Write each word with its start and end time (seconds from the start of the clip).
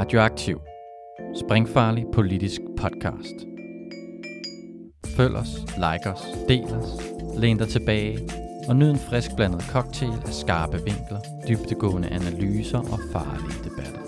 Radioaktiv. 0.00 0.60
Springfarlig 1.44 2.04
politisk 2.12 2.60
podcast. 2.78 3.34
Følg 5.16 5.36
os, 5.36 5.48
like 5.76 6.10
os, 6.10 6.22
del 6.48 6.64
os, 6.64 6.88
læn 7.38 7.58
dig 7.58 7.68
tilbage 7.68 8.18
og 8.68 8.76
nyd 8.76 8.90
en 8.90 8.98
frisk 8.98 9.30
blandet 9.36 9.62
cocktail 9.62 10.12
af 10.12 10.32
skarpe 10.32 10.76
vinkler, 10.76 11.20
dybtegående 11.48 12.08
analyser 12.08 12.78
og 12.78 12.98
farlige 13.12 13.64
debatter. 13.64 14.00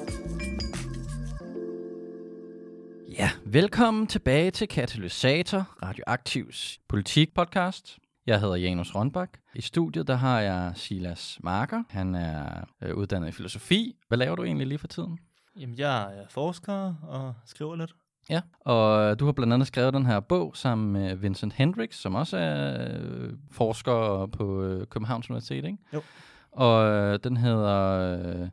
Ja, 3.18 3.30
velkommen 3.45 4.06
tilbage 4.06 4.50
til 4.50 4.68
Katalysator, 4.68 5.68
Radioaktivs 5.82 6.80
politikpodcast. 6.88 7.98
Jeg 8.27 8.40
hedder 8.40 8.56
Janus 8.56 8.95
Rønbak. 8.95 9.38
I 9.54 9.61
studiet 9.61 10.06
der 10.06 10.16
har 10.16 10.40
jeg 10.40 10.73
Silas 10.74 11.38
Marker. 11.43 11.82
Han 11.90 12.15
er 12.15 12.65
øh, 12.82 12.96
uddannet 12.96 13.29
i 13.29 13.32
filosofi. 13.32 13.96
Hvad 14.09 14.18
laver 14.18 14.37
du 14.37 14.45
egentlig 14.45 14.66
lige 14.66 14.79
for 14.79 14.88
tiden? 14.88 15.18
Jamen, 15.61 15.79
jeg 15.79 16.02
er 16.02 16.24
forsker 16.30 16.95
og 17.02 17.34
skriver 17.47 17.77
lidt. 17.77 17.95
Ja, 18.30 18.41
og 18.60 19.20
du 19.20 19.24
har 19.24 19.33
blandt 19.33 19.52
andet 19.52 19.69
skrevet 19.69 19.95
den 19.95 20.06
her 20.06 20.20
bog 20.20 20.56
sammen 20.56 20.93
med 20.93 21.15
Vincent 21.16 21.52
Hendricks, 21.52 21.97
som 21.98 22.15
også 22.15 22.37
er 22.37 22.87
øh, 22.95 23.33
forsker 23.51 24.27
på 24.33 24.62
øh, 24.62 24.87
Københavns 24.87 25.30
Universitet, 25.30 25.65
ikke? 25.65 25.79
Jo. 25.95 26.02
Og 26.52 26.84
øh, 26.87 27.19
den 27.24 27.37
hedder 27.37 27.91
øh, 28.43 28.48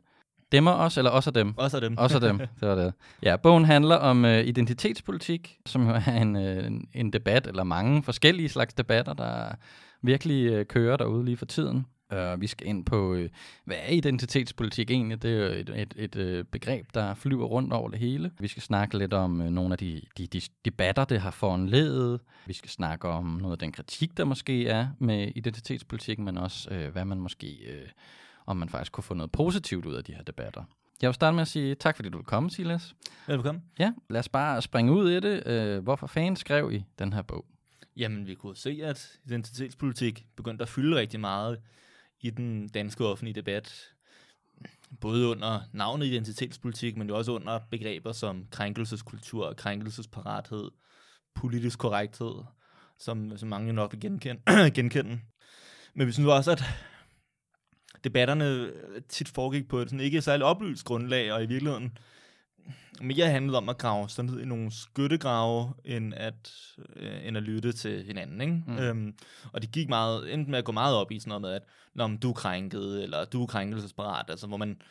Demmer 0.52 0.72
os, 0.72 0.96
eller 0.98 1.10
også 1.10 1.30
af 1.30 1.34
dem? 1.34 1.54
Også 1.58 1.76
af 1.76 1.80
dem. 1.80 1.98
Også 1.98 2.16
af 2.16 2.20
dem, 2.20 2.38
det 2.60 2.68
var 2.68 2.74
det. 2.74 2.92
Ja, 3.22 3.36
bogen 3.36 3.64
handler 3.64 3.96
om 3.96 4.24
øh, 4.24 4.44
identitetspolitik, 4.44 5.58
som 5.66 5.88
jo 5.88 5.94
er 6.06 6.12
en, 6.22 6.36
øh, 6.36 6.66
en- 6.66 6.88
en 6.94 7.12
debat, 7.12 7.46
eller 7.46 7.64
mange 7.64 8.02
forskellige 8.02 8.48
slags 8.48 8.74
debatter, 8.74 9.12
der 9.14 9.52
virkelig 10.02 10.46
øh, 10.52 10.66
kører 10.66 10.96
derude 10.96 11.24
lige 11.24 11.36
for 11.36 11.46
tiden. 11.46 11.86
Uh, 12.12 12.40
vi 12.40 12.46
skal 12.46 12.66
ind 12.66 12.84
på, 12.84 13.14
øh, 13.14 13.30
hvad 13.64 13.76
er 13.80 13.92
identitetspolitik 13.92 14.90
egentlig? 14.90 15.22
Det 15.22 15.30
er 15.30 15.36
jo 15.36 15.52
et, 15.52 15.68
et, 15.68 15.94
et 15.96 16.16
øh, 16.16 16.44
begreb, 16.44 16.86
der 16.94 17.14
flyver 17.14 17.46
rundt 17.46 17.72
over 17.72 17.88
det 17.88 17.98
hele. 17.98 18.30
Vi 18.38 18.48
skal 18.48 18.62
snakke 18.62 18.98
lidt 18.98 19.12
om 19.12 19.42
øh, 19.42 19.50
nogle 19.50 19.74
af 19.74 19.78
de, 19.78 20.02
de, 20.18 20.26
de 20.26 20.40
debatter, 20.64 21.04
det 21.04 21.20
har 21.20 21.30
foranledet. 21.30 22.20
Vi 22.46 22.52
skal 22.52 22.70
snakke 22.70 23.08
om 23.08 23.24
noget 23.24 23.52
af 23.52 23.58
den 23.58 23.72
kritik, 23.72 24.16
der 24.16 24.24
måske 24.24 24.68
er 24.68 24.88
med 24.98 25.32
identitetspolitik, 25.34 26.18
men 26.18 26.38
også, 26.38 26.70
øh, 26.70 26.92
hvad 26.92 27.04
man 27.04 27.20
måske, 27.20 27.46
øh, 27.46 27.88
om 28.46 28.56
man 28.56 28.68
faktisk 28.68 28.92
kunne 28.92 29.04
få 29.04 29.14
noget 29.14 29.32
positivt 29.32 29.86
ud 29.86 29.94
af 29.94 30.04
de 30.04 30.14
her 30.14 30.22
debatter. 30.22 30.64
Jeg 31.02 31.08
vil 31.08 31.14
starte 31.14 31.34
med 31.34 31.42
at 31.42 31.48
sige 31.48 31.74
tak, 31.74 31.96
fordi 31.96 32.08
du 32.08 32.18
vil 32.18 32.26
komme, 32.26 32.50
Silas. 32.50 32.94
Velkommen. 33.26 33.64
Ja, 33.78 33.92
lad 34.10 34.20
os 34.20 34.28
bare 34.28 34.62
springe 34.62 34.92
ud 34.92 35.10
i 35.10 35.20
det. 35.20 35.46
Øh, 35.46 35.82
hvorfor 35.82 36.06
fanden 36.06 36.36
skrev 36.36 36.72
I 36.72 36.84
den 36.98 37.12
her 37.12 37.22
bog? 37.22 37.44
Jamen, 37.96 38.26
vi 38.26 38.34
kunne 38.34 38.56
se, 38.56 38.80
at 38.82 39.18
identitetspolitik 39.26 40.26
begyndte 40.36 40.62
at 40.62 40.68
fylde 40.68 40.96
rigtig 40.96 41.20
meget 41.20 41.60
i 42.20 42.30
den 42.30 42.68
danske 42.68 43.06
offentlige 43.06 43.34
debat. 43.34 43.90
Både 45.00 45.28
under 45.28 45.60
navnet 45.72 46.06
identitetspolitik, 46.06 46.96
men 46.96 47.08
jo 47.08 47.16
også 47.16 47.32
under 47.32 47.60
begreber 47.70 48.12
som 48.12 48.46
krænkelseskultur, 48.50 49.52
krænkelsesparathed, 49.52 50.70
politisk 51.34 51.78
korrekthed, 51.78 52.34
som, 52.98 53.36
som 53.36 53.48
mange 53.48 53.72
nok 53.72 53.92
vil 53.92 54.00
genkende. 54.00 54.42
genkende. 54.74 55.20
Men 55.94 56.06
vi 56.06 56.12
synes 56.12 56.28
også, 56.28 56.52
at 56.52 56.62
debatterne 58.04 58.70
tit 59.08 59.28
foregik 59.28 59.68
på 59.68 59.78
et 59.78 59.90
sådan 59.90 60.00
ikke 60.00 60.22
særlig 60.22 60.46
oplyst 60.46 60.84
grundlag, 60.84 61.32
og 61.32 61.42
i 61.42 61.46
virkeligheden 61.46 61.98
mere 63.02 63.30
handlede 63.30 63.58
om 63.58 63.68
at 63.68 63.78
grave 63.78 64.08
sig 64.08 64.24
ned 64.24 64.40
i 64.40 64.44
nogle 64.44 64.70
skyttegrave, 64.70 65.72
end 65.84 66.14
at, 66.16 66.52
øh, 66.96 67.26
end 67.26 67.36
at 67.36 67.42
lytte 67.42 67.72
til 67.72 68.04
hinanden. 68.04 68.40
Ikke? 68.40 68.62
Mm. 68.66 68.78
Øhm, 68.78 69.14
og 69.52 69.62
det 69.62 69.72
gik 69.72 69.88
meget, 69.88 70.34
endte 70.34 70.50
med 70.50 70.58
at 70.58 70.64
gå 70.64 70.72
meget 70.72 70.96
op 70.96 71.12
i 71.12 71.18
sådan 71.18 71.28
noget 71.28 71.42
med, 71.42 71.50
at 71.50 71.62
Nå, 71.94 72.06
men 72.06 72.18
du 72.18 72.28
er 72.28 72.34
krænket, 72.34 73.02
eller 73.02 73.24
du 73.24 73.42
er 73.42 73.46
krænkelsesparat, 73.46 74.30
altså 74.30 74.46
hvor 74.46 74.56
man, 74.56 74.82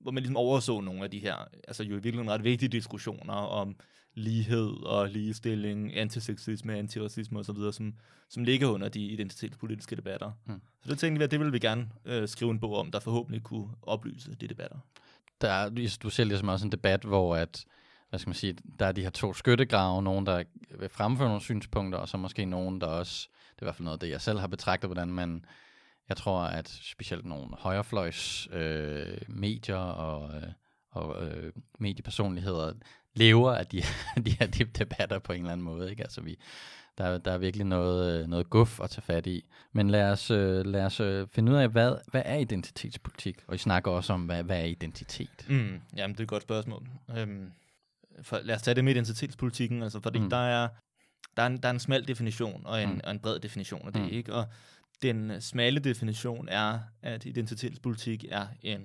hvor 0.00 0.10
man 0.10 0.22
ligesom 0.22 0.36
overså 0.36 0.80
nogle 0.80 1.04
af 1.04 1.10
de 1.10 1.18
her, 1.18 1.36
altså 1.68 1.82
jo 1.82 1.90
i 1.90 2.00
virkeligheden 2.00 2.30
ret 2.30 2.44
vigtige 2.44 2.68
diskussioner 2.68 3.32
om 3.32 3.76
lighed 4.14 4.86
og 4.86 5.08
ligestilling, 5.08 5.96
antisexisme, 5.96 6.76
antiracisme 6.76 7.38
osv., 7.38 7.56
som, 7.72 7.94
som 8.28 8.44
ligger 8.44 8.68
under 8.68 8.88
de 8.88 9.00
identitetspolitiske 9.00 9.96
debatter. 9.96 10.32
Mm. 10.46 10.60
Så 10.84 10.90
det 10.90 10.98
tænkte 10.98 11.18
vi, 11.18 11.24
at 11.24 11.30
det 11.30 11.38
ville 11.38 11.52
vi 11.52 11.58
gerne 11.58 11.88
øh, 12.04 12.28
skrive 12.28 12.50
en 12.50 12.60
bog 12.60 12.76
om, 12.76 12.90
der 12.90 13.00
forhåbentlig 13.00 13.42
kunne 13.42 13.68
oplyse 13.82 14.34
de 14.34 14.48
debatter. 14.48 14.78
Der 15.40 15.50
er, 15.50 15.88
du 16.02 16.10
ser 16.10 16.24
ligesom 16.24 16.48
også 16.48 16.66
en 16.66 16.72
debat, 16.72 17.04
hvor 17.04 17.36
at, 17.36 17.64
hvad 18.10 18.18
skal 18.18 18.28
man 18.28 18.34
sige, 18.34 18.56
der 18.78 18.86
er 18.86 18.92
de 18.92 19.02
her 19.02 19.10
to 19.10 19.32
skyttegrave, 19.32 20.02
nogen, 20.02 20.26
der 20.26 20.42
vil 20.78 20.88
fremføre 20.88 21.28
nogle 21.28 21.42
synspunkter, 21.42 21.98
og 21.98 22.08
så 22.08 22.16
måske 22.16 22.44
nogen, 22.44 22.80
der 22.80 22.86
også, 22.86 23.28
det 23.54 23.62
er 23.62 23.64
i 23.64 23.66
hvert 23.66 23.74
fald 23.74 23.84
noget 23.84 23.96
af 23.96 24.00
det, 24.00 24.10
jeg 24.10 24.20
selv 24.20 24.38
har 24.38 24.46
betragtet, 24.46 24.88
hvordan 24.88 25.08
man, 25.08 25.44
jeg 26.08 26.16
tror, 26.16 26.40
at 26.40 26.68
specielt 26.68 27.24
nogle 27.24 27.48
højrefløjs 27.58 28.48
øh, 28.52 29.18
medier 29.28 29.76
og, 29.76 30.36
øh, 30.36 30.52
og 30.90 31.26
øh, 31.26 31.52
mediepersonligheder 31.78 32.72
lever 33.14 33.52
af 33.52 33.66
de, 33.66 33.82
de 34.24 34.30
her 34.30 34.46
de 34.46 34.64
debatter 34.64 35.18
på 35.18 35.32
en 35.32 35.40
eller 35.40 35.52
anden 35.52 35.64
måde. 35.64 35.90
Ikke? 35.90 36.02
Altså 36.02 36.20
vi, 36.20 36.38
der, 36.98 37.04
er- 37.04 37.18
der 37.18 37.32
er 37.32 37.38
virkelig 37.38 37.66
noget, 37.66 38.20
øh, 38.22 38.26
noget 38.28 38.50
guf 38.50 38.80
at 38.80 38.90
tage 38.90 39.02
fat 39.02 39.26
i. 39.26 39.44
Men 39.72 39.90
lad 39.90 40.10
os, 40.10 40.30
øh, 40.30 40.66
lad 40.66 40.84
os 40.84 41.00
øh, 41.00 41.26
finde 41.32 41.52
ud 41.52 41.56
af, 41.56 41.68
hvad, 41.68 41.96
hvad 42.10 42.22
er 42.24 42.36
identitetspolitik? 42.36 43.36
Og 43.46 43.54
I 43.54 43.58
snakker 43.58 43.90
også 43.90 44.12
om, 44.12 44.22
hvad, 44.26 44.42
hvad 44.42 44.60
er 44.60 44.64
identitet? 44.64 45.46
Mm, 45.48 45.80
jamen, 45.96 46.14
det 46.14 46.20
er 46.20 46.24
et 46.24 46.28
godt 46.28 46.42
spørgsmål. 46.42 46.88
Øhm, 47.16 47.52
for, 48.22 48.40
lad 48.44 48.54
os 48.54 48.62
tage 48.62 48.74
det 48.74 48.84
med 48.84 48.92
identitetspolitikken, 48.92 49.82
altså, 49.82 50.00
fordi 50.00 50.18
Mm. 50.18 50.30
der, 50.30 50.36
er, 50.36 50.68
der, 51.36 51.42
er 51.42 51.46
en, 51.46 51.56
der 51.56 51.68
er 51.68 51.72
en 51.72 51.78
smal 51.80 52.08
definition 52.08 52.62
og 52.66 52.82
en, 52.82 52.88
Mm. 52.92 53.00
og 53.04 53.10
en 53.10 53.18
bred 53.20 53.38
definition 53.40 53.86
af 53.86 53.92
det, 53.92 54.02
Mm. 54.02 54.08
ikke? 54.08 54.34
Og 54.34 54.46
den 55.02 55.40
smalle 55.40 55.80
definition 55.80 56.48
er, 56.48 56.78
at 57.02 57.24
identitetspolitik 57.26 58.24
er 58.30 58.46
en 58.62 58.82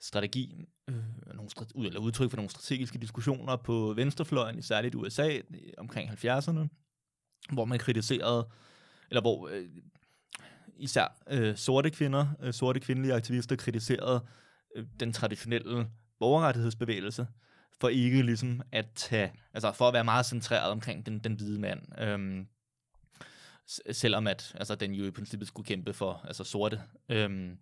strategi, 0.00 0.64
øh, 0.88 0.94
nogle 1.34 1.48
ud- 1.74 1.86
eller 1.86 2.00
udtryk 2.00 2.30
for 2.30 2.36
nogle 2.36 2.50
strategiske 2.50 2.98
diskussioner 2.98 3.56
på 3.56 3.92
venstrefløjen, 3.96 4.58
i 4.58 4.62
særligt 4.62 4.94
USA 4.94 5.38
omkring 5.78 6.10
70'erne, 6.10 6.68
hvor 7.52 7.64
man 7.64 7.78
kritiserede, 7.78 8.48
eller 9.10 9.20
hvor 9.20 9.48
øh, 9.48 9.68
især 10.76 11.16
øh, 11.30 11.56
sorte 11.56 11.90
kvinder, 11.90 12.26
øh, 12.40 12.54
sorte 12.54 12.80
kvindelige 12.80 13.14
aktivister 13.14 13.56
kritiserede 13.56 14.24
øh, 14.76 14.86
den 15.00 15.12
traditionelle 15.12 15.86
borgerrettighedsbevægelse, 16.18 17.26
for 17.80 17.88
ikke 17.88 18.22
ligesom 18.22 18.62
at 18.72 18.86
tage, 18.94 19.32
altså 19.54 19.72
for 19.72 19.88
at 19.88 19.94
være 19.94 20.04
meget 20.04 20.26
centreret 20.26 20.70
omkring 20.70 21.06
den, 21.06 21.18
den 21.18 21.34
hvide 21.34 21.60
mand. 21.60 22.00
Øhm, 22.00 22.46
selvom 23.92 24.26
at 24.26 24.52
altså, 24.54 24.74
den 24.74 24.92
jo 24.92 25.04
i 25.04 25.10
princippet 25.10 25.48
skulle 25.48 25.66
kæmpe 25.66 25.92
for 25.92 26.20
altså, 26.24 26.44
sorte. 26.44 26.80
Øhm, 27.08 27.58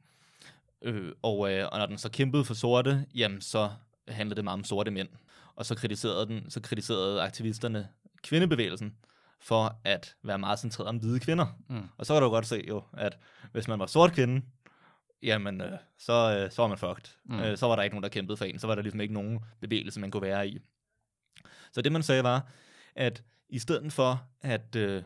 øh, 0.83 1.13
og, 1.23 1.53
øh, 1.53 1.69
og 1.73 1.79
når 1.79 1.87
den 1.87 1.99
så 1.99 2.11
kæmpede 2.11 2.45
for 2.45 2.55
sorte, 2.55 3.07
jamen 3.15 3.41
så 3.41 3.71
handlede 4.09 4.37
det 4.37 4.45
meget 4.45 4.59
om 4.59 4.65
sorte 4.65 4.91
mænd. 4.91 5.09
Og 5.55 5.67
så 5.67 5.75
kritiserede, 5.75 6.27
den, 6.27 6.51
så 6.51 6.61
kritiserede 6.61 7.23
aktivisterne 7.23 7.89
kvindebevægelsen 8.23 8.95
for 9.41 9.81
at 9.85 10.15
være 10.23 10.39
meget 10.39 10.59
centreret 10.59 10.89
om 10.89 10.97
hvide 10.97 11.21
kvinder. 11.21 11.47
Mm. 11.69 11.89
Og 11.99 12.07
så 12.07 12.15
kan 12.15 12.23
du 12.23 12.29
godt 12.29 12.47
se 12.47 12.65
jo, 12.69 12.83
at 12.93 13.19
hvis 13.53 13.69
man 13.69 13.79
var 13.79 13.87
sort 13.87 14.13
kvinde, 14.13 14.43
jamen 15.23 15.61
øh, 15.61 15.79
så, 15.99 16.13
øh, 16.13 16.51
så 16.51 16.63
var 16.63 16.69
man 16.69 16.79
fucked. 16.79 17.15
Mm. 17.25 17.41
Øh, 17.41 17.59
så 17.59 17.67
var 17.67 17.77
der 17.77 17.83
ikke 17.83 17.95
nogen, 17.95 18.03
der 18.03 18.09
kæmpede 18.09 18.37
for 18.37 18.45
en. 18.45 18.59
Så 18.59 18.67
var 18.67 18.75
der 18.75 18.83
ligesom 18.83 19.01
ikke 19.01 19.15
nogen 19.15 19.41
bevægelse, 19.61 20.01
man 20.01 20.11
kunne 20.11 20.23
være 20.23 20.49
i. 20.49 20.59
Så 21.73 21.83
det 21.83 21.93
man 21.93 22.03
sagde 22.03 22.23
var, 22.23 22.47
at 22.95 23.23
i 23.49 23.59
stedet 23.59 23.93
for 23.93 24.23
at 24.43 24.77
øh, 24.77 25.03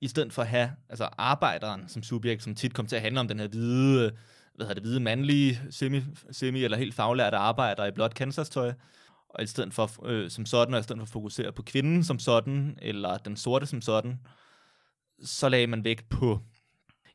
i 0.00 0.08
stedet 0.08 0.32
for 0.32 0.42
at 0.42 0.48
have 0.48 0.72
altså 0.88 1.08
arbejderen 1.18 1.88
som 1.88 2.02
subjekt, 2.02 2.42
som 2.42 2.54
tit 2.54 2.74
kom 2.74 2.86
til 2.86 2.96
at 2.96 3.02
handle 3.02 3.20
om 3.20 3.28
den 3.28 3.40
her 3.40 3.48
hvide, 3.48 4.12
hvad 4.54 4.66
hedder 4.66 4.74
det, 4.74 4.82
hvide 4.82 5.00
mandlige, 5.00 5.60
semi, 5.70 6.02
semi 6.30 6.64
eller 6.64 6.76
helt 6.76 6.94
faglærte 6.94 7.36
arbejder 7.36 7.86
i 7.86 7.90
blåt 7.90 8.14
Kansas-tøj, 8.14 8.72
og 9.28 9.42
i 9.42 9.46
stedet 9.46 9.74
for 9.74 10.06
øh, 10.06 10.30
som 10.30 10.46
sådan, 10.46 10.74
og 10.74 10.80
i 10.80 10.82
stedet 10.82 10.98
for 11.00 11.04
at 11.04 11.08
fokusere 11.08 11.52
på 11.52 11.62
kvinden 11.62 12.04
som 12.04 12.18
sådan, 12.18 12.78
eller 12.82 13.18
den 13.18 13.36
sorte 13.36 13.66
som 13.66 13.80
sådan, 13.82 14.18
så 15.24 15.48
lagde 15.48 15.66
man 15.66 15.84
vægt 15.84 16.08
på 16.08 16.40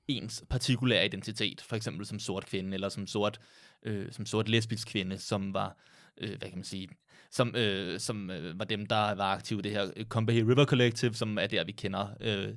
ens 0.08 0.44
partikulære 0.50 1.06
identitet, 1.06 1.62
for 1.62 1.76
eksempel 1.76 2.06
som 2.06 2.20
sort 2.20 2.46
kvinde, 2.46 2.74
eller 2.74 2.90
som 2.90 3.08
sort, 3.08 3.40
øh, 3.84 4.12
som 4.12 4.26
sort 4.26 4.50
lesbisk 4.50 4.88
kvinde, 4.88 5.18
som 5.18 5.54
var, 5.54 5.78
øh, 6.18 6.30
hvad 6.30 6.50
kan 6.50 6.58
man 6.58 6.64
sige, 6.64 6.90
som, 7.32 7.56
øh, 7.56 8.00
som 8.00 8.30
øh, 8.30 8.60
var 8.60 8.66
dem, 8.66 8.86
der 8.86 9.16
var 9.16 9.34
aktive 9.34 9.60
i 9.60 9.62
det 9.62 9.72
her 9.72 9.92
øh, 9.96 10.06
Combahee 10.06 10.42
River 10.44 10.66
Collective, 10.66 11.14
som 11.14 11.38
er 11.38 11.48
der, 11.48 11.64
vi 11.64 11.72
kender 11.72 12.08
øh, 12.22 12.54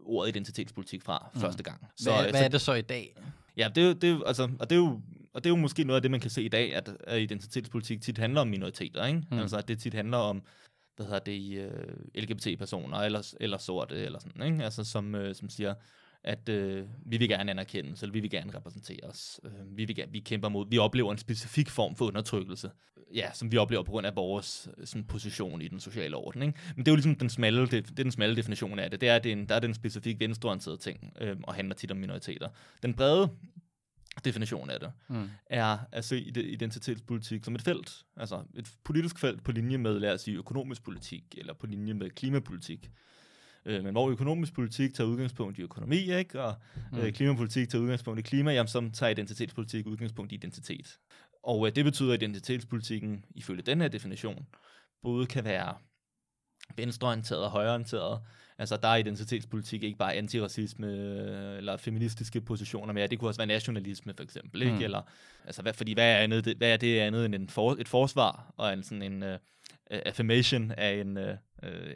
ordet 0.00 0.28
identitetspolitik 0.28 1.02
fra 1.02 1.30
Mm. 1.34 1.40
første 1.40 1.62
gang. 1.62 1.86
Så, 1.96 2.12
hvad, 2.12 2.24
øh, 2.24 2.30
hvad 2.30 2.44
er 2.44 2.48
det 2.48 2.60
så 2.60 2.72
i 2.74 2.82
dag? 2.82 3.16
Ja, 3.56 3.68
det 3.74 3.82
er, 3.82 3.86
jo- 3.86 3.92
det 3.92 4.10
er, 4.10 4.24
altså, 4.24 4.50
og, 4.60 4.70
det 4.70 4.76
er 4.76 4.80
jo, 4.80 5.00
og 5.34 5.44
det 5.44 5.46
er 5.46 5.54
jo 5.54 5.56
måske 5.56 5.84
noget 5.84 5.96
af 5.96 6.02
det, 6.02 6.10
man 6.10 6.20
kan 6.20 6.30
se 6.30 6.42
i 6.42 6.48
dag, 6.48 6.74
at, 6.74 6.96
at 7.00 7.20
identitetspolitik 7.22 8.02
tit 8.02 8.18
handler 8.18 8.40
om 8.40 8.48
minoriteter, 8.48 9.06
ikke? 9.06 9.22
Mm. 9.30 9.38
Altså, 9.38 9.56
at 9.56 9.68
det 9.68 9.78
tit 9.78 9.94
handler 9.94 10.16
om, 10.18 10.42
hvad 10.96 11.06
hedder 11.06 11.18
det, 11.18 11.66
uh, 11.66 12.22
LGBT-personer, 12.22 12.98
eller, 12.98 13.34
eller 13.40 13.58
sorte, 13.58 13.94
eller 13.94 14.18
sådan, 14.18 14.42
ikke? 14.52 14.64
Altså, 14.64 14.84
som, 14.84 15.14
uh, 15.14 15.32
som 15.34 15.48
siger, 15.48 15.74
at 16.24 16.48
uh, 16.48 16.56
vi 17.10 17.16
vil 17.16 17.28
gerne 17.28 17.50
anerkendes, 17.50 18.02
eller 18.02 18.12
vi 18.12 18.20
vil 18.20 18.30
gerne 18.30 18.54
repræsentere 18.54 19.04
os. 19.04 19.40
Uh, 19.44 19.76
vi, 19.76 19.84
vil 19.84 20.04
vi 20.10 20.18
kæmper 20.20 20.48
mod, 20.48 20.66
vi 20.70 20.78
oplever 20.78 21.12
en 21.12 21.18
specifik 21.18 21.70
form 21.70 21.96
for 21.96 22.06
undertrykkelse, 22.06 22.70
ja, 23.14 23.32
som 23.32 23.52
vi 23.52 23.56
oplever 23.56 23.82
på 23.82 23.90
grund 23.90 24.06
af 24.06 24.16
vores 24.16 24.68
øh, 24.78 24.86
sådan, 24.86 25.04
position 25.04 25.62
i 25.62 25.68
den 25.68 25.80
sociale 25.80 26.16
orden, 26.16 26.42
ikke? 26.42 26.58
Men 26.76 26.84
det 26.84 26.90
er 26.90 26.92
jo 26.92 26.96
ligesom 26.96 27.14
den 27.14 27.30
smalle, 27.30 27.60
det, 27.60 27.70
det 27.70 27.90
er 27.90 28.02
den 28.02 28.12
smalle 28.12 28.36
definition 28.36 28.78
af 28.78 28.90
det. 28.90 29.00
Det 29.00 29.08
er, 29.08 29.18
det 29.18 29.32
en, 29.32 29.48
der 29.48 29.54
er 29.54 29.60
det 29.60 29.68
en 29.68 29.74
specifik 29.74 30.20
venstreorienteret 30.20 30.80
ting, 30.80 31.12
øh, 31.20 31.36
og 31.42 31.54
handler 31.54 31.74
tit 31.74 31.90
om 31.90 31.96
minoriteter. 31.96 32.48
Den 32.82 32.94
brede 32.94 33.30
definition 34.24 34.70
af 34.70 34.80
det, 34.80 34.92
mm. 35.08 35.28
er 35.46 35.78
at 35.92 36.04
se 36.04 36.20
identitetspolitik 36.20 37.44
som 37.44 37.54
et 37.54 37.62
felt, 37.62 38.04
altså 38.16 38.42
et 38.54 38.72
politisk 38.84 39.18
felt 39.18 39.44
på 39.44 39.52
linje 39.52 39.78
med, 39.78 40.00
lad 40.00 40.12
os 40.12 40.20
sige, 40.20 40.36
økonomisk 40.36 40.84
politik, 40.84 41.24
eller 41.38 41.54
på 41.54 41.66
linje 41.66 41.94
med 41.94 42.10
klimapolitik. 42.10 42.90
Øh, 43.66 43.84
men 43.84 43.92
hvor 43.92 44.10
økonomisk 44.10 44.54
politik 44.54 44.94
tager 44.94 45.08
udgangspunkt 45.08 45.58
i 45.58 45.62
økonomi, 45.62 46.12
ikke? 46.12 46.42
og 46.42 46.54
mm. 46.92 46.98
øh, 46.98 47.12
klimapolitik 47.12 47.68
tager 47.68 47.82
udgangspunkt 47.82 48.20
i 48.20 48.22
klima, 48.22 48.52
jamen, 48.52 48.68
så 48.68 48.90
tager 48.92 49.10
identitetspolitik 49.10 49.86
udgangspunkt 49.86 50.32
i 50.32 50.34
identitet. 50.34 50.98
Og 51.46 51.66
øh, 51.66 51.76
det 51.76 51.84
betyder, 51.84 52.12
at 52.12 52.22
identitetspolitikken, 52.22 53.24
ifølge 53.34 53.62
den 53.62 53.80
her 53.80 53.88
definition, 53.88 54.46
både 55.02 55.26
kan 55.26 55.44
være 55.44 55.74
venstreorienteret 56.76 57.44
og 57.44 57.50
højreorienteret. 57.50 58.20
Altså, 58.58 58.76
der 58.76 58.88
er 58.88 58.96
identitetspolitik 58.96 59.82
ikke 59.82 59.98
bare 59.98 60.14
antiracisme 60.14 60.86
øh, 60.86 61.58
eller 61.58 61.76
feministiske 61.76 62.40
positioner 62.40 62.92
mere. 62.92 63.06
Det 63.06 63.18
kunne 63.18 63.30
også 63.30 63.38
være 63.38 63.46
nationalisme, 63.46 64.14
for 64.16 64.24
eksempel. 64.24 64.62
Ikke? 64.62 64.74
Mm. 64.74 64.82
Eller, 64.82 65.02
altså, 65.44 65.62
hvad, 65.62 65.72
fordi 65.72 65.94
hvad 65.94 66.12
er, 66.12 66.16
andet, 66.16 66.54
hvad 66.56 66.72
er 66.72 66.76
det 66.76 67.00
andet 67.00 67.24
end 67.24 67.34
en 67.34 67.48
for, 67.48 67.76
et 67.78 67.88
forsvar 67.88 68.54
og 68.56 68.72
en, 68.72 68.82
sådan 68.82 69.02
en 69.02 69.22
uh, 69.22 69.38
affirmation 69.90 70.70
af 70.70 70.94
en, 70.94 71.16
uh, 71.16 71.24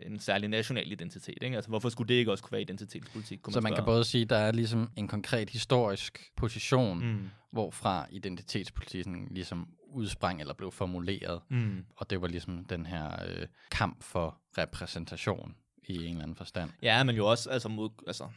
en 0.06 0.18
særlig 0.18 0.48
national 0.48 0.92
identitet? 0.92 1.38
Ikke? 1.42 1.56
Altså, 1.56 1.68
hvorfor 1.68 1.88
skulle 1.88 2.08
det 2.08 2.14
ikke 2.14 2.30
også 2.30 2.44
kunne 2.44 2.52
være 2.52 2.62
identitetspolitik? 2.62 3.38
Kunne 3.42 3.52
Så 3.52 3.60
man, 3.60 3.70
man 3.70 3.76
kan 3.76 3.84
både 3.84 4.04
sige, 4.04 4.22
at 4.22 4.30
der 4.30 4.36
er 4.36 4.52
ligesom 4.52 4.90
en 4.96 5.08
konkret 5.08 5.50
historisk 5.50 6.32
position, 6.36 7.06
mm. 7.06 7.30
hvorfra 7.52 8.06
identitetspolitikken 8.10 9.28
ligesom 9.30 9.68
udsprang 9.92 10.40
eller 10.40 10.54
blev 10.54 10.72
formuleret. 10.72 11.40
Mm. 11.48 11.84
Og 11.96 12.10
det 12.10 12.20
var 12.20 12.28
ligesom 12.28 12.64
den 12.64 12.86
her 12.86 13.24
øh, 13.28 13.46
kamp 13.70 14.02
for 14.02 14.38
repræsentation 14.58 15.54
i 15.84 16.04
en 16.04 16.10
eller 16.10 16.22
anden 16.22 16.36
forstand. 16.36 16.70
Ja, 16.82 17.04
men 17.04 17.16
jo 17.16 17.26
også 17.26 17.50
altså 17.50 17.68
mod, 17.68 17.90
altså, 18.06 18.28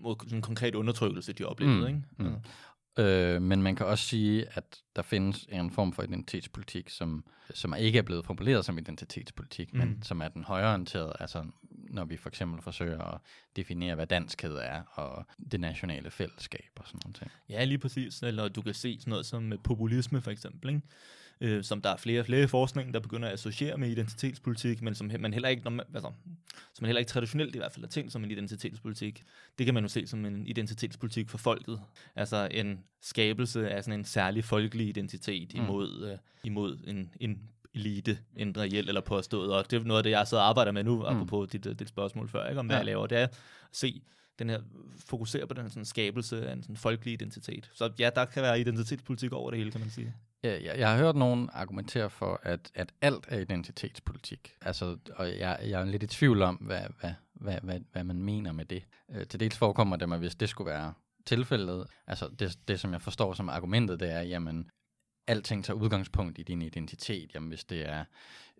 mod 0.00 0.32
en 0.32 0.42
konkret 0.42 0.74
undertrykkelse, 0.74 1.32
de 1.32 1.44
oplevede. 1.44 1.80
Mm. 1.80 1.86
Ikke? 1.86 2.02
Mm. 2.18 2.26
Ja. 2.26 2.32
Øh, 2.98 3.42
men 3.42 3.62
man 3.62 3.76
kan 3.76 3.86
også 3.86 4.04
sige, 4.04 4.46
at 4.54 4.64
der 4.96 5.02
findes 5.02 5.46
en 5.48 5.70
form 5.70 5.92
for 5.92 6.02
identitetspolitik, 6.02 6.90
som, 6.90 7.24
som 7.54 7.74
ikke 7.78 7.98
er 7.98 8.02
blevet 8.02 8.26
formuleret 8.26 8.64
som 8.64 8.78
identitetspolitik, 8.78 9.72
mm. 9.72 9.78
men 9.78 10.02
som 10.02 10.20
er 10.20 10.28
den 10.28 10.44
højreorienterede, 10.44 11.12
altså 11.20 11.44
når 11.70 12.04
vi 12.04 12.16
for 12.16 12.28
eksempel 12.28 12.62
forsøger 12.62 13.00
at 13.00 13.20
definere, 13.56 13.94
hvad 13.94 14.06
danskhed 14.06 14.54
er, 14.54 14.82
og 14.92 15.26
det 15.52 15.60
nationale 15.60 16.10
fællesskab 16.10 16.70
og 16.76 16.86
sådan 16.86 17.00
noget. 17.04 17.22
Ja, 17.48 17.64
lige 17.64 17.78
præcis. 17.78 18.22
Eller 18.22 18.48
du 18.48 18.62
kan 18.62 18.74
se 18.74 19.00
sådan 19.00 19.10
noget 19.10 19.26
som 19.26 19.52
populisme 19.64 20.20
for 20.20 20.30
eksempel, 20.30 20.68
ikke? 20.68 20.82
Øh, 21.40 21.64
som 21.64 21.82
der 21.82 21.90
er 21.90 21.96
flere 21.96 22.20
og 22.20 22.26
flere 22.26 22.48
forskning, 22.48 22.94
der 22.94 23.00
begynder 23.00 23.28
at 23.28 23.34
associere 23.34 23.78
med 23.78 23.88
identitetspolitik, 23.88 24.82
men 24.82 24.94
som 24.94 25.10
man 25.20 25.32
heller 25.32 25.48
ikke, 25.48 25.62
altså, 25.94 26.12
som 26.74 26.82
man 26.82 26.86
heller 26.86 26.98
ikke 26.98 27.08
traditionelt 27.08 27.54
i 27.54 27.58
hvert 27.58 27.72
fald 27.72 27.84
har 27.84 27.90
tænkt 27.90 28.12
som 28.12 28.24
en 28.24 28.30
identitetspolitik. 28.30 29.22
Det 29.58 29.66
kan 29.66 29.74
man 29.74 29.84
jo 29.84 29.88
se 29.88 30.06
som 30.06 30.24
en 30.24 30.46
identitetspolitik 30.46 31.28
for 31.28 31.38
folket. 31.38 31.80
Altså 32.16 32.48
en 32.50 32.80
skabelse 33.00 33.70
af 33.70 33.84
sådan 33.84 34.00
en 34.00 34.04
særlig 34.04 34.44
folkelig 34.44 34.88
identitet 34.88 35.54
mm. 35.54 35.60
imod, 35.60 36.10
øh, 36.12 36.18
imod 36.44 36.78
en, 36.86 37.10
en 37.20 37.40
elite, 37.74 38.18
en 38.36 38.56
reelt 38.56 38.88
eller 38.88 39.00
påstået. 39.00 39.52
Og 39.52 39.70
det 39.70 39.80
er 39.80 39.84
noget 39.84 39.98
af 39.98 40.02
det, 40.02 40.10
jeg 40.10 40.26
og 40.32 40.48
arbejder 40.48 40.72
med 40.72 40.84
nu, 40.84 40.96
mm. 40.96 41.04
apropos 41.04 41.48
dit, 41.48 41.64
dit 41.64 41.88
spørgsmål 41.88 42.28
før, 42.28 42.48
ikke, 42.48 42.60
om 42.60 42.66
hvad 42.66 42.76
ja. 42.76 42.78
jeg 42.78 42.86
laver. 42.86 43.06
Det 43.06 43.18
er 43.18 43.22
at 43.22 43.38
se 43.72 44.02
den 44.38 44.50
her, 44.50 44.60
fokusere 45.06 45.46
på 45.46 45.54
den 45.54 45.62
her 45.62 45.68
sådan, 45.68 45.84
skabelse 45.84 46.48
af 46.48 46.52
en 46.52 46.62
sådan, 46.62 46.76
folkelig 46.76 47.12
identitet. 47.12 47.70
Så 47.74 47.92
ja, 47.98 48.10
der 48.14 48.24
kan 48.24 48.42
være 48.42 48.60
identitetspolitik 48.60 49.32
over 49.32 49.50
det 49.50 49.58
hele, 49.58 49.70
kan 49.70 49.80
man 49.80 49.90
sige. 49.90 50.14
Ja, 50.46 50.64
jeg, 50.64 50.78
jeg 50.78 50.90
har 50.90 50.98
hørt 50.98 51.16
nogen 51.16 51.50
argumentere 51.52 52.10
for, 52.10 52.40
at, 52.42 52.70
at 52.74 52.92
alt 53.00 53.26
er 53.28 53.38
identitetspolitik. 53.38 54.54
Altså, 54.60 54.96
og 55.14 55.28
jeg, 55.28 55.58
jeg 55.62 55.80
er 55.80 55.84
lidt 55.84 56.02
i 56.02 56.06
tvivl 56.06 56.42
om, 56.42 56.54
hvad, 56.54 56.80
hvad, 57.00 57.12
hvad, 57.34 57.58
hvad, 57.62 57.80
hvad 57.92 58.04
man 58.04 58.22
mener 58.22 58.52
med 58.52 58.64
det. 58.64 58.84
Øh, 59.10 59.26
til 59.26 59.40
dels 59.40 59.58
forekommer 59.58 59.96
det 59.96 60.08
mig, 60.08 60.18
hvis 60.18 60.34
det 60.34 60.48
skulle 60.48 60.70
være 60.70 60.92
tilfældet. 61.26 61.86
Altså, 62.06 62.28
det, 62.38 62.58
det 62.68 62.80
som 62.80 62.92
jeg 62.92 63.02
forstår 63.02 63.32
som 63.32 63.48
argumentet, 63.48 64.00
det 64.00 64.10
er, 64.10 64.22
jamen, 64.22 64.70
alting 65.26 65.64
tager 65.64 65.78
udgangspunkt 65.78 66.38
i 66.38 66.42
din 66.42 66.62
identitet. 66.62 67.34
Jamen, 67.34 67.48
hvis 67.48 67.64
det 67.64 67.88
er 67.88 68.04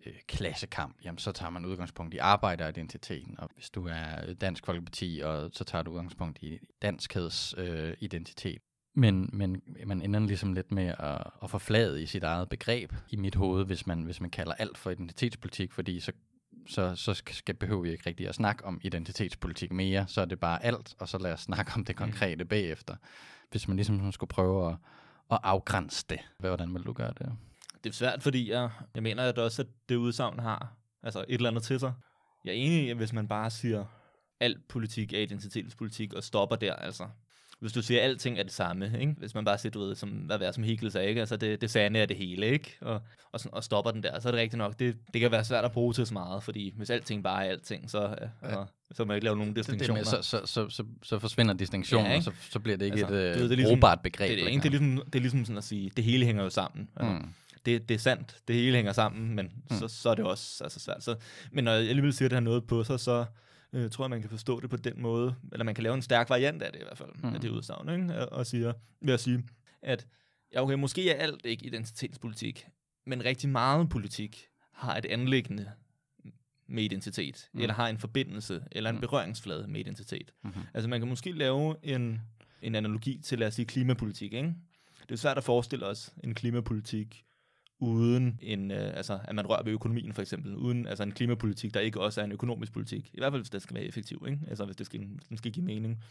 øh, 0.05 0.13
klassekamp, 0.27 0.95
jamen, 1.03 1.17
så 1.17 1.31
tager 1.31 1.49
man 1.49 1.65
udgangspunkt 1.65 2.13
i 2.13 2.17
arbejderidentiteten. 2.17 3.39
Og 3.39 3.49
hvis 3.55 3.69
du 3.69 3.87
er 3.87 4.33
Dansk 4.33 4.65
Folkeparti, 4.65 5.21
og 5.23 5.49
så 5.53 5.63
tager 5.63 5.81
du 5.81 5.91
udgangspunkt 5.91 6.39
i 6.41 6.59
danskhedsidentitet. 6.81 7.89
Øh, 7.89 7.97
identitet. 7.99 8.61
Men, 8.97 9.29
men 9.33 9.61
man 9.85 10.01
ender 10.01 10.19
ligesom 10.19 10.53
lidt 10.53 10.71
med 10.71 10.93
at, 10.99 11.23
at 11.43 11.49
forflade 11.49 12.03
i 12.03 12.05
sit 12.05 12.23
eget 12.23 12.49
begreb 12.49 12.93
i 13.09 13.15
mit 13.15 13.35
hoved, 13.35 13.65
hvis 13.65 13.87
man, 13.87 14.01
hvis 14.01 14.21
man 14.21 14.29
kalder 14.29 14.53
alt 14.53 14.77
for 14.77 14.89
identitetspolitik, 14.89 15.71
fordi 15.71 15.99
så, 15.99 16.11
så, 16.67 16.95
så 16.95 17.13
skal, 17.13 17.55
behøver 17.55 17.81
vi 17.81 17.91
ikke 17.91 18.03
rigtig 18.07 18.27
at 18.27 18.35
snakke 18.35 18.65
om 18.65 18.79
identitetspolitik 18.83 19.71
mere, 19.71 20.07
så 20.07 20.21
er 20.21 20.25
det 20.25 20.39
bare 20.39 20.65
alt, 20.65 20.95
og 20.99 21.09
så 21.09 21.17
lad 21.17 21.33
os 21.33 21.39
snakke 21.39 21.71
om 21.75 21.85
det 21.85 21.95
konkrete 21.95 22.43
mm. 22.43 22.47
bagefter. 22.47 22.95
Hvis 23.51 23.67
man 23.67 23.77
ligesom 23.77 24.11
skulle 24.11 24.27
prøve 24.27 24.69
at, 24.69 24.75
at 25.31 25.39
afgrænse 25.43 26.05
det. 26.09 26.19
Hvordan 26.39 26.73
vil 26.73 26.83
du 26.83 26.93
gøre 26.93 27.13
det? 27.19 27.31
Det 27.83 27.89
er 27.89 27.93
svært, 27.93 28.23
fordi 28.23 28.51
jeg, 28.51 28.69
jeg 28.95 29.03
mener 29.03 29.23
at 29.23 29.37
også, 29.37 29.61
at 29.61 29.67
det 29.89 29.95
udsagn 29.95 30.39
har 30.39 30.73
altså 31.03 31.19
et 31.19 31.35
eller 31.35 31.49
andet 31.49 31.63
til 31.63 31.79
sig. 31.79 31.93
Jeg 32.45 32.51
er 32.51 32.55
enig 32.55 32.85
i, 32.85 32.89
at 32.89 32.97
hvis 32.97 33.13
man 33.13 33.27
bare 33.27 33.49
siger, 33.49 33.85
alt 34.39 34.67
politik 34.67 35.13
er 35.13 35.19
identitetspolitik, 35.19 36.13
og 36.13 36.23
stopper 36.23 36.55
der, 36.55 36.73
altså, 36.73 37.07
hvis 37.59 37.73
du 37.73 37.81
siger, 37.81 38.01
at 38.01 38.09
alting 38.09 38.39
er 38.39 38.43
det 38.43 38.51
samme, 38.51 38.91
ikke? 38.99 39.15
hvis 39.17 39.35
man 39.35 39.45
bare 39.45 39.57
siger, 39.57 39.71
du 39.71 39.79
ved, 39.79 39.95
som, 39.95 40.09
hvad 40.09 40.41
er 40.41 40.51
som 40.51 40.63
Hegel 40.63 40.91
sagde, 40.91 41.07
ikke? 41.09 41.19
altså 41.19 41.37
det, 41.37 41.61
det 41.61 41.71
sande 41.71 41.99
er 41.99 42.05
det 42.05 42.17
hele, 42.17 42.45
ikke? 42.45 42.77
Og, 42.81 43.01
og, 43.31 43.39
sådan, 43.39 43.53
og 43.53 43.63
stopper 43.63 43.91
den 43.91 44.03
der, 44.03 44.19
så 44.19 44.29
er 44.29 44.31
det 44.31 44.41
rigtigt 44.41 44.57
nok, 44.57 44.79
det, 44.79 44.95
det 45.13 45.21
kan 45.21 45.31
være 45.31 45.45
svært 45.45 45.65
at 45.65 45.71
bruge 45.71 45.93
til 45.93 46.05
så 46.07 46.13
meget, 46.13 46.43
fordi 46.43 46.73
hvis 46.77 46.89
alting 46.89 47.23
bare 47.23 47.45
er 47.45 47.49
alting, 47.49 47.89
så, 47.89 48.15
ja. 48.43 48.49
så, 48.49 48.65
så 48.91 49.05
man 49.05 49.15
ikke 49.15 49.25
lave 49.25 49.37
nogen 49.37 49.53
distinktioner. 49.53 50.03
Det, 50.03 50.05
det 50.05 50.17
med, 50.17 50.23
så, 50.23 50.45
så, 50.45 50.45
så, 50.45 50.69
så, 50.69 50.83
så 51.03 51.19
forsvinder 51.19 51.53
distinktionen, 51.53 52.11
ja, 52.11 52.17
og 52.17 52.23
så, 52.23 52.31
så 52.49 52.59
bliver 52.59 52.77
det 52.77 52.85
ikke 52.85 52.97
altså, 52.97 53.15
et 53.15 53.39
ved, 53.39 53.49
det 53.49 53.57
ligesom, 53.57 53.75
brugbart 53.75 54.01
begreb. 54.01 54.29
Det, 54.29 54.37
det, 54.37 54.53
det, 54.53 54.63
det, 54.63 54.65
er 54.65 54.79
ligesom, 54.79 55.05
det 55.05 55.15
er 55.15 55.21
ligesom 55.21 55.45
sådan 55.45 55.57
at 55.57 55.63
sige, 55.63 55.91
det 55.97 56.03
hele 56.03 56.25
hænger 56.25 56.43
jo 56.43 56.49
sammen. 56.49 56.89
Altså, 56.95 57.13
mm. 57.13 57.33
det, 57.65 57.89
det 57.89 57.95
er 57.95 57.99
sandt, 57.99 58.35
det 58.47 58.55
hele 58.55 58.75
hænger 58.75 58.93
sammen, 58.93 59.35
men 59.35 59.51
mm. 59.69 59.77
så, 59.77 59.87
så 59.87 60.09
er 60.09 60.15
det 60.15 60.25
også 60.25 60.63
altså, 60.63 60.79
svært. 60.79 61.03
Så, 61.03 61.15
men 61.51 61.63
når 61.63 61.71
jeg 61.71 61.89
alligevel 61.89 62.13
siger, 62.13 62.27
at 62.27 62.31
det 62.31 62.35
har 62.35 62.41
noget 62.41 62.67
på 62.67 62.83
sig, 62.83 62.99
så 62.99 63.25
øh, 63.73 63.89
tror 63.89 64.03
jeg, 64.05 64.09
man 64.09 64.21
kan 64.21 64.29
forstå 64.29 64.59
det 64.59 64.69
på 64.69 64.77
den 64.77 65.01
måde, 65.01 65.35
eller 65.51 65.63
man 65.63 65.75
kan 65.75 65.83
lave 65.83 65.95
en 65.95 66.01
stærk 66.01 66.29
variant 66.29 66.61
af 66.61 66.71
det 66.71 66.79
i 66.79 66.83
hvert 66.83 66.97
fald, 66.97 67.09
mm. 67.23 67.35
af 67.35 67.41
det 67.41 67.49
udsagn, 67.49 67.89
ikke? 67.89 68.29
Og, 68.29 68.45
siger, 68.45 68.73
ved 69.01 69.13
at 69.13 69.19
sige, 69.19 69.43
at 69.81 70.07
ja, 70.53 70.63
okay, 70.63 70.75
måske 70.75 71.09
er 71.09 71.15
alt 71.15 71.45
ikke 71.45 71.65
identitetspolitik, 71.65 72.67
men 73.05 73.25
rigtig 73.25 73.49
meget 73.49 73.89
politik 73.89 74.47
har 74.73 74.95
et 74.97 75.05
anlæggende 75.05 75.71
med 76.67 76.83
identitet, 76.83 77.49
mm. 77.53 77.61
eller 77.61 77.73
har 77.73 77.87
en 77.87 77.97
forbindelse, 77.97 78.63
eller 78.71 78.89
en 78.89 78.95
mm. 78.95 79.01
berøringsflade 79.01 79.67
med 79.67 79.79
identitet. 79.79 80.31
Mm-hmm. 80.43 80.61
Altså 80.73 80.89
man 80.89 81.01
kan 81.01 81.09
måske 81.09 81.31
lave 81.31 81.75
en, 81.83 82.21
en 82.61 82.75
analogi 82.75 83.19
til, 83.23 83.39
lad 83.39 83.47
os 83.47 83.53
sige, 83.53 83.65
klimapolitik, 83.65 84.33
ikke? 84.33 84.53
Det 85.01 85.11
er 85.11 85.15
svært 85.15 85.37
at 85.37 85.43
forestille 85.43 85.85
os 85.85 86.13
en 86.23 86.35
klimapolitik, 86.35 87.25
uden 87.79 88.39
en, 88.41 88.71
øh, 88.71 88.97
altså, 88.97 89.19
at 89.23 89.35
man 89.35 89.49
rører 89.49 89.63
ved 89.63 89.71
økonomien 89.71 90.13
for 90.13 90.21
eksempel, 90.21 90.55
uden 90.55 90.87
altså 90.87 91.03
en 91.03 91.11
klimapolitik, 91.11 91.73
der 91.73 91.79
ikke 91.79 92.01
også 92.01 92.21
er 92.21 92.25
en 92.25 92.31
økonomisk 92.31 92.73
politik. 92.73 93.09
I 93.13 93.19
hvert 93.19 93.33
fald, 93.33 93.41
hvis 93.41 93.49
det 93.49 93.61
skal 93.61 93.75
være 93.75 93.83
effektiv, 93.83 94.25
ikke? 94.27 94.39
Altså, 94.47 94.65
hvis 94.65 94.75
det 94.75 94.85
skal, 94.85 94.99
hvis 94.99 95.27
det 95.29 95.37
skal 95.37 95.51
give 95.51 95.65
mening, 95.65 96.03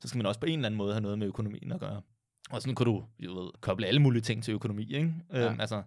så 0.00 0.08
skal 0.08 0.18
man 0.18 0.26
også 0.26 0.40
på 0.40 0.46
en 0.46 0.58
eller 0.58 0.66
anden 0.66 0.78
måde 0.78 0.92
have 0.92 1.02
noget 1.02 1.18
med 1.18 1.26
økonomien 1.26 1.72
at 1.72 1.80
gøre. 1.80 2.02
Og 2.50 2.62
sådan 2.62 2.74
kan 2.74 2.86
du 2.86 3.04
jo 3.18 3.42
ved, 3.42 3.50
koble 3.60 3.86
alle 3.86 4.00
mulige 4.00 4.22
ting 4.22 4.44
til 4.44 4.54
økonomi, 4.54 4.94
ikke? 4.94 5.14
Ja. 5.32 5.50
Øhm, 5.50 5.60
altså, 5.60 5.82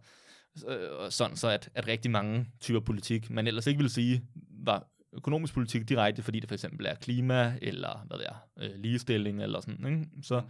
øh, 0.67 1.11
sådan 1.11 1.37
så, 1.37 1.47
at, 1.47 1.69
at 1.75 1.87
rigtig 1.87 2.11
mange 2.11 2.45
typer 2.59 2.79
politik, 2.79 3.29
man 3.29 3.47
ellers 3.47 3.67
ikke 3.67 3.79
vil 3.79 3.89
sige, 3.89 4.23
var 4.49 4.87
økonomisk 5.13 5.53
politik 5.53 5.89
direkte, 5.89 6.23
fordi 6.23 6.39
det 6.39 6.49
for 6.49 6.55
eksempel 6.55 6.85
er 6.85 6.95
klima, 6.95 7.57
eller 7.61 8.05
hvad 8.07 8.17
det 8.17 8.25
er, 8.27 8.47
øh, 8.59 8.75
ligestilling, 8.75 9.43
eller 9.43 9.61
sådan, 9.61 9.85
ikke? 9.85 10.07
Så, 10.23 10.41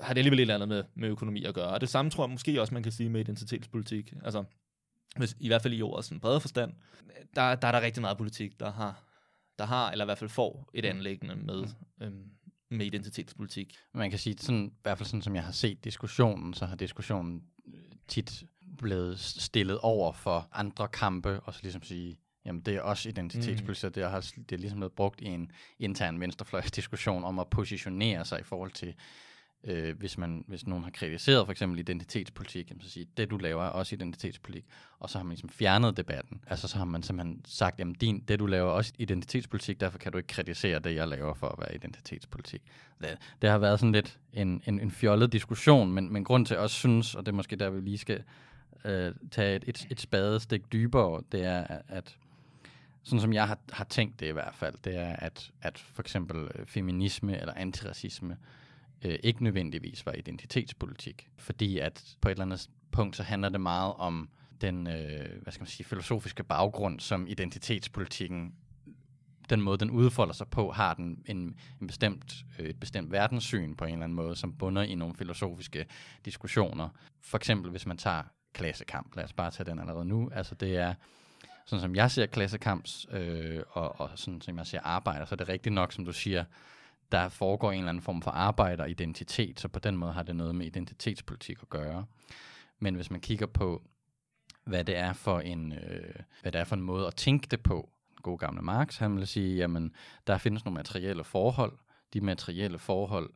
har 0.00 0.14
det 0.14 0.20
alligevel 0.20 0.38
et 0.38 0.42
eller 0.42 0.54
andet 0.54 0.68
med, 0.68 0.84
med 0.94 1.08
økonomi 1.08 1.44
at 1.44 1.54
gøre. 1.54 1.68
Og 1.68 1.80
det 1.80 1.88
samme 1.88 2.10
tror 2.10 2.24
jeg 2.24 2.30
måske 2.30 2.60
også, 2.60 2.74
man 2.74 2.82
kan 2.82 2.92
sige 2.92 3.08
med 3.08 3.20
identitetspolitik. 3.20 4.14
Altså, 4.24 4.44
hvis, 5.16 5.36
i 5.40 5.48
hvert 5.48 5.62
fald 5.62 5.74
i 5.74 5.82
ordets 5.82 6.12
brede 6.20 6.40
forstand, 6.40 6.72
der, 7.36 7.54
der 7.54 7.68
er 7.68 7.72
der 7.72 7.80
rigtig 7.80 8.00
meget 8.00 8.18
politik, 8.18 8.60
der 8.60 8.72
har, 8.72 9.04
der 9.58 9.64
har 9.64 9.90
eller 9.90 10.04
i 10.04 10.06
hvert 10.06 10.18
fald 10.18 10.30
får 10.30 10.70
et 10.74 10.84
anlæggende 10.84 11.36
med, 11.36 11.64
øhm, 12.02 12.30
med 12.70 12.86
identitetspolitik. 12.86 13.76
Man 13.94 14.10
kan 14.10 14.18
sige, 14.18 14.38
sådan, 14.38 14.66
i 14.66 14.80
hvert 14.82 14.98
fald 14.98 15.06
sådan 15.06 15.22
som 15.22 15.34
jeg 15.34 15.44
har 15.44 15.52
set 15.52 15.84
diskussionen, 15.84 16.54
så 16.54 16.66
har 16.66 16.76
diskussionen 16.76 17.42
tit 18.08 18.44
blevet 18.78 19.20
stillet 19.20 19.78
over 19.78 20.12
for 20.12 20.48
andre 20.52 20.88
kampe, 20.88 21.40
og 21.40 21.54
så 21.54 21.60
ligesom 21.62 21.82
sige, 21.82 22.18
jamen 22.44 22.62
det 22.62 22.76
er 22.76 22.80
også 22.80 23.08
identitetspolitik, 23.08 23.88
mm. 23.88 23.92
det, 23.92 24.10
har, 24.10 24.20
det 24.20 24.52
er 24.52 24.58
ligesom 24.58 24.78
blevet 24.78 24.92
brugt 24.92 25.20
i 25.20 25.26
en 25.26 25.50
intern 25.78 26.20
venstrefløjsdiskussion 26.20 27.24
om 27.24 27.38
at 27.38 27.48
positionere 27.50 28.24
sig 28.24 28.40
i 28.40 28.42
forhold 28.42 28.70
til 28.70 28.94
øh, 29.64 29.98
hvis, 29.98 30.18
man, 30.18 30.44
hvis 30.48 30.66
nogen 30.66 30.84
har 30.84 30.90
kritiseret 30.90 31.46
for 31.46 31.52
eksempel 31.52 31.78
identitetspolitik, 31.78 32.70
jamen, 32.70 32.80
så 32.80 32.90
siger 32.90 33.06
det 33.16 33.30
du 33.30 33.36
laver 33.36 33.64
er 33.64 33.68
også 33.68 33.94
identitetspolitik, 33.94 34.64
og 34.98 35.10
så 35.10 35.18
har 35.18 35.24
man 35.24 35.30
ligesom 35.30 35.48
fjernet 35.48 35.96
debatten. 35.96 36.40
Altså 36.46 36.68
så 36.68 36.78
har 36.78 36.84
man 36.84 37.02
simpelthen 37.02 37.40
sagt, 37.44 37.78
jamen 37.78 37.94
din, 37.94 38.20
det 38.20 38.38
du 38.38 38.46
laver 38.46 38.70
er 38.70 38.74
også 38.74 38.92
identitetspolitik, 38.98 39.80
derfor 39.80 39.98
kan 39.98 40.12
du 40.12 40.18
ikke 40.18 40.28
kritisere 40.28 40.78
det, 40.78 40.94
jeg 40.94 41.08
laver 41.08 41.34
for 41.34 41.48
at 41.48 41.58
være 41.58 41.74
identitetspolitik. 41.74 42.62
Det, 43.00 43.18
det 43.42 43.50
har 43.50 43.58
været 43.58 43.80
sådan 43.80 43.92
lidt 43.92 44.18
en, 44.32 44.62
en, 44.66 44.80
en 44.80 44.90
fjollet 44.90 45.32
diskussion, 45.32 45.92
men, 45.92 46.12
men 46.12 46.24
grund 46.24 46.46
til 46.46 46.54
at 46.54 46.58
jeg 46.58 46.64
også 46.64 46.76
synes, 46.76 47.14
og 47.14 47.26
det 47.26 47.32
er 47.32 47.36
måske 47.36 47.56
der, 47.56 47.70
vi 47.70 47.80
lige 47.80 47.98
skal 47.98 48.22
øh, 48.84 49.14
tage 49.30 49.56
et, 49.56 49.64
et, 49.66 49.86
et 49.90 50.00
spadestik 50.00 50.72
dybere, 50.72 51.22
det 51.32 51.44
er, 51.44 51.66
at 51.88 52.16
sådan 53.02 53.20
som 53.20 53.32
jeg 53.32 53.48
har, 53.48 53.58
har 53.72 53.84
tænkt 53.84 54.20
det 54.20 54.26
i 54.26 54.32
hvert 54.32 54.54
fald, 54.54 54.74
det 54.84 54.96
er, 54.96 55.16
at, 55.16 55.50
at 55.62 55.78
for 55.78 56.02
eksempel 56.02 56.48
øh, 56.54 56.66
feminisme 56.66 57.40
eller 57.40 57.54
antiracisme, 57.56 58.32
øh, 58.32 58.61
Øh, 59.04 59.18
ikke 59.22 59.44
nødvendigvis 59.44 60.06
var 60.06 60.12
identitetspolitik. 60.12 61.28
Fordi 61.38 61.78
at 61.78 62.16
på 62.20 62.28
et 62.28 62.32
eller 62.32 62.44
andet 62.44 62.70
punkt, 62.90 63.16
så 63.16 63.22
handler 63.22 63.48
det 63.48 63.60
meget 63.60 63.94
om 63.94 64.28
den 64.60 64.86
øh, 64.86 65.42
hvad 65.42 65.52
skal 65.52 65.62
man 65.62 65.66
sige, 65.66 65.84
filosofiske 65.84 66.44
baggrund, 66.44 67.00
som 67.00 67.26
identitetspolitikken 67.26 68.54
den 69.50 69.60
måde, 69.60 69.78
den 69.78 69.90
udfolder 69.90 70.34
sig 70.34 70.48
på, 70.48 70.70
har 70.70 70.94
den 70.94 71.22
en, 71.26 71.56
en 71.80 71.86
bestemt, 71.86 72.44
øh, 72.58 72.66
et 72.66 72.80
bestemt 72.80 73.12
verdenssyn 73.12 73.74
på 73.74 73.84
en 73.84 73.92
eller 73.92 74.04
anden 74.04 74.16
måde, 74.16 74.36
som 74.36 74.52
bunder 74.52 74.82
i 74.82 74.94
nogle 74.94 75.14
filosofiske 75.14 75.86
diskussioner. 76.24 76.88
For 77.20 77.38
eksempel, 77.38 77.70
hvis 77.70 77.86
man 77.86 77.96
tager 77.96 78.22
klassekamp, 78.52 79.16
lad 79.16 79.24
os 79.24 79.32
bare 79.32 79.50
tage 79.50 79.70
den 79.70 79.78
allerede 79.78 80.04
nu, 80.04 80.30
altså 80.34 80.54
det 80.54 80.76
er, 80.76 80.94
sådan 81.66 81.80
som 81.80 81.96
jeg 81.96 82.10
ser 82.10 82.26
klassekamps, 82.26 83.06
øh, 83.10 83.62
og, 83.70 84.00
og 84.00 84.10
sådan 84.14 84.40
som 84.40 84.58
jeg 84.58 84.66
ser 84.66 84.80
arbejder, 84.80 85.24
så 85.24 85.34
er 85.34 85.36
det 85.36 85.48
rigtigt 85.48 85.74
nok, 85.74 85.92
som 85.92 86.04
du 86.04 86.12
siger, 86.12 86.44
der 87.12 87.28
foregår 87.28 87.72
en 87.72 87.78
eller 87.78 87.88
anden 87.88 88.02
form 88.02 88.22
for 88.22 88.30
arbejde 88.30 88.82
og 88.82 88.90
identitet, 88.90 89.60
så 89.60 89.68
på 89.68 89.78
den 89.78 89.96
måde 89.96 90.12
har 90.12 90.22
det 90.22 90.36
noget 90.36 90.54
med 90.54 90.66
identitetspolitik 90.66 91.58
at 91.62 91.68
gøre. 91.68 92.04
Men 92.78 92.94
hvis 92.94 93.10
man 93.10 93.20
kigger 93.20 93.46
på, 93.46 93.82
hvad 94.64 94.84
det 94.84 94.96
er 94.96 95.12
for 95.12 95.40
en, 95.40 95.72
øh, 95.72 96.14
hvad 96.42 96.52
det 96.52 96.60
er 96.60 96.64
for 96.64 96.76
en 96.76 96.82
måde 96.82 97.06
at 97.06 97.14
tænke 97.14 97.46
det 97.50 97.62
på, 97.62 97.90
god 98.22 98.38
gamle 98.38 98.62
Marx, 98.62 98.96
han 98.96 99.16
vil 99.16 99.26
sige, 99.26 99.56
jamen, 99.56 99.94
der 100.26 100.38
findes 100.38 100.64
nogle 100.64 100.74
materielle 100.74 101.24
forhold. 101.24 101.78
De 102.12 102.20
materielle 102.20 102.78
forhold, 102.78 103.30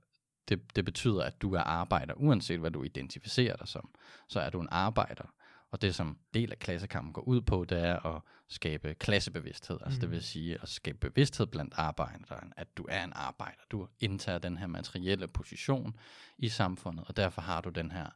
det, 0.49 0.77
det 0.77 0.85
betyder, 0.85 1.23
at 1.25 1.43
du 1.43 1.55
er 1.55 1.61
arbejder, 1.61 2.15
uanset 2.15 2.61
hvad 2.61 2.71
du 2.71 2.83
identificerer 2.83 3.57
dig 3.57 3.69
som. 3.69 3.91
Så 4.29 4.41
er 4.41 4.51
du 4.51 4.61
en 4.61 4.69
arbejder. 4.71 5.25
Og 5.71 5.83
det, 5.83 5.95
som 5.95 6.19
del 6.35 6.53
af 6.53 6.59
klassekampen 6.59 7.13
går 7.13 7.23
ud 7.23 7.41
på, 7.41 7.65
det 7.65 7.79
er 7.79 8.07
at 8.07 8.23
skabe 8.49 8.95
klassebevidsthed. 8.95 9.79
Altså 9.85 9.97
mm. 9.97 10.01
det 10.01 10.11
vil 10.11 10.23
sige 10.23 10.59
at 10.63 10.69
skabe 10.69 10.99
bevidsthed 10.99 11.47
blandt 11.47 11.75
arbejdere, 11.77 12.41
at 12.57 12.77
du 12.77 12.87
er 12.89 13.05
en 13.05 13.13
arbejder. 13.15 13.63
Du 13.71 13.89
indtager 14.01 14.39
den 14.39 14.59
her 14.59 14.67
materielle 14.67 15.29
position 15.29 15.97
i 16.39 16.49
samfundet, 16.49 17.05
og 17.09 17.17
derfor 17.17 17.43
har 17.43 17.61
du 17.61 17.71
den 17.71 17.91
her 17.91 18.07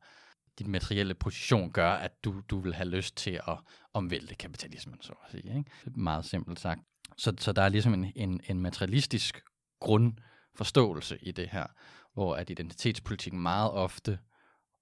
din 0.58 0.70
materielle 0.70 1.14
position 1.14 1.72
gør, 1.72 1.92
at 1.92 2.24
du, 2.24 2.42
du 2.50 2.58
vil 2.58 2.74
have 2.74 2.88
lyst 2.88 3.16
til 3.16 3.40
at 3.48 3.58
omvælte 3.94 4.34
kapitalismen, 4.34 5.02
så 5.02 5.12
at 5.12 5.30
sige. 5.30 5.58
Ikke? 5.58 5.70
Meget 5.86 6.24
simpelt 6.24 6.60
sagt. 6.60 6.80
Så, 7.16 7.34
så 7.38 7.52
der 7.52 7.62
er 7.62 7.68
ligesom 7.68 7.94
en, 7.94 8.12
en, 8.16 8.40
en 8.48 8.60
materialistisk 8.60 9.40
grundforståelse 9.80 11.18
i 11.22 11.32
det 11.32 11.48
her, 11.48 11.66
hvor 12.14 12.36
at 12.36 12.50
identitetspolitikken 12.50 13.42
meget 13.42 13.70
ofte 13.70 14.18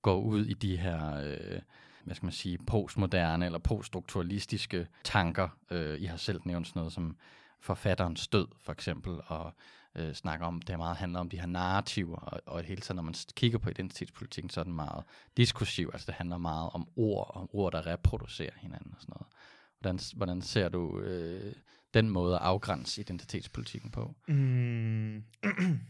går 0.03 0.21
ud 0.21 0.47
i 0.47 0.55
de 0.55 0.77
her, 0.77 1.15
øh, 1.15 1.61
hvad 2.09 2.17
skal 2.17 2.27
man 2.27 2.33
sige, 2.33 2.59
postmoderne 2.67 3.47
eller 3.47 3.59
poststrukturalistiske 3.59 4.87
tanker. 5.05 5.49
Øh, 5.71 6.01
I 6.01 6.05
har 6.05 6.17
selv 6.17 6.41
nævnt 6.45 6.67
sådan 6.67 6.81
noget 6.81 6.93
som 6.93 7.17
forfatterens 7.61 8.29
død, 8.29 8.47
for 8.65 8.73
eksempel, 8.73 9.21
og 9.27 9.53
øh, 9.95 10.15
snakker 10.15 10.47
om, 10.47 10.63
det 10.63 10.79
meget 10.79 10.97
handler 10.97 11.21
om 11.21 11.29
de 11.29 11.41
her 11.41 11.47
narrativer, 11.47 12.17
og, 12.17 12.41
og 12.47 12.63
hele 12.63 12.81
tiden, 12.81 12.97
når 12.97 13.03
man 13.03 13.15
kigger 13.37 13.59
på 13.59 13.71
identitetspolitikken, 13.71 14.51
så 14.51 14.61
er 14.61 14.65
den 14.65 14.75
meget 14.75 15.05
diskursiv, 15.37 15.91
altså 15.93 16.07
det 16.07 16.15
handler 16.15 16.39
meget 16.39 16.71
om 16.73 16.89
ord, 16.97 17.31
og 17.35 17.51
ord, 17.53 17.73
der 17.73 17.87
reproducerer 17.87 18.55
hinanden 18.57 18.93
og 18.97 19.01
sådan 19.01 19.13
noget. 19.17 19.27
Hvordan, 19.81 19.99
hvordan 20.17 20.43
ser 20.43 20.69
du 20.69 21.01
øh, 21.01 21.53
den 21.95 22.11
måde 22.11 22.35
at 22.35 22.41
afgrænse 22.43 23.01
identitetspolitikken 23.01 23.91
på? 23.91 24.15
Mm. 24.29 25.25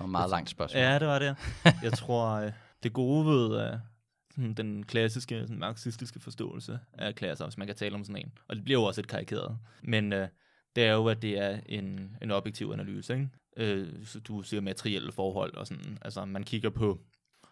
Det 0.00 0.04
var 0.04 0.08
et 0.08 0.10
meget 0.10 0.30
langt 0.30 0.50
spørgsmål. 0.50 0.82
Ja, 0.82 0.98
det 0.98 1.08
var 1.08 1.18
det. 1.18 1.36
Jeg 1.82 1.92
tror, 1.92 2.30
øh, 2.30 2.52
det 2.82 2.92
gode 2.92 3.26
ved 3.26 3.78
den 4.36 4.86
klassiske 4.86 5.40
sådan, 5.40 5.58
marxistiske 5.58 6.20
forståelse 6.20 6.78
af 6.92 7.14
klasser, 7.14 7.44
hvis 7.44 7.58
man 7.58 7.66
kan 7.66 7.76
tale 7.76 7.94
om 7.94 8.04
sådan 8.04 8.22
en, 8.22 8.32
og 8.48 8.56
det 8.56 8.64
bliver 8.64 8.80
jo 8.80 8.84
også 8.84 9.00
et 9.00 9.08
karikeret, 9.08 9.58
men 9.82 10.12
uh, 10.12 10.24
det 10.76 10.84
er 10.84 10.92
jo, 10.92 11.06
at 11.06 11.22
det 11.22 11.38
er 11.38 11.60
en, 11.66 12.16
en 12.22 12.30
objektiv 12.30 12.70
analyse. 12.72 13.14
Ikke? 13.14 13.28
Øh, 13.56 13.88
så 14.04 14.20
du 14.20 14.42
siger 14.42 14.60
materielle 14.60 15.12
forhold 15.12 15.56
og 15.56 15.66
sådan. 15.66 15.98
Altså, 16.02 16.24
man 16.24 16.44
kigger 16.44 16.70
på, 16.70 17.00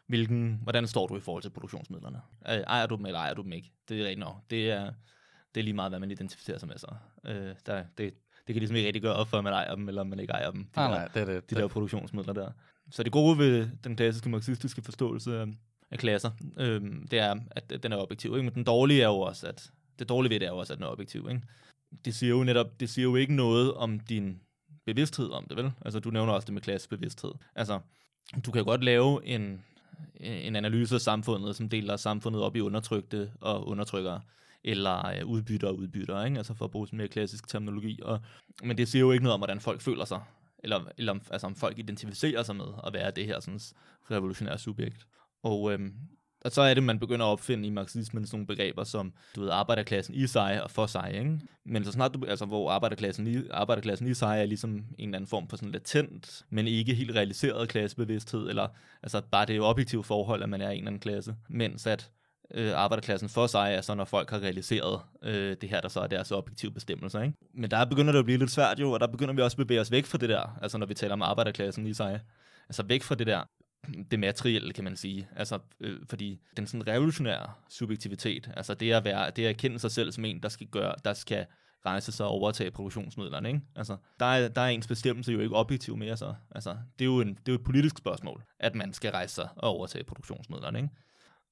hvilken, 0.06 0.60
hvordan 0.62 0.86
står 0.86 1.06
du 1.06 1.16
i 1.16 1.20
forhold 1.20 1.42
til 1.42 1.50
produktionsmidlerne? 1.50 2.20
Øh, 2.48 2.56
ejer 2.56 2.86
du 2.86 2.96
dem, 2.96 3.06
eller 3.06 3.18
ejer 3.18 3.34
du 3.34 3.42
dem 3.42 3.52
ikke? 3.52 3.72
Det 3.88 4.00
er 4.00 4.04
rigtigt 4.04 4.20
nok. 4.20 4.36
Det 4.50 4.70
er, 4.70 4.92
det 5.54 5.60
er 5.60 5.64
lige 5.64 5.74
meget, 5.74 5.90
hvad 5.90 6.00
man 6.00 6.10
identificerer 6.10 6.58
sig 6.58 6.68
med 6.68 6.78
sig. 6.78 6.96
Øh, 7.26 7.54
der, 7.66 7.84
det, 7.98 8.14
det 8.46 8.54
kan 8.54 8.56
ligesom 8.56 8.76
ikke 8.76 8.86
rigtig 8.86 9.02
gøre 9.02 9.14
op 9.14 9.28
for, 9.28 9.38
om 9.38 9.44
man 9.44 9.52
ejer 9.52 9.74
dem, 9.74 9.88
eller 9.88 10.00
om 10.00 10.06
man 10.06 10.20
ikke 10.20 10.32
ejer 10.32 10.50
dem. 10.50 10.64
De, 10.64 10.80
ah, 10.80 10.90
der, 10.90 10.98
nej, 10.98 11.08
det 11.08 11.22
er 11.22 11.24
det. 11.24 11.50
De 11.50 11.54
der 11.54 11.68
produktionsmidler 11.68 12.32
der. 12.32 12.50
Så 12.90 13.02
det 13.02 13.12
gode 13.12 13.38
ved 13.38 13.68
den 13.84 13.96
klassiske 13.96 14.28
marxistiske 14.28 14.82
forståelse 14.82 15.40
af, 15.40 15.46
af 15.90 15.98
klasser, 15.98 16.30
øh, 16.58 16.82
det 17.10 17.18
er, 17.18 17.36
at 17.50 17.82
den 17.82 17.92
er 17.92 17.96
objektiv. 17.96 18.30
Ikke? 18.30 18.42
Men 18.42 18.54
den 18.54 18.64
dårlige 18.64 19.02
er 19.02 19.06
jo 19.06 19.20
også, 19.20 19.46
at 19.46 19.70
det 19.98 20.08
dårlige 20.08 20.30
ved 20.30 20.40
det 20.40 20.46
er 20.46 20.52
jo 20.52 20.58
også, 20.58 20.72
at 20.72 20.78
den 20.78 20.84
er 20.84 20.90
objektiv. 20.90 21.26
Ikke? 21.30 21.42
Det 22.04 22.14
siger 22.14 22.30
jo 22.30 22.44
netop, 22.44 22.80
det 22.80 22.90
siger 22.90 23.02
jo 23.02 23.16
ikke 23.16 23.34
noget 23.34 23.74
om 23.74 24.00
din 24.00 24.40
bevidsthed 24.86 25.30
om 25.30 25.46
det, 25.48 25.56
vel? 25.56 25.72
Altså, 25.84 26.00
du 26.00 26.10
nævner 26.10 26.32
også 26.32 26.46
det 26.46 26.54
med 26.54 26.62
klassebevidsthed. 26.62 27.32
Altså, 27.54 27.80
du 28.46 28.50
kan 28.50 28.64
godt 28.64 28.84
lave 28.84 29.26
en, 29.26 29.64
en 30.20 30.56
analyse 30.56 30.94
af 30.94 31.00
samfundet, 31.00 31.56
som 31.56 31.68
deler 31.68 31.96
samfundet 31.96 32.42
op 32.42 32.56
i 32.56 32.60
undertrykte 32.60 33.32
og 33.40 33.68
undertrykkere, 33.68 34.20
eller 34.64 35.06
øh, 35.06 35.26
udbytter 35.26 35.68
og 35.68 35.76
udbytter, 35.76 36.24
ikke? 36.24 36.36
Altså 36.36 36.54
for 36.54 36.64
at 36.64 36.70
bruge 36.70 36.86
sådan 36.86 36.96
mere 36.96 37.08
klassisk 37.08 37.48
terminologi. 37.48 38.00
Og, 38.02 38.20
men 38.62 38.78
det 38.78 38.88
siger 38.88 39.00
jo 39.00 39.12
ikke 39.12 39.22
noget 39.24 39.34
om, 39.34 39.40
hvordan 39.40 39.60
folk 39.60 39.80
føler 39.80 40.04
sig, 40.04 40.20
eller, 40.58 40.80
eller 40.98 41.12
om, 41.12 41.20
altså, 41.30 41.46
om 41.46 41.54
folk 41.54 41.78
identificerer 41.78 42.42
sig 42.42 42.56
med 42.56 42.66
at 42.86 42.92
være 42.92 43.10
det 43.10 43.26
her 43.26 43.40
sådan, 43.40 43.60
revolutionære 44.10 44.58
subjekt. 44.58 45.06
Og 45.42 45.72
øhm, 45.72 45.94
og 46.40 46.52
så 46.52 46.62
er 46.62 46.74
det, 46.74 46.82
man 46.82 46.98
begynder 46.98 47.26
at 47.26 47.30
opfinde 47.30 47.68
i 47.68 47.70
marxismen 47.70 48.26
sådan 48.26 48.36
nogle 48.36 48.46
begreber 48.46 48.84
som, 48.84 49.12
du 49.36 49.40
ved, 49.40 49.50
arbejderklassen 49.50 50.14
i 50.14 50.26
sig 50.26 50.62
og 50.62 50.70
for 50.70 50.86
sig, 50.86 51.10
ikke? 51.14 51.40
Men 51.64 51.84
så 51.84 51.92
snart 51.92 52.14
du, 52.14 52.24
altså 52.24 52.44
hvor 52.44 52.70
arbejderklassen 52.70 53.26
i, 53.26 53.36
arbejderklassen 53.50 54.08
i 54.08 54.14
sig 54.14 54.40
er 54.40 54.46
ligesom 54.46 54.70
en 54.70 54.84
eller 54.98 55.16
anden 55.16 55.28
form 55.28 55.48
for 55.48 55.56
sådan 55.56 55.72
latent, 55.72 56.44
men 56.50 56.66
ikke 56.66 56.94
helt 56.94 57.14
realiseret 57.14 57.68
klassebevidsthed, 57.68 58.48
eller 58.48 58.68
altså 59.02 59.22
bare 59.30 59.46
det 59.46 59.60
objektive 59.60 60.04
forhold, 60.04 60.42
at 60.42 60.48
man 60.48 60.60
er 60.60 60.70
en 60.70 60.78
eller 60.78 60.86
anden 60.86 61.00
klasse, 61.00 61.34
mens 61.48 61.86
at 61.86 62.10
øh, 62.54 62.72
arbejderklassen 62.74 63.28
for 63.28 63.46
sig 63.46 63.74
er 63.74 63.80
så, 63.80 63.94
når 63.94 64.04
folk 64.04 64.30
har 64.30 64.38
realiseret 64.38 65.00
øh, 65.22 65.56
det 65.60 65.68
her, 65.68 65.80
der 65.80 65.88
så 65.88 66.00
er 66.00 66.06
deres 66.06 66.32
objektive 66.32 66.72
bestemmelser. 66.72 67.22
Ikke? 67.22 67.34
Men 67.54 67.70
der 67.70 67.84
begynder 67.84 68.12
det 68.12 68.18
at 68.18 68.24
blive 68.24 68.38
lidt 68.38 68.50
svært 68.50 68.80
jo, 68.80 68.90
og 68.92 69.00
der 69.00 69.06
begynder 69.06 69.34
vi 69.34 69.42
også 69.42 69.54
at 69.54 69.66
bevæge 69.66 69.80
os 69.80 69.90
væk 69.90 70.04
fra 70.04 70.18
det 70.18 70.28
der, 70.28 70.58
altså 70.62 70.78
når 70.78 70.86
vi 70.86 70.94
taler 70.94 71.12
om 71.12 71.22
arbejderklassen 71.22 71.86
i 71.86 71.94
sig. 71.94 72.20
Altså 72.68 72.82
væk 72.82 73.02
fra 73.02 73.14
det 73.14 73.26
der 73.26 73.42
det 74.10 74.18
materielle, 74.18 74.72
kan 74.72 74.84
man 74.84 74.96
sige. 74.96 75.28
Altså, 75.36 75.58
øh, 75.80 76.00
fordi 76.08 76.40
den 76.56 76.66
sådan 76.66 76.86
revolutionære 76.86 77.52
subjektivitet, 77.68 78.50
altså 78.56 78.74
det 78.74 78.92
at, 78.92 79.04
være, 79.04 79.30
det 79.30 79.44
at 79.44 79.50
erkende 79.50 79.78
sig 79.78 79.90
selv 79.90 80.12
som 80.12 80.24
en, 80.24 80.42
der 80.42 80.48
skal, 80.48 80.66
gøre, 80.66 80.94
der 81.04 81.14
skal 81.14 81.46
rejse 81.86 82.12
sig 82.12 82.26
og 82.26 82.32
overtage 82.32 82.70
produktionsmidlerne. 82.70 83.48
Ikke? 83.48 83.60
Altså, 83.76 83.96
der, 84.20 84.26
er, 84.26 84.48
der 84.48 84.60
er 84.60 84.68
ens 84.68 84.86
bestemmelse 84.86 85.32
jo 85.32 85.40
ikke 85.40 85.56
objektiv 85.56 85.96
mere. 85.96 86.16
Så. 86.16 86.34
Altså, 86.50 86.70
det, 86.98 87.04
er 87.04 87.06
jo 87.06 87.20
en, 87.20 87.28
det 87.28 87.48
er 87.48 87.52
jo 87.52 87.54
et 87.54 87.64
politisk 87.64 87.98
spørgsmål, 87.98 88.42
at 88.60 88.74
man 88.74 88.92
skal 88.92 89.10
rejse 89.10 89.34
sig 89.34 89.48
og 89.56 89.70
overtage 89.70 90.04
produktionsmidlerne. 90.04 90.78
Ikke? 90.78 90.90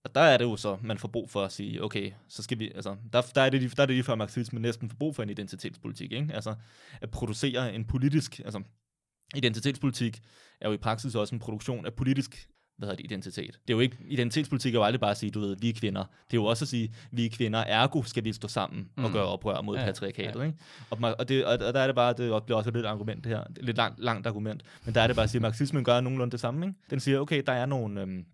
Og 0.05 0.15
der 0.15 0.21
er 0.21 0.37
det 0.37 0.45
jo 0.45 0.57
så, 0.57 0.77
man 0.83 0.99
får 0.99 1.09
brug 1.09 1.31
for 1.31 1.45
at 1.45 1.53
sige, 1.53 1.85
okay, 1.85 2.13
så 2.29 2.43
skal 2.43 2.59
vi, 2.59 2.73
altså, 2.75 2.97
der, 3.13 3.23
der 3.35 3.41
er 3.41 3.51
det, 3.51 3.77
der 3.77 3.83
er 3.83 3.87
det 3.87 3.95
lige 3.95 4.05
før 4.05 4.15
marxismen 4.15 4.63
næsten 4.63 4.91
får 4.91 4.97
brug 4.97 5.17
for 5.17 5.23
en 5.23 5.31
identitetspolitik, 5.31 6.13
ikke? 6.13 6.35
Altså, 6.35 6.55
at 7.01 7.11
producere 7.11 7.75
en 7.75 7.85
politisk, 7.85 8.41
altså, 8.45 8.63
identitetspolitik 9.35 10.21
er 10.61 10.69
jo 10.69 10.75
i 10.75 10.77
praksis 10.77 11.15
også 11.15 11.35
en 11.35 11.39
produktion 11.39 11.87
af 11.87 11.95
politisk 11.95 12.49
hvad 12.79 12.89
hedder 12.89 12.97
det, 12.97 13.05
identitet. 13.05 13.61
Det 13.69 13.73
er 13.73 13.77
jo 13.77 13.81
ikke, 13.81 13.97
identitetspolitik 14.09 14.75
er 14.75 14.79
jo 14.79 14.85
aldrig 14.85 15.01
bare 15.01 15.11
at 15.11 15.17
sige, 15.17 15.31
du 15.31 15.41
ved, 15.41 15.57
vi 15.61 15.69
er 15.69 15.73
kvinder. 15.73 16.01
Det 16.01 16.37
er 16.37 16.41
jo 16.41 16.45
også 16.45 16.65
at 16.65 16.69
sige, 16.69 16.95
vi 17.11 17.27
er 17.27 17.31
kvinder, 17.31 17.59
ergo 17.59 18.03
skal 18.03 18.25
vi 18.25 18.33
stå 18.33 18.49
sammen 18.49 18.89
mm. 18.97 19.05
og 19.05 19.13
gøre 19.13 19.25
oprør 19.25 19.61
mod 19.61 19.79
ja, 19.79 19.85
patriarkatet. 19.85 20.41
Ja. 20.41 20.45
Ikke? 20.45 20.59
Og, 20.91 21.15
og, 21.19 21.29
det, 21.29 21.45
og, 21.45 21.59
der 21.59 21.81
er 21.81 21.87
det 21.87 21.95
bare, 21.95 22.09
det 22.13 22.45
bliver 22.45 22.59
også 22.59 22.71
et 22.71 22.75
lidt 22.75 22.87
argument 22.87 23.25
det 23.25 23.33
her, 23.33 23.41
et 23.41 23.59
lidt 23.63 23.77
langt, 23.77 24.01
langt 24.01 24.27
argument, 24.27 24.63
men 24.85 24.95
der 24.95 25.01
er 25.01 25.07
det 25.07 25.17
bare 25.17 25.25
at 25.25 25.31
sige, 25.31 25.39
at 25.39 25.43
marxismen 25.43 25.85
gør 25.85 26.01
nogenlunde 26.01 26.33
det 26.33 26.41
samme. 26.41 26.67
Ikke? 26.67 26.79
Den 26.91 27.01
siger, 27.01 27.21
okay, 27.21 27.43
der 27.47 27.53
er 27.53 27.67
nogle, 27.67 28.01
øhm, 28.01 28.25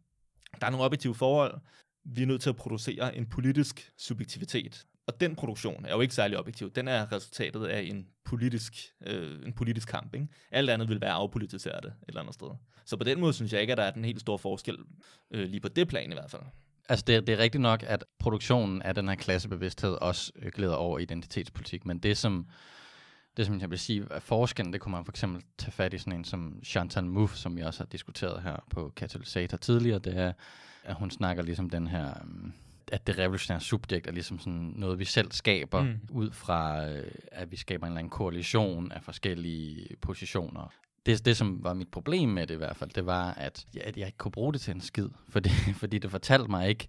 der 0.61 0.67
er 0.67 0.71
nogle 0.71 0.87
objektive 0.87 1.15
forhold, 1.15 1.61
vi 2.05 2.23
er 2.23 2.27
nødt 2.27 2.43
til 2.43 2.49
at 2.49 2.57
producere 2.57 3.17
en 3.17 3.27
politisk 3.27 3.93
subjektivitet. 3.99 4.87
Og 5.07 5.21
den 5.21 5.37
produktion 5.37 5.85
er 5.85 5.93
jo 5.95 6.01
ikke 6.01 6.15
særlig 6.15 6.39
objektiv. 6.39 6.71
Den 6.71 6.89
er 6.89 7.13
resultatet 7.13 7.67
af 7.67 7.81
en 7.81 8.07
politisk, 8.25 8.75
øh, 9.07 9.47
en 9.47 9.53
politisk 9.53 9.89
kamp. 9.89 10.15
Ikke? 10.15 10.29
Alt 10.51 10.71
andet 10.71 10.89
vil 10.89 11.01
være 11.01 11.13
afpolitiseret 11.13 11.85
et 11.85 11.95
eller 12.09 12.21
andet 12.21 12.35
sted. 12.35 12.49
Så 12.85 12.97
på 12.97 13.05
den 13.05 13.21
måde 13.21 13.33
synes 13.33 13.53
jeg 13.53 13.61
ikke, 13.61 13.73
at 13.73 13.79
der 13.79 13.85
er 13.85 13.91
den 13.91 14.05
helt 14.05 14.21
store 14.21 14.39
forskel, 14.39 14.77
øh, 15.31 15.49
lige 15.49 15.61
på 15.61 15.69
det 15.69 15.89
plan 15.89 16.11
i 16.11 16.15
hvert 16.15 16.31
fald. 16.31 16.43
Altså 16.89 17.05
det, 17.07 17.27
det 17.27 17.33
er 17.33 17.39
rigtigt 17.39 17.63
nok, 17.63 17.85
at 17.87 18.05
produktionen 18.19 18.83
af 18.83 18.95
den 18.95 19.09
her 19.09 19.15
klassebevidsthed 19.15 19.93
også 19.93 20.33
øh, 20.37 20.53
glæder 20.55 20.75
over 20.75 20.99
identitetspolitik, 20.99 21.87
men 21.87 21.99
det 21.99 22.19
som, 22.19 22.47
det 23.37 23.47
som 23.47 23.61
jeg 23.61 23.71
vil 23.71 23.79
sige 23.79 24.07
er 24.11 24.21
forskellen, 24.21 24.73
det 24.73 24.81
kunne 24.81 24.93
man 24.93 25.05
for 25.05 25.13
eksempel 25.13 25.43
tage 25.59 25.73
fat 25.73 25.95
i 25.95 25.99
sådan 25.99 26.13
en 26.13 26.25
som 26.25 26.61
Chantal 26.65 27.05
Mouffe, 27.05 27.37
som 27.37 27.57
vi 27.57 27.63
også 27.63 27.81
har 27.81 27.87
diskuteret 27.87 28.43
her 28.43 28.57
på 28.71 28.93
Katalysator 28.97 29.57
tidligere, 29.57 29.99
det 29.99 30.17
er, 30.17 30.33
at 30.85 30.95
hun 30.95 31.11
snakker 31.11 31.43
ligesom 31.43 31.71
den 31.71 31.87
her... 31.87 32.09
Øh, 32.09 32.51
at 32.91 33.07
det 33.07 33.19
revolutionære 33.19 33.61
subjekt 33.61 34.07
er 34.07 34.13
ligesom 34.13 34.39
sådan 34.39 34.73
noget, 34.77 34.99
vi 34.99 35.05
selv 35.05 35.33
skaber, 35.33 35.83
mm. 35.83 36.01
ud 36.11 36.31
fra, 36.31 36.89
øh, 36.89 37.13
at 37.33 37.51
vi 37.51 37.57
skaber 37.57 37.87
en 37.87 37.93
eller 37.93 37.99
anden 37.99 38.11
koalition 38.11 38.93
af 38.93 39.03
forskellige 39.03 39.97
positioner. 40.01 40.73
Det, 41.07 41.25
det, 41.25 41.37
som 41.37 41.65
var 41.65 41.75
mit 41.75 41.89
problem 41.89 42.29
med 42.29 42.47
det 42.47 42.55
i 42.55 42.57
hvert 42.57 42.77
fald, 42.77 42.91
det 42.91 43.07
var, 43.07 43.33
at 43.33 43.67
jeg, 43.75 43.83
at 43.83 43.97
jeg 43.97 44.07
ikke 44.07 44.19
kunne 44.19 44.33
bruge 44.33 44.53
det 44.53 44.61
til 44.61 44.75
en 44.75 44.81
skid, 44.81 45.09
fordi, 45.33 45.51
fordi 45.75 45.99
det 45.99 46.11
fortalte 46.11 46.51
mig 46.51 46.69
ikke, 46.69 46.89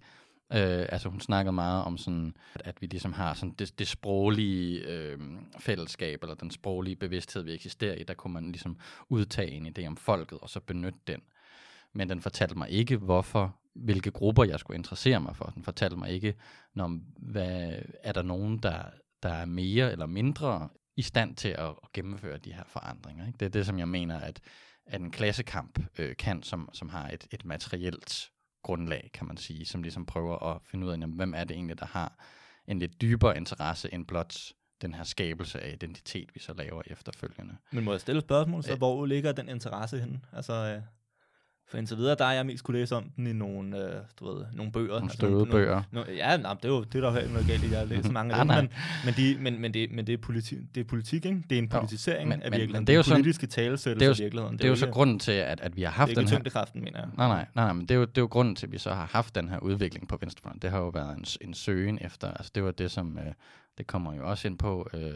Øh, 0.52 0.86
altså 0.88 1.08
hun 1.08 1.20
snakkede 1.20 1.52
meget 1.52 1.84
om 1.84 1.98
sådan, 1.98 2.34
at, 2.54 2.62
at 2.64 2.82
vi 2.82 2.86
ligesom 2.86 3.12
har 3.12 3.34
sådan 3.34 3.54
det, 3.58 3.78
det 3.78 3.88
sproglige 3.88 4.80
øh, 4.80 5.18
fællesskab, 5.58 6.22
eller 6.22 6.34
den 6.34 6.50
sproglige 6.50 6.96
bevidsthed, 6.96 7.42
vi 7.42 7.52
eksisterer 7.52 7.94
i, 7.94 8.02
der 8.02 8.14
kunne 8.14 8.32
man 8.32 8.44
ligesom 8.44 8.76
udtage 9.08 9.50
en 9.50 9.66
idé 9.66 9.86
om 9.86 9.96
folket, 9.96 10.38
og 10.38 10.50
så 10.50 10.60
benytte 10.60 10.98
den. 11.06 11.20
Men 11.94 12.08
den 12.08 12.20
fortalte 12.20 12.54
mig 12.54 12.70
ikke, 12.70 12.96
hvorfor, 12.96 13.56
hvilke 13.74 14.10
grupper 14.10 14.44
jeg 14.44 14.60
skulle 14.60 14.76
interessere 14.76 15.20
mig 15.20 15.36
for. 15.36 15.44
Den 15.44 15.62
fortalte 15.62 15.96
mig 15.96 16.10
ikke, 16.10 16.34
når, 16.74 16.98
hvad, 17.18 17.72
er 18.02 18.12
der 18.12 18.22
nogen, 18.22 18.58
der, 18.58 18.82
der 19.22 19.28
er 19.28 19.44
mere 19.44 19.92
eller 19.92 20.06
mindre 20.06 20.68
i 20.96 21.02
stand 21.02 21.36
til 21.36 21.48
at, 21.48 21.68
at 21.68 21.92
gennemføre 21.92 22.38
de 22.38 22.52
her 22.52 22.64
forandringer. 22.66 23.26
Ikke? 23.26 23.36
Det 23.38 23.46
er 23.46 23.50
det, 23.50 23.66
som 23.66 23.78
jeg 23.78 23.88
mener, 23.88 24.18
at, 24.20 24.40
at 24.86 25.00
en 25.00 25.10
klassekamp 25.10 25.78
øh, 25.98 26.16
kan, 26.16 26.42
som, 26.42 26.68
som 26.72 26.88
har 26.88 27.08
et, 27.08 27.26
et 27.30 27.44
materielt 27.44 28.30
grundlag, 28.62 29.10
kan 29.14 29.26
man 29.26 29.36
sige, 29.36 29.66
som 29.66 29.82
ligesom 29.82 30.06
prøver 30.06 30.42
at 30.42 30.60
finde 30.64 30.86
ud 30.86 30.90
af, 30.90 30.98
jamen, 30.98 31.16
hvem 31.16 31.34
er 31.34 31.44
det 31.44 31.54
egentlig, 31.54 31.78
der 31.78 31.86
har 31.86 32.18
en 32.66 32.78
lidt 32.78 33.00
dybere 33.00 33.36
interesse 33.36 33.94
end 33.94 34.06
blot 34.06 34.36
den 34.82 34.94
her 34.94 35.04
skabelse 35.04 35.60
af 35.60 35.72
identitet, 35.72 36.34
vi 36.34 36.40
så 36.40 36.54
laver 36.54 36.82
efterfølgende. 36.86 37.56
Men 37.72 37.84
må 37.84 37.90
jeg 37.90 38.00
stille 38.00 38.18
et 38.18 38.24
spørgsmål, 38.24 38.62
så 38.62 38.72
Øh. 38.72 38.78
hvor 38.78 39.06
ligger 39.06 39.32
den 39.32 39.48
interesse 39.48 40.00
henne? 40.00 40.20
Altså, 40.32 40.52
øh, 40.52 40.82
for 41.68 41.78
indtil 41.78 41.96
videre, 41.96 42.14
der 42.18 42.24
har 42.24 42.32
jeg 42.32 42.46
mest 42.46 42.64
kunne 42.64 42.78
læse 42.78 42.96
om 42.96 43.10
den 43.16 43.26
i 43.26 43.32
nogle, 43.32 43.78
øh, 43.78 43.94
du 44.20 44.34
ved, 44.34 44.44
nogle 44.52 44.72
bøger. 44.72 44.88
Nogle 44.88 45.04
altså 45.04 45.16
støvede 45.16 45.46
bøger. 45.46 45.82
No, 45.92 46.02
ja, 46.08 46.36
nej, 46.36 46.54
det 46.54 46.64
er 46.64 46.68
jo 46.68 46.82
det 46.84 46.94
er 46.94 47.00
der 47.00 47.12
jo 47.12 47.18
ikke 47.18 47.32
noget 47.32 47.46
galt 47.48 47.64
i. 47.64 47.72
Jeg 47.72 47.86
læst 47.86 48.10
mange 48.12 48.34
af 48.34 48.38
dem, 48.44 48.46
men, 48.56 48.68
men, 49.04 49.14
de, 49.14 49.36
men, 49.40 49.60
men, 49.60 49.74
det, 49.74 49.90
men 49.92 50.06
det, 50.06 50.12
er 50.12 50.16
politi, 50.16 50.56
det 50.74 50.80
er 50.80 50.84
politik, 50.84 51.24
ikke? 51.26 51.42
Det 51.50 51.58
er 51.58 51.62
en 51.62 51.70
Jo, 51.72 51.78
politisering 51.78 52.28
men- 52.28 52.42
af 52.42 52.50
virkeligheden. 52.50 52.72
men 52.80 52.86
det 52.86 52.92
er 52.92 52.96
jo 52.96 53.02
sådan- 53.02 53.16
politiske 53.22 53.46
talesættelse 53.46 53.94
det 54.00 54.02
er 54.02 54.06
jo- 54.06 54.12
af 54.12 54.18
virkeligheden. 54.24 54.58
Det 54.58 54.64
er 54.64 54.68
jo 54.68 54.76
så 54.76 54.86
grunden 54.90 55.18
til, 55.18 55.32
at, 55.32 55.60
at 55.60 55.76
vi 55.76 55.82
har 55.82 55.90
haft 55.90 56.08
Det 56.10 56.16
er 56.16 56.20
den 56.20 56.28
her... 56.28 56.36
tyngdekraften, 56.36 56.84
mener 56.84 56.98
jeg. 56.98 57.08
Nej, 57.16 57.28
nej, 57.28 57.46
nej, 57.54 57.64
nej, 57.64 57.72
men 57.72 57.82
det 57.82 57.90
er, 57.90 57.94
jo, 57.98 58.04
det 58.04 58.18
er 58.18 58.22
jo 58.22 58.28
grunden 58.30 58.56
til, 58.56 58.66
at 58.66 58.72
vi 58.72 58.78
så 58.78 58.90
har 58.94 59.06
haft 59.12 59.34
den 59.34 59.48
her 59.48 59.58
udvikling 59.58 60.08
på 60.08 60.16
venstrefløjen. 60.20 60.58
Det 60.62 60.70
har 60.70 60.78
jo 60.78 60.88
været 60.88 61.16
en, 61.18 61.24
en 61.48 61.54
søgen 61.54 61.98
efter, 62.00 62.30
altså 62.30 62.52
det 62.54 62.64
var 62.64 62.70
det, 62.70 62.90
som, 62.90 63.18
øh, 63.18 63.32
det 63.78 63.86
kommer 63.86 64.14
jo 64.14 64.30
også 64.30 64.48
ind 64.48 64.58
på 64.58 64.88
øh, 64.94 65.12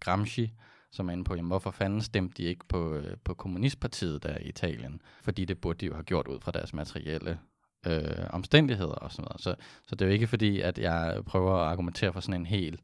Gramsci, 0.00 0.52
som 0.92 1.08
er 1.08 1.12
inde 1.12 1.24
på, 1.24 1.34
jamen, 1.34 1.50
hvorfor 1.50 1.70
fanden 1.70 2.02
stemte 2.02 2.42
de 2.42 2.48
ikke 2.48 2.64
på, 2.68 2.94
øh, 2.94 3.16
på 3.24 3.34
kommunistpartiet 3.34 4.22
der 4.22 4.38
i 4.38 4.48
Italien? 4.48 5.02
Fordi 5.22 5.44
det 5.44 5.60
burde 5.60 5.78
de 5.78 5.86
jo 5.86 5.94
have 5.94 6.04
gjort 6.04 6.28
ud 6.28 6.40
fra 6.40 6.50
deres 6.50 6.72
materielle 6.72 7.38
øh, 7.86 8.26
omstændigheder 8.30 8.92
og 8.92 9.12
sådan 9.12 9.22
noget. 9.24 9.40
Så, 9.40 9.54
så 9.86 9.94
det 9.94 10.02
er 10.02 10.06
jo 10.06 10.12
ikke 10.12 10.26
fordi, 10.26 10.60
at 10.60 10.78
jeg 10.78 11.22
prøver 11.26 11.54
at 11.54 11.68
argumentere 11.68 12.12
for 12.12 12.20
sådan 12.20 12.40
en 12.40 12.46
helt, 12.46 12.80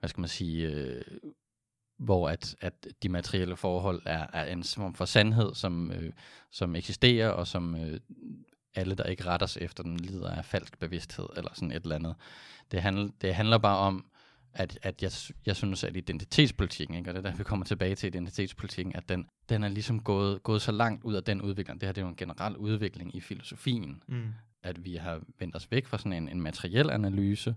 hvad 0.00 0.08
skal 0.08 0.20
man 0.20 0.28
sige, 0.28 0.68
øh, 0.68 1.02
hvor 1.98 2.28
at, 2.28 2.56
at 2.60 2.86
de 3.02 3.08
materielle 3.08 3.56
forhold 3.56 4.02
er, 4.06 4.26
er 4.32 4.44
en 4.44 4.64
form 4.64 4.94
for 4.94 5.04
sandhed, 5.04 5.54
som, 5.54 5.92
øh, 5.92 6.12
som 6.50 6.76
eksisterer, 6.76 7.28
og 7.28 7.46
som 7.46 7.74
øh, 7.74 8.00
alle, 8.74 8.94
der 8.94 9.04
ikke 9.04 9.26
retter 9.26 9.46
sig 9.46 9.62
efter 9.62 9.82
den, 9.82 9.96
lider 9.96 10.30
af 10.30 10.44
falsk 10.44 10.78
bevidsthed, 10.78 11.26
eller 11.36 11.50
sådan 11.54 11.72
et 11.72 11.82
eller 11.82 11.94
andet. 11.94 12.14
Det, 12.70 12.82
handl, 12.82 13.12
det 13.20 13.34
handler 13.34 13.58
bare 13.58 13.78
om, 13.78 14.06
at, 14.56 14.78
at 14.82 15.02
jeg, 15.02 15.10
jeg 15.46 15.56
synes, 15.56 15.84
at 15.84 15.96
identitetspolitikken, 15.96 16.96
ikke, 16.96 17.10
og 17.10 17.14
det 17.14 17.26
er 17.26 17.30
der, 17.30 17.36
vi 17.36 17.44
kommer 17.44 17.66
tilbage 17.66 17.94
til 17.94 18.06
identitetspolitikken, 18.06 18.96
at 18.96 19.08
den, 19.08 19.26
den 19.48 19.64
er 19.64 19.68
ligesom 19.68 20.02
gået, 20.02 20.42
gået 20.42 20.62
så 20.62 20.72
langt 20.72 21.04
ud 21.04 21.14
af 21.14 21.24
den 21.24 21.42
udvikling. 21.42 21.80
Det 21.80 21.86
her 21.86 21.92
det 21.92 22.00
er 22.00 22.04
jo 22.04 22.08
en 22.08 22.16
generel 22.16 22.56
udvikling 22.56 23.16
i 23.16 23.20
filosofien, 23.20 24.02
Mm. 24.06 24.24
at 24.62 24.84
vi 24.84 24.96
har 24.96 25.20
vendt 25.38 25.56
os 25.56 25.70
væk 25.70 25.86
fra 25.86 25.98
sådan 25.98 26.12
en, 26.12 26.28
en 26.28 26.40
materiel 26.40 26.90
analyse, 26.90 27.54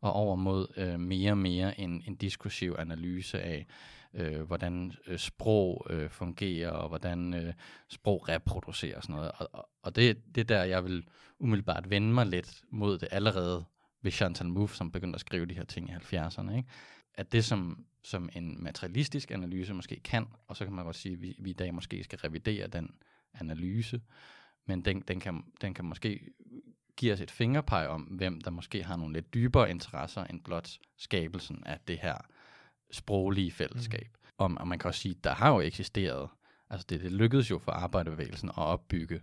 og 0.00 0.12
over 0.12 0.36
mod 0.36 0.66
øh, 0.76 1.00
mere 1.00 1.30
og 1.30 1.38
mere 1.38 1.80
en, 1.80 2.02
en 2.06 2.14
diskursiv 2.14 2.76
analyse 2.78 3.40
af, 3.40 3.66
øh, 4.14 4.40
hvordan 4.42 4.92
øh, 5.06 5.18
sprog 5.18 5.86
øh, 5.90 6.10
fungerer, 6.10 6.70
og 6.70 6.88
hvordan 6.88 7.34
øh, 7.34 7.52
sprog 7.88 8.28
reproducerer 8.28 8.96
og 8.96 9.02
sådan 9.02 9.16
noget. 9.16 9.32
Og, 9.38 9.48
og, 9.52 9.68
og 9.82 9.96
det, 9.96 10.34
det 10.34 10.40
er 10.40 10.44
der, 10.44 10.64
jeg 10.64 10.84
vil 10.84 11.04
umiddelbart 11.38 11.90
vende 11.90 12.12
mig 12.14 12.26
lidt 12.26 12.62
mod 12.70 12.98
det 12.98 13.08
allerede 13.10 13.64
ved 14.02 14.12
Chantal 14.12 14.48
Mouffe, 14.48 14.76
som 14.76 14.92
begyndte 14.92 15.16
at 15.16 15.20
skrive 15.20 15.46
de 15.46 15.54
her 15.54 15.64
ting 15.64 15.90
i 15.90 15.92
70'erne. 15.92 16.56
Ikke? 16.56 16.68
At 17.14 17.32
det, 17.32 17.44
som, 17.44 17.84
som 18.02 18.28
en 18.32 18.62
materialistisk 18.62 19.30
analyse 19.30 19.74
måske 19.74 20.00
kan, 20.04 20.26
og 20.48 20.56
så 20.56 20.64
kan 20.64 20.74
man 20.74 20.84
godt 20.84 20.96
sige, 20.96 21.12
at 21.12 21.22
vi, 21.22 21.36
vi 21.38 21.50
i 21.50 21.52
dag 21.52 21.74
måske 21.74 22.04
skal 22.04 22.18
revidere 22.18 22.66
den 22.66 22.90
analyse, 23.34 24.00
men 24.66 24.84
den, 24.84 25.00
den, 25.00 25.20
kan, 25.20 25.44
den 25.60 25.74
kan 25.74 25.84
måske 25.84 26.20
give 26.96 27.12
os 27.12 27.20
et 27.20 27.30
fingerpeg 27.30 27.88
om, 27.88 28.02
hvem 28.02 28.40
der 28.40 28.50
måske 28.50 28.84
har 28.84 28.96
nogle 28.96 29.12
lidt 29.12 29.34
dybere 29.34 29.70
interesser 29.70 30.24
end 30.24 30.40
blot 30.40 30.78
skabelsen 30.96 31.62
af 31.66 31.78
det 31.88 31.98
her 31.98 32.14
sproglige 32.90 33.52
fællesskab. 33.52 34.08
Mm. 34.12 34.34
Om, 34.38 34.56
og 34.56 34.68
man 34.68 34.78
kan 34.78 34.88
også 34.88 35.00
sige, 35.00 35.14
der 35.24 35.34
har 35.34 35.50
jo 35.50 35.60
eksisteret, 35.60 36.28
altså 36.70 36.86
det, 36.88 37.00
det 37.00 37.12
lykkedes 37.12 37.50
jo 37.50 37.58
for 37.58 37.72
arbejderbevægelsen 37.72 38.48
at 38.48 38.58
opbygge 38.58 39.20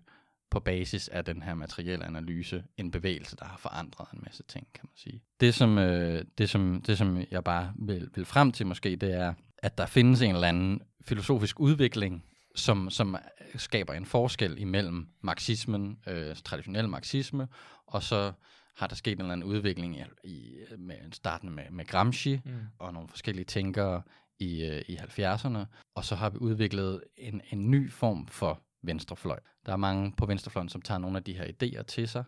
på 0.49 0.59
basis 0.59 1.07
af 1.07 1.25
den 1.25 1.41
her 1.41 1.53
materielle 1.53 2.05
analyse, 2.05 2.63
en 2.77 2.91
bevægelse, 2.91 3.35
der 3.35 3.45
har 3.45 3.57
forandret 3.57 4.07
en 4.13 4.19
masse 4.23 4.43
ting, 4.43 4.67
kan 4.73 4.81
man 4.83 4.93
sige. 4.95 5.23
Det, 5.39 5.53
som, 5.53 5.77
øh, 5.77 6.25
det, 6.37 6.49
som, 6.49 6.81
det, 6.81 6.97
som 6.97 7.23
jeg 7.31 7.43
bare 7.43 7.73
vil, 7.75 8.09
vil 8.15 8.25
frem 8.25 8.51
til 8.51 8.67
måske, 8.67 8.95
det 8.95 9.13
er, 9.13 9.33
at 9.57 9.77
der 9.77 9.85
findes 9.85 10.21
en 10.21 10.35
eller 10.35 10.47
anden 10.47 10.81
filosofisk 11.01 11.59
udvikling, 11.59 12.25
som, 12.55 12.89
som 12.89 13.17
skaber 13.55 13.93
en 13.93 14.05
forskel 14.05 14.57
imellem 14.57 15.07
marxismen, 15.21 15.97
øh, 16.07 16.35
traditionel 16.35 16.89
marxisme, 16.89 17.47
og 17.87 18.03
så 18.03 18.31
har 18.77 18.87
der 18.87 18.95
sket 18.95 19.13
en 19.13 19.19
eller 19.19 19.33
anden 19.33 19.47
udvikling 19.47 19.97
i, 19.97 20.03
i 20.23 20.55
med, 20.77 20.95
startende 21.11 21.53
med, 21.53 21.63
med 21.71 21.85
Gramsci 21.85 22.39
Mm. 22.45 22.51
og 22.79 22.93
nogle 22.93 23.09
forskellige 23.09 23.45
tænkere 23.45 24.01
i, 24.39 24.63
øh, 24.65 24.81
i 24.87 24.95
70'erne, 24.95 25.65
og 25.95 26.05
så 26.05 26.15
har 26.15 26.29
vi 26.29 26.37
udviklet 26.37 27.03
en, 27.17 27.41
en 27.51 27.71
ny 27.71 27.91
form 27.91 28.27
for 28.27 28.61
venstrefløj. 28.87 29.39
Der 29.65 29.71
er 29.71 29.77
mange 29.77 30.13
på 30.17 30.25
venstrefløjen, 30.25 30.69
som 30.69 30.81
tager 30.81 30.97
nogle 30.97 31.17
af 31.17 31.23
de 31.23 31.33
her 31.33 31.45
idéer 31.45 31.81
til 31.81 32.07
sig, 32.07 32.23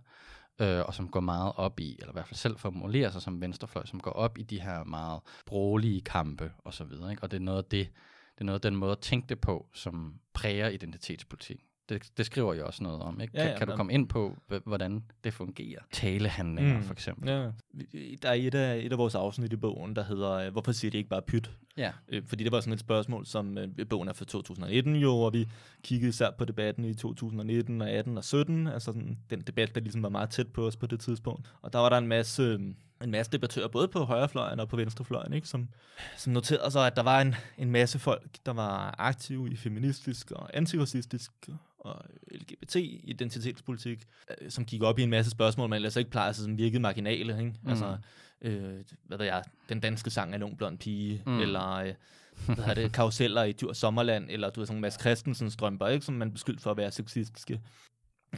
øh, 0.60 0.82
og 0.86 0.94
som 0.94 1.10
går 1.10 1.20
meget 1.20 1.54
op 1.56 1.80
i, 1.80 1.98
eller 2.00 2.12
i 2.12 2.14
hvert 2.14 2.28
fald 2.28 2.38
selv 2.38 2.58
formulerer 2.58 3.12
sig 3.12 3.22
som 3.22 3.42
venstrefløj, 3.42 3.86
som 3.86 4.00
går 4.00 4.12
op 4.12 4.38
i 4.38 4.44
de 4.44 4.62
her 4.62 4.84
meget 4.84 5.22
brolige 5.46 6.02
kampe 6.02 6.52
og 6.58 6.74
så 6.74 6.84
videre. 6.84 7.12
Ikke? 7.12 7.24
Og 7.24 7.32
det 7.32 7.38
er 7.38 7.42
noget 7.42 7.64
af 7.64 7.70
det, 7.70 7.90
det 8.36 8.42
er 8.42 8.46
noget 8.46 8.58
af 8.58 8.62
den 8.62 8.76
måde 8.76 8.92
at 8.92 9.00
tænke 9.00 9.28
det 9.30 9.42
på, 9.42 9.68
som 9.74 10.20
præger 10.34 10.68
identitetspolitik. 10.70 11.66
Det, 11.90 12.12
det 12.18 12.26
skriver 12.26 12.54
jeg 12.54 12.64
også 12.64 12.84
noget 12.84 13.02
om. 13.02 13.22
Ikke? 13.22 13.34
Ja, 13.38 13.42
kan, 13.44 13.52
ja, 13.52 13.58
kan 13.58 13.68
du 13.68 13.72
men- 13.72 13.78
komme 13.78 13.94
ind 13.94 14.08
på, 14.08 14.38
hvordan 14.66 15.04
det 15.24 15.34
fungerer? 15.34 15.80
Talehandlinger 15.92 16.78
Mm. 16.78 16.84
for 16.84 16.94
eksempel. 16.94 17.30
Ja. 17.30 17.36
Der 18.22 18.30
er 18.30 18.34
et 18.34 18.56
af, 18.56 18.78
et 18.86 18.92
af 18.92 18.98
vores 18.98 19.16
afsnit 19.16 19.54
i 19.54 19.56
bogen, 19.56 19.96
der 19.96 20.04
hedder, 20.04 20.32
øh, 20.32 20.52
hvorfor 20.52 20.72
siger 20.72 20.92
de 20.92 20.98
ikke 20.98 21.10
bare 21.10 21.22
pyt? 21.22 21.52
Ja. 21.78 21.92
Øh, 22.10 22.24
Fordi 22.28 22.44
det 22.44 22.52
var 22.52 22.60
sådan 22.60 22.74
et 22.74 22.80
spørgsmål, 22.80 23.26
som 23.26 23.58
øh, 23.58 23.68
bogen 23.90 24.08
er 24.08 24.14
fra 24.14 24.26
2019 24.26 24.96
jo, 24.96 25.16
og 25.20 25.34
vi 25.34 25.48
kiggede 25.84 26.10
især 26.10 26.32
på 26.38 26.46
debatten 26.46 26.86
i 26.86 26.94
2019 26.94 27.82
og 27.82 27.90
18 27.90 28.18
og 28.18 28.24
17, 28.24 28.68
altså 28.68 28.86
sådan, 28.86 29.18
den 29.30 29.42
debat, 29.42 29.76
der 29.76 29.82
ligesom 29.82 30.04
var 30.04 30.10
meget 30.10 30.30
tæt 30.30 30.48
på 30.48 30.68
os 30.68 30.76
på 30.76 30.88
det 30.88 31.00
tidspunkt. 31.00 31.54
Og 31.62 31.74
der 31.74 31.80
var 31.80 31.90
der 31.90 31.98
en 31.98 32.08
masse, 32.08 32.42
øh, 32.44 32.60
en 33.04 33.12
masse 33.12 33.32
debattører, 33.32 33.68
både 33.68 33.88
på 33.88 34.00
højrefløjen 34.04 34.60
og 34.60 34.68
på 34.70 34.76
venstrefløjen, 34.76 35.34
ikke? 35.34 35.48
Som, 35.48 35.70
som 36.18 36.34
noterede 36.34 36.72
sig, 36.72 36.88
at 36.88 36.96
der 36.96 37.04
var 37.04 37.22
en, 37.22 37.36
en 37.58 37.72
masse 37.72 38.00
folk, 38.00 38.30
der 38.46 38.54
var 38.54 38.96
aktive 38.98 39.50
i 39.52 39.56
feministisk 39.56 40.32
og 40.32 40.58
antiracistisk 40.58 41.32
og 41.80 42.06
LGBT-identitetspolitik, 42.32 44.04
øh, 44.42 44.52
som 44.52 44.66
gik 44.66 44.82
op 44.84 45.00
i 45.00 45.04
en 45.04 45.10
masse 45.10 45.32
spørgsmål, 45.32 45.70
man 45.70 45.76
ellers 45.76 45.96
ikke 45.96 46.12
plejer, 46.12 46.28
altså, 46.28 46.44
som 46.44 46.58
virkede 46.58 46.80
marginale. 46.82 47.40
Ikke? 47.40 47.54
Mm. 47.64 47.70
Altså, 47.70 47.98
øh, 48.42 48.84
hvad 49.08 49.18
ved 49.18 49.26
jeg, 49.26 49.44
den 49.70 49.80
danske 49.80 50.10
sang 50.10 50.32
er 50.32 50.36
en 50.36 50.44
ung 50.44 50.58
blond 50.58 50.78
pige, 50.78 51.24
Mm. 51.26 51.40
eller 51.40 51.74
øh, 51.74 51.94
hvad 52.46 52.56
hedder 52.56 52.74
det, 52.74 52.92
karuseller 53.00 53.44
i 53.44 53.52
Djurs 53.52 53.78
Sommerland, 53.78 54.28
eller 54.30 54.50
du 54.50 54.60
ved, 54.60 54.68
sådan 54.68 54.82
Mads 54.82 55.00
Christensen 55.00 55.52
strømper, 55.52 55.88
ikke, 55.88 56.06
som 56.06 56.16
man 56.16 56.32
beskyldt 56.32 56.62
for 56.62 56.72
at 56.72 56.78
være 56.78 56.92
sexistiske. 56.92 57.62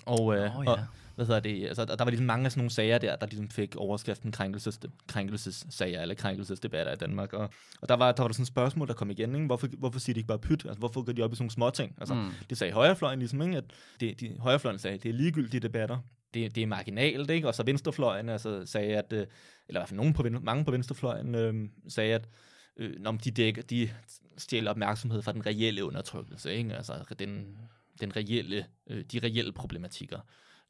Og, 0.06 0.36
øh, 0.38 0.58
og 0.58 0.65
ja. 0.65 0.84
hvad 1.15 1.25
hedder 1.25 1.39
det, 1.39 1.67
altså, 1.67 1.86
der, 1.86 1.95
der 1.95 2.04
var 2.04 2.12
ligesom 2.12 2.25
mange 2.25 2.45
af 2.45 2.51
sådan 2.51 2.60
nogle 2.60 2.71
sager 2.71 2.97
der, 2.97 3.15
der 3.15 3.25
ligesom 3.27 3.49
fik 3.49 3.75
overskriften 3.75 4.32
krænkelses, 4.32 4.80
krænkelsessager 5.08 6.01
eller 6.01 6.15
krænkelsesdebatter 6.15 6.93
i 6.93 6.95
Danmark. 6.95 7.34
Og, 7.34 7.49
og 7.82 7.89
der, 7.89 7.95
var, 7.95 8.12
der 8.12 8.23
var 8.23 8.27
der 8.27 8.34
sådan 8.34 8.43
et 8.43 8.47
spørgsmål, 8.47 8.88
der 8.88 8.93
kom 8.93 9.10
igen, 9.12 9.36
ikke? 9.36 9.45
Hvorfor, 9.45 9.67
hvorfor 9.77 9.99
siger 9.99 10.13
de 10.13 10.19
ikke 10.19 10.27
bare 10.27 10.39
pyt? 10.39 10.65
Altså, 10.65 10.80
hvorfor 10.80 11.01
går 11.01 11.13
de 11.13 11.21
op 11.21 11.32
i 11.32 11.36
sådan 11.36 11.43
nogle 11.43 11.51
små 11.51 11.69
ting? 11.69 11.95
Altså, 11.99 12.13
Mm. 12.13 12.30
det 12.49 12.58
sagde 12.58 12.73
højrefløjen 12.73 13.19
ligesom, 13.19 13.41
ikke? 13.41 13.58
At 13.58 13.63
det, 13.99 14.19
de, 14.19 14.36
højrefløjen 14.39 14.80
sagde, 14.80 14.95
at 14.95 15.04
det 15.04 15.10
er 15.10 15.13
ligegyldige 15.13 15.62
debatter. 15.62 15.97
Det, 16.34 16.56
det 16.56 16.63
er 16.63 16.67
marginalt, 16.67 17.30
ikke? 17.30 17.47
Og 17.47 17.56
så 17.56 17.63
venstrefløjen 17.63 18.30
altså, 18.30 18.65
sagde, 18.65 18.95
at, 18.97 19.13
øh, 19.13 19.19
eller 19.19 19.27
i 19.67 19.73
hvert 19.82 19.89
fald 19.89 19.97
nogen 19.97 20.13
på, 20.13 20.23
mange 20.41 20.65
på 20.65 20.71
venstrefløjen 20.71 21.36
øh, 21.36 21.69
sagde, 21.88 22.13
at 22.13 22.27
øh, 22.77 22.99
når 22.99 23.12
de, 23.12 23.32
dækker, 23.32 23.62
de 23.62 23.89
stjæler 24.38 24.71
opmærksomhed 24.71 25.21
fra 25.21 25.32
den 25.32 25.45
reelle 25.45 25.86
undertrykkelse, 25.86 26.54
ikke? 26.54 26.75
Altså 26.75 26.93
den, 27.19 27.58
den 28.01 28.15
reelle, 28.15 28.65
øh, 28.89 29.04
de 29.12 29.19
reelle 29.19 29.51
problematikker, 29.51 30.19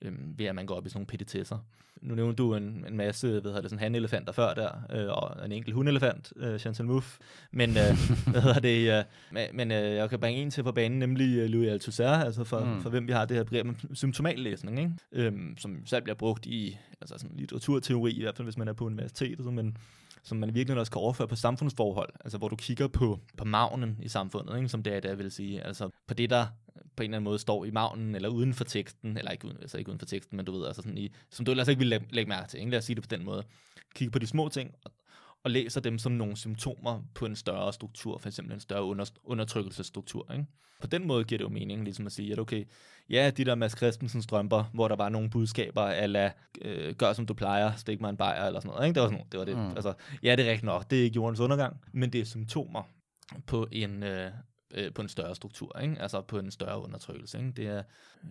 øh, 0.01 0.12
ved 0.39 0.45
at 0.45 0.55
man 0.55 0.65
går 0.65 0.75
op 0.75 0.86
i 0.86 0.89
sådan 0.89 0.97
nogle 0.97 1.07
petitesser. 1.07 1.57
Nu 2.01 2.15
nævnte 2.15 2.36
du 2.43 2.55
en, 2.55 2.86
en 2.88 2.97
masse, 2.97 3.27
hvad 3.27 3.41
hedder 3.41 3.62
det, 3.62 3.69
sådan 3.69 3.79
hanelefanter 3.79 4.31
før 4.34 4.53
der, 4.53 4.71
øh, 4.89 5.10
og 5.10 5.45
en 5.45 5.51
enkelt 5.51 5.75
hundelefant, 5.75 6.34
øh, 6.36 6.60
Chantal 6.60 6.86
Mouffe, 6.86 7.19
men, 7.51 7.69
øh, 7.69 7.75
hvad 8.31 8.41
hedder 8.41 8.60
det, 8.60 8.97
øh, 8.97 9.03
men, 9.53 9.71
øh, 9.71 9.95
jeg 9.95 10.10
kan 10.10 10.19
bringe 10.19 10.41
en 10.41 10.51
til 10.51 10.63
på 10.63 10.71
banen, 10.71 10.99
nemlig 10.99 11.38
øh, 11.38 11.49
Louis 11.49 11.69
Althusser, 11.69 12.10
altså 12.10 12.43
for, 12.43 12.60
Mm. 12.65 12.81
for 12.81 12.89
hvem 12.89 13.07
vi 13.07 13.12
har 13.12 13.25
det 13.25 13.38
her 13.38 13.43
begreb 13.43 13.67
om 13.67 13.75
symptomallæsning, 13.93 14.79
ikke? 14.79 14.91
Øhm, 15.12 15.57
som 15.57 15.86
selv 15.86 16.03
bliver 16.03 16.15
brugt 16.15 16.45
i 16.45 16.77
altså 17.01 17.17
sådan 17.17 17.38
litteraturteori, 17.38 18.12
i 18.12 18.21
hvert 18.21 18.36
fald 18.38 18.45
hvis 18.45 18.57
man 18.57 18.67
er 18.67 18.73
på 18.73 18.86
universitetet, 18.86 19.53
men 19.53 19.77
som 20.23 20.38
man 20.38 20.55
virkelig 20.55 20.79
også 20.79 20.91
kan 20.91 20.99
overføre 20.99 21.27
på 21.27 21.36
samfundsforhold, 21.36 22.13
altså 22.19 22.38
hvor 22.38 22.47
du 22.47 22.55
kigger 22.55 22.88
på, 22.88 23.19
på 23.38 23.45
magnen 23.45 23.97
i 24.01 24.07
samfundet, 24.07 24.57
ikke? 24.57 24.69
som 24.69 24.84
det 24.84 24.95
er, 24.95 24.99
det 24.99 25.17
vil 25.17 25.31
sige, 25.31 25.63
altså 25.63 25.89
på 26.07 26.13
det, 26.13 26.29
der 26.29 26.45
på 26.95 27.03
en 27.03 27.10
eller 27.10 27.17
anden 27.17 27.23
måde 27.23 27.39
står 27.39 27.65
i 27.65 27.71
magnen, 27.71 28.15
eller 28.15 28.29
uden 28.29 28.53
for 28.53 28.63
teksten, 28.63 29.17
eller 29.17 29.31
ikke 29.31 29.45
uden, 29.45 29.57
altså 29.62 29.77
ikke 29.77 29.89
uden 29.89 29.99
for 29.99 30.05
teksten, 30.05 30.38
men 30.38 30.45
du 30.45 30.51
ved, 30.51 30.65
altså 30.67 30.81
sådan 30.81 30.97
i, 30.97 31.13
som 31.29 31.45
du 31.45 31.51
ellers 31.51 31.67
ikke 31.67 31.79
ville 31.79 31.89
lægge, 31.89 32.05
lægge 32.12 32.29
mærke 32.29 32.49
til, 32.49 32.60
ikke? 32.60 32.71
lad 32.71 32.79
os 32.79 32.86
sige 32.86 32.95
det 32.95 33.03
på 33.03 33.15
den 33.15 33.25
måde. 33.25 33.43
Kigge 33.95 34.12
på 34.12 34.19
de 34.19 34.27
små 34.27 34.49
ting, 34.49 34.75
og, 35.43 35.51
læser 35.51 35.82
dem 35.82 35.97
som 35.97 36.12
nogle 36.12 36.38
symptomer 36.38 37.01
på 37.13 37.25
en 37.25 37.36
større 37.36 37.73
struktur, 37.73 38.17
for 38.17 38.30
eksempel 38.30 38.54
en 38.54 38.60
større 38.60 38.84
under, 38.84 39.06
undertrykkelsesstruktur. 39.23 40.32
Ikke? 40.34 40.45
På 40.82 40.88
den 40.88 41.08
måde 41.08 41.23
giver 41.23 41.38
det 41.38 41.45
jo 41.45 41.49
mening 41.49 41.84
ligesom 41.84 42.06
at 42.06 42.12
sige, 42.12 42.32
at 42.32 42.39
okay, 42.39 42.65
ja, 43.10 43.32
de 43.38 43.45
der 43.45 43.56
Mads 43.56 43.77
Christensen 43.77 44.21
strømper, 44.21 44.63
hvor 44.73 44.88
der 44.88 44.95
var 44.95 45.10
nogle 45.10 45.30
budskaber, 45.30 45.82
ala, 45.82 46.32
øh, 46.62 46.95
gør 46.95 47.13
som 47.13 47.25
du 47.25 47.34
plejer, 47.34 47.75
stik 47.75 48.01
mig 48.01 48.10
en 48.10 48.17
bajer, 48.17 48.45
eller 48.45 48.60
sådan 48.60 48.69
noget. 48.69 48.88
Ikke? 48.88 48.95
Det 48.95 49.04
var 49.04 49.10
sådan, 49.10 49.25
det 49.32 49.39
var 49.39 49.45
det. 49.45 49.58
Mm. 49.58 49.69
Altså, 49.69 49.93
ja, 50.23 50.36
det 50.36 50.45
er 50.45 50.49
rigtigt 50.49 50.65
nok, 50.65 50.89
det 50.89 50.99
er 50.99 51.04
ikke 51.04 51.15
jordens 51.15 51.39
undergang, 51.39 51.82
men 51.93 52.13
det 52.13 52.21
er 52.21 52.25
symptomer 52.25 52.84
på 53.47 53.67
en, 53.71 54.04
øh, 54.04 54.32
øh, 54.73 54.93
på 54.93 55.01
en 55.01 55.10
større 55.10 55.36
struktur, 55.36 55.80
ikke? 55.80 56.01
altså 56.01 56.21
på 56.21 56.39
en 56.39 56.51
større 56.51 56.84
undertrykkelse. 56.84 57.38
Ikke? 57.38 57.51
Det 57.51 57.67
er, 57.67 57.84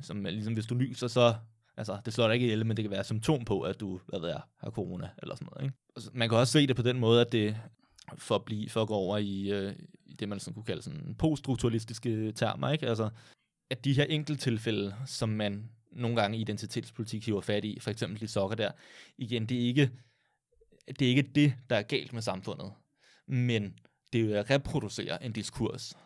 som, 0.03 0.25
ligesom 0.25 0.55
hvis 0.55 0.67
du 0.67 0.75
nyser, 0.75 1.09
så 1.09 1.35
Altså, 1.81 1.99
det 2.05 2.15
slår 2.15 2.27
dig 2.27 2.35
ikke 2.35 2.47
ihjel, 2.47 2.67
men 2.67 2.77
det 2.77 2.83
kan 2.83 2.91
være 2.91 3.05
symptom 3.05 3.45
på, 3.45 3.61
at 3.61 3.81
du 3.81 4.01
hvad 4.07 4.21
ved 4.21 4.29
jeg, 4.29 4.41
har 4.57 4.71
corona 4.71 5.09
eller 5.23 5.35
sådan 5.35 5.49
noget. 5.53 5.65
Ikke? 5.65 5.77
Altså, 5.97 6.11
man 6.15 6.29
kan 6.29 6.39
også 6.39 6.53
se 6.53 6.67
det 6.67 6.77
på 6.77 6.83
den 6.83 6.99
måde, 6.99 7.21
at 7.21 7.33
det 7.33 7.57
for 8.19 8.35
at, 8.35 8.45
blive, 8.45 8.69
for 8.69 8.83
at 8.83 8.89
gå 8.89 8.95
over 8.95 9.19
i, 9.19 9.51
øh, 9.51 9.75
i 10.07 10.15
det, 10.15 10.29
man 10.29 10.41
sådan 10.41 10.55
kunne 10.55 10.65
kalde 10.65 10.83
sådan 10.83 11.15
poststrukturalistiske 11.19 12.33
termer. 12.33 12.71
Ikke? 12.71 12.87
Altså, 12.87 13.11
at 13.71 13.85
de 13.85 13.93
her 13.93 14.05
enkelttilfælde, 14.05 14.95
som 15.07 15.29
man 15.29 15.71
nogle 15.93 16.17
gange 16.21 16.39
i 16.39 16.41
identitetspolitik 16.41 17.27
hiver 17.27 17.41
fat 17.41 17.65
i, 17.65 17.79
for 17.81 17.91
eksempel 17.91 18.21
de 18.21 18.29
sokker 18.29 18.57
der, 18.57 18.71
igen, 19.19 19.47
det 19.47 19.63
er 19.63 19.67
ikke 19.67 19.91
det, 20.99 21.03
er 21.03 21.09
ikke 21.09 21.31
det 21.35 21.55
der 21.71 21.77
er 21.77 21.83
galt 21.83 22.13
med 22.13 22.23
samfundet, 22.23 22.73
men 23.27 23.75
det 24.13 24.21
er 24.21 24.25
jo 24.25 24.37
at 24.37 24.51
reproducere 24.51 25.25
en 25.25 25.33
diskurs, 25.33 25.97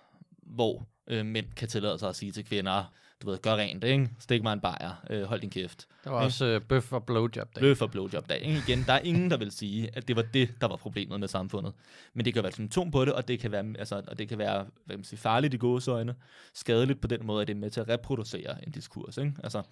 hvor 0.43 0.87
øh, 1.07 1.27
mænd 1.27 1.47
kan 1.57 1.69
tillade 1.69 1.99
sig 1.99 2.09
at 2.09 2.17
sige 2.17 2.33
til 2.33 2.45
kvinder, 2.45 2.95
du 3.25 3.31
ved, 3.31 3.43
gør 3.43 3.57
rent, 3.57 3.85
ikke? 3.85 4.11
Stik 4.19 4.43
mig 4.43 4.53
en 4.53 4.61
bajer, 4.61 5.05
øh, 5.11 5.23
hold 5.23 5.41
din 5.41 5.51
kæft. 5.51 5.87
Der 6.05 6.11
var 6.11 6.25
også 6.25 6.47
øh, 6.47 6.61
bøf 6.61 6.93
og 6.93 7.07
blowjob 7.07 7.55
dag. 7.55 7.61
Bøf 7.61 7.83
og 7.83 7.91
blowjob 7.91 8.29
dag. 8.29 8.41
Ikke? 8.41 8.63
Igen, 8.69 8.85
der 8.87 8.93
er 8.93 8.99
ingen, 8.99 9.31
der 9.31 9.37
vil 9.37 9.51
sige, 9.51 9.91
at 9.93 10.09
det 10.09 10.17
var 10.17 10.23
det, 10.23 10.55
der 10.61 10.69
var 10.69 10.77
problemet 10.77 11.21
med 11.21 11.29
samfundet. 11.29 11.73
Men 12.15 12.25
det 12.25 12.35
kan 12.35 12.43
være 12.43 12.49
et 12.49 12.55
symptom 12.55 12.91
på 12.91 13.05
det, 13.05 13.13
og 13.13 13.29
det 13.29 13.41
kan 13.41 13.53
være, 13.53 13.65
altså, 13.79 14.03
og 14.07 14.19
det 14.19 14.29
kan 14.29 14.39
være 14.39 14.67
hvad 14.85 14.97
man 14.97 15.05
siger, 15.05 15.19
farligt 15.19 15.55
i 15.55 15.57
gåseøjne, 15.57 16.15
skadeligt 16.55 17.01
på 17.01 17.07
den 17.07 17.27
måde, 17.27 17.43
at 17.43 17.49
det 17.49 17.55
er 17.55 17.59
med 17.59 17.71
til 17.71 17.81
at 17.81 17.89
reproducere 17.89 18.67
en 18.67 18.73
diskurs. 18.73 19.19
Ikke? 19.19 19.33
Altså, 19.43 19.63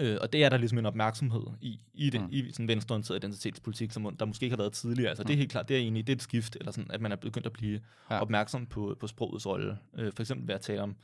Øh, 0.00 0.18
og 0.20 0.32
det 0.32 0.44
er 0.44 0.48
der 0.48 0.56
ligesom 0.56 0.78
en 0.78 0.86
opmærksomhed 0.86 1.42
i, 1.60 1.80
i, 1.94 2.10
det, 2.10 2.20
mm. 2.20 2.28
i 2.30 2.52
sådan 2.52 2.68
venstreorienteret 2.68 3.16
identitetspolitik, 3.16 3.92
som 3.92 4.16
der 4.16 4.24
måske 4.24 4.44
ikke 4.44 4.54
har 4.54 4.62
været 4.62 4.72
tidligere. 4.72 5.08
Altså 5.08 5.22
mm. 5.22 5.26
det 5.26 5.34
er 5.34 5.38
helt 5.38 5.50
klart, 5.50 5.68
det 5.68 5.76
er 5.76 5.80
egentlig 5.80 6.06
det 6.06 6.12
er 6.12 6.16
et 6.16 6.22
skift, 6.22 6.56
eller 6.56 6.72
sådan, 6.72 6.90
at 6.90 7.00
man 7.00 7.12
er 7.12 7.16
begyndt 7.16 7.46
at 7.46 7.52
blive 7.52 7.80
ja. 8.10 8.20
opmærksom 8.20 8.66
på, 8.66 8.96
på 9.00 9.06
sprogets 9.06 9.46
rolle. 9.46 9.78
Øh, 9.98 10.12
for 10.16 10.22
eksempel 10.22 10.48
ved 10.48 10.54
at 10.54 10.60
tale 10.60 10.82
om 10.82 10.96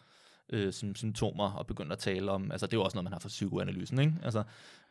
øh, 0.52 0.72
som 0.72 0.94
symptomer, 0.94 1.50
og 1.50 1.66
begynder 1.66 1.92
at 1.92 1.98
tale 1.98 2.30
om, 2.30 2.52
altså 2.52 2.66
det 2.66 2.72
er 2.72 2.76
jo 2.76 2.84
også 2.84 2.96
noget, 2.96 3.04
man 3.04 3.12
har 3.12 3.20
fra 3.20 3.28
psykoanalysen, 3.28 4.00
ikke? 4.00 4.14
Altså, 4.22 4.42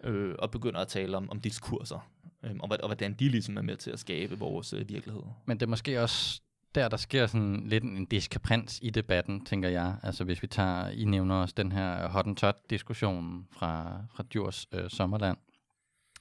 øh, 0.04 0.36
og 0.40 0.52
begynder 0.52 0.80
at 0.80 0.88
tale 0.88 1.18
om, 1.18 1.30
om 1.30 1.42
diskurser, 1.42 2.10
øh, 2.44 2.52
og, 2.60 2.70
og 2.84 2.88
hvordan 2.88 3.14
de 3.14 3.30
ligesom 3.30 3.58
er 3.58 3.62
med 3.62 3.78
til 3.78 3.92
at 3.92 4.00
skabe 4.00 4.40
vores 4.40 4.74
øh, 4.74 4.90
virkelighed. 4.90 5.24
Men 5.46 5.60
det 5.60 5.66
er 5.66 5.70
måske 5.70 6.02
også 6.02 6.42
der, 6.76 6.88
der 6.88 6.98
sker 6.98 7.28
sådan 7.28 7.68
lidt 7.68 7.84
en 7.84 8.06
diskrepans 8.06 8.80
i 8.82 8.90
debatten, 8.90 9.46
tænker 9.46 9.70
jeg. 9.70 9.96
Altså 10.04 10.24
hvis 10.24 10.42
vi 10.42 10.48
tager, 10.48 10.90
I 10.90 11.04
nævner 11.04 11.36
også 11.36 11.54
den 11.58 11.72
her 11.72 12.08
hot 12.08 12.26
and 12.26 12.36
tot 12.36 12.56
diskussion 12.70 13.48
fra, 13.52 14.02
fra 14.16 14.24
Djurs 14.34 14.68
øh, 14.72 14.90
Sommerland, 14.90 15.38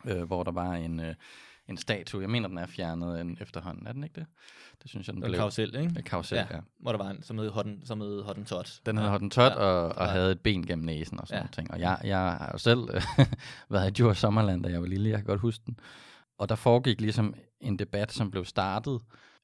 øh, 0.04 0.22
hvor 0.22 0.42
der 0.42 0.52
var 0.52 0.72
en, 0.74 1.00
øh, 1.00 1.14
en 1.68 1.76
statue. 1.76 2.20
Jeg 2.20 2.30
mener, 2.30 2.48
den 2.48 2.58
er 2.58 2.66
fjernet 2.66 3.20
en, 3.20 3.38
efterhånden. 3.40 3.86
Er 3.86 3.92
den 3.92 4.04
ikke 4.04 4.14
det? 4.14 4.26
Det 4.82 4.90
synes 4.90 5.06
jeg, 5.06 5.14
den 5.14 5.22
blev. 5.22 5.34
Karusel, 5.34 5.76
ikke? 5.76 5.92
Ja, 5.96 6.00
karusel, 6.00 6.36
ja. 6.36 6.46
ja. 6.50 6.60
Hvor 6.80 6.92
der 6.92 6.98
var 6.98 7.10
en, 7.10 7.22
som 7.22 7.38
hed 7.38 7.50
Hotten, 7.50 7.86
som 7.86 8.00
hed 8.00 8.22
Hotten 8.22 8.44
Tot. 8.44 8.80
Den 8.86 8.98
hed 8.98 9.08
Hotten 9.08 9.30
Tot, 9.30 9.52
ja. 9.52 9.54
og, 9.56 9.88
og 9.88 10.08
havde 10.08 10.32
et 10.32 10.40
ben 10.40 10.66
gennem 10.66 10.84
næsen 10.84 11.20
og 11.20 11.26
sådan 11.28 11.38
ja. 11.38 11.42
noget 11.42 11.54
ting. 11.54 11.70
Og 11.70 11.80
jeg, 11.80 12.00
jeg 12.04 12.18
har 12.18 12.50
jo 12.52 12.58
selv 12.58 12.80
været 13.70 13.90
i 13.90 13.92
Djur 13.92 14.12
Sommerland, 14.12 14.62
da 14.62 14.68
jeg 14.68 14.80
var 14.80 14.86
lille. 14.86 15.08
Jeg 15.10 15.18
kan 15.18 15.26
godt 15.26 15.40
huske 15.40 15.62
den. 15.66 15.78
Og 16.38 16.48
der 16.48 16.54
foregik 16.54 17.00
ligesom 17.00 17.34
en 17.60 17.78
debat, 17.78 18.12
som 18.12 18.30
blev 18.30 18.44
startet 18.44 19.00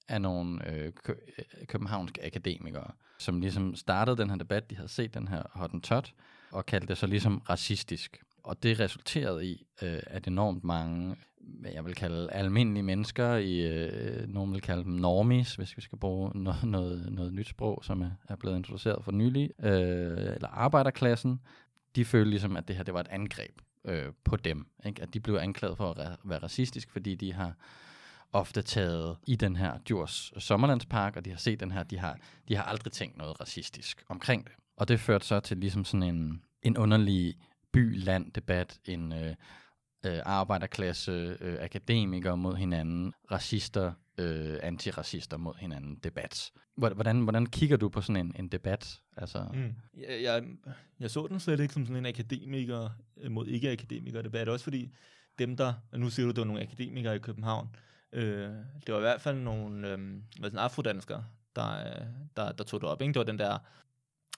af 0.09 0.21
nogle 0.23 0.71
øh, 0.71 0.93
kø- 1.05 1.13
øh, 1.39 1.67
københavnske 1.67 2.25
akademikere, 2.27 2.91
som 3.19 3.41
ligesom 3.41 3.75
startede 3.75 4.17
den 4.17 4.31
her 4.31 4.37
debat. 4.37 4.71
De 4.71 4.77
havde 4.77 4.89
set 4.89 5.15
den 5.15 5.29
her 5.29 5.43
Hotten 5.53 5.81
Tot, 5.81 6.13
og 6.51 6.67
kaldte 6.67 6.87
det 6.87 6.99
så 6.99 7.07
ligesom 7.07 7.39
racistisk. 7.39 8.23
Og 8.45 8.63
det 8.63 8.81
resulterede 8.81 9.47
i, 9.47 9.67
øh, 9.83 10.01
at 10.07 10.27
enormt 10.27 10.65
mange 10.65 11.17
hvad 11.43 11.71
jeg 11.71 11.85
vil 11.85 11.95
kalde 11.95 12.33
almindelige 12.33 12.83
mennesker, 12.83 13.35
i, 13.35 13.61
øh, 13.61 14.29
nogen 14.29 14.53
vil 14.53 14.61
kalde 14.61 14.85
dem 14.85 14.93
normis, 14.93 15.55
hvis 15.55 15.77
vi 15.77 15.83
skal 15.83 15.99
bruge 15.99 16.31
noget, 16.39 16.65
noget, 16.65 17.13
noget 17.13 17.35
nyt 17.35 17.49
sprog, 17.49 17.85
som 17.85 18.03
er, 18.03 18.11
er 18.29 18.37
blevet 18.37 18.57
introduceret 18.57 19.05
for 19.05 19.13
nylig, 19.13 19.51
øh, 19.63 20.35
eller 20.35 20.49
arbejderklassen, 20.49 21.41
de 21.97 22.05
følte 22.05 22.31
ligesom, 22.31 22.57
at 22.57 22.69
det 22.69 22.77
her 22.77 22.83
det 22.83 22.95
var 22.95 23.01
et 23.01 23.09
angreb 23.11 23.61
øh, 23.85 24.13
på 24.25 24.37
dem. 24.37 24.67
Ikke? 24.87 25.03
At 25.03 25.15
de 25.15 25.21
blev 25.21 25.35
anklaget 25.35 25.77
for 25.77 25.91
at 25.91 26.19
være 26.25 26.39
racistisk, 26.39 26.91
fordi 26.91 27.15
de 27.15 27.33
har 27.33 27.55
ofte 28.33 28.63
taget 28.63 29.17
i 29.27 29.37
den 29.37 29.57
her 29.57 29.79
Djurs 29.89 30.33
Sommerlandspark, 30.39 31.17
og 31.17 31.25
de 31.25 31.31
har 31.31 31.39
set 31.39 31.61
den 31.61 31.71
her, 31.71 31.83
de 31.83 31.99
har, 31.99 32.19
de 32.49 32.57
har 32.57 32.63
aldrig 32.63 32.93
tænkt 32.93 33.19
noget 33.19 33.41
racistisk 33.41 34.05
omkring 34.09 34.45
det. 34.45 34.53
Og 34.77 34.89
det 34.89 35.01
førte 35.01 35.27
så 35.27 35.41
til 35.41 35.57
ligesom 35.57 35.85
sådan 35.85 36.15
en, 36.15 36.43
en 36.63 36.77
underlig 36.77 37.37
by-land-debat, 37.73 38.81
en 38.85 39.13
øh, 39.13 39.35
øh, 40.07 40.19
arbejderklasse, 40.25 41.37
øh, 41.41 41.57
akademikere 41.61 42.37
mod 42.37 42.57
hinanden, 42.57 43.13
racister, 43.31 43.93
øh, 44.19 44.59
antiracister 44.63 45.37
mod 45.37 45.55
hinanden, 45.59 45.97
debat. 45.97 46.53
Hvordan, 46.77 47.21
hvordan 47.21 47.47
kigger 47.47 47.77
du 47.77 47.89
på 47.89 48.01
sådan 48.01 48.27
en, 48.27 48.33
en 48.39 48.49
debat? 48.49 49.01
Altså... 49.17 49.47
Mm. 49.55 49.75
Jeg, 49.97 50.23
jeg, 50.23 50.45
jeg 51.01 51.11
så 51.11 51.27
den 51.27 51.41
slet 51.41 51.61
ikke 51.61 51.75
som 51.75 51.87
sådan 51.87 51.97
en 51.97 52.07
akademiker 52.07 52.89
øh, 53.21 53.31
mod 53.31 53.47
ikke-akademiker 53.47 54.23
debat, 54.23 54.49
også 54.49 54.65
fordi 54.65 54.91
dem 55.39 55.57
der, 55.57 55.75
nu 55.93 56.11
siger 56.11 56.27
du, 56.27 56.31
det 56.31 56.39
var 56.39 56.45
nogle 56.45 56.63
akademikere 56.63 57.17
i 57.17 57.19
København, 57.19 57.69
øh, 58.13 58.51
det 58.87 58.95
var 58.95 58.97
i 58.97 59.01
hvert 59.01 59.21
fald 59.21 59.39
nogle 59.39 59.89
øhm, 59.89 60.17
øh, 60.17 60.23
hvad 60.39 60.51
sådan, 60.51 60.65
afrodanskere, 60.65 61.25
der, 61.57 61.85
der, 62.37 62.53
der 62.53 62.65
tog 62.65 62.81
det 62.81 62.89
op. 62.89 63.03
Ikke? 63.03 63.13
Det 63.13 63.19
var 63.19 63.25
den 63.25 63.39
der, 63.39 63.59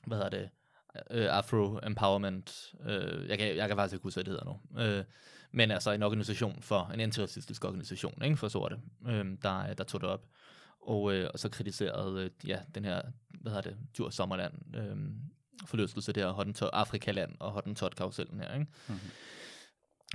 hvad 0.06 0.18
hedder 0.18 0.30
det, 0.30 0.48
øh, 1.10 1.26
Afro-empowerment, 1.30 2.74
øh, 2.86 3.28
jeg, 3.28 3.38
kan, 3.38 3.56
jeg 3.56 3.68
kan 3.68 3.76
faktisk 3.76 3.94
ikke 3.94 4.02
huske, 4.02 4.16
hvad 4.16 4.24
det 4.24 4.30
hedder 4.32 4.44
nu, 4.44 4.82
øh, 4.82 5.04
men 5.52 5.70
altså 5.70 5.90
en 5.90 6.02
organisation 6.02 6.62
for, 6.62 6.90
en 6.94 7.00
antiracistisk 7.00 7.64
organisation 7.64 8.22
ikke, 8.24 8.36
for 8.36 8.48
sorte, 8.48 8.76
øh, 9.08 9.26
der, 9.42 9.74
der 9.74 9.84
tog 9.84 10.00
det 10.00 10.08
op. 10.08 10.26
Og, 10.80 11.14
øh, 11.14 11.30
og 11.32 11.38
så 11.38 11.48
kritiserede 11.48 12.24
øh, 12.24 12.48
ja, 12.48 12.58
den 12.74 12.84
her, 12.84 13.02
hvad 13.28 13.52
hedder 13.52 13.70
det, 13.70 13.76
Djurs 13.96 14.14
Sommerland, 14.14 14.76
øh, 14.76 14.96
forløselse 15.66 16.12
der, 16.12 16.70
Afrikaland 16.72 17.36
og 17.40 17.50
Hottentot-karusellen 17.50 18.40
her. 18.40 18.54
Ikke? 18.54 18.66
Mm-hmm. 18.88 19.10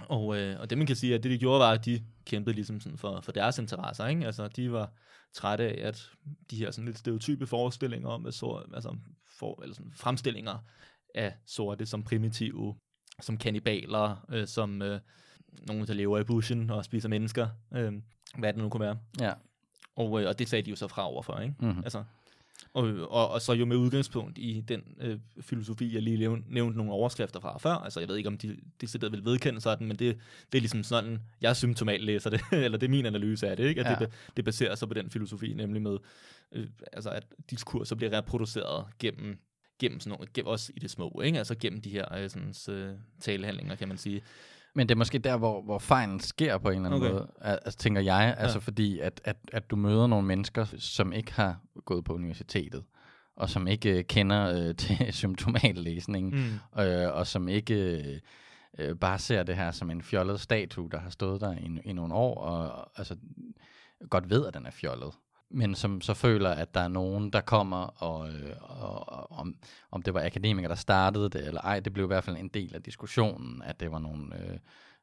Og, 0.10 0.38
øh, 0.38 0.60
og 0.60 0.70
det 0.70 0.78
man 0.78 0.88
kan 0.88 0.96
sige, 0.96 1.16
at 1.16 1.24
det 1.24 1.32
de 1.32 1.38
gjorde 1.38 1.60
var, 1.60 1.72
at 1.72 1.86
de 1.86 2.04
kæmpede 2.26 2.56
ligesom 2.56 2.80
sådan 2.80 2.98
for, 2.98 3.22
for 3.22 3.32
deres 3.32 3.58
interesser. 3.58 4.08
Ikke? 4.08 4.26
Altså 4.26 4.48
de 4.48 4.72
var 4.72 4.92
trætte 5.34 5.64
af, 5.64 5.88
at 5.88 6.12
de 6.52 6.56
her 6.58 6.72
sådan 6.72 6.86
lidt 6.86 6.98
stereotype 6.98 7.48
forestillinger 7.48 8.10
om, 8.10 8.26
at 8.26 8.34
så, 8.34 8.64
altså, 8.74 8.96
for, 9.40 9.62
eller 9.62 9.76
sådan, 9.76 9.92
fremstillinger 9.96 10.58
af 11.16 11.34
sorte 11.46 11.86
som 11.86 12.04
primitive, 12.04 12.76
som 13.22 13.38
kannibaler, 13.38 14.26
øh, 14.30 14.48
som 14.48 14.82
øh, 14.82 15.00
nogen, 15.68 15.88
der 15.88 15.94
lever 15.94 16.20
i 16.20 16.24
bushen 16.24 16.70
og 16.70 16.86
spiser 16.86 17.10
mennesker, 17.10 17.48
øh, 17.74 17.94
hvad 18.38 18.54
det 18.54 18.62
nu 18.62 18.70
kunne 18.70 18.86
være. 18.86 18.98
Ja. 19.20 19.34
Og, 19.96 20.22
øh, 20.22 20.28
og 20.28 20.40
det 20.40 20.50
sagde 20.50 20.66
de 20.66 20.70
jo 20.70 20.76
så 20.76 20.88
fra 20.88 21.08
overfor, 21.08 21.40
ikke? 21.40 21.56
Mm-hmm. 21.60 21.84
Altså, 21.84 22.04
og, 22.80 23.10
og, 23.10 23.30
og 23.30 23.42
så 23.42 23.54
jo 23.54 23.66
med 23.66 23.78
udgangspunkt 23.78 24.38
i 24.38 24.62
den 24.68 24.82
øh, 25.02 25.20
filosofi, 25.42 25.94
jeg 25.94 26.02
lige 26.02 26.18
nævnte, 26.18 26.54
nævnte 26.54 26.78
nogle 26.78 26.92
overskrifter 26.92 27.40
fra 27.40 27.58
før. 27.58 27.74
Altså, 27.74 28.00
jeg 28.00 28.10
ved 28.10 28.18
ikke, 28.18 28.28
om 28.28 28.38
de, 28.38 28.58
de 28.82 28.88
sidder 28.88 29.10
vil 29.10 29.26
vedkende 29.26 29.62
sådan, 29.62 29.88
men 29.88 30.00
det, 30.00 30.18
det 30.52 30.58
er 30.58 30.62
ligesom 30.62 30.84
sådan, 30.84 31.20
jeg 31.42 31.56
symptomat 31.56 32.02
læser 32.02 32.30
det, 32.30 32.42
eller 32.66 32.78
det 32.78 32.88
er 32.88 32.92
min 32.92 33.06
analyse 33.06 33.50
af 33.50 33.58
det, 33.58 33.68
ikke? 33.68 33.82
At 33.82 33.92
ja. 33.92 34.06
det, 34.06 34.14
det 34.38 34.46
baserer 34.46 34.76
sig 34.76 34.88
på 34.88 34.94
den 34.94 35.10
filosofi, 35.10 35.54
nemlig 35.54 35.82
med, 35.82 35.98
øh, 36.52 36.68
altså, 36.94 37.10
at 37.10 37.26
diskurser 37.50 37.96
bliver 37.96 38.18
reproduceret 38.18 38.86
gennem 39.00 39.40
gennem 39.80 40.00
sådan 40.00 40.10
nogle, 40.10 40.28
gennem, 40.34 40.48
også 40.48 40.72
i 40.76 40.80
det 40.80 40.92
små, 40.92 41.22
ikke? 41.24 41.38
altså 41.38 41.56
gennem 41.56 41.82
de 41.82 41.90
her 41.90 42.16
øh, 42.16 42.30
sådan, 42.30 42.76
øh, 42.76 42.96
talehandlinger, 43.22 43.76
kan 43.76 43.88
man 43.88 43.98
sige. 43.98 44.22
Men 44.76 44.90
det 44.90 44.96
er 44.96 44.98
måske 44.98 45.20
der, 45.20 45.38
hvor, 45.38 45.62
hvor 45.62 45.80
fejlen 45.80 46.20
sker 46.20 46.58
på 46.58 46.70
en 46.70 46.76
eller 46.76 46.90
anden 46.90 47.02
okay. 47.02 47.12
måde, 47.12 47.28
altså, 47.42 47.78
tænker 47.78 48.02
jeg. 48.02 48.36
Altså 48.38 48.58
ja. 48.58 48.62
fordi, 48.62 49.00
at, 49.00 49.22
at, 49.24 49.38
at 49.54 49.70
du 49.70 49.76
møder 49.76 50.08
nogle 50.08 50.28
mennesker, 50.28 50.66
som 50.78 51.14
ikke 51.14 51.34
har 51.34 51.60
gået 51.86 52.04
på 52.04 52.14
universitetet, 52.14 52.84
og 53.36 53.50
som 53.50 53.68
ikke 53.68 53.98
øh, 53.98 54.04
kender 54.04 54.68
øh, 54.68 54.76
til 54.82 55.14
symptomallæsning, 55.14 56.34
mm. 56.34 56.82
øh, 56.82 57.14
og 57.14 57.28
som 57.28 57.48
ikke 57.48 58.04
øh, 58.78 58.96
bare 58.96 59.20
ser 59.20 59.44
det 59.44 59.56
her 59.56 59.72
som 59.72 59.90
en 59.90 60.02
fjollet 60.02 60.40
statue, 60.40 60.90
der 60.92 61.00
har 61.00 61.10
stået 61.10 61.42
der 61.42 61.54
i, 61.54 61.80
i 61.86 61.94
nogle 61.94 62.14
år, 62.14 62.42
og 62.42 62.92
altså, 62.96 63.16
godt 64.10 64.30
ved, 64.30 64.46
at 64.46 64.54
den 64.54 64.66
er 64.66 64.72
fjollet 64.72 65.14
men 65.52 65.76
som 65.76 66.02
så 66.02 66.14
føler, 66.14 66.50
at 66.50 66.74
der 66.74 66.80
er 66.80 66.88
nogen, 66.88 67.34
der 67.34 67.42
kommer, 67.42 67.78
og, 67.78 68.30
øh, 68.30 68.56
og, 68.62 69.10
og 69.10 69.32
om, 69.32 69.56
om 69.92 70.02
det 70.02 70.14
var 70.14 70.26
akademikere, 70.26 70.70
der 70.70 70.76
startede 70.76 71.30
det, 71.30 71.48
eller 71.48 71.62
ej, 71.62 71.80
det 71.80 71.94
blev 71.94 72.06
i 72.06 72.08
hvert 72.08 72.24
fald 72.24 72.38
en 72.38 72.48
del 72.48 72.76
af 72.76 72.82
diskussionen, 72.82 73.62
at 73.62 73.80
det 73.80 73.92
var 73.92 74.00
nogle 74.00 74.44
øh, 74.44 74.58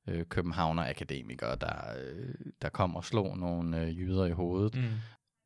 øh, 0.09 0.25
københavner-akademikere, 0.27 1.57
der, 1.57 1.75
øh, 2.01 2.35
der 2.63 2.69
kom 2.69 2.97
og 2.97 3.05
slog 3.05 3.39
nogle 3.39 3.81
øh, 3.81 3.99
jyder 3.99 4.25
i 4.25 4.33
hovedet. 4.33 4.75
Mm. 4.75 4.83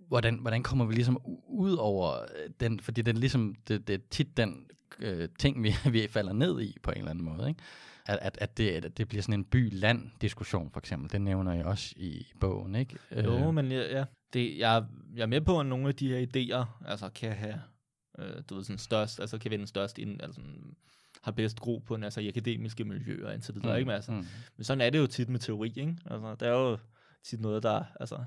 Hvordan, 0.09 0.35
hvordan 0.35 0.63
kommer 0.63 0.85
vi 0.85 0.95
ligesom 0.95 1.19
ud 1.49 1.77
over 1.77 2.15
den, 2.61 2.81
fordi 2.81 3.03
det 3.03 3.15
er 3.15 3.21
ligesom, 3.21 3.55
det, 3.69 3.89
det 3.89 3.95
er 3.95 3.99
tit 4.11 4.37
den 4.37 4.67
øh, 4.99 5.29
ting, 5.39 5.63
vi, 5.63 5.75
vi 5.93 6.09
falder 6.09 6.33
ned 6.33 6.61
i 6.61 6.77
på 6.83 6.91
en 6.91 6.99
eller 6.99 7.11
anden 7.11 7.25
måde. 7.25 7.49
Ikke? 7.49 7.61
At, 8.07 8.19
at, 8.23 8.39
at, 8.41 8.59
det, 8.59 8.71
at 8.71 8.99
det 8.99 9.09
bliver 9.09 9.23
sådan 9.23 9.41
en 9.41 9.45
by-land-diskussion, 9.45 10.71
for 10.71 10.81
eksempel. 10.81 11.13
Det 11.13 11.21
nævner 11.21 11.53
jeg 11.53 11.65
også 11.65 11.95
i 11.97 12.27
bogen, 12.41 12.75
ikke? 12.75 12.97
Jo, 13.25 13.49
øh. 13.49 13.55
men 13.55 13.73
ja, 13.73 13.99
ja. 13.99 14.05
Det, 14.33 14.59
jeg, 14.59 14.85
jeg 15.15 15.23
er 15.23 15.27
med 15.27 15.41
på, 15.41 15.61
at 15.61 15.67
nogle 15.67 15.89
af 15.89 15.95
de 15.95 16.09
her 16.09 16.27
idéer 16.27 16.89
altså, 16.91 17.09
kan 17.09 17.33
have 17.33 17.61
øh, 18.19 18.43
du 18.51 18.55
ved, 18.55 18.65
sådan 18.65 18.79
størst, 18.79 19.21
altså 19.21 19.39
kan 19.39 19.51
vinde 19.51 19.67
størst 19.67 19.99
ind, 19.99 20.23
altså 20.23 20.41
har 21.23 21.33
bedst 21.33 21.61
gro 21.61 21.79
på 21.79 21.95
en, 21.95 22.05
altså 22.05 22.21
i 22.21 22.29
akademiske 22.29 22.85
miljøer 22.85 23.33
indtil 23.33 23.55
videre, 23.55 23.73
mm. 23.73 23.79
ikke? 23.79 23.87
Men, 23.87 23.95
altså, 23.95 24.13
mm. 24.13 24.27
men 24.57 24.65
sådan 24.65 24.81
er 24.81 24.91
det 24.91 24.99
jo 24.99 25.07
tit 25.07 25.29
med 25.29 25.41
teori, 25.41 25.69
ikke? 25.69 25.97
Altså, 26.07 26.37
der 26.41 26.47
er 26.47 26.61
jo 26.61 26.79
tit 27.25 27.41
noget, 27.41 27.63
der, 27.63 27.85
altså, 28.01 28.25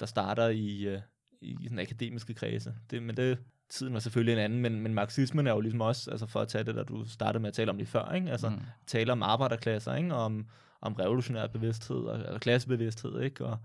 der 0.00 0.06
starter 0.06 0.48
i, 0.48 0.94
uh, 0.94 1.00
i 1.40 1.56
sådan 1.62 1.78
akademiske 1.78 2.34
kredse. 2.34 2.74
Det, 2.90 3.02
men 3.02 3.16
det, 3.16 3.38
tiden 3.70 3.94
var 3.94 4.00
selvfølgelig 4.00 4.32
en 4.32 4.38
anden, 4.38 4.60
men, 4.62 4.80
men 4.80 4.94
marxismen 4.94 5.46
er 5.46 5.52
jo 5.52 5.60
ligesom 5.60 5.80
også, 5.80 6.10
altså 6.10 6.26
for 6.26 6.40
at 6.40 6.48
tage 6.48 6.64
det, 6.64 6.74
der 6.74 6.82
du 6.82 7.08
startede 7.08 7.42
med 7.42 7.48
at 7.48 7.54
tale 7.54 7.70
om 7.70 7.78
det 7.78 7.88
før, 7.88 8.12
ikke? 8.12 8.30
Altså, 8.30 8.48
mm. 8.48 8.60
tale 8.86 9.12
om 9.12 9.22
arbejderklasser, 9.22 9.94
ikke? 9.94 10.14
Om, 10.14 10.46
om 10.80 10.92
revolutionær 10.92 11.46
bevidsthed, 11.46 11.96
og, 11.96 12.18
eller 12.18 12.38
klassebevidsthed, 12.38 13.20
ikke? 13.20 13.44
Og, 13.44 13.58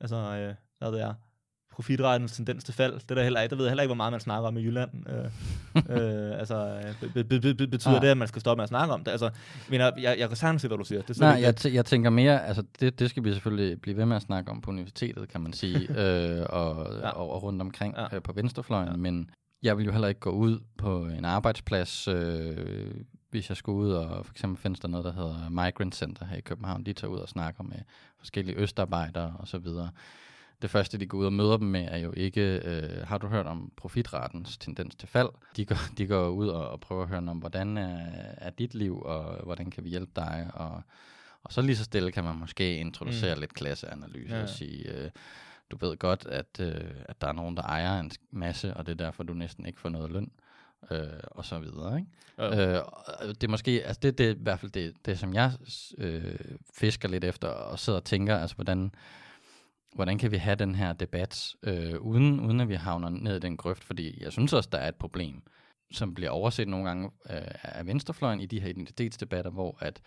altså, 0.00 0.16
øh, 0.16 0.54
hvad 0.78 0.92
det 0.92 1.02
er, 1.02 1.14
profitrettens 1.76 2.32
tendens 2.32 2.64
til 2.64 2.74
fald. 2.74 2.94
Det 3.08 3.16
der 3.16 3.22
heller 3.22 3.40
ikke, 3.40 3.50
der 3.50 3.56
ved 3.56 3.64
jeg 3.64 3.70
heller 3.70 3.82
ikke, 3.82 3.88
hvor 3.88 3.96
meget 3.96 4.12
man 4.12 4.20
snakker 4.20 4.48
om 4.48 4.56
i 4.56 4.62
Jylland. 4.62 4.90
Øh, 5.08 5.24
øh, 5.96 6.38
altså, 6.38 6.82
be, 7.14 7.24
be, 7.24 7.54
be, 7.54 7.66
betyder 7.66 7.94
ja. 7.94 8.00
det, 8.00 8.08
at 8.08 8.16
man 8.16 8.28
skal 8.28 8.40
stoppe 8.40 8.58
med 8.58 8.62
at 8.62 8.68
snakke 8.68 8.94
om 8.94 9.04
det? 9.04 9.10
Altså, 9.10 9.30
men 9.70 9.80
jeg, 9.80 9.92
jeg, 9.98 10.18
jeg 10.18 10.28
kan 10.28 10.36
sagtens 10.36 10.62
se, 10.62 10.68
hvad 10.68 10.78
du 10.78 10.84
siger. 10.84 11.02
Det 11.02 11.20
Nej, 11.20 11.38
jeg, 11.40 11.54
t- 11.60 11.74
jeg 11.74 11.84
tænker 11.84 12.10
mere, 12.10 12.46
altså 12.46 12.62
det, 12.80 12.98
det 12.98 13.10
skal 13.10 13.24
vi 13.24 13.32
selvfølgelig 13.32 13.80
blive 13.80 13.96
ved 13.96 14.06
med 14.06 14.16
at 14.16 14.22
snakke 14.22 14.50
om 14.50 14.60
på 14.60 14.70
universitetet, 14.70 15.28
kan 15.28 15.40
man 15.40 15.52
sige, 15.52 15.80
øh, 16.02 16.46
og, 16.48 16.86
ja. 17.00 17.08
og, 17.08 17.30
og 17.30 17.42
rundt 17.42 17.60
omkring 17.62 17.94
ja. 17.96 18.16
øh, 18.16 18.22
på 18.22 18.32
venstrefløjen, 18.32 18.88
ja. 18.88 18.96
men 18.96 19.30
jeg 19.62 19.78
vil 19.78 19.86
jo 19.86 19.92
heller 19.92 20.08
ikke 20.08 20.20
gå 20.20 20.30
ud 20.30 20.60
på 20.78 21.06
en 21.06 21.24
arbejdsplads, 21.24 22.08
øh, 22.08 22.94
hvis 23.30 23.48
jeg 23.48 23.56
skulle 23.56 23.78
ud 23.78 23.92
og 23.92 24.26
for 24.26 24.32
eksempel 24.32 24.62
findes 24.62 24.80
der 24.80 24.88
noget, 24.88 25.04
der 25.04 25.12
hedder 25.12 25.48
Migrant 25.48 25.94
Center 25.94 26.26
her 26.26 26.36
i 26.36 26.40
København. 26.40 26.84
De 26.84 26.92
tager 26.92 27.12
ud 27.12 27.18
og 27.18 27.28
snakker 27.28 27.62
med 27.62 27.78
forskellige 28.18 28.56
østarbejdere 28.56 29.36
og 29.38 29.48
så 29.48 29.58
videre 29.58 29.90
det 30.62 30.70
første, 30.70 30.98
de 30.98 31.06
går 31.06 31.18
ud 31.18 31.26
og 31.26 31.32
møder 31.32 31.56
dem 31.56 31.68
med, 31.68 31.88
er 31.90 31.98
jo 31.98 32.12
ikke, 32.16 32.60
øh, 32.64 33.06
har 33.06 33.18
du 33.18 33.26
hørt 33.26 33.46
om 33.46 33.72
profitratens 33.76 34.58
tendens 34.58 34.94
til 34.94 35.08
fald? 35.08 35.28
De 35.56 35.64
går, 35.64 35.76
de 35.98 36.06
går 36.06 36.28
ud 36.28 36.48
og, 36.48 36.68
og 36.68 36.80
prøver 36.80 37.02
at 37.02 37.08
høre 37.08 37.18
om, 37.18 37.38
hvordan 37.38 37.76
er, 37.76 38.06
er 38.38 38.50
dit 38.50 38.74
liv, 38.74 39.02
og 39.02 39.44
hvordan 39.44 39.70
kan 39.70 39.84
vi 39.84 39.88
hjælpe 39.88 40.12
dig? 40.16 40.50
Og, 40.54 40.82
og 41.42 41.52
så 41.52 41.62
lige 41.62 41.76
så 41.76 41.84
stille 41.84 42.12
kan 42.12 42.24
man 42.24 42.36
måske 42.36 42.76
introducere 42.76 43.34
mm. 43.34 43.40
lidt 43.40 43.54
klasseanalyse 43.54 44.34
ja. 44.34 44.42
og 44.42 44.48
sige, 44.48 44.92
øh, 44.92 45.10
du 45.70 45.76
ved 45.80 45.96
godt, 45.96 46.26
at, 46.26 46.60
øh, 46.60 46.90
at 47.08 47.20
der 47.20 47.28
er 47.28 47.32
nogen, 47.32 47.56
der 47.56 47.62
ejer 47.62 48.00
en 48.00 48.10
masse, 48.30 48.74
og 48.74 48.86
det 48.86 48.92
er 48.92 49.04
derfor, 49.04 49.22
du 49.22 49.34
næsten 49.34 49.66
ikke 49.66 49.80
får 49.80 49.88
noget 49.88 50.10
løn. 50.10 50.30
Øh, 50.90 51.06
og 51.30 51.44
så 51.44 51.58
videre. 51.58 51.98
Ikke? 51.98 52.10
Ja. 52.38 52.76
Øh, 52.76 52.84
det 53.28 53.44
er 53.44 53.48
måske, 53.48 53.70
altså 53.84 54.00
det, 54.02 54.18
det 54.18 54.26
er 54.26 54.34
i 54.34 54.38
hvert 54.40 54.60
fald 54.60 54.72
det, 54.72 54.94
det 55.06 55.18
som 55.18 55.34
jeg 55.34 55.52
øh, 55.98 56.38
fisker 56.74 57.08
lidt 57.08 57.24
efter, 57.24 57.48
og 57.48 57.78
sidder 57.78 57.98
og 57.98 58.04
tænker, 58.04 58.38
altså 58.38 58.56
hvordan, 58.56 58.90
hvordan 59.94 60.18
kan 60.18 60.30
vi 60.30 60.36
have 60.36 60.56
den 60.56 60.74
her 60.74 60.92
debat, 60.92 61.54
øh, 61.62 62.00
uden, 62.00 62.40
uden 62.40 62.60
at 62.60 62.68
vi 62.68 62.74
havner 62.74 63.08
ned 63.08 63.36
i 63.36 63.40
den 63.40 63.56
grøft, 63.56 63.84
fordi 63.84 64.24
jeg 64.24 64.32
synes 64.32 64.52
også, 64.52 64.68
der 64.72 64.78
er 64.78 64.88
et 64.88 64.94
problem, 64.94 65.42
som 65.92 66.14
bliver 66.14 66.30
overset 66.30 66.68
nogle 66.68 66.86
gange 66.86 67.10
øh, 67.30 67.40
af 67.62 67.86
venstrefløjen 67.86 68.40
i 68.40 68.46
de 68.46 68.60
her 68.60 68.68
identitetsdebatter, 68.68 69.50
hvor 69.50 69.78
at, 69.80 70.00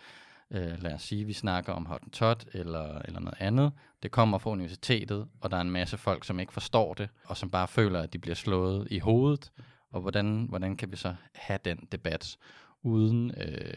øh, 0.50 0.82
lad 0.82 0.92
os 0.94 1.02
sige, 1.02 1.24
vi 1.24 1.32
snakker 1.32 1.72
om 1.72 1.86
Hottentot 1.86 2.46
eller, 2.52 2.98
eller 2.98 3.20
noget 3.20 3.38
andet, 3.38 3.72
det 4.02 4.10
kommer 4.10 4.38
fra 4.38 4.50
universitetet, 4.50 5.28
og 5.40 5.50
der 5.50 5.56
er 5.56 5.60
en 5.60 5.70
masse 5.70 5.98
folk, 5.98 6.24
som 6.24 6.40
ikke 6.40 6.52
forstår 6.52 6.94
det, 6.94 7.08
og 7.24 7.36
som 7.36 7.50
bare 7.50 7.68
føler, 7.68 8.00
at 8.02 8.12
de 8.12 8.18
bliver 8.18 8.34
slået 8.34 8.88
i 8.90 8.98
hovedet, 8.98 9.52
og 9.90 10.00
hvordan, 10.00 10.46
hvordan 10.48 10.76
kan 10.76 10.90
vi 10.90 10.96
så 10.96 11.14
have 11.34 11.58
den 11.64 11.88
debat, 11.92 12.38
uden 12.82 13.32
øh, 13.36 13.74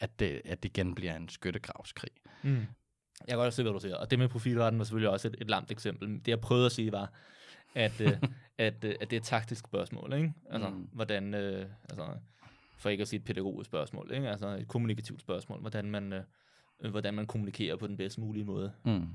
at, 0.00 0.18
det, 0.18 0.42
at 0.44 0.62
det 0.62 0.68
igen 0.68 0.94
bliver 0.94 1.16
en 1.16 1.28
skyttegravskrig. 1.28 2.10
Mm. 2.42 2.66
Jeg 3.20 3.28
kan 3.28 3.38
godt 3.38 3.54
se, 3.54 3.62
hvad 3.62 3.72
du 3.72 3.80
siger. 3.80 3.96
Og 3.96 4.10
det 4.10 4.18
med 4.18 4.28
profilretten 4.28 4.78
var 4.78 4.84
selvfølgelig 4.84 5.10
også 5.10 5.28
et, 5.28 5.36
et 5.40 5.50
lamt 5.50 5.70
eksempel. 5.70 6.08
Det 6.08 6.28
jeg 6.28 6.40
prøvede 6.40 6.66
at 6.66 6.72
sige 6.72 6.92
var, 6.92 7.12
at, 7.74 8.00
øh, 8.00 8.08
at, 8.58 8.84
øh, 8.84 8.94
at 9.00 9.10
det 9.10 9.16
er 9.16 9.20
et 9.20 9.26
taktisk 9.26 9.64
spørgsmål. 9.64 10.12
Ikke? 10.12 10.32
Altså, 10.50 10.68
mm. 10.68 10.88
hvordan, 10.92 11.34
øh, 11.34 11.66
altså, 11.90 12.06
for 12.80 12.90
ikke 12.90 13.02
at 13.02 13.08
sige 13.08 13.18
et 13.18 13.24
pædagogisk 13.24 13.68
spørgsmål, 13.68 14.10
ikke? 14.14 14.28
altså 14.28 14.48
et 14.48 14.68
kommunikativt 14.68 15.20
spørgsmål, 15.20 15.60
hvordan 15.60 15.90
man, 15.90 16.12
øh, 16.12 16.90
hvordan 16.90 17.14
man 17.14 17.26
kommunikerer 17.26 17.76
på 17.76 17.86
den 17.86 17.96
bedst 17.96 18.18
mulige 18.18 18.44
måde. 18.44 18.72
Mm. 18.84 19.06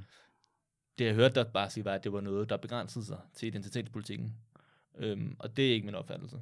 Det 0.99 1.05
jeg 1.05 1.13
hørte 1.13 1.35
dig 1.35 1.47
bare 1.53 1.69
sige, 1.69 1.85
var, 1.85 1.93
at 1.93 2.03
det 2.03 2.13
var 2.13 2.21
noget, 2.21 2.49
der 2.49 2.57
begrænsede 2.57 3.05
sig 3.05 3.19
til 3.33 3.47
identitetspolitikken. 3.47 4.35
Øhm, 4.97 5.35
og 5.39 5.57
det 5.57 5.69
er 5.69 5.73
ikke 5.73 5.85
min 5.85 5.95
opfattelse 5.95 6.41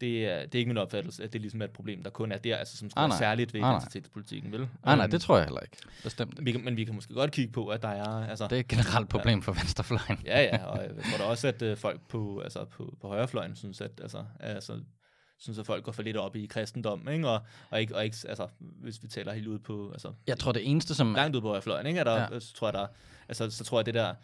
det 0.00 0.26
er, 0.26 0.40
det 0.46 0.54
er 0.54 0.58
ikke 0.58 0.68
min 0.68 0.76
opfattelse, 0.76 1.24
at 1.24 1.32
det 1.32 1.40
ligesom 1.40 1.60
er 1.60 1.64
et 1.64 1.70
problem, 1.70 2.02
der 2.02 2.10
kun 2.10 2.32
er 2.32 2.38
der, 2.38 2.56
altså 2.56 2.76
som 2.76 2.90
skal 2.90 3.00
ah, 3.00 3.12
særligt 3.18 3.54
ved 3.54 3.60
ah, 3.62 3.72
identitetspolitikken, 3.72 4.52
vel? 4.52 4.60
Nej, 4.60 4.96
nej, 4.96 5.04
um, 5.04 5.10
det 5.10 5.20
tror 5.20 5.36
jeg 5.36 5.44
heller 5.44 5.60
ikke. 5.60 5.76
Bestemt 6.02 6.44
Vi 6.44 6.52
kan, 6.52 6.64
men 6.64 6.76
vi 6.76 6.84
kan 6.84 6.94
måske 6.94 7.14
godt 7.14 7.32
kigge 7.32 7.52
på, 7.52 7.66
at 7.68 7.82
der 7.82 7.88
er... 7.88 8.28
Altså, 8.28 8.44
det 8.44 8.56
er 8.56 8.60
et 8.60 8.68
generelt 8.68 9.08
problem 9.08 9.38
ja, 9.38 9.42
for 9.42 9.52
venstrefløjen. 9.52 10.18
ja, 10.24 10.42
ja, 10.42 10.64
og 10.64 10.82
jeg 10.82 11.04
tror 11.04 11.18
da 11.18 11.24
også, 11.24 11.48
at 11.48 11.62
uh, 11.62 11.76
folk 11.76 12.00
på, 12.08 12.40
altså, 12.40 12.64
på, 12.64 12.96
på 13.00 13.08
højrefløjen 13.08 13.56
synes, 13.56 13.80
at, 13.80 14.00
altså, 14.02 14.24
altså, 14.40 14.80
synes, 15.38 15.58
at 15.58 15.66
folk 15.66 15.84
går 15.84 15.92
for 15.92 16.02
lidt 16.02 16.16
op 16.16 16.36
i 16.36 16.46
kristendom, 16.46 17.08
ikke? 17.08 17.28
Og, 17.28 17.40
og, 17.70 17.80
ikke, 17.80 17.96
og 17.96 18.04
ikke, 18.04 18.16
altså, 18.28 18.48
hvis 18.58 19.02
vi 19.02 19.08
taler 19.08 19.32
helt 19.32 19.46
ud 19.46 19.58
på... 19.58 19.90
Altså, 19.92 20.12
jeg 20.26 20.38
tror, 20.38 20.52
det 20.52 20.70
eneste, 20.70 20.94
som... 20.94 21.14
Langt 21.14 21.36
ud 21.36 21.40
på 21.40 21.48
højrefløjen, 21.48 21.86
ikke? 21.86 22.00
Er 22.00 22.04
der, 22.04 22.20
ja. 22.32 22.40
så 22.40 22.54
tror 22.54 22.68
jeg, 22.68 22.74
der, 22.74 22.86
altså, 23.28 23.50
så 23.50 23.64
tror 23.64 23.78
jeg, 23.78 23.86
det 23.86 23.94
der 23.94 24.14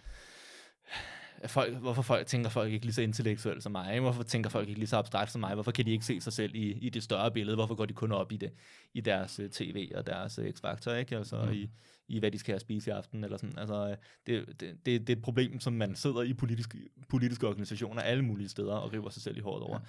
folk, 1.46 1.76
hvorfor 1.76 2.02
folk 2.02 2.26
tænker 2.26 2.50
folk 2.50 2.72
ikke 2.72 2.86
lige 2.86 2.94
så 2.94 3.02
intellektuelt 3.02 3.62
som 3.62 3.72
mig? 3.72 4.00
Hvorfor 4.00 4.22
tænker 4.22 4.50
folk 4.50 4.68
ikke 4.68 4.80
lige 4.80 4.88
så 4.88 4.96
abstrakt 4.96 5.32
som 5.32 5.40
mig? 5.40 5.54
Hvorfor 5.54 5.70
kan 5.70 5.86
de 5.86 5.90
ikke 5.90 6.04
se 6.04 6.20
sig 6.20 6.32
selv 6.32 6.54
i, 6.54 6.72
i 6.72 6.90
det 6.90 7.02
større 7.02 7.30
billede? 7.30 7.56
Hvorfor 7.56 7.74
går 7.74 7.86
de 7.86 7.94
kun 7.94 8.12
op 8.12 8.32
i 8.32 8.36
det 8.36 8.52
i 8.94 9.00
deres 9.00 9.40
uh, 9.40 9.46
tv 9.46 9.92
og 9.94 10.06
deres 10.06 10.38
uh, 10.38 10.44
x-faktor, 10.50 10.92
ikke? 10.92 11.16
Altså 11.16 11.44
mm. 11.44 11.52
i, 11.52 11.70
i 12.08 12.18
hvad 12.18 12.30
de 12.30 12.38
skal 12.38 12.52
have 12.52 12.60
spise 12.60 12.90
i 12.90 12.92
aften 12.92 13.24
eller 13.24 13.36
sådan. 13.36 13.58
Altså, 13.58 13.96
det, 14.26 14.46
det, 14.60 14.60
det, 14.60 14.86
det 14.86 15.10
er 15.10 15.16
et 15.16 15.22
problem, 15.22 15.60
som 15.60 15.72
man 15.72 15.94
sidder 15.94 16.22
i 16.22 16.34
politiske, 16.34 16.78
politiske 17.08 17.48
organisationer 17.48 18.02
alle 18.02 18.24
mulige 18.24 18.48
steder 18.48 18.74
og 18.74 18.92
river 18.92 19.10
sig 19.10 19.22
selv 19.22 19.36
i 19.36 19.40
håret 19.40 19.62
over. 19.62 19.78
Ja. 19.78 19.86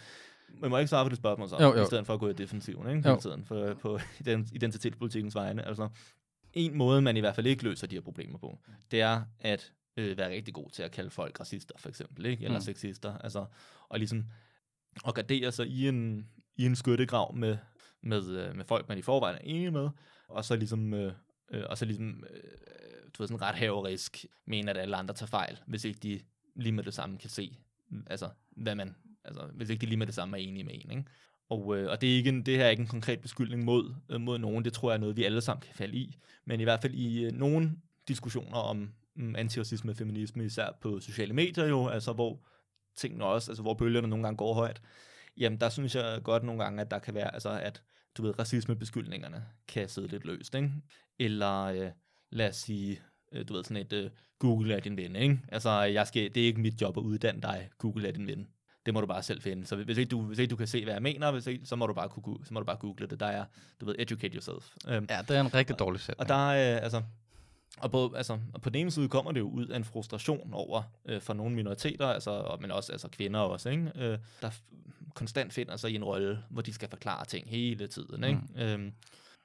Men 0.50 0.70
må 0.70 0.78
ikke 0.78 0.90
svare 0.90 1.06
på 1.06 1.10
det 1.10 1.18
spørgsmål 1.18 1.50
så, 1.50 1.58
jo, 1.62 1.76
jo. 1.78 1.84
i 1.84 1.86
stedet 1.86 2.06
for 2.06 2.14
at 2.14 2.20
gå 2.20 2.30
i 2.30 2.34
defensiven, 2.34 2.90
ikke? 2.90 3.10
Hele 3.10 3.22
tiden 3.22 3.46
for, 3.46 3.74
på 3.74 4.00
identitetspolitikens 4.54 5.36
vegne. 5.36 5.68
Altså, 5.68 5.90
en 6.54 6.78
måde, 6.78 7.02
man 7.02 7.18
i 7.18 7.20
hvert 7.20 7.36
fald 7.36 7.48
ikke 7.48 7.64
løser 7.64 7.88
de 7.88 7.96
her 7.96 8.02
problemer 8.02 8.38
på, 8.38 8.60
det 8.92 9.02
er, 9.02 9.22
at 9.40 9.74
øh, 9.98 10.18
være 10.18 10.30
rigtig 10.30 10.54
god 10.54 10.70
til 10.70 10.84
at 10.84 10.92
kalde 10.92 11.10
folk 11.10 11.40
racister, 11.40 11.76
for 11.78 11.90
eksempel, 11.90 12.26
ikke? 12.26 12.44
eller 12.44 12.58
mm. 12.58 12.64
sexister, 12.64 13.18
altså, 13.18 13.46
og 13.90 14.00
ligesom 14.00 14.26
at 15.08 15.16
gardere 15.16 15.52
sig 15.52 15.68
i 15.68 15.88
en, 15.88 16.30
i 16.56 16.66
en 16.66 16.76
skyttegrav 16.76 17.36
med, 17.36 17.58
med, 18.02 18.30
øh, 18.30 18.56
med 18.56 18.66
folk, 18.66 18.90
man 18.90 18.98
i 18.98 19.02
forvejen 19.02 19.36
er 19.36 19.42
enige 19.44 19.72
med, 19.72 19.90
og 20.28 20.46
så 20.46 20.56
ligesom, 20.56 20.94
øh, 20.94 21.14
øh, 21.52 21.64
og 21.70 21.78
så 21.78 21.86
ligesom 21.86 22.24
øh, 22.30 22.44
du 23.14 23.24
ved, 23.24 23.28
sådan 23.28 23.42
ret 23.42 23.56
haverisk 23.56 24.26
mener, 24.46 24.72
at 24.72 24.78
alle 24.78 24.96
andre 24.96 25.14
tager 25.14 25.28
fejl, 25.28 25.60
hvis 25.68 25.86
ikke 25.86 26.00
de 26.00 26.20
lige 26.56 26.74
med 26.74 26.84
det 26.84 26.94
samme 26.94 27.18
kan 27.18 27.30
se, 27.30 27.58
altså, 28.08 28.30
hvad 28.50 28.76
man, 28.76 28.96
altså, 29.26 29.50
hvis 29.54 29.70
ikke 29.70 29.82
de 29.82 29.86
lige 29.86 29.98
med 29.98 30.08
det 30.08 30.16
samme 30.16 30.38
er 30.38 30.42
enige 30.42 30.64
med 30.64 30.74
en, 30.74 30.92
ikke? 30.92 31.04
Og, 31.50 31.78
øh, 31.78 31.92
og 31.92 32.02
det, 32.02 32.12
er 32.12 32.16
ikke 32.16 32.30
en, 32.30 32.46
det 32.46 32.58
her 32.58 32.66
er 32.66 32.70
ikke 32.70 32.82
en 32.82 32.88
konkret 32.88 33.20
beskyldning 33.20 33.64
mod, 33.64 33.96
øh, 34.10 34.22
mod 34.22 34.38
nogen, 34.38 34.66
det 34.66 34.74
tror 34.74 34.92
jeg 34.92 34.96
er 34.96 35.00
noget, 35.00 35.18
vi 35.18 35.24
alle 35.24 35.42
sammen 35.42 35.62
kan 35.62 35.76
falde 35.76 35.98
i. 35.98 36.18
Men 36.46 36.60
i 36.60 36.64
hvert 36.64 36.82
fald 36.82 36.94
i 36.94 37.26
øh, 37.26 37.32
nogle 37.32 37.72
diskussioner 38.08 38.58
om, 38.58 38.90
Mm, 39.16 39.36
antiracisme 39.36 39.92
og 39.92 39.98
feminisme, 39.98 40.46
især 40.46 40.78
på 40.82 41.00
sociale 41.00 41.34
medier 41.34 41.66
jo, 41.66 41.88
altså 41.88 42.14
hvor 42.14 42.40
tingene 42.96 43.26
også, 43.26 43.52
altså 43.52 43.62
hvor 43.62 43.74
bølgerne 43.74 44.08
nogle 44.08 44.24
gange 44.24 44.38
går 44.38 44.54
højt, 44.54 44.82
jamen 45.38 45.60
der 45.60 45.70
synes 45.70 45.96
jeg 45.96 46.22
godt 46.24 46.44
nogle 46.44 46.64
gange, 46.64 46.82
at 46.82 46.92
der 46.92 47.00
kan 47.00 47.14
være, 47.14 47.34
altså 47.34 47.50
at, 47.50 47.82
du 48.18 48.22
ved, 48.22 48.40
racismebeskyldningerne 48.40 49.46
kan 49.68 49.90
sidde 49.90 50.08
lidt 50.08 50.26
løst, 50.26 50.56
ikke? 50.56 50.72
Eller 51.20 51.64
øh, 51.64 51.92
lad 52.30 52.50
os 52.50 52.56
sige, 52.56 53.02
øh, 53.32 53.48
du 53.48 53.54
ved, 53.54 53.64
sådan 53.64 53.78
et 53.78 53.94
øh, 53.94 54.10
Google 54.40 54.74
er 54.74 54.80
din 54.80 54.98
ven, 54.98 55.16
ikke? 55.16 55.40
Altså, 55.48 55.82
jeg 55.82 56.08
skal, 56.08 56.36
det 56.36 56.44
er 56.44 56.48
ikke 56.48 56.62
mit 56.62 56.82
job 56.82 56.98
at 56.98 57.02
uddanne 57.02 57.42
dig, 57.42 57.70
Google 57.78 58.08
er 58.08 58.12
din 58.12 58.28
ven. 58.28 58.48
Det 58.86 58.94
må 58.94 59.02
du 59.02 59.08
bare 59.08 59.24
selv 59.24 59.42
finde. 59.42 59.66
Så 59.66 59.76
hvis 59.76 59.98
ikke 59.98 60.10
du, 60.10 60.22
hvis 60.22 60.40
ikke 60.40 60.52
du 60.52 60.56
kan 60.56 60.68
se, 60.68 60.84
hvad 60.84 60.94
jeg 60.94 61.04
mener, 61.04 61.32
hvis 61.32 61.48
ikke, 61.48 61.66
så, 61.66 61.76
må 61.76 61.88
du 61.88 61.94
bare 61.94 62.10
kunne, 62.10 62.46
så 62.46 62.54
må 62.54 62.60
du 62.60 62.66
bare 62.66 62.78
google 62.78 63.08
det. 63.08 63.20
Der 63.20 63.26
er, 63.26 63.46
du 63.82 63.86
ved, 63.86 63.96
educate 64.00 64.34
yourself. 64.34 64.72
Um, 64.88 65.08
ja, 65.10 65.22
det 65.28 65.38
er 65.38 65.42
en 65.42 65.54
rigtig 65.54 65.80
dårlig 65.80 66.02
sætning. 66.02 66.20
Og 66.20 66.28
der 66.28 66.50
er, 66.50 66.76
øh, 66.76 66.84
altså, 66.84 67.02
og 67.78 67.92
på, 67.92 68.14
altså, 68.16 68.40
og 68.54 68.62
på 68.62 68.70
den 68.70 68.82
ene 68.82 68.92
side 68.92 69.10
kommer 69.10 69.32
det 69.32 69.40
jo 69.40 69.50
ud 69.50 69.68
af 69.68 69.78
en 69.78 69.84
frustration 69.84 70.54
over 70.54 70.84
øh, 71.06 71.22
for 71.22 71.34
nogle 71.34 71.56
minoriteter, 71.56 72.08
altså, 72.08 72.58
men 72.62 72.72
også 72.72 72.92
altså 72.92 73.08
kvinder 73.08 73.40
også, 73.40 73.70
ikke? 73.70 73.92
Øh, 73.96 74.18
der 74.42 74.50
konstant 75.16 75.54
finder 75.54 75.78
sig 75.78 75.92
i 75.92 75.96
en 75.96 76.04
rolle, 76.04 76.40
hvor 76.50 76.62
de 76.62 76.74
skal 76.74 76.90
forklare 76.90 77.26
ting 77.26 77.50
hele 77.50 77.88
tiden. 77.88 78.24
Ikke? 78.24 78.40
Mm. 78.56 78.62
Øhm, 78.62 78.94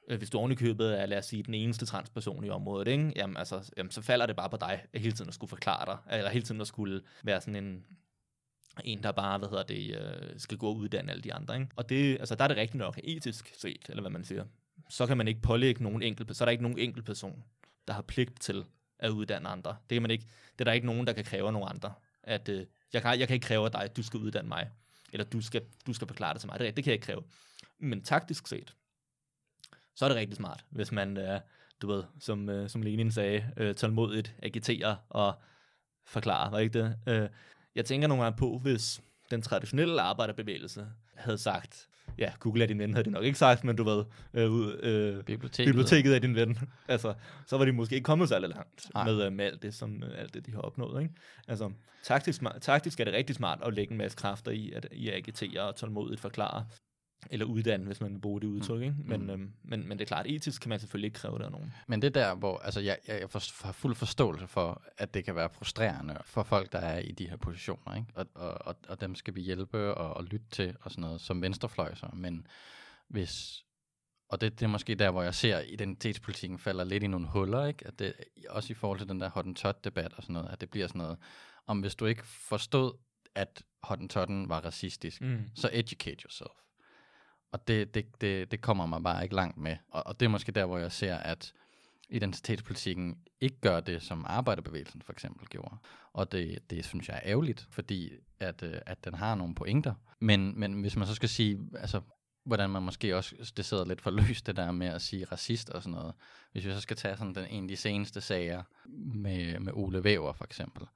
øh, 0.08 0.18
hvis 0.18 0.30
du 0.30 0.38
ovenikøbet 0.38 1.00
er, 1.00 1.06
lad 1.06 1.18
os 1.18 1.26
sige, 1.26 1.42
den 1.42 1.54
eneste 1.54 1.86
transperson 1.86 2.44
i 2.44 2.50
området, 2.50 2.88
ikke? 2.88 3.12
Jamen, 3.16 3.36
altså, 3.36 3.72
jamen, 3.76 3.90
så 3.90 4.02
falder 4.02 4.26
det 4.26 4.36
bare 4.36 4.50
på 4.50 4.56
dig, 4.56 4.82
at 4.92 5.00
hele 5.00 5.12
tiden 5.12 5.28
at 5.28 5.34
skulle 5.34 5.48
forklare 5.48 5.86
dig, 5.86 6.18
eller 6.18 6.30
hele 6.30 6.44
tiden 6.44 6.60
at 6.60 6.66
skulle 6.66 7.02
være 7.22 7.40
sådan 7.40 7.64
en, 7.64 7.86
en, 8.84 9.02
der 9.02 9.12
bare, 9.12 9.38
hvad 9.38 9.48
hedder 9.48 9.62
det, 9.62 9.96
øh, 9.96 10.40
skal 10.40 10.58
gå 10.58 10.68
og 10.68 10.76
uddanne 10.76 11.10
alle 11.10 11.22
de 11.22 11.34
andre. 11.34 11.54
Ikke? 11.54 11.68
Og 11.76 11.88
det, 11.88 12.18
altså, 12.18 12.34
der 12.34 12.44
er 12.44 12.48
det 12.48 12.56
rigtigt 12.56 12.78
nok 12.78 12.98
etisk 13.04 13.54
set, 13.58 13.86
eller 13.88 14.00
hvad 14.00 14.10
man 14.10 14.24
siger. 14.24 14.44
Så 14.88 15.06
kan 15.06 15.16
man 15.16 15.28
ikke 15.28 15.40
pålægge 15.40 15.82
nogen 15.82 16.02
enkelt, 16.02 16.36
så 16.36 16.44
er 16.44 16.46
der 16.46 16.50
ikke 16.50 16.62
nogen 16.62 16.78
enkelt 16.78 17.06
person, 17.06 17.44
der 17.88 17.94
har 17.94 18.02
pligt 18.02 18.40
til 18.40 18.64
at 18.98 19.10
uddanne 19.10 19.48
andre. 19.48 19.76
Det 19.90 19.96
kan 19.96 20.02
man 20.02 20.10
ikke. 20.10 20.24
Det 20.52 20.60
er 20.60 20.64
der 20.64 20.72
ikke 20.72 20.86
nogen, 20.86 21.06
der 21.06 21.12
kan 21.12 21.24
kræve 21.24 21.46
af 21.46 21.52
nogen 21.52 21.68
andre. 21.70 21.92
At, 22.22 22.48
øh, 22.48 22.66
jeg, 22.92 23.02
kan, 23.02 23.18
jeg 23.18 23.28
kan 23.28 23.34
ikke 23.34 23.46
kræve 23.46 23.64
af 23.64 23.70
dig, 23.70 23.82
at 23.82 23.96
du 23.96 24.02
skal 24.02 24.20
uddanne 24.20 24.48
mig. 24.48 24.70
eller 25.12 25.24
du 25.24 25.40
skal, 25.40 25.62
du 25.86 25.92
skal 25.92 26.06
forklare 26.06 26.32
det 26.34 26.40
til 26.40 26.48
mig. 26.48 26.58
Det, 26.58 26.76
det 26.76 26.84
kan 26.84 26.90
jeg 26.90 26.94
ikke 26.94 27.06
kræve. 27.06 27.22
Men 27.78 28.02
taktisk 28.02 28.46
set, 28.46 28.74
så 29.94 30.04
er 30.04 30.08
det 30.08 30.16
rigtig 30.16 30.36
smart, 30.36 30.64
hvis 30.70 30.92
man, 30.92 31.16
øh, 31.16 31.40
du 31.82 31.86
ved, 31.86 32.04
som, 32.20 32.48
øh, 32.48 32.68
som 32.68 32.82
Lenin 32.82 33.10
sagde, 33.12 33.52
øh, 33.56 33.74
tålmodigt 33.74 34.34
agiterer 34.42 34.96
og 35.08 35.40
forklarer, 36.04 36.50
var 36.50 36.58
ikke 36.58 36.78
det? 36.78 36.96
Øh, 37.06 37.28
jeg 37.74 37.84
tænker 37.84 38.08
nogle 38.08 38.22
gange 38.22 38.38
på, 38.38 38.58
hvis 38.62 39.00
den 39.30 39.42
traditionelle 39.42 40.02
arbejderbevægelse 40.02 40.86
havde 41.14 41.38
sagt, 41.38 41.88
ja, 42.18 42.32
Google 42.38 42.62
er 42.62 42.66
din 42.66 42.78
ven, 42.78 42.92
havde 42.92 43.04
de 43.04 43.10
nok 43.10 43.24
ikke 43.24 43.38
sagt, 43.38 43.64
men 43.64 43.76
du 43.76 43.84
ved, 43.84 44.04
øh, 44.34 44.52
øh, 44.82 45.24
Biblioteket. 45.24 45.68
biblioteket 45.68 46.14
er 46.14 46.18
din 46.18 46.34
ven. 46.34 46.58
altså, 46.88 47.14
så 47.46 47.58
var 47.58 47.64
de 47.64 47.72
måske 47.72 47.94
ikke 47.94 48.04
kommet 48.04 48.28
så 48.28 48.38
langt 48.38 48.90
med, 49.04 49.26
øh, 49.26 49.32
med 49.32 49.44
alt, 49.44 49.62
det, 49.62 49.74
som, 49.74 50.02
øh, 50.02 50.20
alt 50.20 50.34
det, 50.34 50.46
de 50.46 50.52
har 50.52 50.60
opnået. 50.60 51.02
Ikke? 51.02 51.14
Altså, 51.48 51.70
taktisk, 52.02 52.42
taktisk 52.60 53.00
er 53.00 53.04
det 53.04 53.14
rigtig 53.14 53.36
smart 53.36 53.58
at 53.66 53.74
lægge 53.74 53.92
en 53.92 53.98
masse 53.98 54.16
kræfter 54.16 54.50
i 54.50 54.72
at, 54.72 54.86
i 54.92 55.08
at 55.08 55.14
agitere 55.14 55.62
og 55.62 55.76
tålmodigt 55.76 56.20
forklare, 56.20 56.66
eller 57.30 57.46
uddanne, 57.46 57.86
hvis 57.86 58.00
man 58.00 58.12
vil 58.14 58.20
bruge 58.20 58.40
det 58.40 58.46
udtryk. 58.46 58.82
Ikke? 58.82 58.94
Men, 59.04 59.20
Mm. 59.22 59.30
øhm, 59.30 59.52
men, 59.62 59.88
men 59.88 59.98
det 59.98 60.04
er 60.04 60.06
klart, 60.08 60.26
etisk 60.26 60.62
kan 60.62 60.68
man 60.68 60.80
selvfølgelig 60.80 61.06
ikke 61.06 61.18
kræve 61.18 61.38
det 61.38 61.44
af 61.44 61.50
nogen. 61.52 61.72
Men 61.86 62.02
det 62.02 62.16
er 62.16 62.22
der, 62.22 62.34
hvor 62.34 62.58
altså, 62.58 62.80
jeg, 62.80 62.98
jeg 63.08 63.20
jeg 63.20 63.30
for, 63.30 63.64
har 63.66 63.72
fuld 63.72 63.94
forståelse 63.96 64.46
for, 64.46 64.82
at 64.98 65.14
det 65.14 65.24
kan 65.24 65.34
være 65.34 65.50
frustrerende 65.50 66.18
for 66.24 66.42
folk, 66.42 66.72
der 66.72 66.78
er 66.78 66.98
i 66.98 67.12
de 67.12 67.28
her 67.28 67.36
positioner. 67.36 67.94
Ikke? 67.96 68.06
Og, 68.14 68.26
og, 68.34 68.66
og, 68.66 68.76
og 68.88 69.00
dem 69.00 69.14
skal 69.14 69.34
vi 69.34 69.40
hjælpe 69.40 69.94
og, 69.94 70.14
og 70.16 70.24
lytte 70.24 70.46
til 70.50 70.76
og 70.80 70.90
sådan 70.90 71.02
noget, 71.02 71.20
som 71.20 71.42
venstrefløjser. 71.42 72.10
Men 72.14 72.46
hvis... 73.08 73.64
Og 74.28 74.40
det, 74.40 74.60
det 74.60 74.66
er 74.66 74.70
måske 74.70 74.94
der, 74.94 75.10
hvor 75.10 75.22
jeg 75.22 75.34
ser, 75.34 75.56
at 75.56 75.64
identitetspolitikken 75.68 76.58
falder 76.58 76.84
lidt 76.84 77.02
i 77.02 77.06
nogle 77.06 77.26
huller, 77.28 77.66
ikke? 77.66 77.86
At 77.86 77.98
det, 77.98 78.14
også 78.48 78.72
i 78.72 78.74
forhold 78.74 78.98
til 78.98 79.08
den 79.08 79.20
der 79.20 79.30
hottentot-debat 79.30 80.12
og 80.16 80.22
sådan 80.22 80.32
noget, 80.34 80.48
at 80.52 80.60
det 80.60 80.70
bliver 80.70 80.86
sådan 80.86 80.98
noget, 80.98 81.18
om 81.66 81.80
hvis 81.80 81.94
du 81.94 82.06
ikke 82.06 82.26
forstod, 82.26 82.92
at 83.34 83.62
hottentotten 83.82 84.48
var 84.48 84.60
racistisk, 84.60 85.20
Mm. 85.20 85.38
så 85.54 85.70
educate 85.72 86.22
yourself. 86.24 86.52
Og 87.52 87.68
det, 87.68 87.94
det, 87.94 88.20
det, 88.20 88.50
det 88.50 88.60
kommer 88.60 88.86
mig 88.86 89.02
bare 89.02 89.22
ikke 89.22 89.34
langt 89.34 89.56
med. 89.58 89.76
Og, 89.90 90.06
og 90.06 90.20
det 90.20 90.26
er 90.26 90.30
måske 90.30 90.52
der, 90.52 90.64
hvor 90.64 90.78
jeg 90.78 90.92
ser, 90.92 91.16
at 91.16 91.52
identitetspolitikken 92.10 93.18
ikke 93.40 93.60
gør 93.60 93.80
det, 93.80 94.02
som 94.02 94.24
arbejderbevægelsen 94.28 95.02
for 95.02 95.12
eksempel 95.12 95.46
gjorde. 95.46 95.76
Og 96.12 96.32
det, 96.32 96.70
det 96.70 96.84
synes 96.84 97.08
jeg 97.08 97.16
er 97.16 97.30
ærgerligt, 97.30 97.66
fordi 97.70 98.12
at, 98.40 98.62
øh, 98.62 98.74
at 98.86 99.04
den 99.04 99.14
har 99.14 99.34
nogle 99.34 99.54
pointer. 99.54 99.94
Men, 100.18 100.60
men 100.60 100.80
hvis 100.80 100.96
man 100.96 101.06
så 101.06 101.14
skal 101.14 101.28
sige, 101.28 101.60
altså, 101.78 102.00
hvordan 102.44 102.70
man 102.70 102.82
måske 102.82 103.16
også, 103.16 103.52
det 103.56 103.64
sidder 103.64 103.84
lidt 103.84 104.00
for 104.00 104.10
løst, 104.10 104.46
det 104.46 104.56
der 104.56 104.70
med 104.72 104.86
at 104.86 105.02
sige 105.02 105.24
racist 105.24 105.70
og 105.70 105.82
sådan 105.82 105.94
noget. 105.94 106.14
Hvis 106.52 106.66
vi 106.66 106.72
så 106.72 106.80
skal 106.80 106.96
tage 106.96 107.16
sådan 107.16 107.34
den, 107.34 107.46
en 107.50 107.64
af 107.64 107.68
de 107.68 107.76
seneste 107.76 108.20
sager 108.20 108.62
med, 109.14 109.58
med 109.58 109.72
Ole 109.72 110.04
Væver 110.04 110.32
for 110.32 110.44
eksempel. 110.44 110.86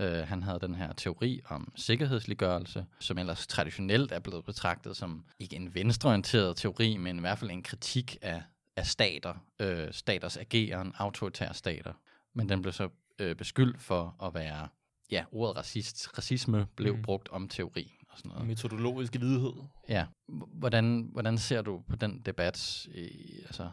Uh, 0.00 0.06
han 0.06 0.42
havde 0.42 0.58
den 0.60 0.74
her 0.74 0.92
teori 0.92 1.40
om 1.48 1.72
sikkerhedsliggørelse, 1.76 2.86
som 3.00 3.18
ellers 3.18 3.46
traditionelt 3.46 4.12
er 4.12 4.18
blevet 4.18 4.44
betragtet 4.44 4.96
som 4.96 5.24
ikke 5.38 5.56
en 5.56 5.74
venstreorienteret 5.74 6.56
teori, 6.56 6.96
men 6.96 7.16
i 7.16 7.20
hvert 7.20 7.38
fald 7.38 7.50
en 7.50 7.62
kritik 7.62 8.16
af, 8.22 8.42
af 8.76 8.86
stater, 8.86 9.34
uh, 9.62 9.90
staters 9.90 10.36
ageren, 10.36 10.92
autoritære 10.98 11.54
stater. 11.54 11.92
Men 12.34 12.48
den 12.48 12.62
blev 12.62 12.72
så 12.72 12.88
uh, 13.22 13.32
beskyldt 13.38 13.82
for 13.82 14.24
at 14.26 14.34
være, 14.34 14.68
ja, 15.10 15.24
ordet 15.32 15.56
racist, 15.56 16.18
racisme 16.18 16.66
blev 16.76 16.96
Mm. 16.96 17.02
brugt 17.02 17.28
om 17.28 17.48
teori 17.48 17.92
og 18.10 18.18
sådan 18.18 18.28
noget. 18.28 18.46
Metodologisk 18.46 19.14
vidighed. 19.20 19.52
Ja, 19.88 20.06
hvordan, 20.52 21.08
hvordan 21.12 21.38
ser 21.38 21.62
du 21.62 21.82
på 21.88 21.96
den 21.96 22.20
debat? 22.26 22.86
I, 22.94 23.10
altså, 23.46 23.70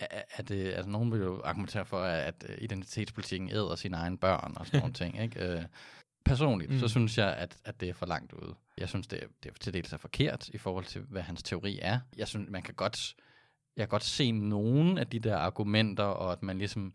er, 0.00 0.22
er 0.36 0.42
det, 0.42 0.72
altså, 0.72 0.90
nogen 0.90 1.12
vil 1.12 1.20
jo 1.20 1.40
argumentere 1.44 1.84
for, 1.86 2.00
at 2.00 2.44
øh, 2.48 2.56
identitetspolitikken 2.60 3.50
æder 3.50 3.74
sine 3.74 3.96
egne 3.96 4.18
børn 4.18 4.52
og 4.56 4.66
sådan 4.66 4.80
nogle 4.80 4.94
ting, 5.02 5.22
ikke? 5.22 5.46
Øh, 5.46 5.62
personligt, 6.24 6.70
Mm. 6.70 6.74
mm. 6.74 6.80
så 6.80 6.88
synes 6.88 7.18
jeg, 7.18 7.34
at, 7.36 7.56
at 7.64 7.80
det 7.80 7.88
er 7.88 7.92
for 7.94 8.06
langt 8.06 8.32
ude. 8.32 8.54
Jeg 8.78 8.88
synes, 8.88 9.06
det 9.06 9.22
er, 9.22 9.26
det 9.42 9.50
er 9.50 9.54
til 9.60 9.74
dels 9.74 9.92
er 9.92 9.96
forkert 9.96 10.48
i 10.48 10.58
forhold 10.58 10.84
til, 10.84 11.00
hvad 11.08 11.22
hans 11.22 11.42
teori 11.42 11.78
er. 11.82 12.00
Jeg 12.16 12.28
synes, 12.28 12.50
man 12.50 12.62
kan 12.62 12.74
godt, 12.74 13.14
jeg 13.76 13.82
kan 13.82 13.88
godt 13.88 14.04
se 14.04 14.30
nogle 14.32 15.00
af 15.00 15.06
de 15.06 15.18
der 15.18 15.36
argumenter, 15.36 16.04
og 16.04 16.32
at 16.32 16.42
man 16.42 16.58
ligesom, 16.58 16.92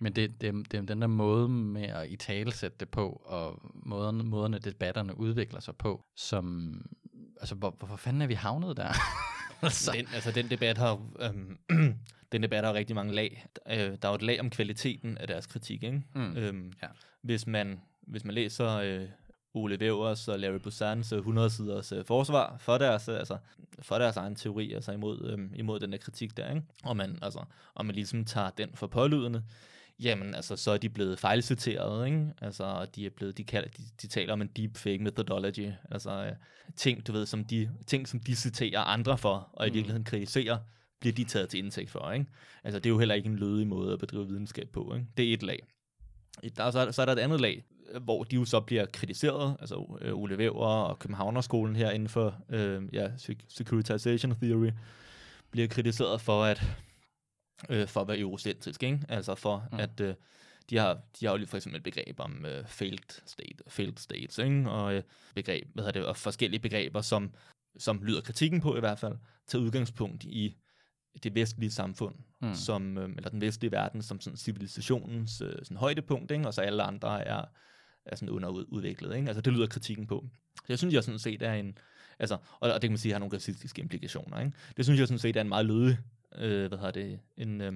men 0.00 0.12
det, 0.12 0.40
det, 0.40 0.72
det 0.72 0.78
er 0.78 0.82
den 0.82 1.00
der 1.00 1.06
måde 1.06 1.48
med 1.48 1.82
at 1.84 2.08
i 2.10 2.16
talesætte 2.16 2.76
det 2.80 2.88
på, 2.88 3.22
og 3.24 3.60
måderne, 3.74 4.24
måderne 4.24 4.58
debatterne 4.58 5.18
udvikler 5.18 5.60
sig 5.60 5.76
på, 5.76 6.04
som, 6.16 6.74
altså 7.40 7.54
hvor, 7.54 7.70
hvorfor 7.78 7.96
fanden 7.96 8.22
er 8.22 8.26
vi 8.26 8.34
havnet 8.34 8.76
der? 8.76 8.92
altså, 9.62 9.92
Den, 9.92 10.06
altså, 10.14 10.30
den 10.30 10.50
debat 10.50 10.78
har, 10.78 11.00
øhm, 11.20 11.58
den 12.32 12.42
debat 12.42 12.64
har 12.64 12.74
rigtig 12.74 12.96
mange 12.96 13.14
lag. 13.14 13.46
Øh, 13.70 13.76
der 13.78 13.96
er 14.02 14.08
jo 14.08 14.14
et 14.14 14.22
lag 14.22 14.40
om 14.40 14.50
kvaliteten 14.50 15.18
af 15.18 15.26
deres 15.26 15.46
kritik, 15.46 15.82
ikke? 15.82 16.02
Mm, 16.14 16.36
Øhm, 16.36 16.72
ja. 16.82 16.88
hvis, 17.22 17.46
man, 17.46 17.80
hvis 18.02 18.24
man 18.24 18.34
læser 18.34 18.68
øh, 18.70 19.08
Ole 19.54 19.80
Vævers 19.80 20.28
og 20.28 20.38
Larry 20.38 20.58
Bussans 20.58 21.12
øh, 21.12 21.18
100 21.18 21.50
siders 21.50 21.92
øh, 21.92 22.04
forsvar 22.04 22.56
for 22.58 22.78
deres, 22.78 23.08
øh, 23.08 23.18
altså, 23.18 23.36
for 23.82 23.98
deres 23.98 24.16
egen 24.16 24.34
teori, 24.34 24.72
altså 24.72 24.92
imod, 24.92 25.30
øhm, 25.32 25.52
imod 25.56 25.80
den 25.80 25.92
der 25.92 25.98
kritik 25.98 26.36
der, 26.36 26.48
ikke? 26.50 26.62
Og 26.84 26.96
man, 26.96 27.18
altså, 27.22 27.44
og 27.74 27.86
man 27.86 27.94
ligesom 27.94 28.24
tager 28.24 28.50
den 28.50 28.68
for 28.74 28.86
pålydende, 28.86 29.42
jamen 30.00 30.34
altså, 30.34 30.56
så 30.56 30.70
er 30.70 30.76
de 30.76 30.88
blevet 30.88 31.18
fejlciteret, 31.18 32.06
ikke? 32.06 32.26
Altså, 32.40 32.86
de 32.94 33.06
er 33.06 33.10
blevet, 33.10 33.38
de, 33.38 33.44
kalder, 33.44 33.68
de, 33.68 33.82
de 34.02 34.06
taler 34.06 34.32
om 34.32 34.42
en 34.42 34.48
deepfake 34.56 34.98
methodology, 34.98 35.70
altså 35.90 36.10
øh, 36.24 36.32
ting, 36.76 37.06
du 37.06 37.12
ved, 37.12 37.26
som 37.26 37.44
de, 37.44 37.70
ting, 37.86 38.08
som 38.08 38.20
de 38.20 38.36
citerer 38.36 38.80
andre 38.80 39.18
for, 39.18 39.48
og 39.52 39.66
i 39.66 39.70
Mm. 39.70 39.74
virkeligheden 39.74 40.04
kritiserer, 40.04 40.58
bliver 41.02 41.14
de 41.14 41.24
taget 41.24 41.48
til 41.48 41.58
indtægt 41.58 41.90
for, 41.90 42.10
ikke? 42.12 42.26
Altså, 42.64 42.78
det 42.78 42.86
er 42.86 42.90
jo 42.90 42.98
heller 42.98 43.14
ikke 43.14 43.26
en 43.28 43.36
lødig 43.36 43.66
måde 43.66 43.92
at 43.92 43.98
bedrive 43.98 44.26
videnskab 44.28 44.68
på, 44.72 44.94
ikke? 44.94 45.06
Det 45.16 45.28
er 45.30 45.34
et 45.34 45.42
lag. 45.42 45.66
Der 46.56 46.64
er, 46.64 46.70
så, 46.70 46.78
er- 46.78 46.90
så 46.90 47.02
er 47.02 47.06
der 47.06 47.12
et 47.12 47.18
andet 47.18 47.40
lag, 47.40 47.64
hvor 48.00 48.24
de 48.24 48.36
jo 48.36 48.44
så 48.44 48.60
bliver 48.60 48.86
kritiseret, 48.86 49.56
altså 49.60 49.98
øh, 50.00 50.14
Ole 50.14 50.38
Væver 50.38 50.66
og 50.66 50.98
Københavnerskolen 50.98 51.76
her 51.76 51.90
inden 51.90 52.08
for 52.08 52.44
øh, 52.48 52.82
ja, 52.92 53.06
sec- 53.08 53.44
securitization 53.48 54.34
theory, 54.42 54.70
bliver 55.50 55.68
kritiseret 55.68 56.20
for 56.20 56.44
at 56.44 56.62
øh, 57.70 57.88
for 57.88 58.00
at 58.00 58.08
være 58.08 58.18
eurocentrisk, 58.18 58.82
ikke? 58.82 59.00
Altså 59.08 59.34
for 59.34 59.68
Mm. 59.70 59.76
mm. 59.76 59.80
at 59.80 60.00
øh, 60.00 60.14
de 60.70 60.76
har 60.78 60.94
de 61.20 61.26
har 61.26 61.32
jo 61.32 61.36
lige 61.36 61.48
for 61.48 61.56
eksempel 61.56 61.76
et 61.76 61.82
begreb 61.84 62.20
om 62.20 62.44
øh, 62.46 62.66
failed 62.66 63.22
state, 63.26 63.64
failed 63.68 63.96
states, 63.96 64.38
ikke? 64.38 64.70
Og 64.70 64.94
øh, 64.94 65.02
begreb, 65.34 65.68
hvad 65.74 65.84
hedder 65.84 66.00
det, 66.00 66.08
og 66.08 66.16
forskellige 66.16 66.60
begreber 66.60 67.00
som 67.00 67.34
som 67.78 68.02
lyder 68.04 68.20
kritikken 68.20 68.60
på 68.60 68.76
i 68.76 68.80
hvert 68.80 68.98
fald, 68.98 69.14
tager 69.46 69.62
udgangspunkt 69.64 70.24
i 70.24 70.56
det 71.22 71.34
vestlige 71.34 71.70
samfund, 71.70 72.14
mm, 72.40 72.54
som, 72.54 72.98
øh, 72.98 73.10
eller 73.16 73.30
den 73.30 73.40
vestlige 73.40 73.72
verden, 73.72 74.02
som 74.02 74.20
sådan 74.20 74.36
civilisationens 74.36 75.40
øh, 75.40 75.54
sådan 75.62 75.76
højdepunkt, 75.76 76.30
ikke? 76.30 76.46
og 76.46 76.54
så 76.54 76.60
alle 76.60 76.82
andre 76.82 77.24
er, 77.26 77.44
er 78.06 78.16
sådan 78.16 78.28
underudviklet. 78.28 79.16
Ikke? 79.16 79.28
Altså 79.28 79.40
det 79.40 79.52
lyder 79.52 79.66
kritikken 79.66 80.06
på. 80.06 80.24
Så 80.56 80.64
jeg 80.68 80.78
synes, 80.78 80.94
jeg 80.94 81.04
sådan 81.04 81.18
set 81.18 81.42
er 81.42 81.52
en, 81.52 81.78
altså, 82.18 82.34
og, 82.34 82.40
og 82.60 82.74
det 82.74 82.80
kan 82.80 82.90
man 82.90 82.98
sige 82.98 83.12
har 83.12 83.18
nogle 83.18 83.36
racistiske 83.36 83.82
implikationer. 83.82 84.40
Ikke? 84.40 84.52
Det 84.76 84.84
synes 84.84 85.00
jeg 85.00 85.08
sådan 85.08 85.18
set 85.18 85.36
er 85.36 85.40
en 85.40 85.48
meget 85.48 85.66
lødig, 85.66 85.98
øh, 86.38 86.68
hvad 86.68 86.78
hedder 86.78 86.90
det, 86.90 87.20
en, 87.36 87.60
øh, 87.60 87.72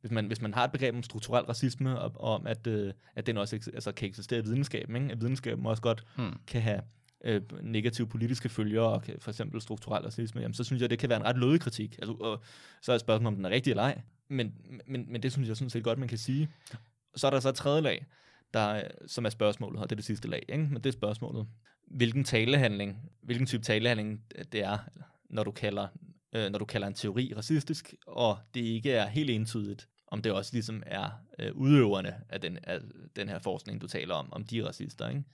hvis 0.00 0.10
man, 0.10 0.26
hvis 0.26 0.40
man 0.40 0.54
har 0.54 0.64
et 0.64 0.72
begreb 0.72 0.94
om 0.94 1.02
strukturel 1.02 1.44
racisme, 1.44 1.98
og, 2.00 2.12
og 2.14 2.34
om 2.34 2.46
at, 2.46 2.66
øh, 2.66 2.92
at 3.14 3.26
den 3.26 3.36
også 3.36 3.56
altså, 3.74 3.92
kan 3.92 4.08
eksistere 4.08 4.38
i 4.38 4.42
videnskaben, 4.42 4.96
ikke? 4.96 5.12
at 5.12 5.20
videnskaben 5.20 5.66
også 5.66 5.82
godt 5.82 6.04
mm, 6.18 6.32
kan 6.46 6.62
have 6.62 6.80
øh, 7.24 7.42
negative 7.62 8.06
politiske 8.06 8.48
følger, 8.48 8.80
og 8.80 9.02
for 9.18 9.30
eksempel 9.30 9.60
strukturel 9.60 10.02
racisme, 10.02 10.40
jamen, 10.40 10.54
så 10.54 10.64
synes 10.64 10.82
jeg, 10.82 10.90
det 10.90 10.98
kan 10.98 11.08
være 11.08 11.18
en 11.18 11.24
ret 11.24 11.38
lødig 11.38 11.60
kritik. 11.60 11.98
Altså, 11.98 12.12
og 12.12 12.42
så 12.82 12.92
er 12.92 12.98
spørgsmålet, 12.98 13.26
om 13.26 13.36
den 13.36 13.44
er 13.44 13.50
rigtig 13.50 13.70
eller 13.70 13.82
ej. 13.82 14.00
Men, 14.28 14.54
men, 14.86 15.12
men 15.12 15.22
det 15.22 15.32
synes 15.32 15.48
jeg 15.48 15.56
sådan 15.56 15.70
set 15.70 15.84
godt, 15.84 15.98
man 15.98 16.08
kan 16.08 16.18
sige. 16.18 16.48
Så 17.16 17.26
er 17.26 17.30
der 17.30 17.40
så 17.40 17.48
et 17.48 17.54
tredje 17.54 17.80
lag, 17.80 18.06
der, 18.54 18.74
øh, 18.74 18.82
som 19.06 19.24
er 19.24 19.30
spørgsmålet, 19.30 19.82
og 19.82 19.90
det 19.90 19.94
er 19.94 19.96
det 19.96 20.04
sidste 20.04 20.28
lag, 20.28 20.44
ikke? 20.48 20.64
men 20.64 20.76
det 20.76 20.86
er 20.86 20.92
spørgsmålet. 20.92 21.46
Hvilken 21.86 22.24
talehandling, 22.24 23.10
hvilken 23.22 23.46
type 23.46 23.62
talehandling 23.62 24.22
øh, 24.34 24.44
det 24.52 24.64
er, 24.64 24.78
når 25.30 25.44
du 25.44 25.50
kalder, 25.50 25.88
øh, 26.32 26.50
når 26.50 26.58
du 26.58 26.64
kalder 26.64 26.86
en 26.86 26.94
teori 26.94 27.32
racistisk, 27.36 27.94
og 28.06 28.38
det 28.54 28.60
ikke 28.60 28.92
er 28.92 29.06
helt 29.06 29.30
entydigt, 29.30 29.88
om 30.06 30.22
det 30.22 30.32
også 30.32 30.50
ligesom 30.52 30.82
er 30.86 31.10
øh, 31.38 31.54
udøverne 31.54 32.14
af 32.28 32.40
den, 32.40 32.58
af 32.62 32.80
den 33.16 33.28
her 33.28 33.38
forskning, 33.38 33.80
du 33.80 33.86
taler 33.86 34.14
om, 34.14 34.32
om 34.32 34.44
de 34.44 34.58
er 34.58 34.64
racister, 34.64 35.08
ikke? 35.08 35.24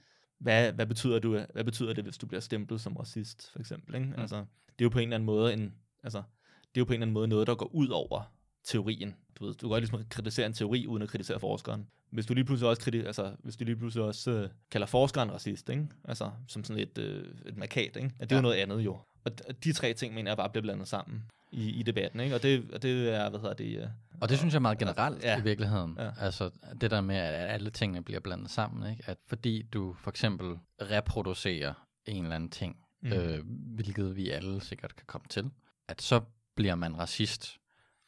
Hvad, 0.44 0.72
hvad, 0.72 0.86
betyder 0.86 1.18
du, 1.18 1.40
hvad 1.52 1.64
betyder 1.64 1.92
det, 1.92 2.04
hvis 2.04 2.18
du 2.18 2.26
bliver 2.26 2.40
stemplet 2.40 2.80
som 2.80 2.96
racist, 2.96 3.50
for 3.52 3.58
eksempel? 3.60 3.94
Ikke? 3.94 4.06
Mm. 4.06 4.14
Altså, 4.20 4.36
det 4.36 4.44
er 4.80 4.84
jo 4.84 4.88
på 4.88 4.98
en 4.98 5.02
eller 5.02 5.14
anden 5.16 5.26
måde 5.26 5.52
en, 5.52 5.74
altså, 6.02 6.18
det 6.58 6.76
er 6.76 6.80
jo 6.80 6.84
på 6.84 6.92
en 6.92 6.94
eller 6.94 7.02
anden 7.04 7.14
måde 7.14 7.28
noget, 7.28 7.46
der 7.46 7.54
går 7.54 7.74
ud 7.74 7.88
over 7.88 8.32
teorien. 8.64 9.14
Du, 9.38 9.44
ved, 9.46 9.54
du 9.54 9.58
kan 9.58 9.68
godt 9.68 9.82
ligesom 9.82 10.04
kritisere 10.10 10.46
en 10.46 10.52
teori, 10.52 10.86
uden 10.86 11.02
at 11.02 11.08
kritisere 11.08 11.40
forskeren. 11.40 11.86
Hvis 12.10 12.26
du 12.26 12.34
lige 12.34 12.44
pludselig 12.44 12.68
også, 12.70 12.82
kriti- 12.82 13.06
altså, 13.06 13.36
hvis 13.38 13.56
du 13.56 13.64
lige 13.64 13.76
pludselig 13.76 14.04
også 14.04 14.30
øh, 14.30 14.48
kalder 14.70 14.86
forskeren 14.86 15.32
racist, 15.32 15.68
ikke? 15.68 15.86
Altså, 16.04 16.30
som 16.48 16.64
sådan 16.64 16.82
et, 16.82 16.98
øh, 16.98 17.24
et 17.46 17.56
markat, 17.56 17.96
ikke? 17.96 18.10
At 18.18 18.30
det 18.30 18.32
er 18.32 18.36
Ja. 18.36 18.38
jo 18.38 18.42
noget 18.42 18.56
andet 18.56 18.80
jo. 18.80 18.98
Og 19.24 19.64
de 19.64 19.72
tre 19.72 19.94
ting, 19.94 20.14
mener 20.14 20.30
jeg 20.30 20.36
bare 20.36 20.50
bliver 20.50 20.62
blandet 20.62 20.88
sammen 20.88 21.22
i, 21.52 21.70
i 21.70 21.82
debatten, 21.82 22.20
ikke? 22.20 22.34
Og 22.34 22.42
det, 22.42 22.70
og 22.72 22.82
det 22.82 23.14
er, 23.14 23.30
hvad 23.30 23.40
hedder 23.40 23.54
det... 23.54 23.78
Øh, 23.78 23.86
Og 24.20 24.28
det 24.28 24.38
synes 24.38 24.54
jeg 24.54 24.58
er 24.58 24.62
meget 24.62 24.78
generelt 24.78 25.22
Ja. 25.24 25.38
i 25.38 25.42
virkeligheden. 25.42 25.96
Ja. 25.98 26.10
Altså 26.20 26.50
det 26.80 26.90
der 26.90 27.00
med, 27.00 27.16
at 27.16 27.50
alle 27.50 27.70
tingene 27.70 28.04
bliver 28.04 28.20
blandet 28.20 28.50
sammen. 28.50 28.90
Ikke? 28.90 29.02
At 29.06 29.18
fordi 29.26 29.62
du 29.62 29.92
for 30.00 30.10
eksempel 30.10 30.58
reproducerer 30.82 31.86
en 32.06 32.22
eller 32.22 32.34
anden 32.36 32.50
ting, 32.50 32.76
Mm. 33.02 33.12
øh, 33.12 33.38
hvilket 33.74 34.16
vi 34.16 34.30
alle 34.30 34.60
sikkert 34.60 34.96
kan 34.96 35.04
komme 35.06 35.24
til, 35.30 35.50
at 35.88 36.02
så 36.02 36.20
bliver 36.56 36.74
man 36.74 36.98
racist. 36.98 37.56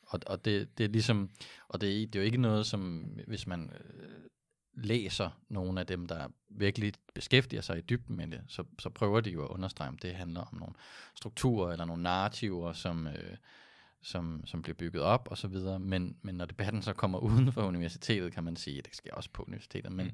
Og, 0.07 0.21
og 0.27 0.45
det, 0.45 0.79
det 0.79 0.85
er 0.85 0.89
ligesom, 0.89 1.31
og 1.69 1.81
det, 1.81 1.89
er- 2.03 2.07
det 2.07 2.17
er 2.17 2.21
jo 2.21 2.25
ikke 2.27 2.41
noget, 2.41 2.67
som 2.67 3.05
hvis 3.27 3.47
man 3.47 3.71
øh, 3.81 4.09
læser 4.77 5.31
nogle 5.49 5.81
af 5.81 5.87
dem, 5.87 6.07
der 6.07 6.29
virkelig 6.49 6.93
beskæftiger 7.15 7.63
sig 7.63 7.79
i 7.79 7.81
dybden 7.81 8.17
med 8.17 8.27
det, 8.27 8.41
så, 8.49 8.65
så 8.79 8.91
prøver 8.91 9.21
de 9.21 9.31
jo 9.31 9.45
at 9.45 9.51
understrege, 9.51 9.89
om 9.89 9.99
det 9.99 10.15
handler 10.15 10.41
om 10.41 10.55
nogle 10.59 10.75
strukturer 11.15 11.73
eller 11.73 11.85
nogle 11.85 12.03
narrativer, 12.03 12.73
som, 12.73 13.07
øh, 13.07 13.37
som, 14.03 14.43
som 14.47 14.63
bliver 14.63 14.77
bygget 14.77 15.03
op 15.03 15.29
og 15.31 15.39
så 15.39 15.49
videre. 15.49 15.79
Men, 15.79 16.17
men 16.23 16.35
når 16.35 16.45
debatten 16.45 16.83
så 16.83 16.93
kommer 16.93 17.19
uden 17.29 17.53
for 17.53 17.63
universitetet, 17.63 18.33
kan 18.33 18.45
man 18.45 18.57
sige, 18.57 18.79
at 18.79 18.87
det 18.87 18.97
sker 18.97 19.15
også 19.15 19.31
på 19.33 19.43
universitetet, 19.43 19.93
men, 19.93 20.07
mm. 20.07 20.13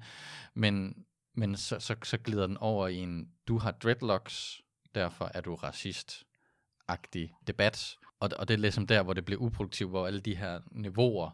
men, 0.55 1.05
men 1.35 1.57
så, 1.57 1.81
så, 1.81 1.97
så 2.05 2.19
glider 2.19 2.47
den 2.47 2.57
over 2.57 2.89
i 2.89 2.97
en, 2.97 3.29
du 3.49 3.59
har 3.59 3.71
dreadlocks, 3.71 4.63
derfor 4.95 5.31
er 5.35 5.41
du 5.41 5.55
racist-agtig 5.55 7.35
debat. 7.47 7.99
Og, 8.21 8.31
og 8.39 8.49
det 8.49 8.55
er 8.55 8.59
ligesom 8.59 8.87
der, 8.87 9.03
hvor 9.03 9.13
det 9.13 9.25
bliver 9.25 9.41
uproduktivt, 9.41 9.91
hvor 9.91 10.07
alle 10.07 10.21
de 10.21 10.37
her 10.37 10.61
niveauer 10.71 11.31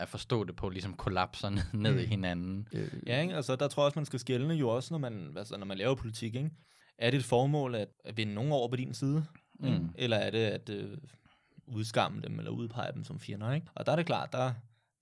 at 0.00 0.08
forstå 0.08 0.44
det 0.44 0.56
på, 0.56 0.68
ligesom 0.68 0.94
kollapser 0.94 1.48
ned 1.72 1.92
mm. 1.92 1.98
i 1.98 2.04
hinanden. 2.04 2.68
Ja, 3.06 3.20
ikke? 3.22 3.34
altså 3.34 3.56
der 3.56 3.68
tror 3.68 3.82
jeg 3.82 3.86
også, 3.86 3.98
man 3.98 4.06
skal 4.06 4.20
skælne 4.20 4.54
jo 4.54 4.68
også, 4.68 4.94
når 4.94 4.98
man, 4.98 5.34
altså, 5.36 5.56
når 5.56 5.66
man 5.66 5.78
laver 5.78 5.94
politik. 5.94 6.34
Ikke? 6.34 6.50
Er 6.98 7.10
det 7.10 7.18
et 7.18 7.24
formål 7.24 7.74
at, 7.74 7.88
at 8.04 8.16
vinde 8.16 8.34
nogen 8.34 8.52
over 8.52 8.68
på 8.68 8.76
din 8.76 8.94
side? 8.94 9.24
Mm. 9.60 9.90
Eller 9.94 10.16
er 10.16 10.30
det 10.30 10.38
at 10.38 10.68
øh, 10.68 10.98
udskamme 11.66 12.20
dem, 12.20 12.38
eller 12.38 12.50
udpege 12.50 12.92
dem 12.92 13.04
som 13.04 13.20
fjender? 13.20 13.52
Ikke? 13.52 13.66
Og 13.74 13.86
der 13.86 13.92
er 13.92 13.96
det 13.96 14.06
klart, 14.06 14.32
der, 14.32 14.52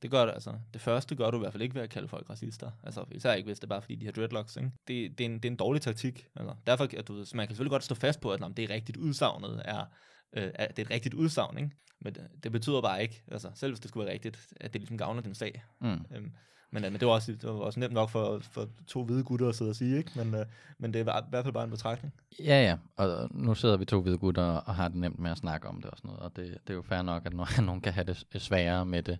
det 0.03 0.11
gør 0.11 0.27
det, 0.27 0.33
altså. 0.33 0.55
Det 0.73 0.81
første 0.81 1.17
gør 1.17 1.31
du 1.31 1.37
i 1.37 1.41
hvert 1.41 1.53
fald 1.53 1.63
ikke 1.63 1.75
ved 1.75 1.83
at 1.83 1.91
kalde 1.91 2.09
folk 2.09 2.31
racister. 2.31 2.71
Altså, 2.83 3.05
især 3.13 3.33
ikke, 3.33 3.47
hvis 3.47 3.59
det 3.59 3.65
er 3.65 3.69
bare 3.69 3.83
fordi, 3.83 3.95
de 3.95 4.05
har 4.05 4.13
dreadlocks, 4.13 4.57
ikke? 4.57 4.71
Det, 4.89 5.19
det, 5.19 5.25
er, 5.25 5.29
en, 5.29 5.35
det 5.35 5.45
er 5.45 5.51
en 5.51 5.57
dårlig 5.57 5.83
taktik. 5.83 6.27
Altså. 6.37 6.55
Derfor, 6.67 6.85
at 6.99 7.09
du, 7.09 7.13
man 7.13 7.25
kan 7.25 7.49
selvfølgelig 7.49 7.71
godt 7.71 7.85
stå 7.85 7.95
fast 7.95 8.21
på, 8.21 8.33
at 8.33 8.41
det 8.57 8.65
er 8.65 8.75
rigtigt 8.75 8.97
udsagnet 8.97 9.63
er, 9.65 9.85
øh, 10.33 10.51
at 10.55 10.77
det 10.77 10.83
er 10.83 10.87
et 10.87 10.91
rigtigt 10.91 11.15
udsagn, 11.15 11.59
ikke? 11.59 11.71
Men 12.01 12.17
det, 12.43 12.53
betyder 12.53 12.83
bare 12.83 13.03
ikke, 13.03 13.23
altså 13.31 13.51
selv 13.55 13.73
hvis 13.73 13.81
det 13.81 13.89
skulle 13.89 14.05
være 14.05 14.15
rigtigt, 14.15 14.49
at 14.61 14.73
det 14.73 14.81
ligesom 14.81 14.99
gavner 14.99 15.23
din 15.23 15.35
sag. 15.35 15.65
Mm. 15.81 15.89
Øhm, 15.89 16.33
men, 16.71 16.85
øh, 16.85 16.93
men 16.93 17.01
det 17.01 17.09
var, 17.09 17.15
også, 17.15 17.33
det 17.33 17.45
var 17.45 17.51
også 17.51 17.81
nemt 17.81 17.93
nok 17.93 18.11
for, 18.11 18.39
for 18.39 18.69
to 18.87 19.05
hvide 19.05 19.25
gutter 19.25 19.49
at 19.49 19.55
sidde 19.55 19.71
og 19.71 19.77
sige, 19.77 19.99
ikke? 19.99 20.11
Men, 20.17 20.35
øh, 20.35 20.47
men 20.79 20.93
det 20.93 20.99
er 20.99 21.21
i 21.23 21.25
hvert 21.31 21.45
fald 21.45 21.55
bare 21.55 21.65
en 21.65 21.71
betragtning. 21.71 22.15
Ja, 22.39 22.63
ja, 22.63 22.77
og 22.97 23.29
nu 23.31 23.55
sidder 23.55 23.77
vi 23.77 23.85
to 23.85 24.01
hvide 24.01 24.19
gutter 24.19 24.43
og 24.43 24.75
har 24.75 24.89
det 24.89 24.97
nemt 24.97 25.19
med 25.19 25.31
at 25.31 25.39
snakke 25.39 25.69
om 25.69 25.83
det 25.83 25.91
og 25.91 25.97
sådan 25.97 26.09
noget, 26.09 26.23
og 26.23 26.37
det, 26.37 26.59
det 26.67 26.71
er 26.71 26.75
jo 26.75 26.83
fair 26.83 27.03
nok, 27.03 27.27
at 27.27 27.33
nogen 27.63 27.81
kan 27.85 27.93
have 27.93 28.05
det 28.05 28.43
sværere 28.43 28.87
med 28.87 29.03
det. 29.03 29.19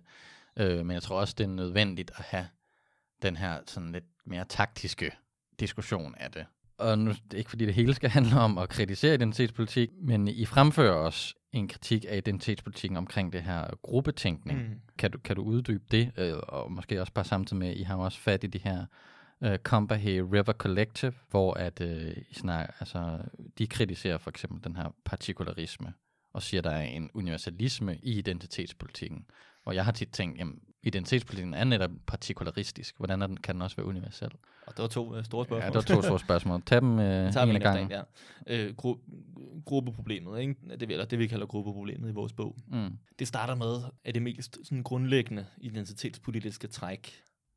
Øh, 0.57 0.85
men 0.85 0.93
jeg 0.93 1.03
tror 1.03 1.19
også, 1.19 1.35
det 1.37 1.43
er 1.43 1.47
nødvendigt 1.47 2.11
at 2.15 2.23
have 2.23 2.47
den 3.21 3.35
her 3.35 3.59
sådan 3.65 3.91
lidt 3.91 4.05
mere 4.25 4.45
taktiske 4.45 5.11
diskussion 5.59 6.15
af 6.15 6.31
det. 6.31 6.45
Og 6.79 6.99
nu, 6.99 7.11
det 7.11 7.33
er 7.33 7.37
ikke 7.37 7.49
fordi 7.49 7.65
det 7.65 7.73
hele 7.73 7.93
skal 7.93 8.09
handle 8.19 8.39
om 8.39 8.57
at 8.57 8.69
kritisere 8.69 9.13
identitetspolitik, 9.13 9.89
men 10.01 10.27
I 10.27 10.45
fremfører 10.45 10.93
også 10.93 11.35
en 11.51 11.67
kritik 11.67 12.05
af 12.09 12.17
identitetspolitikken 12.17 12.97
omkring 12.97 13.33
det 13.33 13.43
her 13.43 13.67
gruppetænkning. 13.81 14.59
Mm. 14.59 14.79
Kan, 14.97 15.11
du, 15.11 15.17
kan 15.17 15.35
du 15.35 15.43
uddybe 15.43 15.83
det? 15.91 16.11
Øh, 16.17 16.33
og 16.37 16.71
måske 16.71 17.01
også 17.01 17.13
bare 17.13 17.25
samtidig 17.25 17.59
med, 17.59 17.67
at 17.67 17.77
I 17.77 17.83
har 17.83 17.95
også 17.95 18.19
fat 18.19 18.43
i 18.43 18.47
de 18.47 18.59
her 18.63 18.85
uh, 19.41 19.55
Combahee 19.55 20.21
River 20.21 20.53
Collective, 20.53 21.13
hvor 21.29 21.53
at, 21.53 21.81
uh, 21.81 22.11
I 22.29 22.33
snak, 22.33 22.75
altså, 22.79 23.17
de 23.57 23.67
kritiserer 23.67 24.17
for 24.17 24.29
eksempel 24.29 24.63
den 24.63 24.75
her 24.75 24.95
partikularisme, 25.05 25.93
og 26.33 26.43
siger, 26.43 26.61
at 26.61 26.63
der 26.63 26.71
er 26.71 26.81
en 26.81 27.09
universalisme 27.13 27.97
i 28.03 28.17
identitetspolitikken. 28.17 29.25
Og 29.65 29.75
jeg 29.75 29.85
har 29.85 29.91
tit 29.91 30.09
tænkt, 30.09 30.39
jamen, 30.39 30.59
identitetspolitikken 30.83 31.53
er 31.53 31.63
netop 31.63 31.91
partikularistisk. 32.07 32.97
Hvordan 32.97 33.21
er 33.21 33.27
den, 33.27 33.37
kan 33.37 33.55
den 33.55 33.61
også 33.61 33.75
være 33.75 33.85
universel? 33.85 34.29
Og 34.67 34.77
det 34.77 34.81
var 34.81 34.87
to 34.87 35.17
uh, 35.17 35.23
store 35.23 35.45
spørgsmål. 35.45 35.59
Ja, 35.61 35.67
det 35.67 35.75
var 35.75 35.95
to 35.95 36.01
store 36.01 36.19
spørgsmål. 36.19 36.61
Tag 36.61 36.81
dem 36.81 36.91
uh, 36.91 36.99
en 36.99 37.05
af 37.37 37.61
gangen. 37.61 37.91
Ja. 37.91 38.01
Øh, 38.47 38.73
gru- 38.77 39.63
gruppeproblemet, 39.65 40.39
ikke? 40.39 40.55
Det, 40.79 40.91
eller 40.91 41.05
det 41.05 41.19
vi 41.19 41.27
kalder 41.27 41.45
gruppeproblemet 41.45 42.09
i 42.09 42.13
vores 42.13 42.33
bog. 42.33 42.57
Mm. 42.67 42.97
Det 43.19 43.27
starter 43.27 43.55
med, 43.55 43.75
at 44.03 44.13
det 44.13 44.21
mest 44.21 44.57
sådan, 44.63 44.83
grundlæggende 44.83 45.45
identitetspolitiske 45.57 46.67
træk, 46.67 47.13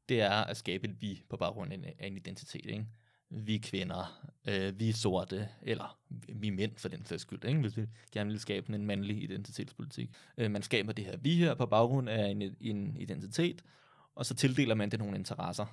det 0.08 0.20
er 0.20 0.30
at 0.30 0.56
skabe 0.56 0.88
et 0.88 0.96
vi 1.00 1.22
på 1.30 1.36
baggrund 1.36 1.72
af 1.72 2.06
en 2.06 2.16
identitet. 2.16 2.66
Ikke? 2.66 2.86
Vi 3.32 3.58
kvinder, 3.58 4.30
øh, 4.48 4.80
vi 4.80 4.92
sorte, 4.92 5.48
eller 5.62 5.98
vi 6.28 6.50
mænd 6.50 6.72
for 6.76 6.88
den 6.88 7.04
sags 7.04 7.22
skyld, 7.22 7.44
ikke? 7.44 7.60
hvis 7.60 7.76
vi 7.76 7.86
gerne 8.12 8.30
vil 8.30 8.40
skabe 8.40 8.74
en 8.74 8.86
mandlig 8.86 9.22
identitetspolitik. 9.22 10.10
Øh, 10.38 10.50
man 10.50 10.62
skaber 10.62 10.92
det 10.92 11.04
her 11.04 11.16
vi 11.16 11.34
her 11.34 11.54
på 11.54 11.66
baggrund 11.66 12.08
af 12.08 12.26
en, 12.26 12.42
en 12.60 12.96
identitet, 12.96 13.62
og 14.14 14.26
så 14.26 14.34
tildeler 14.34 14.74
man 14.74 14.90
det 14.90 14.98
nogle 14.98 15.16
interesser. 15.16 15.66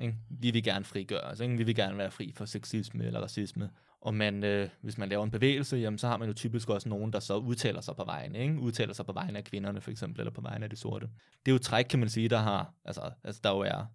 Ikke? 0.00 0.14
Vi 0.28 0.50
vil 0.50 0.62
gerne 0.62 0.84
frigøre 0.84 1.20
os, 1.20 1.40
ikke? 1.40 1.56
vi 1.56 1.62
vil 1.62 1.74
gerne 1.74 1.98
være 1.98 2.10
fri 2.10 2.32
for 2.32 2.44
sexisme 2.44 3.04
eller 3.04 3.20
racisme. 3.20 3.70
Og 4.00 4.14
man, 4.14 4.44
øh, 4.44 4.68
hvis 4.80 4.98
man 4.98 5.08
laver 5.08 5.24
en 5.24 5.30
bevægelse, 5.30 5.76
jamen, 5.76 5.98
så 5.98 6.08
har 6.08 6.16
man 6.16 6.28
jo 6.28 6.34
typisk 6.34 6.68
også 6.68 6.88
nogen, 6.88 7.12
der 7.12 7.20
så 7.20 7.36
udtaler 7.36 7.80
sig 7.80 7.96
på 7.96 8.04
vegne. 8.04 8.38
Ikke? 8.38 8.60
Udtaler 8.60 8.92
sig 8.92 9.06
på 9.06 9.12
vegne 9.12 9.38
af 9.38 9.44
kvinderne 9.44 9.80
for 9.80 9.90
eksempel, 9.90 10.20
eller 10.20 10.30
på 10.32 10.40
vegne 10.40 10.64
af 10.64 10.70
de 10.70 10.76
sorte. 10.76 11.06
Det 11.46 11.52
er 11.52 11.54
jo 11.54 11.58
træk, 11.58 11.84
kan 11.84 11.98
man 11.98 12.08
sige, 12.08 12.28
der 12.28 12.38
har, 12.38 12.74
altså, 12.84 13.10
altså 13.24 13.40
der 13.44 13.50
jo 13.50 13.58
er 13.60 13.86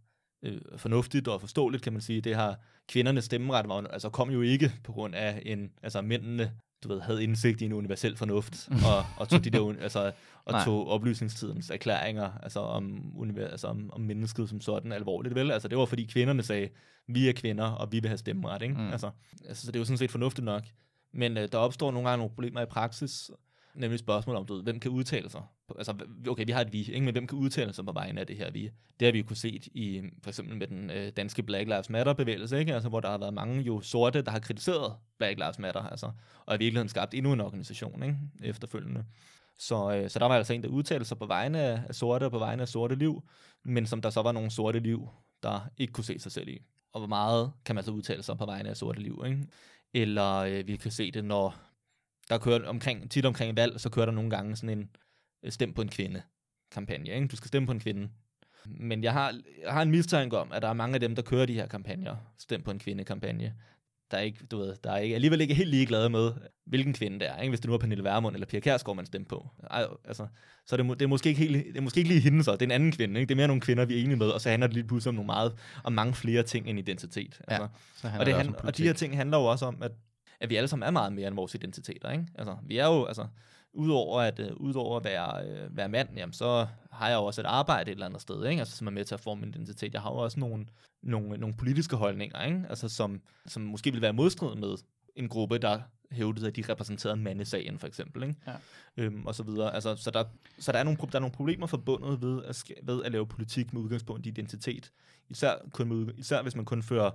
øh, 0.44 0.62
fornuftigt 0.78 1.28
og 1.28 1.42
forståeligt, 1.42 1.84
kan 1.84 1.94
man 1.94 2.02
sige. 2.02 2.22
Det 2.22 2.36
har 2.36 2.60
kvindernes 2.88 3.26
stemmeret 3.26 3.68
var, 3.68 3.88
altså 3.88 4.10
kom 4.10 4.30
jo 4.30 4.42
ikke 4.42 4.72
på 4.84 4.92
grund 4.92 5.16
af 5.16 5.42
en, 5.46 5.72
altså 5.84 6.02
mændene, 6.02 6.52
du 6.84 6.88
ved, 6.88 7.02
havde 7.02 7.24
indsigt 7.24 7.62
i 7.62 7.66
en 7.66 7.74
universel 7.74 8.18
fornuft, 8.18 8.70
og, 8.88 9.06
og 9.18 9.30
tog 9.30 9.44
de 9.44 9.50
der, 9.50 9.76
altså, 9.82 10.12
og 10.46 10.52
Nej. 10.52 10.66
tog 10.66 10.88
oplysningstidens 10.88 11.70
erklæringer, 11.70 12.32
altså 12.44 12.60
om, 12.60 13.12
univers, 13.16 13.52
altså 13.52 13.68
om, 13.68 13.90
om 13.94 14.02
mennesket 14.02 14.50
som 14.50 14.62
sådan 14.62 14.92
alvorligt, 14.92 15.36
vel? 15.36 15.52
Altså 15.52 15.68
det 15.68 15.78
var 15.78 15.86
fordi 15.86 16.06
kvinderne 16.06 16.44
sagde, 16.44 16.70
vi 17.08 17.30
er 17.30 17.34
kvinder, 17.34 17.66
og 17.66 17.92
vi 17.92 18.00
vil 18.00 18.08
have 18.08 18.18
stemmeret, 18.18 18.62
ikke? 18.62 18.76
Mm. 18.76 18.92
Altså, 18.92 19.10
altså, 19.48 19.66
så 19.66 19.72
det 19.72 19.76
er 19.76 19.80
jo 19.80 19.86
sådan 19.86 19.98
set 19.98 20.12
fornuftigt 20.12 20.46
nok. 20.46 20.64
Men 21.14 21.38
øh, 21.38 21.48
der 21.52 21.58
opstår 21.58 21.92
nogle 21.92 22.10
gange 22.10 22.18
nogle 22.18 22.34
problemer 22.34 22.62
i 22.62 22.66
praksis, 22.66 23.32
nemlig 23.80 24.00
spørgsmål 24.00 24.36
om, 24.36 24.46
du 24.46 24.54
ved, 24.56 24.64
hvem 24.64 24.80
kan 24.80 24.92
udtale 24.92 25.30
sig? 25.30 25.42
Altså, 25.78 25.94
okay, 26.28 26.46
vi 26.46 26.52
har 26.52 26.62
et 26.62 26.74
vi, 26.74 26.80
ikke? 26.80 27.02
men 27.02 27.12
hvem 27.12 27.28
kan 27.28 27.38
udtale 27.38 27.74
sig 27.74 27.86
på 27.86 27.92
vegne 27.92 28.20
af 28.20 28.28
det 28.28 28.38
her 28.38 28.52
vi? 28.52 28.70
Det 29.00 29.06
har 29.06 29.12
vi 29.12 29.18
jo 29.18 29.26
kunne 29.26 29.38
set 29.38 29.68
i, 29.68 30.02
for 30.24 30.30
eksempel 30.30 30.58
med 30.58 30.68
den 30.68 30.90
øh, 30.90 31.12
danske 31.18 31.44
Black 31.44 31.68
Lives 31.68 31.90
Matter-bevægelse, 31.90 32.60
ikke? 32.60 32.74
Altså, 32.74 32.90
hvor 32.90 33.00
der 33.00 33.10
har 33.10 33.18
været 33.18 33.34
mange 33.34 33.62
jo 33.62 33.82
sorte, 33.82 34.22
der 34.22 34.32
har 34.32 34.40
kritiseret 34.40 34.94
Black 35.18 35.40
Lives 35.40 35.60
Matter, 35.60 35.82
altså, 35.82 36.12
og 36.46 36.56
i 36.56 36.58
virkeligheden 36.58 36.90
skabt 36.90 37.14
endnu 37.14 37.34
en 37.34 37.42
organisation 37.42 38.04
ikke? 38.04 38.18
efterfølgende. 38.44 39.06
Så, 39.58 39.92
øh, 39.92 40.10
så 40.10 40.20
der 40.20 40.26
var 40.26 40.36
altså 40.36 40.54
en, 40.54 40.64
der 40.64 40.70
udtalte 40.70 41.06
sig 41.06 41.18
på 41.18 41.26
vegne 41.26 41.60
af, 41.60 41.82
af 41.88 41.96
sorte 41.96 42.24
og 42.24 42.32
på 42.32 42.40
vegne 42.40 42.62
af 42.62 42.68
sorte 42.68 42.96
liv, 42.96 43.24
men 43.64 43.86
som 43.86 44.02
der 44.02 44.10
så 44.10 44.22
var 44.22 44.32
nogle 44.32 44.52
sorte 44.52 44.80
liv, 44.80 45.10
der 45.44 45.70
ikke 45.78 45.94
kunne 45.94 46.04
se 46.04 46.20
sig 46.20 46.32
selv 46.32 46.48
i. 46.48 46.60
Og 46.94 47.00
hvor 47.00 47.08
meget 47.08 47.52
kan 47.66 47.76
man 47.76 47.84
så 47.84 47.92
udtale 47.92 48.24
sig 48.24 48.38
på 48.38 48.46
vegne 48.46 48.70
af 48.70 48.78
sorte 48.78 49.02
liv, 49.02 49.24
ikke? 49.26 49.48
Eller 49.94 50.36
øh, 50.36 50.68
vi 50.68 50.76
kan 50.76 50.92
se 50.92 51.12
det, 51.12 51.26
når 51.26 51.56
der 52.30 52.38
kører 52.38 52.68
omkring, 52.68 53.12
tit 53.12 53.26
omkring 53.26 53.58
valg, 53.58 53.80
så 53.80 53.90
kører 53.90 54.06
der 54.06 54.14
nogle 54.14 54.30
gange 54.30 54.56
sådan 54.56 54.78
en 54.78 54.90
øh, 55.46 55.52
stem 55.52 55.74
på 55.74 55.82
en 55.82 55.90
kvinde 55.90 56.22
kampagne. 56.72 57.10
Ikke? 57.10 57.28
Du 57.28 57.36
skal 57.36 57.48
stemme 57.48 57.66
på 57.66 57.72
en 57.72 57.80
kvinde. 57.80 58.10
Men 58.66 59.04
jeg 59.04 59.14
har, 59.14 59.36
jeg 59.64 59.74
har 59.74 59.82
en 59.82 59.92
mistanke 59.92 60.38
om, 60.38 60.52
at 60.52 60.62
der 60.62 60.68
er 60.68 60.74
mange 60.74 60.94
af 60.94 61.00
dem, 61.00 61.16
der 61.16 61.22
kører 61.22 61.46
de 61.46 61.54
her 61.54 61.68
kampagner, 61.68 62.16
stem 62.38 62.62
på 62.62 62.72
en 62.72 62.80
kvinde-kampagne, 62.80 63.54
der 64.12 64.18
er 64.18 64.22
ikke, 64.22 64.46
du 64.46 64.58
ved, 64.58 64.76
der 64.84 64.92
er 64.92 64.98
ikke, 64.98 65.16
alligevel 65.16 65.42
ikke 65.42 65.54
helt 65.54 65.70
ligeglade 65.70 66.10
med, 66.10 66.32
hvilken 66.66 66.94
kvinde 66.94 67.20
det 67.20 67.28
er. 67.30 67.38
Ikke? 67.38 67.50
Hvis 67.50 67.60
det 67.60 67.68
nu 67.68 67.74
er 67.74 67.78
Pernille 67.78 68.04
Vermund 68.04 68.36
eller 68.36 68.48
Pia 68.48 68.60
Kærsgaard, 68.60 68.96
man 68.96 69.06
stemmer 69.06 69.28
på. 69.28 69.48
Ej, 69.72 69.86
altså, 70.06 70.28
så 70.66 70.78
det, 70.78 70.86
det, 70.86 71.02
er 71.02 71.08
måske 71.08 71.30
ikke 71.30 71.42
helt, 71.42 71.66
det 71.66 71.78
er 71.78 71.82
måske 71.82 71.98
ikke 71.98 72.10
lige 72.10 72.22
hende 72.22 72.44
så, 72.44 72.52
det 72.52 72.62
er 72.62 72.66
en 72.66 72.72
anden 72.72 72.92
kvinde. 72.92 73.20
Ikke? 73.20 73.30
Det 73.30 73.36
er 73.36 73.38
mere 73.38 73.48
nogle 73.48 73.62
kvinder, 73.62 73.86
vi 73.86 74.00
er 74.00 74.04
enige 74.04 74.18
med, 74.18 74.28
og 74.28 74.42
så 74.42 74.50
handler 74.50 74.68
det 74.68 74.74
lige 74.74 74.88
pludselig 74.88 75.10
om 75.10 75.16
nogle 75.16 75.26
meget, 75.26 75.54
om 75.84 75.94
mange 75.94 76.14
flere 76.14 76.44
ting 76.44 76.68
end 76.68 76.80
identitet. 76.80 77.42
Altså. 77.48 77.68
Ja, 78.04 78.20
og, 78.20 78.26
det 78.26 78.36
hand, 78.36 78.56
og 78.56 78.78
de 78.78 78.84
her 78.84 78.94
ting 78.94 79.18
handler 79.18 79.38
jo 79.38 79.44
også 79.44 79.66
om, 79.66 79.82
at 79.82 79.92
at 80.40 80.50
vi 80.50 80.56
alle 80.56 80.68
sammen 80.68 80.88
er 80.88 80.92
meget 80.92 81.14
mere 81.14 81.28
end 81.28 81.36
vores 81.36 81.56
identiteter. 81.56 82.12
Ikke? 82.12 82.26
Altså, 82.36 82.58
vi 82.64 82.78
er 82.78 82.86
jo, 82.86 83.06
altså, 83.06 83.28
udover 83.74 84.22
at, 84.22 84.40
uh, 84.40 84.62
udover 84.62 84.98
at 84.98 85.04
være, 85.04 85.66
uh, 85.66 85.78
være 85.78 85.90
mand, 85.90 86.10
jamen, 86.16 86.34
så 86.34 86.68
har 86.92 87.10
jeg 87.10 87.16
jo 87.16 87.26
også 87.26 87.42
et 87.42 87.46
arbejde 87.46 87.92
et 87.92 87.96
eller 87.96 88.06
andet 88.06 88.22
sted, 88.22 88.46
ikke? 88.46 88.60
Altså, 88.60 88.78
som 88.78 88.88
er 88.88 88.92
med 88.92 89.06
til 89.06 89.16
at 89.16 89.20
forme 89.20 89.42
min 89.42 89.50
identitet. 89.50 89.94
Jeg 89.94 90.02
har 90.02 90.12
jo 90.12 90.18
også 90.18 90.40
nogle, 90.40 90.66
nogle, 91.04 91.38
nogle 91.38 91.56
politiske 91.56 91.96
holdninger, 91.96 92.46
ikke? 92.46 92.64
Altså, 92.70 92.90
som, 92.90 93.22
som 93.46 93.62
måske 93.62 93.92
vil 93.92 94.02
være 94.02 94.14
modstrid 94.14 94.56
med 94.56 94.76
en 95.16 95.30
gruppe, 95.30 95.58
der 95.58 95.80
hævdede, 96.12 96.48
at 96.48 96.56
de 96.56 96.64
repræsenterede 96.70 97.18
mandesagen, 97.18 97.80
for 97.80 97.88
eksempel, 97.88 98.24
ikke? 98.24 98.36
Ja. 98.48 98.54
Øhm, 98.98 99.26
og 99.26 99.36
så 99.36 99.44
videre. 99.44 99.74
Altså, 99.74 99.96
så 99.96 100.12
der, 100.12 100.24
så 100.60 100.72
der, 100.72 100.80
er 100.80 100.84
nogle, 100.84 100.98
der 100.98 101.16
er 101.16 101.20
nogle 101.20 101.36
problemer 101.36 101.68
forbundet 101.68 102.22
ved 102.22 102.44
at, 102.44 102.64
ved 102.84 103.04
at 103.04 103.12
lave 103.12 103.28
politik 103.28 103.74
med 103.74 103.82
udgangspunkt 103.82 104.26
i 104.26 104.30
identitet. 104.30 104.92
Især, 105.30 105.54
kun 105.74 105.88
med, 105.88 106.14
især 106.18 106.42
hvis 106.42 106.56
man 106.56 106.66
kun 106.66 106.84
fører 106.84 107.12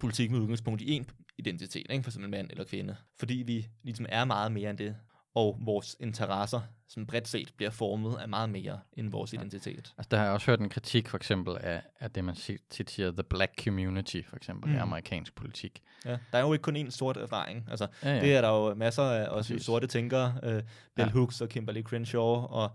politik 0.00 0.30
med 0.30 0.40
udgangspunkt 0.40 0.82
i 0.82 0.92
en 0.92 1.06
identitet, 1.38 1.86
ikke? 1.90 2.02
for 2.02 2.10
eksempel 2.10 2.30
mand 2.30 2.50
eller 2.50 2.64
kvinde. 2.64 2.96
Fordi 3.18 3.34
vi 3.34 3.66
ligesom 3.82 4.06
er 4.08 4.24
meget 4.24 4.52
mere 4.52 4.70
end 4.70 4.78
det, 4.78 4.96
og 5.36 5.58
vores 5.60 5.96
interesser, 6.00 6.60
som 6.88 7.06
bredt 7.06 7.28
set, 7.28 7.52
bliver 7.56 7.70
formet 7.70 8.16
af 8.18 8.28
meget 8.28 8.50
mere 8.50 8.80
end 8.92 9.10
vores 9.10 9.34
ja. 9.34 9.38
identitet. 9.38 9.94
Altså, 9.98 10.08
der 10.10 10.16
har 10.16 10.24
jeg 10.24 10.32
også 10.32 10.46
hørt 10.50 10.60
en 10.60 10.68
kritik, 10.68 11.08
for 11.08 11.16
eksempel, 11.16 11.56
af, 11.60 11.82
af 12.00 12.10
det, 12.10 12.24
man 12.24 12.36
tit 12.70 12.90
siger, 12.90 13.10
the 13.10 13.22
black 13.22 13.64
community, 13.64 14.20
for 14.28 14.36
eksempel, 14.36 14.70
mm. 14.70 14.76
i 14.76 14.78
amerikansk 14.78 15.34
politik. 15.34 15.82
Ja, 16.04 16.10
der 16.10 16.38
er 16.38 16.40
jo 16.40 16.52
ikke 16.52 16.62
kun 16.62 16.76
én 16.76 16.90
sort 16.90 17.16
erfaring. 17.16 17.66
Altså, 17.70 17.86
ja, 18.02 18.14
ja. 18.14 18.20
Det 18.20 18.34
er 18.34 18.40
der 18.40 18.48
jo 18.48 18.74
masser 18.74 19.02
af 19.02 19.28
også 19.28 19.58
sorte 19.58 19.86
tænkere, 19.86 20.34
uh, 20.42 20.48
Bell 20.50 20.62
ja. 20.96 21.08
Hooks 21.08 21.40
og 21.40 21.48
Kimberly 21.48 21.82
Crenshaw, 21.82 22.22
og 22.22 22.70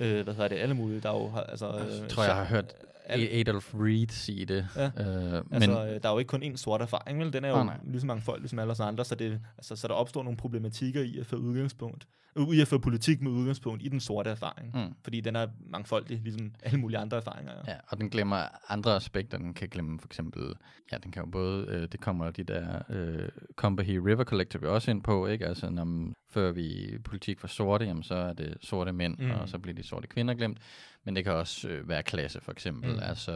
uh, 0.00 0.06
hvad 0.06 0.24
hedder 0.24 0.48
det, 0.48 0.56
alle 0.56 0.74
mulige, 0.74 1.00
der 1.00 1.10
jo 1.10 1.28
har, 1.28 1.42
altså... 1.42 1.76
Jeg 1.76 2.08
tror, 2.08 2.24
jeg 2.24 2.36
har 2.36 2.44
hørt 2.44 2.74
Adolf 3.10 3.74
Reed 3.74 4.08
sige 4.08 4.44
det. 4.46 4.66
Ja. 4.76 4.84
Øh, 4.84 5.42
Altså, 5.50 5.70
men, 5.70 5.78
øh, 5.78 6.02
der 6.02 6.08
er 6.08 6.12
jo 6.12 6.18
ikke 6.18 6.28
kun 6.28 6.42
én 6.42 6.56
sort 6.56 6.80
erfaring, 6.82 7.18
vel? 7.18 7.32
Den 7.32 7.44
er 7.44 7.48
jo 7.48 7.56
Åh, 7.56 7.66
nej. 7.66 7.78
lige 7.84 8.00
så 8.00 8.06
mange 8.06 8.22
folk, 8.22 8.40
ligesom 8.40 8.58
alle 8.58 8.70
os 8.70 8.80
andre, 8.80 9.04
så, 9.04 9.14
det, 9.14 9.40
altså, 9.58 9.76
så 9.76 9.88
der 9.88 9.94
opstår 9.94 10.22
nogle 10.22 10.36
problematikker 10.36 11.02
i 11.02 11.18
at 11.18 11.26
få 11.26 11.36
udgangspunkt, 11.36 12.06
øh, 12.36 12.48
i 12.48 12.60
at 12.60 12.68
få 12.68 12.78
politik 12.78 13.20
med 13.22 13.30
udgangspunkt 13.30 13.82
i 13.82 13.88
den 13.88 14.00
sorte 14.00 14.30
erfaring. 14.30 14.70
Mm. 14.74 14.94
Fordi 15.02 15.20
den 15.20 15.36
er 15.36 15.46
mangfoldig, 15.70 16.20
ligesom 16.22 16.52
alle 16.62 16.78
mulige 16.80 16.98
andre 16.98 17.16
erfaringer. 17.16 17.52
Ja. 17.66 17.72
Ja, 17.72 17.78
og 17.88 17.98
den 17.98 18.10
glemmer 18.10 18.36
andre 18.68 18.96
aspekter. 18.96 19.38
Den 19.38 19.54
kan 19.54 19.68
glemme 19.68 20.00
for 20.00 20.08
eksempel, 20.08 20.54
ja, 20.92 20.96
den 20.98 21.12
kan 21.12 21.22
jo 21.24 21.30
både, 21.30 21.66
øh, 21.68 21.88
det 21.92 22.00
kommer 22.00 22.30
de 22.30 22.42
der 22.44 22.82
øh, 22.90 23.28
Combahee 23.56 23.98
River 23.98 24.24
Collective 24.24 24.68
også 24.68 24.90
ind 24.90 25.02
på, 25.02 25.26
ikke? 25.26 25.46
Altså, 25.46 25.70
når 25.70 25.84
før 26.36 26.52
vi 26.52 26.98
politik 27.04 27.40
for 27.40 27.48
sorte, 27.48 27.84
jamen, 27.84 28.02
så 28.02 28.14
er 28.14 28.32
det 28.32 28.56
sorte 28.60 28.92
mænd, 28.92 29.18
Mm. 29.18 29.30
og 29.30 29.48
så 29.48 29.58
bliver 29.58 29.74
de 29.74 29.82
sorte 29.82 30.06
kvinder 30.08 30.34
glemt. 30.34 30.58
Men 31.04 31.16
det 31.16 31.24
kan 31.24 31.32
også 31.32 31.68
øh, 31.68 31.88
være 31.88 32.02
klasse, 32.02 32.40
for 32.40 32.52
eksempel. 32.52 32.92
Mm. 32.92 33.00
Altså, 33.02 33.32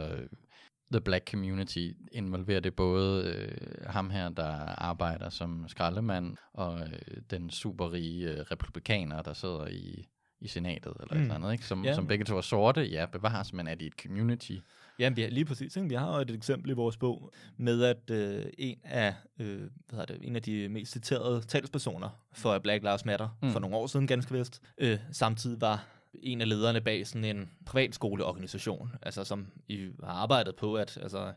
the 0.93 1.01
black 1.01 1.31
community 1.31 1.89
involverer 2.13 2.61
det 2.61 2.75
både 2.75 3.25
øh, 3.35 3.87
ham 3.87 4.11
her, 4.11 4.29
der 4.29 4.53
arbejder 4.91 5.29
som 5.29 5.69
skraldemand, 5.69 6.37
og 6.55 6.81
øh, 6.81 7.17
den 7.31 7.51
superrige 7.51 8.31
øh, 8.31 8.39
republikaner, 8.39 9.23
der 9.23 9.33
sidder 9.33 9.67
i 9.67 10.09
i 10.43 10.49
senatet, 10.49 10.93
eller 11.01 11.15
mm. 11.15 11.21
Et 11.21 11.23
eller 11.23 11.35
andet, 11.35 11.53
ikke? 11.53 11.65
Som, 11.65 11.85
ja. 11.85 11.95
som 11.95 12.07
begge 12.07 12.25
to 12.25 12.37
er 12.37 12.41
sorte, 12.41 12.83
ja, 12.83 13.07
bevares, 13.07 13.53
men 13.53 13.67
er 13.67 13.75
de 13.75 13.87
et 13.87 13.93
community? 14.03 14.57
Jamen, 15.01 15.17
vi 15.17 15.23
har, 15.23 15.31
lige 15.31 15.45
præcis. 15.45 15.77
Ikke? 15.77 15.89
Vi 15.89 15.95
har 15.95 16.15
jo 16.15 16.21
et 16.21 16.31
eksempel 16.31 16.71
i 16.71 16.75
vores 16.75 16.97
bog 16.97 17.31
med, 17.57 17.83
at 17.83 18.11
øh, 18.11 18.47
en, 18.59 18.79
af, 18.85 19.15
øh, 19.39 19.63
hvad 19.89 20.07
det, 20.07 20.19
en 20.23 20.37
af 20.37 20.43
de 20.43 20.69
mest 20.69 20.93
citerede 20.93 21.41
talspersoner 21.41 22.09
for 22.33 22.59
Black 22.59 22.83
Lives 22.83 23.05
Matter 23.05 23.29
mm. 23.43 23.51
For 23.51 23.61
nogle 23.61 23.77
år 23.77 23.87
siden, 23.87 24.07
ganske 24.07 24.39
vist, 24.39 24.63
øh, 24.79 24.99
samtidig 25.13 25.61
var 25.61 25.87
en 26.15 26.41
af 26.41 26.49
lederne 26.49 26.81
bag 26.81 27.07
sådan 27.07 27.25
en 27.25 27.51
privatskoleorganisation, 27.67 28.93
altså 29.03 29.25
som 29.25 29.47
i 29.69 29.89
har 30.05 30.13
arbejdet 30.13 30.57
på 30.57 30.75
at 30.75 30.99
altså, 31.03 31.33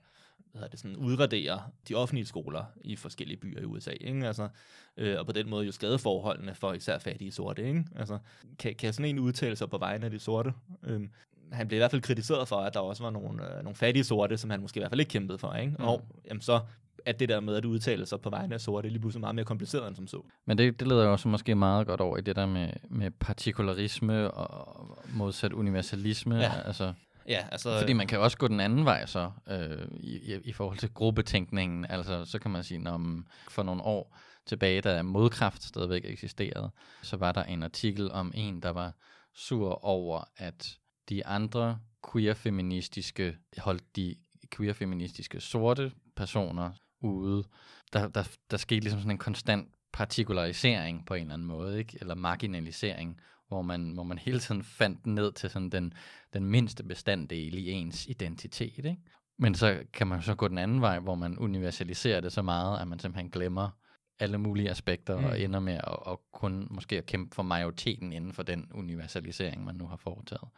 hvad 0.53 0.69
det, 0.69 0.79
sådan, 0.79 0.97
udradere 0.97 1.61
de 1.89 1.95
offentlige 1.95 2.25
skoler 2.25 2.65
i 2.81 2.95
forskellige 2.95 3.37
byer 3.37 3.61
i 3.61 3.65
USA. 3.65 3.91
Ikke? 3.91 4.27
Altså, 4.27 4.49
øh, 4.97 5.19
og 5.19 5.25
på 5.25 5.31
den 5.31 5.49
måde 5.49 5.65
jo 5.65 5.71
skade 5.71 5.99
forholdene 5.99 6.55
for 6.55 6.73
især 6.73 6.99
fattige 6.99 7.31
sorte. 7.31 7.67
Ikke? 7.67 7.85
Altså, 7.95 8.17
kan, 8.59 8.75
kan 8.75 8.93
sådan 8.93 9.09
en 9.09 9.19
udtale 9.19 9.55
sig 9.55 9.69
på 9.69 9.77
vegne 9.77 10.05
af 10.05 10.11
de 10.11 10.19
sorte? 10.19 10.53
Øhm, 10.83 11.09
han 11.51 11.67
blev 11.67 11.77
i 11.77 11.79
hvert 11.79 11.91
fald 11.91 12.01
kritiseret 12.01 12.47
for, 12.47 12.55
at 12.55 12.73
der 12.73 12.79
også 12.79 13.03
var 13.03 13.09
nogle, 13.09 13.57
øh, 13.57 13.63
nogle 13.63 13.75
fattige 13.75 14.03
sorte, 14.03 14.37
som 14.37 14.49
han 14.49 14.61
måske 14.61 14.77
i 14.77 14.81
hvert 14.81 14.91
fald 14.91 14.99
ikke 14.99 15.09
kæmpede 15.09 15.37
for. 15.37 15.53
Ikke? 15.53 15.75
Mm. 15.79 15.85
Og 15.85 16.01
jamen, 16.27 16.41
så 16.41 16.59
at 17.05 17.19
det 17.19 17.29
der 17.29 17.39
med 17.39 17.55
at 17.55 17.65
udtale 17.65 18.05
sig 18.05 18.21
på 18.21 18.29
vegne 18.29 18.53
af 18.53 18.61
sorte, 18.61 18.89
lige 18.89 18.99
pludselig 18.99 19.21
meget 19.21 19.35
mere 19.35 19.45
kompliceret 19.45 19.87
end 19.87 19.95
som 19.95 20.07
så. 20.07 20.21
Men 20.45 20.57
det, 20.57 20.79
det 20.79 20.87
leder 20.87 21.03
jo 21.03 21.11
også 21.11 21.27
måske 21.27 21.55
meget 21.55 21.87
godt 21.87 22.01
over 22.01 22.17
i 22.17 22.21
det 22.21 22.35
der 22.35 22.45
med, 22.45 22.69
med 22.89 23.11
partikularisme 23.11 24.31
og 24.31 24.97
modsat 25.13 25.53
universalisme. 25.53 26.35
Ja. 26.35 26.51
Altså, 26.65 26.93
Ja, 27.27 27.45
altså... 27.51 27.79
fordi 27.79 27.93
man 27.93 28.07
kan 28.07 28.19
også 28.19 28.37
gå 28.37 28.47
den 28.47 28.59
anden 28.59 28.85
vej 28.85 29.05
så, 29.05 29.31
øh, 29.49 29.87
i, 29.99 30.39
i, 30.43 30.51
forhold 30.51 30.77
til 30.77 30.93
gruppetænkningen. 30.93 31.85
Altså, 31.89 32.25
så 32.25 32.39
kan 32.39 32.51
man 32.51 32.63
sige, 32.63 32.77
når 32.77 33.21
for 33.49 33.63
nogle 33.63 33.81
år 33.81 34.17
tilbage, 34.45 34.81
da 34.81 35.01
modkraft 35.01 35.63
stadigvæk 35.63 36.05
eksisterede, 36.05 36.71
så 37.01 37.17
var 37.17 37.31
der 37.31 37.43
en 37.43 37.63
artikel 37.63 38.11
om 38.11 38.31
en, 38.35 38.61
der 38.61 38.69
var 38.69 38.93
sur 39.35 39.85
over, 39.85 40.23
at 40.37 40.77
de 41.09 41.25
andre 41.25 41.79
queer-feministiske, 42.11 43.37
holdt 43.57 43.95
de 43.95 44.15
queer-feministiske 44.55 45.39
sorte 45.39 45.91
personer 46.15 46.71
ude. 46.99 47.43
Der, 47.93 48.07
der, 48.07 48.23
der 48.51 48.57
skete 48.57 48.81
ligesom 48.81 48.99
sådan 48.99 49.11
en 49.11 49.17
konstant 49.17 49.69
partikularisering 49.93 51.05
på 51.05 51.13
en 51.13 51.21
eller 51.21 51.33
anden 51.33 51.47
måde, 51.47 51.79
ikke? 51.79 51.97
eller 52.01 52.15
marginalisering, 52.15 53.19
hvor 53.47 53.61
man, 53.61 53.91
hvor 53.91 54.03
man 54.03 54.17
hele 54.17 54.39
tiden 54.39 54.63
fandt 54.63 55.05
ned 55.07 55.31
til 55.31 55.49
sådan 55.49 55.69
den, 55.69 55.93
den 56.33 56.45
mindste 56.45 56.83
bestanddel 56.83 57.53
i 57.53 57.69
ens 57.69 58.07
identitet. 58.07 58.85
Ikke? 58.85 59.01
Men 59.37 59.55
så 59.55 59.83
kan 59.93 60.07
man 60.07 60.21
så 60.21 60.35
gå 60.35 60.47
den 60.47 60.57
anden 60.57 60.81
vej, 60.81 60.99
hvor 60.99 61.15
man 61.15 61.39
universaliserer 61.39 62.21
det 62.21 62.31
så 62.31 62.41
meget, 62.41 62.81
at 62.81 62.87
man 62.87 62.99
simpelthen 62.99 63.31
glemmer 63.31 63.69
alle 64.19 64.37
mulige 64.37 64.69
aspekter 64.69 65.19
mm. 65.19 65.25
Og 65.25 65.41
ender 65.41 65.59
med 65.59 65.73
at, 65.73 65.97
at 66.07 66.17
kun 66.31 66.67
måske 66.69 66.97
at 66.97 67.05
kæmpe 67.05 67.35
for 67.35 67.43
majoriteten 67.43 68.13
inden 68.13 68.33
for 68.33 68.43
den 68.43 68.71
universalisering, 68.73 69.65
man 69.65 69.75
nu 69.75 69.87
har 69.87 69.95
foretaget. 69.95 70.49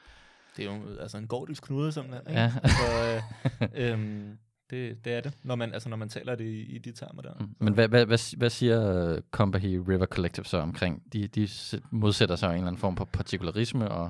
Det 0.57 0.65
er 0.65 0.75
jo 0.75 0.97
altså 0.99 1.17
en 1.17 1.27
gordisk 1.27 1.63
knude, 1.63 1.91
simpelthen. 1.91 2.27
Ikke? 2.29 2.41
Ja. 2.41 2.51
Altså, 2.63 3.21
øh, 3.61 3.69
øhm, 3.93 4.37
det, 4.69 5.05
det 5.05 5.13
er 5.13 5.21
det, 5.21 5.33
når 5.43 5.55
man, 5.55 5.73
altså, 5.73 5.89
når 5.89 5.97
man 5.97 6.09
taler 6.09 6.35
det 6.35 6.45
i, 6.45 6.75
i 6.75 6.77
de 6.77 6.91
termer 6.91 7.21
der. 7.21 7.33
Mm. 7.39 7.55
Men 7.59 7.73
hvad, 7.73 7.87
hvad, 7.87 8.05
hvad, 8.05 8.37
hvad 8.37 8.49
siger 8.49 9.13
uh, 9.13 9.19
Combahee 9.31 9.79
River 9.79 10.05
Collective 10.05 10.45
så 10.45 10.57
omkring? 10.57 11.03
De, 11.13 11.27
de 11.27 11.47
modsætter 11.91 12.35
sig 12.35 12.47
en 12.47 12.53
eller 12.53 12.67
anden 12.67 12.79
form 12.79 12.97
for 12.97 13.05
partikularisme, 13.05 13.89
og, 13.91 14.09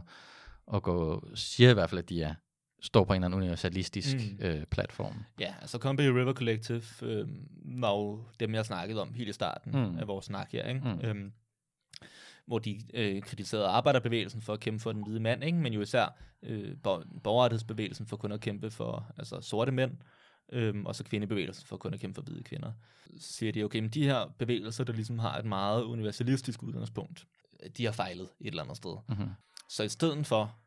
og 0.68 0.84
går, 0.84 1.28
siger 1.36 1.70
i 1.70 1.74
hvert 1.74 1.90
fald, 1.90 2.00
at 2.00 2.10
de 2.10 2.22
er, 2.22 2.34
står 2.82 3.04
på 3.04 3.14
en 3.14 3.18
eller 3.18 3.26
anden 3.26 3.40
universalistisk 3.42 4.16
Mm. 4.16 4.46
øh, 4.46 4.64
platform. 4.72 5.14
Ja, 5.40 5.54
altså 5.62 5.78
Combahee 5.78 6.12
River 6.12 6.34
Collective 6.34 6.82
øh, 7.02 7.28
var 7.82 7.92
jo 7.92 8.24
dem, 8.40 8.54
jeg 8.54 8.66
snakkede 8.66 9.02
om 9.02 9.14
helt 9.14 9.30
i 9.30 9.34
starten. 9.34 9.72
Mm. 9.72 9.98
af 10.00 10.08
vores 10.08 10.26
snak 10.26 10.52
her, 10.52 10.68
ikke? 10.68 10.82
Mm. 10.84 11.00
Øhm, 11.10 11.32
hvor 12.46 12.60
de 12.60 12.80
øh, 12.94 13.22
kritiserede 13.22 13.68
arbejderbevægelsen 13.68 14.42
for 14.42 14.54
at 14.54 14.60
kæmpe 14.60 14.80
for 14.80 14.92
den 14.92 15.04
hvide 15.04 15.20
mand, 15.20 15.44
ikke? 15.44 15.58
men 15.58 15.74
jo 15.74 15.82
især 15.82 16.18
øh, 16.44 16.78
bor- 16.84 17.20
borgerrettighedsbevægelsen 17.24 18.06
for 18.06 18.18
kun 18.18 18.32
at 18.32 18.42
kæmpe 18.42 18.72
for 18.72 19.14
altså, 19.18 19.42
sorte 19.42 19.72
mænd, 19.72 19.98
øhm, 20.52 20.86
og 20.86 20.96
så 20.96 21.04
kvindebevægelsen 21.04 21.68
for 21.68 21.78
kun 21.78 21.94
at 21.94 22.00
kæmpe 22.00 22.16
for 22.16 22.22
hvide 22.22 22.44
kvinder. 22.44 22.72
Så 23.20 23.34
siger 23.34 23.52
de, 23.52 23.64
okay, 23.64 23.80
men 23.80 23.90
de 23.90 24.04
her 24.04 24.36
bevægelser, 24.40 24.84
der 24.84 24.94
ligesom 24.94 25.20
har 25.20 25.38
et 25.38 25.46
meget 25.46 25.84
universalistisk 25.84 26.64
udgangspunkt, 26.64 27.26
de 27.78 27.86
har 27.86 27.92
fejlet 27.92 28.30
et 28.42 28.48
eller 28.48 28.64
andet 28.64 28.78
sted. 28.78 28.98
Mm-hmm. 29.10 29.30
Så 29.70 29.84
i 29.84 29.90
stedet 29.90 30.28
for, 30.28 30.60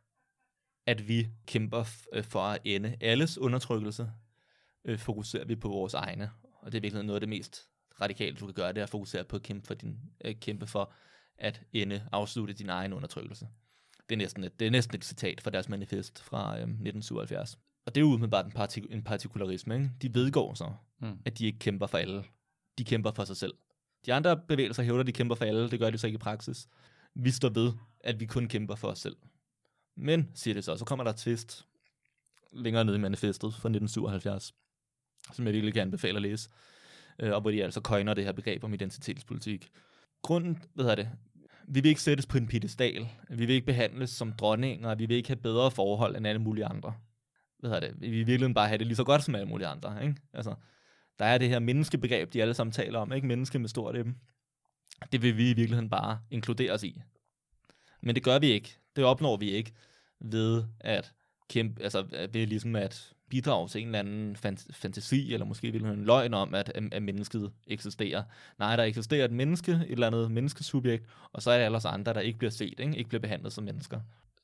at 0.86 1.08
vi 1.08 1.28
kæmper 1.46 1.84
øh, 2.12 2.24
for 2.24 2.40
at 2.40 2.58
ende 2.64 2.96
alles 3.00 3.38
undertrykkelse, 3.38 4.10
øh, 4.84 4.98
fokuserer 4.98 5.44
vi 5.44 5.56
på 5.56 5.68
vores 5.68 5.94
egne. 5.94 6.30
Og 6.42 6.72
det 6.72 6.78
er 6.78 6.82
virkelig 6.82 7.04
noget 7.04 7.16
af 7.16 7.20
det 7.20 7.28
mest 7.28 7.68
radikale, 8.00 8.36
du 8.36 8.44
kan 8.44 8.54
gøre, 8.54 8.68
det 8.68 8.78
er 8.78 8.82
at 8.82 8.90
fokusere 8.90 9.24
på 9.24 9.36
at 9.36 9.42
kæmpe 9.42 9.66
for, 9.66 9.74
din, 9.74 9.98
øh, 10.24 10.34
kæmpe 10.34 10.66
for 10.66 10.92
at 11.38 11.62
ende, 11.72 12.08
afslutte 12.12 12.54
din 12.54 12.68
egen 12.68 12.92
undertrykkelse. 12.92 13.48
Det 14.08 14.14
er 14.14 14.16
næsten 14.18 14.44
et, 14.44 14.60
det 14.60 14.66
er 14.66 14.70
næsten 14.70 14.96
et 14.96 15.04
citat 15.04 15.40
fra 15.40 15.50
deres 15.50 15.68
manifest 15.68 16.22
fra 16.22 16.46
øh, 16.56 16.62
1977. 16.62 17.58
Og 17.86 17.94
det 17.94 18.00
er 18.00 18.04
jo 18.04 18.06
umiddelbart 18.12 18.46
en, 18.46 18.52
partik- 18.52 18.86
en 18.90 19.02
partikularisme. 19.02 19.74
Ikke? 19.74 19.90
De 20.02 20.14
vedgår 20.14 20.54
så, 20.54 20.72
Mm. 21.00 21.18
at 21.24 21.38
de 21.38 21.46
ikke 21.46 21.58
kæmper 21.58 21.86
for 21.86 21.98
alle. 21.98 22.24
De 22.78 22.84
kæmper 22.84 23.12
for 23.12 23.24
sig 23.24 23.36
selv. 23.36 23.54
De 24.06 24.14
andre 24.14 24.36
bevægelser 24.48 24.82
hævder, 24.82 25.00
at 25.00 25.06
de 25.06 25.12
kæmper 25.12 25.34
for 25.34 25.44
alle. 25.44 25.70
Det 25.70 25.78
gør 25.78 25.90
de 25.90 25.98
så 25.98 26.06
ikke 26.06 26.14
i 26.16 26.18
praksis. 26.18 26.68
Vi 27.14 27.30
står 27.30 27.48
ved, 27.48 27.72
at 28.00 28.20
vi 28.20 28.26
kun 28.26 28.48
kæmper 28.48 28.74
for 28.74 28.88
os 28.88 28.98
selv. 28.98 29.16
Men, 29.96 30.30
siger 30.34 30.54
det 30.54 30.64
så, 30.64 30.76
så 30.76 30.84
kommer 30.84 31.04
der 31.04 31.10
et 31.10 31.16
twist 31.16 31.66
længere 32.52 32.84
nede 32.84 32.96
i 32.96 33.00
manifestet 33.00 33.54
fra 33.54 33.68
1977, 33.68 34.54
som 35.32 35.44
jeg 35.46 35.54
virkelig 35.54 35.74
kan 35.74 35.82
anbefale 35.82 36.16
at 36.16 36.22
læse, 36.22 36.50
øh, 37.18 37.32
og 37.34 37.40
hvor 37.40 37.50
de 37.50 37.64
altså 37.64 37.80
køjner 37.80 38.14
det 38.14 38.24
her 38.24 38.32
begreb 38.32 38.64
om 38.64 38.74
identitetspolitik. 38.74 39.70
Grunden, 40.22 40.62
hvad 40.74 40.84
hedder 40.84 40.94
det, 40.94 41.08
vi 41.68 41.80
vil 41.80 41.88
ikke 41.88 42.02
sættes 42.02 42.26
på 42.26 42.38
en 42.38 42.46
pedestal, 42.46 43.08
vi 43.30 43.46
vil 43.46 43.50
ikke 43.50 43.66
behandles 43.66 44.10
som 44.10 44.32
dronninger, 44.32 44.94
vi 44.94 45.06
vil 45.06 45.16
ikke 45.16 45.28
have 45.28 45.36
bedre 45.36 45.70
forhold 45.70 46.16
end 46.16 46.26
alle 46.26 46.40
mulige 46.40 46.64
andre. 46.64 46.94
Hvad 47.58 47.70
hedder 47.70 47.88
det, 47.88 48.00
vi 48.00 48.10
vil 48.10 48.26
virkelig 48.26 48.54
bare 48.54 48.68
have 48.68 48.78
det 48.78 48.86
lige 48.86 48.96
så 48.96 49.04
godt 49.04 49.22
som 49.22 49.34
alle 49.34 49.48
mulige 49.48 49.66
andre, 49.66 50.02
ikke? 50.02 50.16
Altså, 50.32 50.54
der 51.18 51.24
er 51.24 51.38
det 51.38 51.48
her 51.48 51.58
menneskebegreb, 51.58 52.32
de 52.32 52.42
alle 52.42 52.54
sammen 52.54 52.72
taler 52.72 52.98
om, 52.98 53.12
ikke? 53.12 53.26
Menneske 53.26 53.58
med 53.58 53.68
stort 53.68 54.06
M. 54.06 54.10
Det 55.12 55.22
vil 55.22 55.36
vi 55.36 55.50
i 55.50 55.54
virkeligheden 55.54 55.90
bare 55.90 56.20
inkludere 56.30 56.72
os 56.72 56.82
i. 56.82 57.00
Men 58.02 58.14
det 58.14 58.22
gør 58.22 58.38
vi 58.38 58.46
ikke. 58.46 58.78
Det 58.96 59.04
opnår 59.04 59.36
vi 59.36 59.50
ikke 59.50 59.72
ved 60.20 60.64
at 60.80 61.12
kæmpe, 61.48 61.82
altså 61.82 62.02
ved 62.32 62.46
ligesom 62.46 62.76
at 62.76 63.12
bidrage 63.28 63.68
til 63.68 63.80
en 63.80 63.86
eller 63.86 63.98
anden 63.98 64.36
fant- 64.36 64.72
fantasi, 64.72 65.32
eller 65.32 65.46
måske 65.46 65.72
vil 65.72 65.84
en 65.84 66.04
løgn 66.04 66.34
om, 66.34 66.54
at, 66.54 66.72
at 66.92 67.02
mennesket 67.02 67.50
eksisterer. 67.66 68.22
Nej, 68.58 68.76
der 68.76 68.84
eksisterer 68.84 69.24
et 69.24 69.32
menneske, 69.32 69.72
et 69.72 69.90
eller 69.90 70.06
andet 70.06 70.30
menneskesubjekt, 70.30 71.04
og 71.32 71.42
så 71.42 71.50
er 71.50 71.58
det 71.58 71.64
alle 71.64 71.76
os 71.76 71.84
andre, 71.84 72.14
der 72.14 72.20
ikke 72.20 72.38
bliver 72.38 72.50
set, 72.50 72.74
ikke, 72.80 72.96
ikke 72.96 73.08
bliver 73.08 73.20
behandlet 73.20 73.52
som 73.52 73.64
mennesker. 73.64 74.00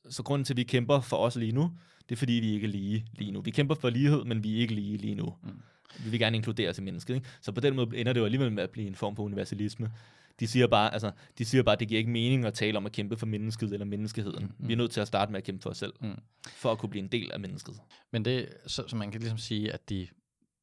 Så 0.09 0.23
grunden 0.23 0.45
til, 0.45 0.53
at 0.53 0.57
vi 0.57 0.63
kæmper 0.63 0.99
for 0.99 1.17
os 1.17 1.35
lige 1.35 1.51
nu, 1.51 1.71
det 2.09 2.15
er 2.15 2.19
fordi, 2.19 2.33
vi 2.33 2.53
ikke 2.53 2.67
er 2.67 2.71
lige 2.71 3.05
lige 3.13 3.31
nu. 3.31 3.41
Vi 3.41 3.51
kæmper 3.51 3.75
for 3.75 3.89
lighed, 3.89 4.23
men 4.23 4.43
vi 4.43 4.55
er 4.55 4.59
ikke 4.59 4.73
lige 4.75 4.97
lige 4.97 5.15
nu. 5.15 5.33
Mm. 5.43 5.61
Vi 5.99 6.09
vil 6.09 6.19
gerne 6.19 6.37
inkludere 6.37 6.73
til 6.73 6.83
mennesket. 6.83 7.15
Ikke? 7.15 7.27
Så 7.41 7.51
på 7.51 7.61
den 7.61 7.75
måde 7.75 7.97
ender 7.97 8.13
det 8.13 8.19
jo 8.19 8.25
alligevel 8.25 8.51
med 8.51 8.63
at 8.63 8.69
blive 8.69 8.87
en 8.87 8.95
form 8.95 9.15
for 9.15 9.23
universalisme. 9.23 9.91
De 10.39 10.47
siger 10.47 10.67
bare, 10.67 10.93
altså, 10.93 11.11
de 11.37 11.45
siger 11.45 11.63
bare, 11.63 11.73
at 11.73 11.79
det 11.79 11.87
giver 11.87 11.99
ikke 11.99 12.11
mening 12.11 12.45
at 12.45 12.53
tale 12.53 12.77
om 12.77 12.85
at 12.85 12.91
kæmpe 12.91 13.17
for 13.17 13.25
mennesket 13.25 13.73
eller 13.73 13.85
menneskeheden. 13.85 14.43
Mm. 14.59 14.67
Vi 14.67 14.73
er 14.73 14.77
nødt 14.77 14.91
til 14.91 15.01
at 15.01 15.07
starte 15.07 15.31
med 15.31 15.37
at 15.37 15.43
kæmpe 15.43 15.61
for 15.61 15.69
os 15.69 15.77
selv, 15.77 15.93
Mm. 16.01 16.15
for 16.47 16.71
at 16.71 16.77
kunne 16.77 16.89
blive 16.89 17.03
en 17.03 17.11
del 17.11 17.31
af 17.31 17.39
mennesket. 17.39 17.75
Men 18.11 18.25
det, 18.25 18.49
så, 18.67 18.83
så 18.87 18.95
man 18.95 19.11
kan 19.11 19.21
ligesom 19.21 19.37
sige, 19.37 19.71
at 19.73 19.89
de, 19.89 20.07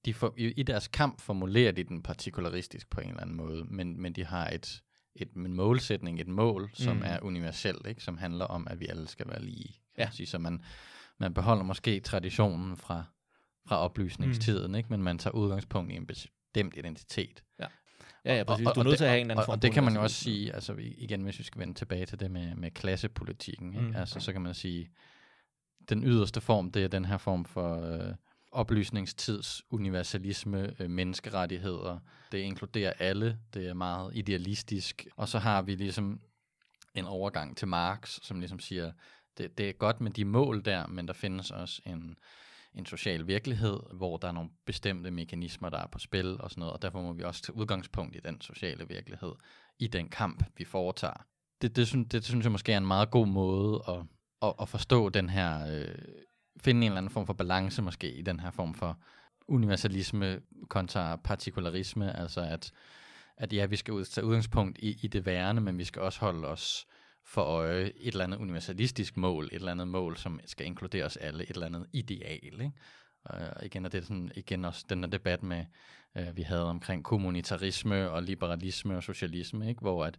de 0.04 0.14
for, 0.14 0.34
i, 0.36 0.46
i 0.46 0.62
deres 0.62 0.88
kamp 0.88 1.20
formulerer 1.20 1.72
de 1.72 1.84
den 1.84 2.02
partikularistisk 2.02 2.90
på 2.90 3.00
en 3.00 3.08
eller 3.08 3.20
anden 3.20 3.36
måde, 3.36 3.64
men, 3.64 4.00
men 4.02 4.12
de 4.12 4.24
har 4.24 4.48
et, 4.48 4.82
et, 5.16 5.32
en 5.32 5.54
målsætning, 5.54 6.20
et 6.20 6.28
mål, 6.28 6.70
som 6.74 6.96
Mm. 6.96 7.02
er 7.06 7.18
universelt, 7.22 7.86
ikke? 7.86 8.02
som 8.02 8.18
handler 8.18 8.44
om, 8.44 8.66
at 8.70 8.80
vi 8.80 8.86
alle 8.86 9.08
skal 9.08 9.28
være 9.28 9.42
lige. 9.44 9.74
Ja. 9.98 10.08
Sige. 10.12 10.26
Så 10.26 10.38
man, 10.38 10.62
man 11.20 11.34
beholder 11.34 11.62
måske 11.62 12.00
traditionen 12.00 12.76
fra, 12.76 13.04
fra 13.68 13.78
oplysningstiden, 13.78 14.70
mm. 14.70 14.74
ikke? 14.74 14.88
men 14.90 15.02
man 15.02 15.18
tager 15.18 15.34
udgangspunkt 15.34 15.92
i 15.92 15.96
en 15.96 16.06
bestemt 16.06 16.76
identitet. 16.76 17.42
Ja, 17.60 17.66
ja, 18.24 18.44
præcis. 18.44 18.66
Og- 18.66 18.74
Du 18.74 18.80
er 18.80 18.84
nødt 18.84 18.90
det- 18.92 18.98
til 18.98 19.04
at 19.04 19.10
have 19.10 19.20
en 19.20 19.26
eller 19.26 19.34
anden 19.34 19.44
form 19.46 19.52
og 19.56 19.62
det 19.62 19.72
kan 19.72 19.84
man 19.84 19.94
jo 19.94 20.02
også 20.02 20.16
sige, 20.16 20.52
altså 20.54 20.74
igen, 20.78 21.22
hvis 21.22 21.38
vi 21.38 21.44
skal 21.44 21.60
vende 21.60 21.74
tilbage 21.74 22.06
til 22.06 22.20
det 22.20 22.30
med, 22.30 22.54
med 22.54 22.70
klassepolitikken, 22.70 23.74
ikke? 23.74 23.86
Mm. 23.86 23.96
Altså, 23.96 24.20
så 24.20 24.32
kan 24.32 24.42
man 24.42 24.54
sige, 24.54 24.90
den 25.88 26.04
yderste 26.04 26.40
form, 26.40 26.70
det 26.72 26.84
er 26.84 26.88
den 26.88 27.04
her 27.04 27.18
form 27.18 27.44
for 27.44 27.80
øh, 28.08 28.14
oplysningstids 28.52 29.62
universalisme, 29.70 30.74
øh, 30.78 30.90
menneskerettigheder. 30.90 31.98
Det 32.32 32.38
inkluderer 32.38 32.92
alle, 32.98 33.38
det 33.54 33.68
er 33.68 33.74
meget 33.74 34.10
idealistisk. 34.16 35.06
Og 35.16 35.28
så 35.28 35.38
har 35.38 35.62
vi 35.62 35.74
ligesom 35.74 36.20
en 36.94 37.04
overgang 37.04 37.56
til 37.56 37.68
Marx, 37.68 38.18
som 38.22 38.38
ligesom 38.40 38.58
siger, 38.58 38.92
det, 39.38 39.58
det 39.58 39.68
er 39.68 39.72
godt 39.72 40.00
med 40.00 40.10
de 40.10 40.24
mål 40.24 40.64
der, 40.64 40.86
men 40.86 41.06
der 41.08 41.12
findes 41.14 41.50
også 41.50 41.82
en, 41.86 42.16
en 42.74 42.86
social 42.86 43.26
virkelighed, 43.26 43.80
hvor 43.92 44.16
der 44.16 44.28
er 44.28 44.32
nogle 44.32 44.50
bestemte 44.66 45.10
mekanismer, 45.10 45.70
der 45.70 45.78
er 45.78 45.86
på 45.86 45.98
spil 45.98 46.40
og 46.40 46.50
sådan 46.50 46.60
noget, 46.60 46.72
og 46.72 46.82
derfor 46.82 47.02
må 47.02 47.12
vi 47.12 47.22
også 47.22 47.42
tage 47.42 47.56
udgangspunkt 47.56 48.16
i 48.16 48.20
den 48.24 48.40
sociale 48.40 48.88
virkelighed, 48.88 49.32
i 49.78 49.86
den 49.86 50.08
kamp, 50.08 50.44
vi 50.56 50.64
foretager. 50.64 51.26
Det, 51.62 51.76
det, 51.76 51.86
synes, 51.86 52.08
det 52.10 52.24
synes 52.24 52.44
jeg 52.44 52.52
måske 52.52 52.72
er 52.72 52.76
en 52.76 52.86
meget 52.86 53.10
god 53.10 53.26
måde 53.26 53.82
at, 53.88 54.02
at, 54.42 54.54
at 54.60 54.68
forstå 54.68 55.08
den 55.08 55.30
her, 55.30 55.66
øh, 55.66 55.94
finde 56.60 56.86
en 56.86 56.92
eller 56.92 56.98
anden 56.98 57.12
form 57.12 57.26
for 57.26 57.32
balance 57.32 57.82
måske 57.82 58.12
i 58.12 58.22
den 58.22 58.40
her 58.40 58.50
form 58.50 58.74
for 58.74 58.98
universalisme 59.48 60.40
kontra 60.68 61.16
partikularisme, 61.16 62.16
altså 62.16 62.40
at, 62.40 62.72
at 63.36 63.52
ja, 63.52 63.66
vi 63.66 63.76
skal 63.76 64.04
tage 64.04 64.24
udgangspunkt 64.24 64.78
i, 64.78 64.98
i 65.02 65.06
det 65.06 65.26
værende, 65.26 65.62
men 65.62 65.78
vi 65.78 65.84
skal 65.84 66.02
også 66.02 66.20
holde 66.20 66.48
os 66.48 66.86
for 67.24 67.42
øje 67.42 67.84
et 67.84 67.94
eller 68.12 68.24
andet 68.24 68.38
universalistisk 68.38 69.16
mål, 69.16 69.44
et 69.44 69.52
eller 69.52 69.72
andet 69.72 69.88
mål, 69.88 70.16
som 70.16 70.40
skal 70.46 70.66
inkludere 70.66 71.04
os 71.04 71.16
alle, 71.16 71.42
et 71.42 71.50
eller 71.50 71.66
andet 71.66 71.86
ideal. 71.92 72.60
Ikke? 72.60 72.72
Øh, 73.34 73.48
og 73.56 73.66
igen 73.66 73.84
er 73.84 73.88
det 73.88 74.02
sådan, 74.02 74.32
igen 74.36 74.64
også 74.64 74.86
den 74.88 75.02
der 75.02 75.08
debat 75.08 75.42
med, 75.42 75.64
øh, 76.16 76.36
vi 76.36 76.42
havde 76.42 76.64
omkring 76.64 77.04
kommunitarisme 77.04 78.10
og 78.10 78.22
liberalisme 78.22 78.96
og 78.96 79.02
socialisme, 79.02 79.68
ikke? 79.68 79.80
hvor 79.80 80.04
at 80.04 80.18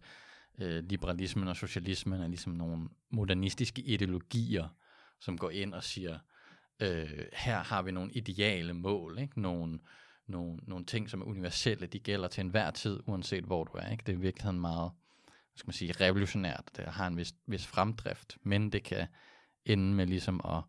øh, 0.58 0.84
liberalismen 0.84 1.48
og 1.48 1.56
socialismen 1.56 2.20
er 2.20 2.28
ligesom 2.28 2.52
nogle 2.52 2.88
modernistiske 3.10 3.82
ideologier, 3.82 4.68
som 5.20 5.38
går 5.38 5.50
ind 5.50 5.74
og 5.74 5.84
siger, 5.84 6.18
øh, 6.80 7.26
her 7.32 7.58
har 7.58 7.82
vi 7.82 7.90
nogle 7.90 8.12
ideale 8.12 8.74
mål, 8.74 9.18
ikke? 9.18 9.40
Nogle, 9.40 9.78
nogle, 10.26 10.58
nogle 10.62 10.84
ting, 10.84 11.10
som 11.10 11.20
er 11.20 11.24
universelle, 11.24 11.86
de 11.86 11.98
gælder 11.98 12.28
til 12.28 12.40
enhver 12.40 12.70
tid, 12.70 13.00
uanset 13.06 13.44
hvor 13.44 13.64
du 13.64 13.78
er. 13.78 13.90
Ikke? 13.90 14.02
Det 14.06 14.12
er 14.12 14.16
i 14.16 14.20
virkeligheden 14.20 14.60
meget 14.60 14.90
skal 15.56 15.68
man 15.68 15.74
sige, 15.74 15.92
revolutionært. 15.92 16.64
Det 16.76 16.84
har 16.84 17.06
en 17.06 17.16
vis, 17.16 17.34
vis 17.46 17.66
fremdrift, 17.66 18.38
men 18.42 18.72
det 18.72 18.82
kan 18.82 19.06
ende 19.64 19.94
med 19.94 20.06
ligesom 20.06 20.40
at, 20.44 20.62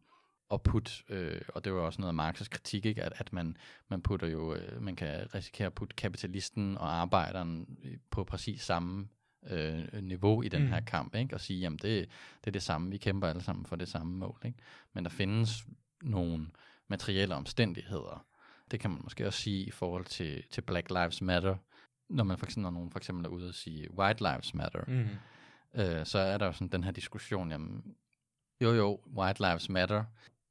at 0.52 0.62
putte, 0.62 0.92
øh, 1.10 1.42
og 1.48 1.66
det 1.66 1.74
var 1.74 1.82
også 1.82 2.02
noget 2.02 2.20
af 2.20 2.30
Marx's 2.30 2.50
kritik, 2.50 2.86
ikke? 2.86 3.04
At, 3.04 3.14
at 3.16 3.34
man, 3.34 3.58
man 3.90 4.02
putter 4.02 4.28
jo, 4.28 4.56
øh, 4.56 4.82
man 4.82 4.96
kan 4.96 5.36
risikere 5.36 5.68
at 5.68 5.74
putte 5.74 5.96
kapitalisten 5.96 6.78
og 6.78 6.94
arbejderen 6.96 7.78
på 8.12 8.24
præcis 8.24 8.62
samme 8.62 9.08
øh, 9.50 10.02
niveau 10.02 10.42
i 10.42 10.48
den 10.48 10.62
mm. 10.62 10.68
her 10.68 10.80
kamp, 10.80 11.16
ikke? 11.16 11.36
og 11.36 11.42
sige, 11.42 11.60
jamen 11.60 11.80
det, 11.80 12.10
det 12.42 12.48
er 12.48 12.52
det 12.52 12.64
samme, 12.64 12.92
vi 12.92 12.98
kæmper 12.98 13.28
alle 13.28 13.44
sammen 13.44 13.66
for 13.66 13.76
det 13.76 13.88
samme 13.88 14.18
mål. 14.18 14.42
Ikke? 14.46 14.58
Men 14.94 15.04
der 15.04 15.10
findes 15.10 15.66
nogle 16.02 16.48
materielle 16.88 17.36
omstændigheder, 17.36 18.26
det 18.72 18.80
kan 18.80 18.90
man 18.90 19.00
måske 19.04 19.28
også 19.28 19.42
sige 19.42 19.64
i 19.64 19.72
forhold 19.72 20.06
til, 20.06 20.44
til 20.52 20.62
Black 20.62 20.90
Lives 20.90 21.22
Matter, 21.22 21.56
når 22.10 22.24
man 22.24 22.38
for 22.38 22.46
eksempel, 22.46 22.64
når 22.64 22.72
nogen 22.72 22.92
for 22.92 23.00
eksempel 23.00 23.26
er 23.26 23.30
ude 23.30 23.50
og 23.50 23.54
sige, 23.54 24.00
White 24.00 24.24
Lives 24.24 24.54
Matter, 24.54 24.84
mm. 24.88 25.08
øh, 25.82 26.06
så 26.06 26.20
er 26.20 26.38
der 26.38 26.46
jo 26.46 26.52
sådan 26.52 26.68
den 26.68 26.84
her 26.84 26.92
diskussion, 26.92 27.52
jamen, 27.52 27.96
jo 28.62 28.74
jo, 28.74 29.00
White 29.18 29.42
Lives 29.42 29.70
Matter, 29.70 30.04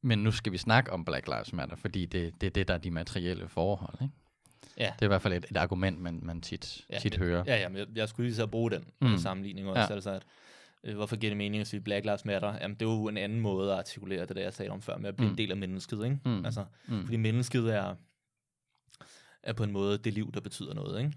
men 0.02 0.18
nu 0.18 0.30
skal 0.30 0.52
vi 0.52 0.58
snakke 0.58 0.92
om 0.92 1.04
Black 1.04 1.26
Lives 1.26 1.52
Matter, 1.52 1.76
fordi 1.76 2.06
det, 2.06 2.40
det 2.40 2.46
er 2.46 2.50
det, 2.50 2.68
der 2.68 2.74
er 2.74 2.78
de 2.78 2.90
materielle 2.90 3.48
forhold, 3.48 4.02
ikke? 4.02 4.14
Ja. 4.78 4.92
Det 4.94 5.02
er 5.02 5.06
i 5.06 5.08
hvert 5.08 5.22
fald 5.22 5.34
et, 5.34 5.46
et 5.50 5.56
argument, 5.56 6.00
man, 6.00 6.20
man 6.22 6.40
tit, 6.40 6.86
ja, 6.90 6.98
tit 6.98 7.16
hører. 7.16 7.44
Ja, 7.46 7.56
ja, 7.56 7.68
men 7.68 7.78
jeg, 7.78 7.86
jeg 7.94 8.08
skulle 8.08 8.26
lige 8.26 8.36
så 8.36 8.46
bruge 8.46 8.70
den 8.70 8.84
mm. 9.00 9.18
sammenligning 9.18 9.68
også, 9.68 9.80
ja. 9.80 9.94
altså 9.94 10.10
at, 10.10 10.22
øh, 10.84 10.94
hvorfor 10.94 11.16
giver 11.16 11.30
det 11.30 11.36
mening 11.36 11.60
at 11.60 11.66
sige 11.66 11.80
Black 11.80 12.04
Lives 12.04 12.24
Matter? 12.24 12.54
Jamen, 12.60 12.74
det 12.74 12.86
er 12.86 12.90
jo 12.90 13.08
en 13.08 13.16
anden 13.16 13.40
måde 13.40 13.72
at 13.72 13.78
artikulere 13.78 14.26
det, 14.26 14.36
der 14.36 14.42
jeg 14.42 14.52
sagde 14.52 14.70
om 14.70 14.82
før, 14.82 14.98
med 14.98 15.08
at 15.08 15.16
blive 15.16 15.28
mm. 15.28 15.32
en 15.32 15.38
del 15.38 15.50
af 15.50 15.56
mennesket, 15.56 16.04
ikke? 16.04 16.18
Mm. 16.24 16.44
Altså, 16.44 16.64
mm. 16.88 17.04
fordi 17.04 17.16
mennesket 17.16 17.74
er, 17.74 17.94
er 19.42 19.52
på 19.52 19.64
en 19.64 19.72
måde 19.72 19.98
det 19.98 20.12
liv, 20.12 20.32
der 20.32 20.40
betyder 20.40 20.74
noget, 20.74 21.00
ikke? 21.00 21.12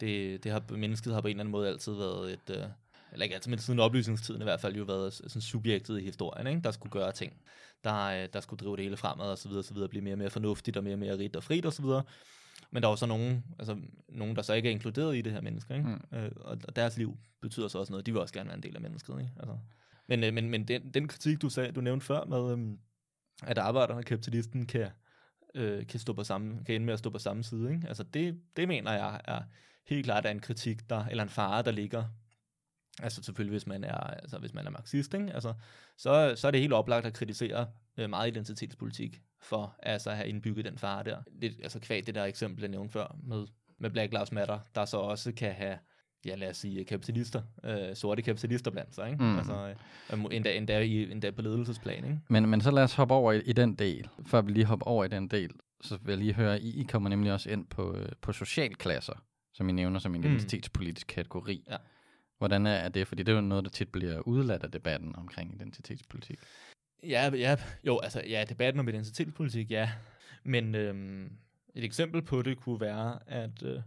Det, 0.00 0.44
det 0.44 0.52
har, 0.52 0.62
mennesket 0.76 1.14
har 1.14 1.20
på 1.20 1.28
en 1.28 1.30
eller 1.30 1.40
anden 1.40 1.52
måde 1.52 1.68
altid 1.68 1.92
været 1.92 2.32
et, 2.32 2.50
øh, 2.50 2.64
eller 3.12 3.24
ikke 3.24 3.34
altid, 3.34 3.50
men 3.50 3.58
siden 3.58 3.80
oplysningstiden 3.80 4.40
i 4.40 4.44
hvert 4.44 4.60
fald, 4.60 4.76
jo 4.76 4.84
været 4.84 5.14
sådan 5.14 5.42
subjektet 5.42 6.00
i 6.00 6.04
historien, 6.04 6.46
ikke? 6.46 6.60
der 6.60 6.70
skulle 6.70 6.90
gøre 6.90 7.12
ting, 7.12 7.32
der, 7.84 8.04
øh, 8.04 8.28
der 8.32 8.40
skulle 8.40 8.60
drive 8.64 8.76
det 8.76 8.84
hele 8.84 8.96
fremad 8.96 9.30
og 9.30 9.38
så 9.38 9.48
videre, 9.48 9.60
og 9.60 9.64
så 9.64 9.74
videre, 9.74 9.88
blive 9.88 10.04
mere 10.04 10.14
og 10.14 10.18
mere 10.18 10.30
fornuftigt 10.30 10.76
og 10.76 10.84
mere 10.84 10.94
og 10.94 10.98
mere 10.98 11.18
rigt 11.18 11.36
og 11.36 11.44
frit 11.44 11.66
og 11.66 11.72
så 11.72 11.82
videre. 11.82 12.02
Men 12.70 12.82
der 12.82 12.88
er 12.88 12.92
også 12.92 13.06
nogen, 13.06 13.44
altså 13.58 13.76
nogen, 14.08 14.36
der 14.36 14.42
så 14.42 14.54
ikke 14.54 14.68
er 14.68 14.72
inkluderet 14.72 15.16
i 15.16 15.20
det 15.20 15.32
her 15.32 15.40
menneske, 15.40 15.74
ikke? 15.74 15.88
Mm. 15.88 16.18
Øh, 16.18 16.30
og 16.40 16.76
deres 16.76 16.96
liv 16.96 17.16
betyder 17.42 17.68
så 17.68 17.78
også 17.78 17.92
noget. 17.92 18.06
De 18.06 18.12
vil 18.12 18.20
også 18.20 18.34
gerne 18.34 18.48
være 18.48 18.56
en 18.56 18.62
del 18.62 18.76
af 18.76 18.82
mennesket, 18.82 19.20
ikke? 19.20 19.32
Altså. 19.38 19.58
Men, 20.08 20.24
øh, 20.24 20.34
men, 20.34 20.50
men 20.50 20.68
den, 20.68 20.90
den 20.94 21.08
kritik, 21.08 21.42
du 21.42 21.48
sagde, 21.48 21.72
du 21.72 21.80
nævnte 21.80 22.06
før 22.06 22.24
med, 22.24 22.58
øh, 22.58 22.78
at 23.42 23.58
arbejderne 23.58 24.00
og 24.00 24.04
kapitalisten 24.04 24.66
kan, 24.66 24.88
øh, 25.54 25.86
kan, 25.86 26.00
stå 26.00 26.12
på 26.12 26.24
samme, 26.24 26.64
kan 26.64 26.74
ende 26.74 26.86
med 26.86 26.92
at 26.92 26.98
stå 26.98 27.10
på 27.10 27.18
samme 27.18 27.44
side, 27.44 27.72
ikke? 27.72 27.88
Altså 27.88 28.02
det, 28.02 28.40
det 28.56 28.68
mener 28.68 28.92
jeg 28.92 29.20
er 29.24 29.42
helt 29.86 30.04
klart 30.04 30.26
er 30.26 30.30
en 30.30 30.40
kritik, 30.40 30.90
der, 30.90 31.04
eller 31.04 31.22
en 31.22 31.28
fare, 31.28 31.62
der 31.62 31.70
ligger 31.70 32.04
Altså 33.02 33.22
selvfølgelig, 33.22 33.50
hvis 33.50 33.66
man 33.66 33.84
er, 33.84 33.96
altså, 33.96 34.38
hvis 34.38 34.54
man 34.54 34.66
er 34.66 34.70
marxist, 34.70 35.14
ikke? 35.14 35.32
Altså, 35.32 35.54
så, 35.98 36.32
så 36.36 36.46
er 36.46 36.50
det 36.50 36.60
helt 36.60 36.72
oplagt 36.72 37.06
at 37.06 37.12
kritisere 37.12 37.66
øh, 37.98 38.10
meget 38.10 38.28
identitetspolitik 38.28 39.20
for 39.42 39.76
altså, 39.82 40.10
at 40.10 40.16
have 40.16 40.28
indbygget 40.28 40.64
den 40.64 40.78
fare 40.78 41.04
der. 41.04 41.16
Det, 41.42 41.56
altså 41.62 41.80
kvæg 41.80 42.06
det 42.06 42.14
der 42.14 42.24
eksempel, 42.24 42.60
jeg 42.60 42.70
nævnte 42.70 42.92
før 42.92 43.16
med, 43.22 43.46
med 43.78 43.90
Black 43.90 44.12
Lives 44.12 44.32
Matter, 44.32 44.58
der 44.74 44.84
så 44.84 44.96
også 44.96 45.32
kan 45.32 45.52
have, 45.52 45.78
ja 46.26 46.34
lad 46.34 46.50
os 46.50 46.56
sige, 46.56 46.84
kapitalister, 46.84 47.42
øh, 47.64 47.96
sorte 47.96 48.22
kapitalister 48.22 48.70
blandt 48.70 48.94
sig, 48.94 49.10
ikke? 49.10 49.24
Mm. 49.24 49.38
Altså, 49.38 49.74
øh, 50.12 50.24
endda, 50.30 50.56
endda, 50.56 50.80
i, 50.80 51.12
endda 51.12 51.30
på 51.30 51.42
ledelsesplan, 51.42 52.04
ikke? 52.04 52.18
Men, 52.28 52.48
men 52.48 52.60
så 52.60 52.70
lad 52.70 52.82
os 52.82 52.94
hoppe 52.94 53.14
over 53.14 53.32
i, 53.32 53.40
i 53.40 53.52
den 53.52 53.74
del, 53.74 54.08
før 54.26 54.40
vi 54.42 54.52
lige 54.52 54.64
hopper 54.64 54.86
over 54.86 55.04
i 55.04 55.08
den 55.08 55.28
del, 55.28 55.50
så 55.82 55.98
vil 56.02 56.12
jeg 56.12 56.18
lige 56.18 56.34
høre, 56.34 56.60
I, 56.60 56.80
I 56.80 56.84
kommer 56.84 57.08
nemlig 57.08 57.32
også 57.32 57.50
ind 57.50 57.66
på, 57.66 57.96
øh, 57.96 58.08
på 58.22 58.32
socialklasser 58.32 59.24
som 59.54 59.68
I 59.68 59.72
nævner 59.72 59.98
som 59.98 60.14
en 60.14 60.20
mm. 60.20 60.26
identitetspolitisk 60.26 61.06
kategori. 61.06 61.64
Ja. 61.70 61.76
Hvordan 62.38 62.66
er 62.66 62.88
det? 62.88 63.08
Fordi 63.08 63.22
det 63.22 63.32
er 63.32 63.36
jo 63.36 63.42
noget, 63.42 63.64
der 63.64 63.70
tit 63.70 63.88
bliver 63.88 64.20
udladt 64.20 64.62
af 64.62 64.70
debatten 64.70 65.16
omkring 65.16 65.54
identitetspolitik. 65.54 66.38
Ja, 67.02 67.30
ja, 67.34 67.56
jo, 67.86 67.98
altså, 67.98 68.22
ja, 68.28 68.44
debatten 68.48 68.80
om 68.80 68.88
identitetspolitik, 68.88 69.70
ja. 69.70 69.90
Men 70.44 70.74
øhm, 70.74 71.32
et 71.74 71.84
eksempel 71.84 72.22
på 72.22 72.42
det 72.42 72.56
kunne 72.56 72.80
være, 72.80 73.18
at 73.26 73.62
øh, 73.62 73.80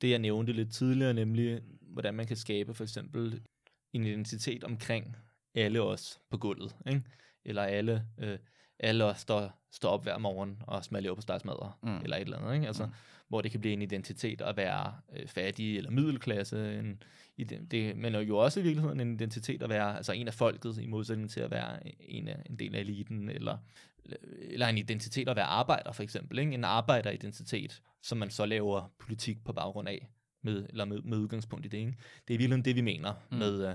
det, 0.00 0.10
jeg 0.10 0.18
nævnte 0.18 0.52
lidt 0.52 0.72
tidligere, 0.72 1.14
nemlig, 1.14 1.60
hvordan 1.80 2.14
man 2.14 2.26
kan 2.26 2.36
skabe 2.36 2.74
for 2.74 2.84
eksempel 2.84 3.42
en 3.92 4.04
identitet 4.04 4.64
omkring 4.64 5.16
alle 5.54 5.82
os 5.82 6.20
på 6.30 6.36
gulvet, 6.38 6.76
ikke? 6.88 7.02
eller 7.44 7.62
alle, 7.62 8.04
øh, 8.18 8.38
alle 8.80 9.04
os, 9.04 9.24
der 9.24 9.48
står 9.72 9.88
op 9.88 10.02
hver 10.02 10.18
morgen 10.18 10.62
og 10.66 10.84
smager 10.84 11.14
på 11.14 11.20
statsmadder, 11.20 11.78
mm. 11.82 11.96
eller 11.96 12.16
et 12.16 12.22
eller 12.22 12.38
andet. 12.38 12.54
Ikke? 12.54 12.66
Altså, 12.66 12.86
mm 12.86 12.92
hvor 13.28 13.40
det 13.40 13.50
kan 13.50 13.60
blive 13.60 13.72
en 13.72 13.82
identitet 13.82 14.40
at 14.40 14.56
være 14.56 14.94
øh, 15.16 15.26
fattig 15.26 15.76
eller 15.76 15.90
middelklasse, 15.90 16.78
en, 16.78 17.02
det, 17.70 17.96
men 17.96 18.14
jo 18.14 18.38
også 18.38 18.60
i 18.60 18.62
virkeligheden 18.62 19.00
en 19.00 19.14
identitet 19.14 19.62
at 19.62 19.68
være 19.68 19.96
altså 19.96 20.12
en 20.12 20.28
af 20.28 20.34
folket, 20.34 20.78
i 20.78 20.86
modsætning 20.86 21.30
til 21.30 21.40
at 21.40 21.50
være 21.50 21.78
en, 22.00 22.28
af, 22.28 22.42
en 22.50 22.58
del 22.58 22.74
af 22.74 22.80
eliten, 22.80 23.30
eller, 23.30 23.58
eller 24.40 24.66
en 24.66 24.78
identitet 24.78 25.28
at 25.28 25.36
være 25.36 25.44
arbejder 25.44 25.92
for 25.92 26.02
eksempel, 26.02 26.38
ikke? 26.38 26.52
en 26.52 26.64
arbejderidentitet, 26.64 27.82
som 28.02 28.18
man 28.18 28.30
så 28.30 28.46
laver 28.46 28.92
politik 28.98 29.44
på 29.44 29.52
baggrund 29.52 29.88
af, 29.88 30.08
med, 30.42 30.66
eller 30.68 30.84
med, 30.84 31.02
med 31.02 31.18
udgangspunkt 31.18 31.66
i 31.66 31.68
det. 31.68 31.78
Ikke? 31.78 31.94
Det 32.28 32.34
er 32.34 32.38
i 32.38 32.38
virkeligheden 32.38 32.64
det, 32.64 32.76
vi 32.76 32.80
mener 32.80 33.14
mm. 33.30 33.38
med, 33.38 33.68
øh, 33.68 33.74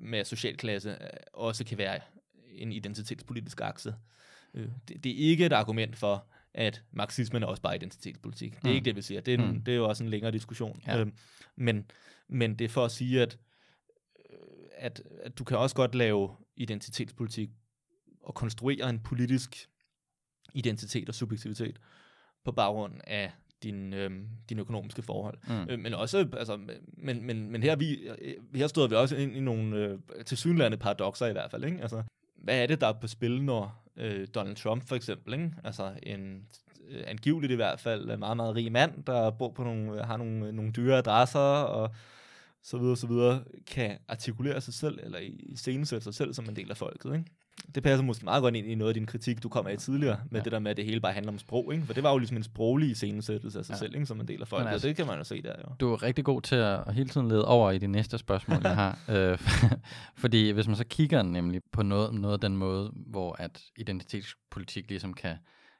med 0.00 0.18
at 0.18 0.26
socialklasse 0.26 0.90
øh, 0.90 0.96
også 1.32 1.64
kan 1.64 1.78
være 1.78 2.00
en 2.56 2.72
identitetspolitisk 2.72 3.60
akse. 3.60 3.94
Øh, 4.54 4.68
det, 4.88 5.04
det 5.04 5.12
er 5.12 5.30
ikke 5.30 5.46
et 5.46 5.52
argument 5.52 5.96
for, 5.96 6.26
at 6.54 6.82
marxismen 6.92 7.42
er 7.42 7.46
også 7.46 7.62
bare 7.62 7.76
identitetspolitik. 7.76 8.52
Det 8.52 8.64
er 8.64 8.68
mm. 8.68 8.74
ikke 8.74 8.84
det, 8.84 8.96
vi 8.96 9.02
siger. 9.02 9.20
Det 9.20 9.34
er, 9.34 9.38
en, 9.38 9.52
mm. 9.52 9.64
det 9.64 9.72
er 9.72 9.76
jo 9.76 9.88
også 9.88 10.04
en 10.04 10.10
længere 10.10 10.32
diskussion. 10.32 10.82
Ja. 10.86 10.98
Øhm, 10.98 11.12
men, 11.56 11.90
men 12.28 12.58
det 12.58 12.64
er 12.64 12.68
for 12.68 12.84
at 12.84 12.90
sige, 12.90 13.22
at, 13.22 13.38
øh, 14.30 14.38
at, 14.76 15.02
at 15.22 15.38
du 15.38 15.44
kan 15.44 15.58
også 15.58 15.76
godt 15.76 15.94
lave 15.94 16.30
identitetspolitik 16.56 17.50
og 18.22 18.34
konstruere 18.34 18.90
en 18.90 19.00
politisk 19.00 19.68
identitet 20.54 21.08
og 21.08 21.14
subjektivitet 21.14 21.80
på 22.44 22.52
baggrund 22.52 23.00
af 23.06 23.32
din, 23.62 23.92
øhm, 23.92 24.28
din 24.48 24.58
økonomiske 24.58 25.02
forhold. 25.02 25.38
Mm. 25.48 25.70
Øh, 25.70 25.78
men 25.78 25.94
også, 25.94 26.28
altså, 26.32 26.56
men, 26.96 27.26
men, 27.26 27.50
men 27.50 27.62
her, 27.62 27.76
vi, 27.76 28.08
her 28.54 28.66
stod 28.66 28.88
vi 28.88 28.94
også 28.94 29.16
ind 29.16 29.36
i 29.36 29.40
nogle 29.40 29.76
øh, 29.76 29.98
tilsyneladende 30.26 30.78
paradoxer 30.78 31.26
i 31.26 31.32
hvert 31.32 31.50
fald. 31.50 31.64
Ikke? 31.64 31.82
Altså, 31.82 32.02
hvad 32.46 32.62
er 32.62 32.66
det, 32.66 32.80
der 32.80 32.86
er 32.86 32.92
på 32.92 33.06
spil, 33.06 33.42
når 33.42 33.84
øh, 33.96 34.26
Donald 34.34 34.56
Trump 34.56 34.88
for 34.88 34.96
eksempel, 34.96 35.34
ikke? 35.34 35.52
altså 35.64 35.92
en 36.02 36.46
øh, 36.88 37.02
angiveligt 37.06 37.52
i 37.52 37.56
hvert 37.56 37.80
fald 37.80 38.10
øh, 38.10 38.18
meget, 38.18 38.36
meget 38.36 38.56
rig 38.56 38.72
mand, 38.72 39.04
der 39.04 39.30
bor 39.30 39.50
på 39.50 39.64
nogle, 39.64 39.92
øh, 39.92 40.06
har 40.06 40.16
nogle, 40.16 40.46
øh, 40.46 40.52
nogle 40.52 40.72
dyre 40.72 40.98
adresser 40.98 41.40
og 41.40 41.90
så 42.62 42.78
videre, 42.78 42.96
så 42.96 43.06
videre, 43.06 43.44
kan 43.66 43.98
artikulere 44.08 44.60
sig 44.60 44.74
selv, 44.74 44.98
eller 45.02 45.18
i 45.18 45.52
scenesætte 45.56 46.04
sig 46.04 46.14
selv 46.14 46.34
som 46.34 46.48
en 46.48 46.56
del 46.56 46.70
af 46.70 46.76
folket. 46.76 47.12
Ikke? 47.12 47.24
Det 47.74 47.82
passer 47.82 48.04
måske 48.04 48.24
meget 48.24 48.42
godt 48.42 48.56
ind 48.56 48.66
i 48.66 48.74
noget 48.74 48.90
af 48.90 48.94
din 48.94 49.06
kritik, 49.06 49.42
du 49.42 49.48
kom 49.48 49.66
af 49.66 49.78
tidligere, 49.78 50.20
med 50.30 50.40
ja. 50.40 50.44
det 50.44 50.52
der 50.52 50.58
med, 50.58 50.70
at 50.70 50.76
det 50.76 50.84
hele 50.84 51.00
bare 51.00 51.12
handler 51.12 51.32
om 51.32 51.38
sprog, 51.38 51.74
ikke? 51.74 51.86
For 51.86 51.94
det 51.94 52.02
var 52.02 52.10
jo 52.12 52.18
ligesom 52.18 52.36
en 52.36 52.42
sproglig 52.42 52.90
iscenesættelse 52.90 53.58
af 53.58 53.64
sig 53.64 53.72
ja. 53.72 53.78
selv, 53.78 53.94
ikke? 53.94 54.06
Som 54.06 54.20
en 54.20 54.28
del 54.28 54.40
af 54.40 54.48
folket, 54.48 54.68
altså, 54.68 54.86
og 54.86 54.88
det 54.88 54.96
kan 54.96 55.06
man 55.06 55.18
jo 55.18 55.24
se 55.24 55.42
der 55.42 55.52
jo. 55.58 55.74
Du 55.80 55.92
er 55.92 56.02
rigtig 56.02 56.24
god 56.24 56.42
til 56.42 56.56
at 56.56 56.94
hele 56.94 57.08
tiden 57.08 57.28
lede 57.28 57.44
over 57.44 57.70
i 57.70 57.78
de 57.78 57.86
næste 57.86 58.18
spørgsmål, 58.18 58.58
jeg 58.62 58.74
har. 58.74 58.98
Øh, 59.08 59.38
fordi 60.22 60.50
hvis 60.50 60.66
man 60.66 60.76
så 60.76 60.84
kigger 60.84 61.22
nemlig 61.22 61.60
på 61.72 61.82
noget, 61.82 62.14
noget 62.14 62.34
af 62.34 62.40
den 62.40 62.56
måde, 62.56 62.92
hvor 62.94 63.36
at 63.38 63.62
identitetspolitik 63.76 64.88
ligesom 64.88 65.14
kan 65.14 65.36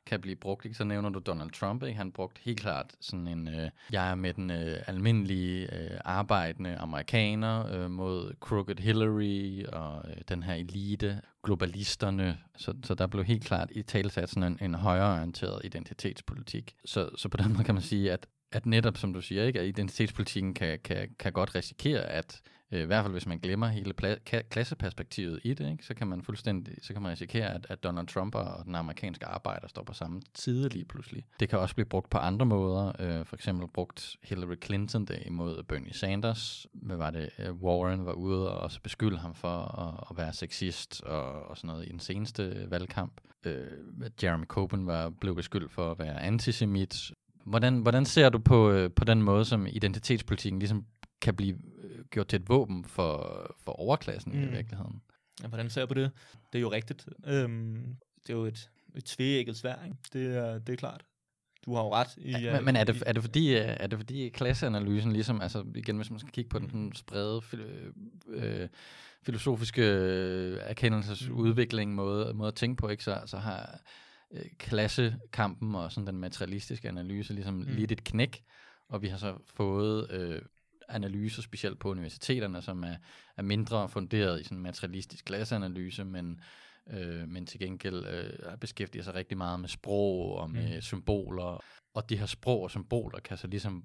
kan 0.07 0.21
blive 0.21 0.37
brugt. 0.37 0.65
Ikke? 0.65 0.77
Så 0.77 0.85
nævner 0.85 1.11
du 1.11 1.19
Donald 1.19 1.51
Trump, 1.51 1.83
ikke? 1.83 1.97
han 1.97 2.13
brugte 2.13 2.41
helt 2.45 2.61
klart 2.61 2.95
sådan 3.01 3.29
en, 3.29 3.49
øh, 3.49 3.71
jeg 3.93 4.11
er 4.11 4.15
med 4.15 4.35
den 4.35 4.51
øh, 4.51 4.77
almindelige 4.87 5.75
øh, 5.75 6.01
arbejdende 6.05 6.77
amerikaner 6.77 7.67
øh, 7.73 7.91
mod 7.91 8.35
Crooked 8.41 8.77
Hillary 8.77 9.65
og 9.73 10.05
øh, 10.09 10.17
den 10.29 10.43
her 10.43 10.55
elite, 10.55 11.21
globalisterne. 11.43 12.39
Så, 12.57 12.75
så 12.85 12.95
der 12.95 13.07
blev 13.07 13.25
helt 13.25 13.45
klart 13.45 13.69
i 13.71 13.83
talsat 13.83 14.31
sådan 14.31 14.43
en, 14.53 14.59
en 14.63 14.75
højreorienteret 14.75 15.61
identitetspolitik. 15.65 16.77
Så, 16.85 17.11
så 17.17 17.29
på 17.29 17.37
den 17.37 17.53
måde 17.53 17.65
kan 17.65 17.75
man 17.75 17.83
sige, 17.83 18.13
at 18.13 18.27
at 18.53 18.67
netop, 18.67 18.97
som 18.97 19.13
du 19.13 19.21
siger, 19.21 19.45
ikke, 19.45 19.61
at 19.61 19.67
identitetspolitikken 19.67 20.55
kan, 20.55 20.79
kan, 20.85 21.09
kan 21.19 21.33
godt 21.33 21.55
risikere, 21.55 22.01
at 22.01 22.41
Øh, 22.73 22.83
i 22.83 22.85
hvert 22.85 23.05
fald 23.05 23.13
hvis 23.13 23.27
man 23.27 23.39
glemmer 23.39 23.67
hele 23.67 23.95
pla- 24.03 24.43
klasseperspektivet 24.51 25.41
i 25.45 25.55
det, 25.55 25.71
ikke, 25.71 25.85
så 25.85 25.95
kan 25.95 26.07
man 26.07 26.23
fuldstændig, 26.23 26.75
så 26.83 26.93
kan 26.93 27.03
man 27.03 27.13
risikere, 27.13 27.55
at, 27.55 27.67
at 27.69 27.85
Donald 27.85 28.07
Trump 28.07 28.35
og 28.35 28.65
den 28.65 28.75
amerikanske 28.75 29.27
arbejder 29.27 29.69
står 29.69 29.83
på 29.83 29.93
samme 29.93 30.23
side 30.35 30.69
lige 30.69 30.85
pludselig. 30.85 31.25
Det 31.41 31.49
kan 31.49 31.59
også 31.59 31.75
blive 31.75 31.87
brugt 31.87 32.11
på 32.11 32.19
andre 32.19 32.47
måder, 32.47 32.93
øh, 32.99 33.27
for 33.27 33.37
eksempel 33.37 33.69
brugt 33.69 34.17
Hillary 34.23 34.57
Clinton 34.65 35.05
det 35.05 35.23
imod 35.27 35.63
Bernie 35.63 35.95
Sanders, 35.95 36.67
hvad 36.73 36.97
var 36.97 37.11
det, 37.11 37.31
øh, 37.39 37.55
Warren 37.55 38.07
var 38.07 38.13
ude 38.13 38.51
og 38.51 38.59
også 38.59 38.81
beskylde 38.81 39.19
ham 39.19 39.35
for 39.35 39.81
at, 39.81 40.05
at 40.11 40.17
være 40.17 40.33
sexist 40.33 41.03
og, 41.03 41.43
og 41.43 41.57
sådan 41.57 41.69
noget 41.69 41.87
i 41.87 41.89
den 41.89 42.01
seneste 42.01 42.67
valgkamp. 42.71 43.21
Øh, 43.45 43.67
Jeremy 44.23 44.45
Corbyn 44.45 44.87
var 44.87 45.11
blev 45.11 45.37
beskyldt 45.37 45.73
for 45.73 45.91
at 45.91 45.99
være 45.99 46.23
antisemit, 46.23 47.13
Hvordan, 47.47 47.79
hvordan 47.79 48.05
ser 48.05 48.29
du 48.29 48.39
på, 48.39 48.71
øh, 48.71 48.91
på 48.97 49.05
den 49.05 49.23
måde, 49.23 49.45
som 49.45 49.67
identitetspolitikken 49.67 50.59
ligesom 50.59 50.85
kan 51.21 51.35
blive 51.35 51.57
gjort 52.11 52.29
til 52.29 52.41
et 52.41 52.49
våben 52.49 52.85
for, 52.85 53.47
for 53.65 53.73
overklassen 53.73 54.33
mm. 54.33 54.43
i 54.43 54.47
virkeligheden? 54.47 55.03
Ja, 55.43 55.49
hvordan 55.49 55.71
ser 55.71 55.81
jeg 55.81 55.89
på 55.89 55.95
det? 55.95 56.11
Det 56.53 56.59
er 56.59 56.63
jo 56.63 56.73
rigtigt. 56.73 57.09
Øhm, 57.27 57.97
det 58.27 58.33
er 58.33 58.37
jo 58.37 58.45
et, 58.45 58.71
et 58.97 59.05
tvægget 59.05 59.57
svær, 59.57 59.85
ikke? 59.85 59.97
Det, 60.13 60.37
er, 60.37 60.59
det 60.59 60.73
er 60.73 60.77
klart. 60.77 61.05
Du 61.67 61.75
har 61.75 61.83
jo 61.83 61.95
ret. 61.95 62.09
I, 62.17 62.31
ja, 62.31 62.53
men, 62.53 62.65
men 62.65 62.77
er, 62.77 62.85
det, 62.85 63.03
er, 63.07 63.13
det 63.13 63.23
fordi, 63.23 63.57
øh, 63.57 63.65
er 63.67 63.87
det 63.87 63.99
fordi 63.99 64.29
klasseanalysen 64.29 65.13
ligesom, 65.13 65.41
altså 65.41 65.65
igen, 65.75 65.97
hvis 65.97 66.11
man 66.11 66.19
skal 66.19 66.33
kigge 66.33 66.49
på 66.49 66.59
den 66.59 66.69
sådan 66.69 66.93
sprede 66.95 67.43
øh, 68.29 68.69
filosofiske 69.23 69.83
erkendelsesudvikling, 70.61 71.95
måde, 71.95 72.35
måde 72.35 72.49
at 72.49 72.55
tænke 72.55 72.77
på, 72.77 72.89
ikke, 72.89 73.05
så, 73.05 73.21
så 73.27 73.37
har 73.37 73.81
øh, 74.33 74.45
klassekampen 74.59 75.75
og 75.75 75.93
sådan 75.93 76.07
den 76.07 76.17
materialistiske 76.17 76.89
analyse 76.89 77.35
ligesom 77.35 77.55
mm. 77.55 77.67
lidt 77.69 77.93
et 77.93 78.05
knæk, 78.05 78.43
og 78.89 79.03
vi 79.03 79.09
har 79.09 79.19
så 79.19 79.35
fået 79.55 80.11
øh, 80.11 80.43
analyser, 80.89 81.43
specielt 81.43 81.79
på 81.79 81.91
universiteterne, 81.91 82.63
som 82.63 82.85
er, 82.85 82.97
er 83.37 83.43
mindre 83.43 83.89
funderet 83.89 84.41
i 84.41 84.45
sådan 84.45 84.59
materialistisk 84.59 85.25
klasseanalyse, 85.25 86.05
men, 86.05 86.41
øh, 86.91 87.29
men 87.29 87.47
til 87.47 87.61
gengæld 87.61 88.07
øh, 88.07 88.59
beskæftiger 88.59 89.03
sig 89.03 89.15
rigtig 89.15 89.39
meget 89.39 89.61
med 89.61 89.69
sprog 89.69 90.37
og 90.37 90.51
med 90.51 90.75
mm. 90.75 90.81
symboler. 90.81 91.65
Og 91.95 92.11
de 92.11 92.17
her 92.17 92.27
sprog 92.27 92.63
og 92.63 92.71
symboler 92.71 93.21
kan 93.21 93.37
så 93.37 93.47
ligesom 93.47 93.85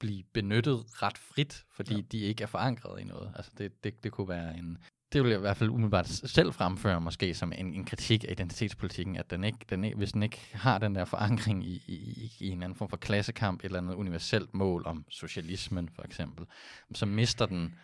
blive 0.00 0.22
benyttet 0.32 1.02
ret 1.02 1.18
frit, 1.18 1.64
fordi 1.70 1.94
ja. 1.94 2.00
de 2.12 2.18
ikke 2.18 2.42
er 2.42 2.46
forankret 2.46 3.00
i 3.00 3.04
noget. 3.04 3.32
Altså 3.36 3.52
det, 3.58 3.84
det, 3.84 4.04
det 4.04 4.12
kunne 4.12 4.28
være 4.28 4.58
en, 4.58 4.78
det 5.14 5.22
vil 5.22 5.30
jeg 5.30 5.38
i 5.38 5.40
hvert 5.40 5.56
fald 5.56 5.70
umiddelbart 5.70 6.08
selv 6.08 6.52
fremføre 6.52 7.00
måske 7.00 7.34
som 7.34 7.52
en, 7.52 7.74
en 7.74 7.84
kritik 7.84 8.24
af 8.24 8.32
identitetspolitikken, 8.32 9.16
at 9.16 9.30
den 9.30 9.44
ikke, 9.44 9.58
den 9.70 9.84
ikke, 9.84 9.96
hvis 9.96 10.12
den 10.12 10.22
ikke 10.22 10.40
har 10.52 10.78
den 10.78 10.94
der 10.94 11.04
forankring 11.04 11.66
i, 11.66 11.82
i, 11.86 12.32
i 12.40 12.48
en 12.48 12.62
anden 12.62 12.76
form 12.76 12.88
for 12.88 12.96
klassekamp, 12.96 13.60
et 13.60 13.64
eller 13.64 13.78
andet 13.78 13.94
universelt 13.94 14.54
mål 14.54 14.82
om 14.86 15.04
socialismen 15.10 15.88
for 15.88 16.02
eksempel, 16.02 16.46
så 16.94 17.06
mister 17.06 17.46
den 17.46 17.74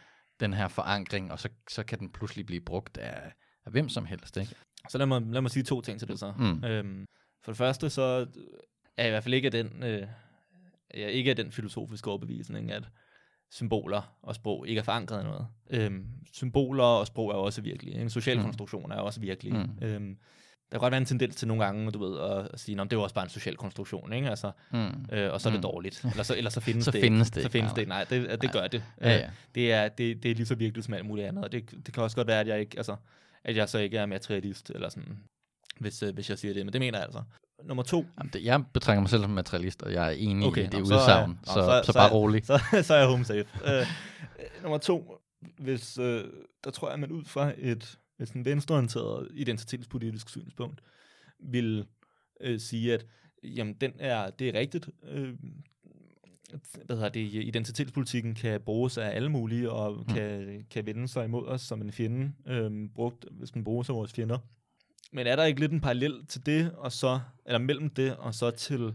den 0.41 0.53
her 0.53 0.69
forankring, 0.69 1.33
og 1.33 1.39
så, 1.39 1.49
så 1.69 1.83
kan 1.83 1.99
den 1.99 2.11
pludselig 2.11 2.47
blive 2.47 2.61
brugt 2.61 2.99
af, 2.99 3.33
af 3.67 3.73
hvem 3.73 3.89
som 3.89 4.05
helst. 4.05 4.37
Ikke? 4.37 4.55
Så 4.89 4.99
lad 4.99 5.07
mig, 5.07 5.23
lad 5.23 5.41
mig 5.41 5.51
sige 5.51 5.63
to 5.63 5.81
ting 5.81 5.99
til 5.99 6.09
det 6.09 6.19
så. 6.19 6.33
Mm. 6.39 6.65
Øhm, 6.65 7.07
for 7.45 7.53
det 7.53 7.59
første, 7.59 7.91
så 7.91 8.27
er 8.97 9.03
jeg 9.03 9.07
i 9.07 9.11
hvert 9.11 9.23
fald 9.23 9.35
ikke 9.35 9.47
af 9.47 9.53
den, 9.53 9.83
øh, 9.83 10.07
jeg 10.95 11.11
ikke 11.13 11.31
af 11.31 11.37
den 11.37 11.53
filosofiske 11.53 12.11
overbevisning, 12.11 12.73
at 12.73 12.85
symboler 13.51 14.17
og 14.23 14.35
sprog 14.35 14.69
ikke 14.69 14.79
er 14.79 14.83
forankret 14.83 15.21
i 15.21 15.25
noget. 15.25 15.47
Øhm, 15.71 16.07
symboler 16.33 16.85
og 16.85 17.07
sprog 17.07 17.31
er 17.31 17.35
også 17.35 17.61
virkelige. 17.61 18.01
En 18.01 18.11
social 18.11 18.37
mm. 18.37 18.45
konstruktion 18.45 18.93
er 18.93 18.97
også 18.97 19.21
virkelig. 19.21 19.53
Mm. 19.53 19.87
Øhm, 19.87 20.17
der 20.73 20.79
kan 20.79 20.81
godt 20.81 20.91
være 20.91 21.01
en 21.01 21.07
tendens 21.07 21.37
til 21.37 21.49
nogle 21.49 21.65
gange, 21.65 21.91
du 21.91 21.99
ved, 21.99 22.21
at 22.21 22.61
sige, 22.61 22.81
at 22.81 22.91
det 22.91 22.97
er 22.97 23.01
også 23.01 23.15
bare 23.15 23.25
en 23.25 23.31
social 23.31 23.57
konstruktion, 23.57 24.13
ikke? 24.13 24.31
Altså, 24.31 24.51
mm. 24.73 25.07
øh, 25.13 25.33
og 25.33 25.41
så 25.41 25.49
er 25.49 25.53
det 25.53 25.59
mm. 25.59 25.63
dårligt. 25.63 26.05
Eller 26.05 26.23
så, 26.23 26.37
eller 26.37 26.51
så 26.51 26.61
findes 26.71 26.85
så 26.85 26.91
det 26.91 27.01
findes 27.01 27.29
ikke. 27.29 27.35
det 27.35 27.43
Så 27.43 27.49
findes 27.49 27.73
det. 27.73 27.89
Nej, 27.89 28.05
det, 28.05 28.43
det 28.43 28.53
gør 28.53 28.67
det. 28.67 28.85
Ja, 29.01 29.11
ja. 29.11 29.25
Øh, 29.25 29.31
det, 29.55 29.73
er, 29.73 29.89
det, 29.89 30.23
det 30.23 30.31
er 30.31 30.35
lige 30.35 30.47
så 30.47 30.55
virkelig 30.55 30.85
som 30.85 30.95
alt 30.95 31.07
muligt 31.07 31.29
andet. 31.29 31.45
Og 31.45 31.53
det, 31.53 31.71
det 31.87 31.95
kan 31.95 32.03
også 32.03 32.17
godt 32.17 32.29
være, 32.29 32.41
at 32.41 32.47
jeg 32.47 32.61
ikke, 32.61 32.77
altså, 32.77 32.97
at 33.45 33.57
jeg 33.57 33.69
så 33.69 33.79
ikke 33.79 33.99
er 33.99 34.07
materialist, 34.07 34.71
eller 34.71 34.89
sådan, 34.89 35.19
hvis, 35.79 36.03
øh, 36.03 36.15
hvis 36.15 36.31
jeg 36.31 36.39
siger 36.39 36.55
det. 36.55 36.67
Men 36.67 36.73
det 36.73 36.81
mener 36.81 36.99
jeg 36.99 37.05
altså. 37.05 37.23
Nummer 37.65 37.83
to. 37.83 38.07
Jamen 38.19 38.31
det, 38.33 38.45
jeg 38.45 38.65
betragter 38.73 39.01
mig 39.01 39.11
selv 39.11 39.23
som 39.23 39.31
materialist, 39.31 39.83
og 39.83 39.93
jeg 39.93 40.07
er 40.07 40.11
enig 40.11 40.47
okay, 40.47 40.65
i 40.65 40.67
det 40.67 40.81
udsagn, 40.81 41.39
så, 41.45 41.53
så, 41.53 41.55
så, 41.55 41.83
så, 41.85 41.93
så 41.93 41.99
bare 41.99 42.13
rolig. 42.13 42.47
Så, 42.47 42.61
så, 42.87 42.95
er 42.95 42.99
jeg 42.99 43.09
home 43.09 43.25
safe. 43.25 43.45
uh, 43.65 43.87
nummer 44.63 44.79
to, 44.79 45.15
hvis, 45.59 45.99
uh, 45.99 46.05
der 46.65 46.71
tror 46.71 46.89
jeg, 46.89 46.95
at 46.95 47.01
man 47.01 47.11
ud 47.11 47.25
fra 47.25 47.53
et, 47.59 47.99
et 48.21 48.33
en 48.33 48.45
venstreorienteret 48.45 49.29
identitetspolitisk 49.35 50.29
synspunkt, 50.29 50.81
vil 51.41 51.87
uh, 52.49 52.57
sige, 52.59 52.95
at 52.95 53.07
jamen, 53.45 53.75
den 53.75 53.93
er, 53.99 54.31
det 54.31 54.49
er 54.49 54.59
rigtigt. 54.59 54.89
Uh, 55.03 55.29
hvad 56.85 56.97
hedder 56.97 57.09
det, 57.09 57.21
identitetspolitikken 57.21 58.35
kan 58.35 58.61
bruges 58.61 58.99
af 58.99 59.17
alle 59.17 59.29
mulige, 59.29 59.71
og 59.71 59.97
mm. 60.09 60.15
kan, 60.15 60.65
kan 60.71 60.87
vende 60.87 61.09
sig 61.09 61.25
imod 61.25 61.47
os 61.47 61.61
som 61.61 61.81
en 61.81 61.93
fjende, 61.93 62.33
øh, 62.47 62.89
brugt, 62.95 63.27
hvis 63.31 63.55
man 63.55 63.65
bruger 63.65 63.83
sig 63.83 63.95
vores 63.95 64.13
fjender. 64.13 64.39
Men 65.13 65.27
er 65.27 65.37
der 65.37 65.45
ikke 65.45 65.61
lidt 65.61 65.73
en 65.73 65.81
parallel 65.81 66.27
til 66.27 66.47
det, 66.47 66.73
og 66.77 66.93
så, 66.93 67.21
eller 67.47 67.59
mellem 67.59 67.91
det, 67.91 68.17
og 68.17 68.35
så 68.35 68.51
til, 68.51 68.95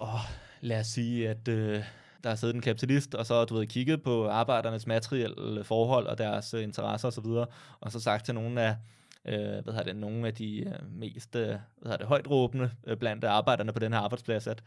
åh, 0.00 0.20
lad 0.60 0.80
os 0.80 0.86
sige, 0.86 1.28
at 1.28 1.48
øh, 1.48 1.84
der 2.22 2.28
har 2.28 2.36
siddet 2.36 2.54
en 2.54 2.62
kapitalist, 2.62 3.14
og 3.14 3.26
så 3.26 3.44
du 3.44 3.54
ved, 3.54 3.66
kigget 3.66 4.02
på 4.02 4.28
arbejdernes 4.28 4.86
materielle 4.86 5.64
forhold 5.64 6.06
og 6.06 6.18
deres 6.18 6.54
øh, 6.54 6.62
interesser 6.62 7.08
osv., 7.08 7.26
og, 7.26 7.48
og 7.80 7.92
så 7.92 8.00
sagt 8.00 8.24
til 8.24 8.34
nogle 8.34 8.62
af, 8.62 8.76
øh, 9.24 9.64
hvad 9.64 9.72
hedder 9.72 9.82
det, 9.82 9.96
nogle 9.96 10.26
af 10.26 10.34
de 10.34 10.60
øh, 10.60 10.92
mest 10.92 11.36
øh, 11.36 11.46
hvad 11.46 11.58
hedder 11.84 11.96
det, 11.96 12.06
højt 12.06 12.30
råbende 12.30 12.70
øh, 12.86 12.96
blandt 12.96 13.24
arbejderne 13.24 13.72
på 13.72 13.78
den 13.78 13.92
her 13.92 14.00
arbejdsplads, 14.00 14.46
at 14.46 14.62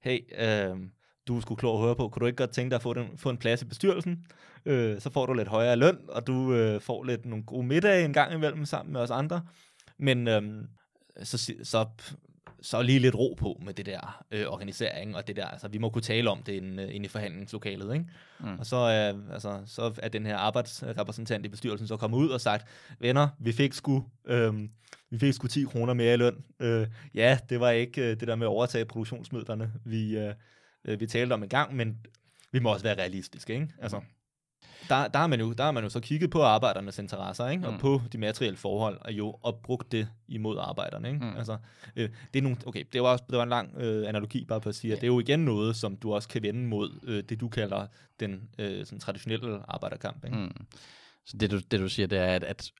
hey, 0.00 0.18
øh, 0.38 0.76
du 1.28 1.36
er 1.36 1.40
sgu 1.40 1.54
klog 1.54 1.78
at 1.78 1.84
høre 1.84 1.96
på, 1.96 2.08
kunne 2.08 2.20
du 2.20 2.26
ikke 2.26 2.36
godt 2.36 2.50
tænke 2.50 2.70
dig 2.70 2.76
at 2.76 2.82
få, 2.82 2.94
den, 2.94 3.06
få 3.16 3.30
en 3.30 3.36
plads 3.36 3.62
i 3.62 3.64
bestyrelsen? 3.64 4.26
Øh, 4.66 5.00
så 5.00 5.10
får 5.10 5.26
du 5.26 5.32
lidt 5.32 5.48
højere 5.48 5.76
løn, 5.76 5.98
og 6.08 6.26
du 6.26 6.54
øh, 6.54 6.80
får 6.80 7.04
lidt 7.04 7.26
nogle 7.26 7.44
gode 7.44 7.66
middage 7.66 8.04
en 8.04 8.12
gang 8.12 8.32
imellem 8.32 8.64
sammen 8.64 8.92
med 8.92 9.00
os 9.00 9.10
andre. 9.10 9.42
Men 9.98 10.28
øhm, 10.28 10.66
så, 11.22 11.52
så, 11.62 11.86
så 12.62 12.82
lige 12.82 12.98
lidt 12.98 13.14
ro 13.14 13.34
på 13.38 13.60
med 13.64 13.74
det 13.74 13.86
der 13.86 14.24
øh, 14.30 14.46
organisering, 14.46 15.16
og 15.16 15.26
det 15.26 15.36
der, 15.36 15.46
altså 15.46 15.68
vi 15.68 15.78
må 15.78 15.90
kunne 15.90 16.02
tale 16.02 16.30
om 16.30 16.42
det 16.42 16.52
inde, 16.52 16.92
inde 16.92 17.04
i 17.04 17.08
forhandlingslokalet, 17.08 17.94
ikke? 17.94 18.06
Mm. 18.40 18.58
Og 18.58 18.66
så, 18.66 18.76
øh, 18.76 19.32
altså, 19.32 19.62
så 19.66 19.94
er 20.02 20.08
den 20.08 20.26
her 20.26 20.36
arbejdsrepræsentant 20.36 21.46
i 21.46 21.48
bestyrelsen 21.48 21.88
så 21.88 21.96
kommet 21.96 22.18
ud 22.18 22.28
og 22.28 22.40
sagt, 22.40 22.66
venner, 23.00 23.28
vi 23.38 23.52
fik 23.52 23.72
sgu, 23.72 24.04
øh, 24.24 24.54
vi 25.10 25.18
fik 25.18 25.32
sgu 25.32 25.46
10 25.46 25.64
kroner 25.64 25.94
mere 25.94 26.14
i 26.14 26.16
løn. 26.16 26.44
Øh, 26.60 26.86
ja, 27.14 27.38
det 27.48 27.60
var 27.60 27.70
ikke 27.70 28.02
øh, 28.02 28.20
det 28.20 28.28
der 28.28 28.36
med 28.36 28.46
at 28.46 28.50
overtage 28.50 28.84
produktionsmidlerne, 28.84 29.72
vi, 29.84 30.18
øh, 30.18 31.00
vi 31.00 31.06
talte 31.06 31.32
om 31.32 31.42
en 31.42 31.48
gang, 31.48 31.76
men 31.76 32.06
vi 32.52 32.58
må 32.58 32.72
også 32.72 32.82
være 32.84 32.98
realistiske, 32.98 33.54
ikke? 33.54 33.68
Altså, 33.78 34.00
der, 34.88 35.08
der, 35.08 35.18
har 35.18 35.26
man 35.26 35.40
jo, 35.40 35.52
der 35.52 35.64
har 35.64 35.70
man 35.70 35.82
jo 35.82 35.88
så 35.88 36.00
kigget 36.00 36.30
på 36.30 36.42
arbejdernes 36.42 36.98
interesser, 36.98 37.48
ikke? 37.48 37.66
Mm. 37.66 37.74
og 37.74 37.80
på 37.80 38.00
de 38.12 38.18
materielle 38.18 38.56
forhold, 38.56 38.98
og 39.00 39.12
jo 39.12 39.36
og 39.42 39.60
brugt 39.62 39.92
det 39.92 40.08
imod 40.28 40.58
arbejderne. 40.58 41.08
Ikke? 41.08 41.24
Mm. 41.24 41.36
Altså, 41.36 41.56
øh, 41.96 42.08
det 42.34 42.38
er 42.38 42.42
nogle, 42.42 42.56
okay, 42.66 42.84
det 42.92 43.02
var 43.02 43.08
også 43.08 43.24
det 43.30 43.36
var 43.36 43.42
en 43.42 43.48
lang 43.48 43.76
øh, 43.76 44.08
analogi 44.08 44.44
bare 44.44 44.60
på 44.60 44.68
at 44.68 44.74
sige, 44.74 44.92
at 44.92 45.00
det 45.00 45.06
er 45.06 45.12
jo 45.12 45.20
igen 45.20 45.40
noget, 45.40 45.76
som 45.76 45.96
du 45.96 46.14
også 46.14 46.28
kan 46.28 46.42
vende 46.42 46.66
mod 46.66 47.00
øh, 47.02 47.22
det, 47.28 47.40
du 47.40 47.48
kalder 47.48 47.86
den 48.20 48.48
øh, 48.58 48.86
sådan 48.86 49.00
traditionelle 49.00 49.60
arbejderkamp. 49.68 50.24
Ikke? 50.24 50.36
Mm. 50.36 50.66
Så 51.26 51.36
det 51.36 51.50
du, 51.50 51.58
det, 51.70 51.80
du 51.80 51.88
siger, 51.88 52.06
det 52.06 52.18
er, 52.18 52.34
at, 52.34 52.44
at 52.44 52.72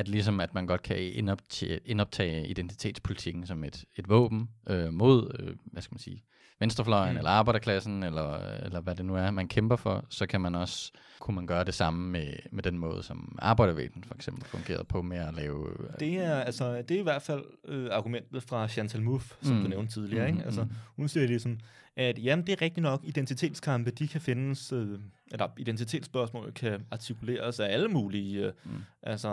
at 0.00 0.08
ligesom 0.08 0.40
at 0.40 0.54
man 0.54 0.66
godt 0.66 0.82
kan 0.82 0.96
indoptage, 0.98 1.78
indoptage 1.84 2.46
identitetspolitikken 2.48 3.46
som 3.46 3.64
et, 3.64 3.84
et 3.96 4.08
våben 4.08 4.48
øh, 4.70 4.92
mod, 4.92 5.36
øh, 5.38 5.54
hvad 5.72 5.82
skal 5.82 5.94
man 5.94 5.98
sige, 5.98 6.22
venstrefløjen, 6.60 7.08
Mm. 7.08 7.12
mm. 7.14 7.18
eller 7.18 7.30
arbejderklassen, 7.30 8.02
eller, 8.02 8.36
eller 8.64 8.80
hvad 8.80 8.94
det 8.94 9.04
nu 9.04 9.14
er, 9.16 9.30
man 9.30 9.48
kæmper 9.48 9.76
for, 9.76 10.04
så 10.08 10.26
kan 10.26 10.40
man 10.40 10.54
også, 10.54 10.92
kunne 11.20 11.34
man 11.34 11.46
gøre 11.46 11.64
det 11.64 11.74
samme 11.74 12.10
med, 12.10 12.32
med 12.52 12.62
den 12.62 12.78
måde, 12.78 13.02
som 13.02 13.38
arbejdervægelsen 13.42 14.04
for 14.04 14.14
eksempel 14.14 14.44
fungerede 14.44 14.84
på 14.84 15.02
med 15.02 15.16
at 15.18 15.34
lave... 15.34 15.68
øh, 15.70 16.00
Det 16.00 16.14
er, 16.18 16.34
altså, 16.40 16.82
det 16.82 16.94
er 16.96 17.00
i 17.00 17.02
hvert 17.02 17.22
fald 17.22 17.44
øh, 17.68 17.88
argumentet 17.92 18.42
fra 18.42 18.68
Chantal 18.68 19.02
Mouffe, 19.02 19.34
som 19.42 19.56
Mm. 19.56 19.62
du 19.62 19.68
nævnte 19.68 19.92
tidligere. 19.92 20.26
Ikke? 20.26 20.38
Mhm, 20.38 20.44
Altså, 20.46 20.62
mhm. 20.64 20.72
hun 20.96 21.08
siger 21.08 21.26
ligesom, 21.26 21.58
at 21.96 22.18
jamen, 22.24 22.46
det 22.46 22.52
er 22.52 22.62
rigtigt 22.62 22.82
nok, 22.82 23.00
identitetskampe, 23.04 23.90
de 23.90 24.08
kan 24.08 24.20
findes, 24.20 24.72
øh, 24.72 24.98
eller 25.32 25.48
identitetsspørgsmål 25.58 26.52
kan 26.52 26.86
artikuleres 26.90 27.60
af 27.60 27.72
alle 27.72 27.88
mulige, 27.88 28.46
øh, 28.46 28.52
Mm. 28.64 28.70
altså 29.02 29.28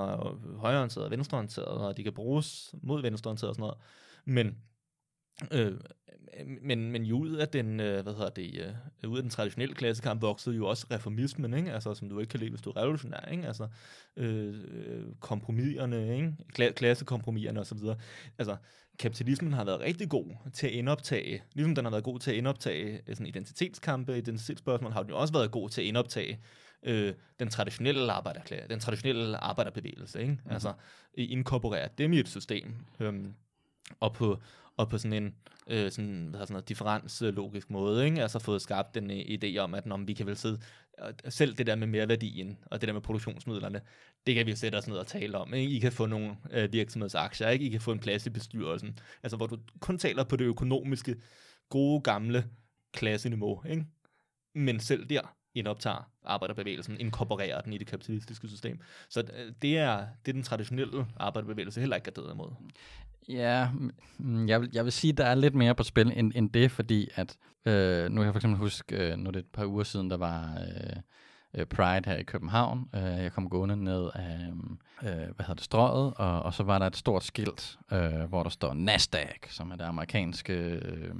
højreorienterede 0.58 1.08
og 1.08 1.12
venstreorienterede, 1.12 1.88
og 1.88 1.97
de 1.97 2.03
kan 2.03 2.14
bruges 2.14 2.76
mod 2.84 3.01
venstreorienterede 3.01 3.51
og 3.51 3.55
sådan 3.55 3.62
noget. 3.62 3.78
Men, 4.26 4.55
øh, 5.51 5.80
men, 6.62 6.91
men 6.91 7.03
jo 7.03 7.18
ud 7.20 7.34
af 7.36 7.47
den, 7.47 7.80
øh, 7.80 8.03
hvad 8.03 8.14
hedder 8.14 8.30
det, 8.30 8.74
øh, 9.03 9.10
ud 9.10 9.18
af 9.18 9.24
den 9.24 9.30
traditionelle 9.30 9.76
klassekamp 9.76 10.22
voksede 10.22 10.55
jo 10.55 10.68
også 10.68 10.88
reformismen, 10.91 11.53
ikke? 11.53 11.74
Altså, 11.74 11.93
som 11.93 12.10
du 12.10 12.20
ikke 12.20 12.30
kan 12.30 12.39
lide, 12.39 12.49
hvis 12.49 12.62
du 12.62 12.70
er 12.70 12.78
revolutionær, 12.82 13.30
ikke? 13.32 13.47
Altså, 13.47 13.68
øh, 14.18 14.55
øh, 14.68 15.03
kompromiserne, 15.20 16.16
ikke? 16.16 16.34
Kla- 16.60 16.72
klassekompromiserne 16.74 17.60
osv. 17.60 17.78
Altså, 18.38 18.55
kapitalismen 18.99 19.53
har 19.53 19.63
været 19.63 19.79
rigtig 19.79 20.09
god 20.09 20.25
til 20.53 20.67
at 20.67 20.73
indoptage, 20.73 21.43
ligesom 21.53 21.75
den 21.75 21.85
har 21.85 21.91
været 21.91 22.03
god 22.03 22.19
til 22.19 22.31
at 22.31 22.37
indoptage 22.37 23.01
øh, 23.07 23.15
sådan 23.15 23.27
identitetskampe, 23.27 24.17
identitetsspørgsmål, 24.17 24.91
har 24.91 25.01
den 25.01 25.09
jo 25.09 25.17
også 25.17 25.33
været 25.33 25.51
god 25.51 25.69
til 25.69 25.81
at 25.81 25.87
indoptage 25.87 26.39
øh, 26.83 27.13
den 27.39 27.49
traditionelle 27.49 28.11
arbejderklasse, 28.11 28.69
den 28.69 28.79
traditionelle 28.79 29.37
arbejderbevægelse, 29.37 30.21
ikke? 30.21 30.33
Mm. 30.45 30.51
Altså, 30.51 30.73
inkorporere 31.13 31.89
dem 31.97 32.13
i 32.13 32.19
et 32.19 32.27
system, 32.27 32.75
øhm, 32.99 33.33
og 33.99 34.13
på 34.13 34.39
og 34.78 34.89
på 34.89 34.97
sådan 34.97 35.23
en 35.23 35.36
øh, 35.67 35.91
sådan, 35.91 36.28
hvad 36.30 36.39
sådan 36.39 36.53
noget, 36.53 36.69
differenslogisk 36.69 37.69
måde, 37.69 38.05
ikke? 38.05 38.21
altså 38.21 38.39
fået 38.39 38.61
skabt 38.61 38.95
den 38.95 39.11
øh, 39.11 39.17
idé 39.17 39.57
om, 39.57 39.73
at 39.73 39.86
når 39.86 39.97
vi 39.97 40.13
kan 40.13 40.25
vel 40.25 40.38
sidde, 40.38 40.59
og 40.97 41.13
selv 41.30 41.55
det 41.55 41.67
der 41.67 41.75
med 41.75 41.88
merværdien, 41.88 42.57
og 42.65 42.82
det 42.82 42.88
der 42.88 42.93
med 42.93 43.01
produktionsmidlerne, 43.01 43.82
det 44.28 44.36
kan 44.36 44.45
vi 44.45 44.55
sætte 44.55 44.75
os 44.75 44.88
ned 44.88 44.97
og 44.97 45.07
tale 45.07 45.38
om. 45.38 45.53
Ikke? 45.53 45.71
I 45.71 45.80
kan 45.80 45.91
få 45.91 46.05
nogle 46.05 46.38
øh, 46.51 46.73
virksomhedsaktier, 46.73 47.49
ikke? 47.49 47.65
I 47.65 47.69
kan 47.69 47.82
få 47.82 47.91
en 47.91 47.99
plads 47.99 48.25
i 48.25 48.30
bestyrelsen, 48.30 48.99
altså 49.23 49.38
hvor 49.38 49.47
du 49.47 49.57
kun 49.80 49.97
taler 49.97 50.23
på 50.23 50.36
det 50.36 50.45
økonomiske, 50.45 51.15
gode, 51.69 52.01
gamle 52.01 52.45
klasseniveau, 52.93 53.63
ikke? 53.69 53.86
men 54.55 54.80
selv 54.80 55.05
der 55.09 55.36
indoptager 55.60 56.10
arbejderbevægelsen, 56.26 56.97
inkorporerer 56.99 57.62
den 57.62 57.74
i 57.74 57.78
det 57.78 57.88
kapitalistiske 57.88 58.47
system. 58.47 58.80
Så 59.10 59.20
øh, 59.20 59.53
det 59.62 59.78
er, 59.78 60.05
det 60.26 60.32
er 60.32 60.34
den 60.34 60.43
traditionelle 60.43 61.05
arbejderbevægelse 61.20 61.80
heller 61.80 61.95
ikke 61.95 62.12
garderet 62.12 62.34
imod. 62.34 62.49
Ja, 63.30 63.70
mm, 64.18 64.47
jeg 64.47 64.62
vil, 64.62 64.70
jeg 64.74 64.84
vil 64.84 64.91
sige, 64.91 65.12
at 65.12 65.18
der 65.18 65.26
er 65.26 65.36
lidt 65.36 65.55
mere 65.55 65.76
på 65.76 65.84
spil 65.84 66.14
end, 66.16 66.32
end 66.36 66.49
det, 66.49 66.72
fordi 66.72 67.10
at, 67.16 67.38
øh, 67.66 68.10
nu 68.10 68.16
kan 68.16 68.26
jeg 68.26 68.34
for 68.34 68.38
eksempel 68.38 68.60
huske, 68.60 68.95
øh, 68.95 69.18
nu 69.18 69.28
er 69.28 69.32
det 69.32 69.39
et 69.39 69.51
par 69.53 69.66
uger 69.66 69.84
siden, 69.84 70.10
der 70.10 70.18
var 70.18 70.58
øh, 70.60 70.95
øh 71.53 71.66
Pride 71.66 72.10
her 72.10 72.16
i 72.16 72.24
København. 72.24 72.89
Øh, 72.95 73.01
jeg 73.01 73.32
kom 73.32 73.49
gående 73.49 73.76
ned 73.76 74.10
af, 74.16 74.53
øh, 75.03 75.10
øh, 75.10 75.36
hvad 75.36 75.45
hedder 75.45 75.53
det, 75.53 75.64
strøget, 75.64 76.14
og, 76.14 76.43
og 76.43 76.53
så 76.53 76.64
var 76.64 76.80
der 76.80 76.88
et 76.88 76.95
stort 76.95 77.24
skilt, 77.24 77.78
øh, 77.91 78.24
hvor 78.30 78.43
der 78.43 78.49
står 78.49 78.74
Nasdaq, 78.74 79.49
som 79.49 79.72
er 79.72 79.76
det 79.76 79.86
amerikanske 79.86 80.53
øh, 80.53 81.16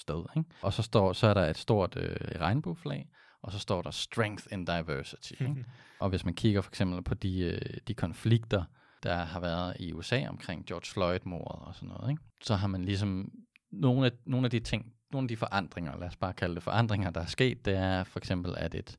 aktiehandelssted. 0.00 0.36
Ikke? 0.36 0.50
Og 0.62 0.72
så, 0.72 0.82
står, 0.82 1.12
så 1.12 1.26
er 1.26 1.34
der 1.34 1.46
et 1.46 1.58
stort 1.58 1.96
øh, 1.96 2.40
regnbueflag, 2.40 3.08
og 3.42 3.52
så 3.52 3.58
står 3.58 3.82
der 3.82 3.90
Strength 3.90 4.44
in 4.52 4.64
Diversity. 4.64 5.32
Ikke? 5.32 5.64
Og 6.00 6.08
hvis 6.08 6.24
man 6.24 6.34
kigger 6.34 6.60
for 6.60 6.70
eksempel 6.70 7.02
på 7.02 7.14
de, 7.14 7.40
øh, 7.40 7.76
de 7.88 7.94
konflikter, 7.94 8.64
der 9.02 9.14
har 9.16 9.40
været 9.40 9.76
i 9.80 9.92
USA 9.92 10.28
omkring 10.28 10.66
George 10.66 10.92
Floyd-mordet 10.92 11.66
og 11.66 11.74
sådan 11.74 11.88
noget, 11.88 12.10
ikke? 12.10 12.22
så 12.42 12.54
har 12.54 12.68
man 12.68 12.84
ligesom 12.84 13.32
nogle 13.70 14.06
af, 14.06 14.12
nogle 14.24 14.44
af 14.44 14.50
de 14.50 14.60
ting, 14.60 14.92
nogle 15.12 15.24
af 15.24 15.28
de 15.28 15.36
forandringer, 15.36 15.98
lad 15.98 16.08
os 16.08 16.16
bare 16.16 16.32
kalde 16.32 16.54
det 16.54 16.62
forandringer, 16.62 17.10
der 17.10 17.20
er 17.20 17.26
sket, 17.26 17.64
det 17.64 17.76
er 17.76 18.04
for 18.04 18.18
eksempel, 18.18 18.54
at 18.56 18.74
et 18.74 18.96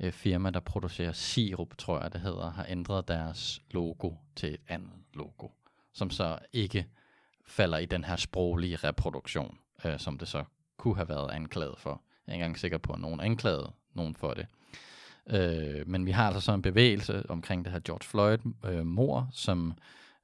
øh, 0.00 0.12
firma, 0.12 0.50
der 0.50 0.60
producerer 0.60 1.12
sirup, 1.12 1.76
tror 1.78 2.00
jeg 2.00 2.12
det 2.12 2.20
hedder, 2.20 2.50
har 2.50 2.66
ændret 2.68 3.08
deres 3.08 3.62
logo 3.70 4.10
til 4.36 4.54
et 4.54 4.60
andet 4.68 4.92
logo, 5.14 5.48
som 5.94 6.10
så 6.10 6.38
ikke 6.52 6.86
falder 7.46 7.78
i 7.78 7.86
den 7.86 8.04
her 8.04 8.16
sproglige 8.16 8.76
reproduktion, 8.76 9.58
øh, 9.84 9.98
som 9.98 10.18
det 10.18 10.28
så 10.28 10.44
kunne 10.76 10.96
have 10.96 11.08
været 11.08 11.30
anklaget 11.30 11.78
for. 11.78 11.90
Jeg 12.26 12.32
er 12.32 12.34
ikke 12.34 12.44
engang 12.44 12.58
sikker 12.58 12.78
på, 12.78 12.92
at 12.92 13.00
nogen 13.00 13.20
anklagede 13.20 13.72
nogen 13.94 14.14
for 14.14 14.34
det. 14.34 14.46
Øh, 15.30 15.88
men 15.88 16.06
vi 16.06 16.10
har 16.10 16.26
altså 16.26 16.40
så 16.40 16.52
en 16.52 16.62
bevægelse 16.62 17.30
omkring 17.30 17.64
det 17.64 17.72
her 17.72 17.80
George 17.80 18.04
Floyd-mor, 18.04 19.18
øh, 19.18 19.26
som 19.32 19.74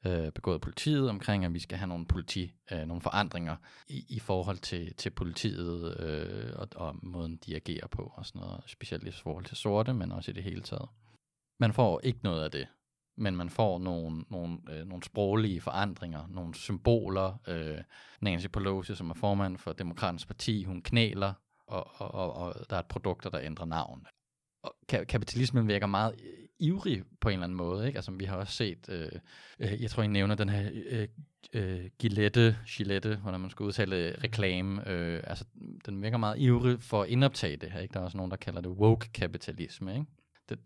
øh, 0.07 0.33
begået 0.33 0.61
politiet 0.61 1.11
omkring, 1.11 1.45
at 1.45 1.55
vi 1.55 1.59
skal 1.59 1.79
have 1.79 1.89
nogle 1.89 2.07
politi, 2.07 2.53
øh, 2.73 2.87
nogle 2.87 3.01
forandringer 3.01 3.57
i, 3.89 4.05
i 4.09 4.19
forhold 4.19 4.59
til, 4.59 4.95
til 4.95 5.11
politiet 5.11 6.01
øh, 6.01 6.53
og, 6.57 6.69
og 6.77 6.97
måden, 7.03 7.37
de 7.37 7.57
agerer 7.57 7.87
på 7.87 8.13
og 8.17 8.27
sådan 8.27 8.41
noget, 8.41 8.61
specielt 8.67 9.07
i 9.07 9.11
forhold 9.11 9.45
til 9.45 9.57
sorte, 9.57 9.95
men 9.95 10.13
også 10.13 10.31
i 10.31 10.35
det 10.35 10.43
hele 10.43 10.63
taget. 10.63 10.89
Man 11.61 11.73
får 11.73 12.01
ikke 12.05 12.21
noget 12.23 12.45
af 12.45 12.51
det, 12.51 12.67
men 13.17 13.37
man 13.37 13.51
får 13.51 13.79
nogle, 13.79 14.25
nogle, 14.31 14.59
øh, 14.71 14.87
nogle 14.87 15.05
sproglige 15.05 15.61
forandringer, 15.61 16.27
nogle 16.29 16.55
symboler. 16.55 17.41
Øh, 17.49 17.79
Nancy 18.21 18.47
Pelosi, 18.47 18.95
som 18.95 19.11
er 19.11 19.15
formand 19.15 19.59
for 19.59 19.73
Demokraternes 19.73 20.27
Parti, 20.27 20.65
hun 20.65 20.83
knæler, 20.83 21.33
og, 21.67 22.01
og, 22.01 22.15
og, 22.15 22.33
og 22.33 22.55
der 22.71 22.77
er 22.77 22.83
produkter, 22.83 23.31
der 23.31 23.41
ændrer 23.41 23.67
navn 23.67 24.07
og 24.63 24.75
ka- 24.93 25.05
kapitalismen 25.05 25.69
virker 25.69 25.87
meget 25.87 26.15
øh, 26.23 26.49
ivrig 26.59 27.03
på 27.21 27.29
en 27.29 27.33
eller 27.33 27.45
anden 27.45 27.57
måde. 27.57 27.87
Ikke? 27.87 27.97
Altså, 27.99 28.11
vi 28.11 28.25
har 28.25 28.37
også 28.37 28.53
set, 28.53 28.89
øh, 28.89 29.09
øh, 29.59 29.83
jeg 29.83 29.91
tror, 29.91 30.03
I 30.03 30.07
nævner 30.07 30.35
den 30.35 30.49
her 30.49 30.71
øh, 30.91 31.09
øh, 31.53 31.91
Gillette, 31.99 32.57
Gillette, 32.69 33.17
hvordan 33.17 33.41
man 33.41 33.51
skal 33.51 33.65
udtale 33.65 33.97
øh, 33.97 34.15
reklame. 34.25 34.89
Øh, 34.89 35.21
altså, 35.27 35.45
den 35.87 36.03
virker 36.03 36.19
meget 36.19 36.39
ivrig 36.39 36.81
for 36.81 37.03
at 37.03 37.09
indoptage 37.09 37.57
det 37.57 37.73
her. 37.73 37.81
Ikke? 37.81 37.93
Der 37.93 38.01
er 38.01 38.05
også 38.05 38.17
nogen, 38.17 38.31
der 38.31 38.37
kalder 38.37 38.61
det 38.61 38.71
woke-kapitalisme. 38.71 39.93
Ikke? 39.95 40.07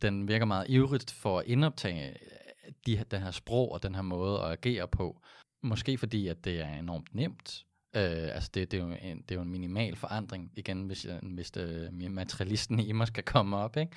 Den, 0.02 0.28
virker 0.28 0.46
meget 0.46 0.66
ivrigt 0.68 1.10
for 1.10 1.38
at 1.38 1.46
indoptage 1.46 2.08
øh, 2.10 2.72
de, 2.86 3.04
den 3.10 3.22
her 3.22 3.30
sprog 3.30 3.72
og 3.72 3.82
den 3.82 3.94
her 3.94 4.02
måde 4.02 4.40
at 4.40 4.52
agere 4.52 4.88
på. 4.88 5.20
Måske 5.62 5.98
fordi, 5.98 6.28
at 6.28 6.44
det 6.44 6.60
er 6.60 6.78
enormt 6.78 7.14
nemt. 7.14 7.64
Øh, 7.96 8.34
altså 8.34 8.50
det, 8.54 8.70
det, 8.70 8.80
er 8.80 8.84
jo 8.84 8.90
en, 9.02 9.18
det 9.18 9.30
er 9.30 9.34
jo 9.34 9.42
en 9.42 9.50
minimal 9.50 9.96
forandring, 9.96 10.50
igen, 10.56 10.82
hvis, 10.82 11.04
jeg, 11.04 11.18
hvis 11.22 11.50
det, 11.50 11.92
materialisten 11.92 12.80
i 12.80 12.92
mig 12.92 13.06
skal 13.06 13.24
komme 13.24 13.56
op, 13.56 13.76
ikke? 13.76 13.96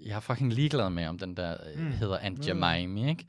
Jeg 0.00 0.16
er 0.16 0.20
fucking 0.20 0.52
ligeglad 0.52 0.90
med, 0.90 1.06
om 1.06 1.18
den 1.18 1.36
der 1.36 1.56
mm. 1.76 1.82
Mm. 1.82 1.90
hedder 1.90 2.18
Aunt 2.22 2.48
Jemime, 2.48 3.10
ikke? 3.10 3.26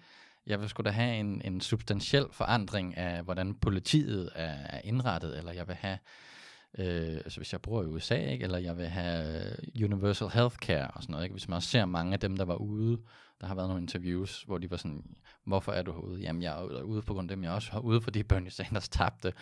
Jeg 0.47 0.61
vil 0.61 0.69
sgu 0.69 0.83
da 0.83 0.89
have 0.89 1.19
en, 1.19 1.41
en 1.45 1.61
substantiel 1.61 2.25
forandring 2.31 2.97
af, 2.97 3.23
hvordan 3.23 3.53
politiet 3.53 4.29
er, 4.35 4.57
er 4.65 4.81
indrettet, 4.83 5.37
eller 5.37 5.51
jeg 5.51 5.67
vil 5.67 5.75
have, 5.75 5.97
øh, 6.79 7.13
altså 7.13 7.39
hvis 7.39 7.51
jeg 7.51 7.61
bor 7.61 7.83
i 7.83 7.85
USA, 7.85 8.31
ikke? 8.31 8.43
eller 8.43 8.57
jeg 8.57 8.77
vil 8.77 8.87
have 8.87 9.47
øh, 9.49 9.85
universal 9.85 10.29
healthcare 10.29 10.87
og 10.87 11.03
sådan 11.03 11.11
noget, 11.11 11.23
ikke? 11.25 11.33
Hvis 11.33 11.47
man 11.47 11.55
også 11.55 11.69
ser 11.69 11.85
mange 11.85 12.13
af 12.13 12.19
dem, 12.19 12.37
der 12.37 12.45
var 12.45 12.55
ude, 12.55 12.97
der 13.41 13.47
har 13.47 13.55
været 13.55 13.67
nogle 13.67 13.81
interviews, 13.81 14.43
hvor 14.43 14.57
de 14.57 14.71
var 14.71 14.77
sådan, 14.77 15.15
hvorfor 15.45 15.71
er 15.71 15.81
du 15.81 15.91
herude? 15.91 16.21
Jamen, 16.21 16.41
jeg 16.41 16.53
er 16.57 16.81
ude 16.81 17.01
på 17.01 17.13
grund 17.13 17.31
af 17.31 17.35
dem, 17.35 17.43
jeg 17.43 17.49
er 17.49 17.55
også 17.55 17.79
ude, 17.79 18.01
fordi 18.01 18.23
Bernie 18.23 18.51
Sanders 18.51 18.89
tabte, 18.89 19.33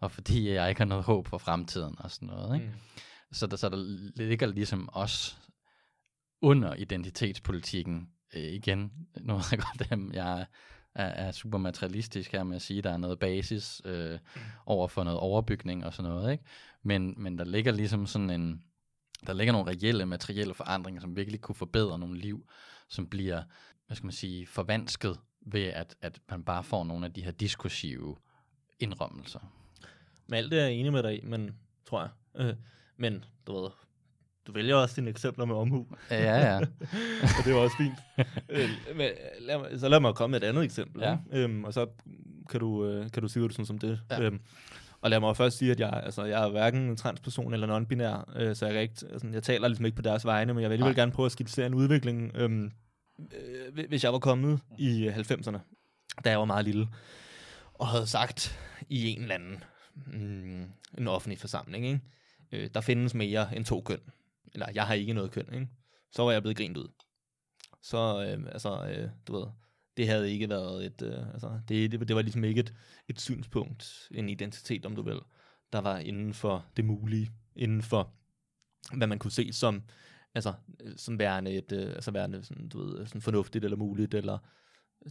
og 0.00 0.10
fordi 0.10 0.50
jeg 0.50 0.68
ikke 0.68 0.80
har 0.80 0.86
noget 0.86 1.04
håb 1.04 1.26
for 1.26 1.38
fremtiden 1.38 1.94
og 1.98 2.10
sådan 2.10 2.28
noget. 2.28 2.54
Ikke? 2.54 2.66
Mm. 2.66 3.00
Så, 3.32 3.46
der, 3.46 3.56
så 3.56 3.68
der 3.68 3.76
ligger 4.16 4.46
ligesom 4.46 4.88
os 4.92 5.38
under 6.42 6.74
identitetspolitikken 6.74 8.08
øh, 8.34 8.42
igen. 8.42 8.92
Nu 9.20 9.34
ved 9.34 9.44
jeg 9.50 9.58
godt, 9.58 9.92
at 9.92 10.14
jeg 10.14 10.46
er, 10.94 11.04
er 11.04 11.32
super 11.32 11.58
materialistisk 11.58 12.32
her 12.32 12.42
med 12.42 12.56
at 12.56 12.62
sige, 12.62 12.78
at 12.78 12.84
der 12.84 12.90
er 12.90 12.96
noget 12.96 13.18
basis 13.18 13.82
øh, 13.84 14.18
over 14.66 14.88
for 14.88 15.04
noget 15.04 15.20
overbygning 15.20 15.86
og 15.86 15.94
sådan 15.94 16.10
noget. 16.10 16.32
Ikke? 16.32 16.44
Men, 16.82 17.14
men 17.16 17.38
der 17.38 17.44
ligger 17.44 17.72
ligesom 17.72 18.06
sådan 18.06 18.30
en, 18.30 18.62
der 19.26 19.32
ligger 19.32 19.52
nogle 19.52 19.70
reelle 19.70 20.06
materielle 20.06 20.54
forandringer, 20.54 21.00
som 21.00 21.16
virkelig 21.16 21.40
kunne 21.40 21.54
forbedre 21.54 21.98
nogle 21.98 22.18
liv, 22.18 22.48
som 22.88 23.06
bliver, 23.06 23.42
hvad 23.86 23.96
skal 23.96 24.06
man 24.06 24.12
sige, 24.12 24.46
forvansket 24.46 25.18
ved, 25.40 25.64
at, 25.64 25.96
at 26.00 26.20
man 26.30 26.44
bare 26.44 26.64
får 26.64 26.84
nogle 26.84 27.06
af 27.06 27.12
de 27.12 27.24
her 27.24 27.30
diskursive 27.30 28.16
indrømmelser. 28.78 29.40
Men 30.26 30.36
alt 30.36 30.50
det 30.50 30.60
er 30.60 30.64
jeg 30.64 30.72
enig 30.72 30.92
med 30.92 31.02
dig 31.02 31.22
i, 31.22 31.26
men, 31.26 31.56
tror 31.86 32.00
jeg. 32.00 32.10
Øh, 32.34 32.54
men, 32.96 33.24
du 33.46 33.60
ved, 33.60 33.70
du 34.46 34.52
vælger 34.52 34.74
også 34.74 34.96
dine 34.96 35.10
eksempler 35.10 35.44
med 35.44 35.54
omhu. 35.54 35.86
Ja, 36.10 36.38
ja. 36.38 36.56
og 37.38 37.44
det 37.44 37.54
var 37.54 37.60
også 37.60 37.76
fint. 37.76 38.26
øh, 38.48 38.68
men, 38.96 39.10
lad 39.40 39.58
mig, 39.58 39.80
så 39.80 39.88
lad 39.88 40.00
mig 40.00 40.14
komme 40.14 40.32
med 40.32 40.42
et 40.42 40.46
andet 40.46 40.64
eksempel. 40.64 41.02
Ja. 41.02 41.16
ikke? 41.32 41.44
Øhm, 41.44 41.64
og 41.64 41.74
så 41.74 41.86
kan 42.50 42.60
du, 42.60 42.86
øh, 42.86 43.10
kan 43.10 43.22
du 43.22 43.28
sige 43.28 43.42
det 43.42 43.52
sådan 43.52 43.66
som 43.66 43.78
det. 43.78 44.00
Ja. 44.10 44.20
Øhm, 44.20 44.40
og 45.00 45.10
lad 45.10 45.20
mig 45.20 45.36
først 45.36 45.58
sige, 45.58 45.70
at 45.70 45.80
jeg, 45.80 46.00
altså, 46.04 46.24
jeg 46.24 46.44
er 46.44 46.48
hverken 46.50 46.80
en 46.80 46.96
transperson 46.96 47.52
eller 47.52 47.78
non-binær, 47.78 48.40
øh, 48.40 48.56
så 48.56 48.66
jeg, 48.66 48.76
er 48.76 48.80
ikke, 48.80 48.94
altså, 49.12 49.28
jeg 49.32 49.42
taler 49.42 49.68
ligesom 49.68 49.86
ikke 49.86 49.96
på 49.96 50.02
deres 50.02 50.24
vegne, 50.24 50.54
men 50.54 50.62
jeg 50.62 50.70
vil 50.70 50.74
alligevel 50.74 50.94
Nej. 50.94 51.02
gerne 51.02 51.12
prøve 51.12 51.26
at 51.26 51.32
skitsere 51.32 51.66
en 51.66 51.74
udvikling. 51.74 52.32
Øhm, 52.34 52.70
øh, 53.18 53.86
hvis 53.88 54.04
jeg 54.04 54.12
var 54.12 54.18
kommet 54.18 54.60
i 54.78 55.08
90'erne, 55.08 55.58
da 56.24 56.30
jeg 56.30 56.38
var 56.38 56.44
meget 56.44 56.64
lille, 56.64 56.88
og 57.74 57.86
havde 57.86 58.06
sagt 58.06 58.58
i 58.88 59.08
en 59.08 59.22
eller 59.22 59.34
anden 59.34 59.64
mm, 60.06 60.64
en 60.98 61.08
offentlig 61.08 61.38
forsamling, 61.38 61.86
ikke? 61.86 62.00
Øh, 62.52 62.70
der 62.74 62.80
findes 62.80 63.14
mere 63.14 63.56
end 63.56 63.64
to 63.64 63.80
køn. 63.80 64.00
Eller 64.54 64.66
jeg 64.74 64.86
har 64.86 64.94
ikke 64.94 65.12
noget 65.12 65.30
køn, 65.30 65.54
ikke? 65.54 65.68
Så 66.12 66.22
var 66.22 66.32
jeg 66.32 66.42
blevet 66.42 66.56
grint 66.56 66.76
ud. 66.76 66.88
Så, 67.82 67.98
øh, 67.98 68.52
altså, 68.52 68.86
øh, 68.86 69.08
du 69.26 69.36
ved, 69.38 69.46
det 69.96 70.08
havde 70.08 70.32
ikke 70.32 70.48
været 70.48 70.86
et, 70.86 71.02
øh, 71.02 71.32
altså, 71.32 71.60
det, 71.68 71.92
det, 71.92 72.08
det 72.08 72.16
var 72.16 72.22
ligesom 72.22 72.44
ikke 72.44 72.60
et, 72.60 72.74
et 73.08 73.20
synspunkt, 73.20 74.08
en 74.10 74.28
identitet, 74.28 74.86
om 74.86 74.96
du 74.96 75.02
vil, 75.02 75.20
der 75.72 75.80
var 75.80 75.98
inden 75.98 76.34
for 76.34 76.66
det 76.76 76.84
mulige, 76.84 77.30
inden 77.56 77.82
for 77.82 78.12
hvad 78.96 79.06
man 79.06 79.18
kunne 79.18 79.30
se 79.30 79.52
som, 79.52 79.82
altså, 80.34 80.54
øh, 80.80 80.92
som 80.96 81.18
værende, 81.18 81.50
et, 81.50 81.72
øh, 81.72 81.88
altså 81.88 82.10
værende 82.10 82.44
sådan, 82.44 82.68
du 82.68 82.78
ved, 82.78 83.06
sådan 83.06 83.20
fornuftigt 83.20 83.64
eller 83.64 83.76
muligt 83.76 84.14
eller 84.14 84.38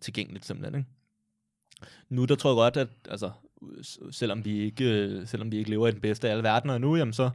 tilgængeligt 0.01 0.45
simpelthen. 0.45 0.79
Ikke? 0.79 0.89
Nu 2.09 2.25
der 2.25 2.35
tror 2.35 2.49
jeg 2.49 2.55
godt, 2.55 2.77
at 2.77 2.89
altså, 3.09 3.31
selvom, 4.11 4.45
vi 4.45 4.59
ikke, 4.59 4.85
øh, 4.85 5.27
selvom 5.27 5.51
vi 5.51 5.57
ikke 5.57 5.69
lever 5.69 5.87
i 5.87 5.91
den 5.91 6.01
bedste 6.01 6.27
af 6.27 6.31
alle 6.31 6.43
verdener 6.43 6.77
nu, 6.77 6.95
jamen 6.95 7.13
så, 7.13 7.31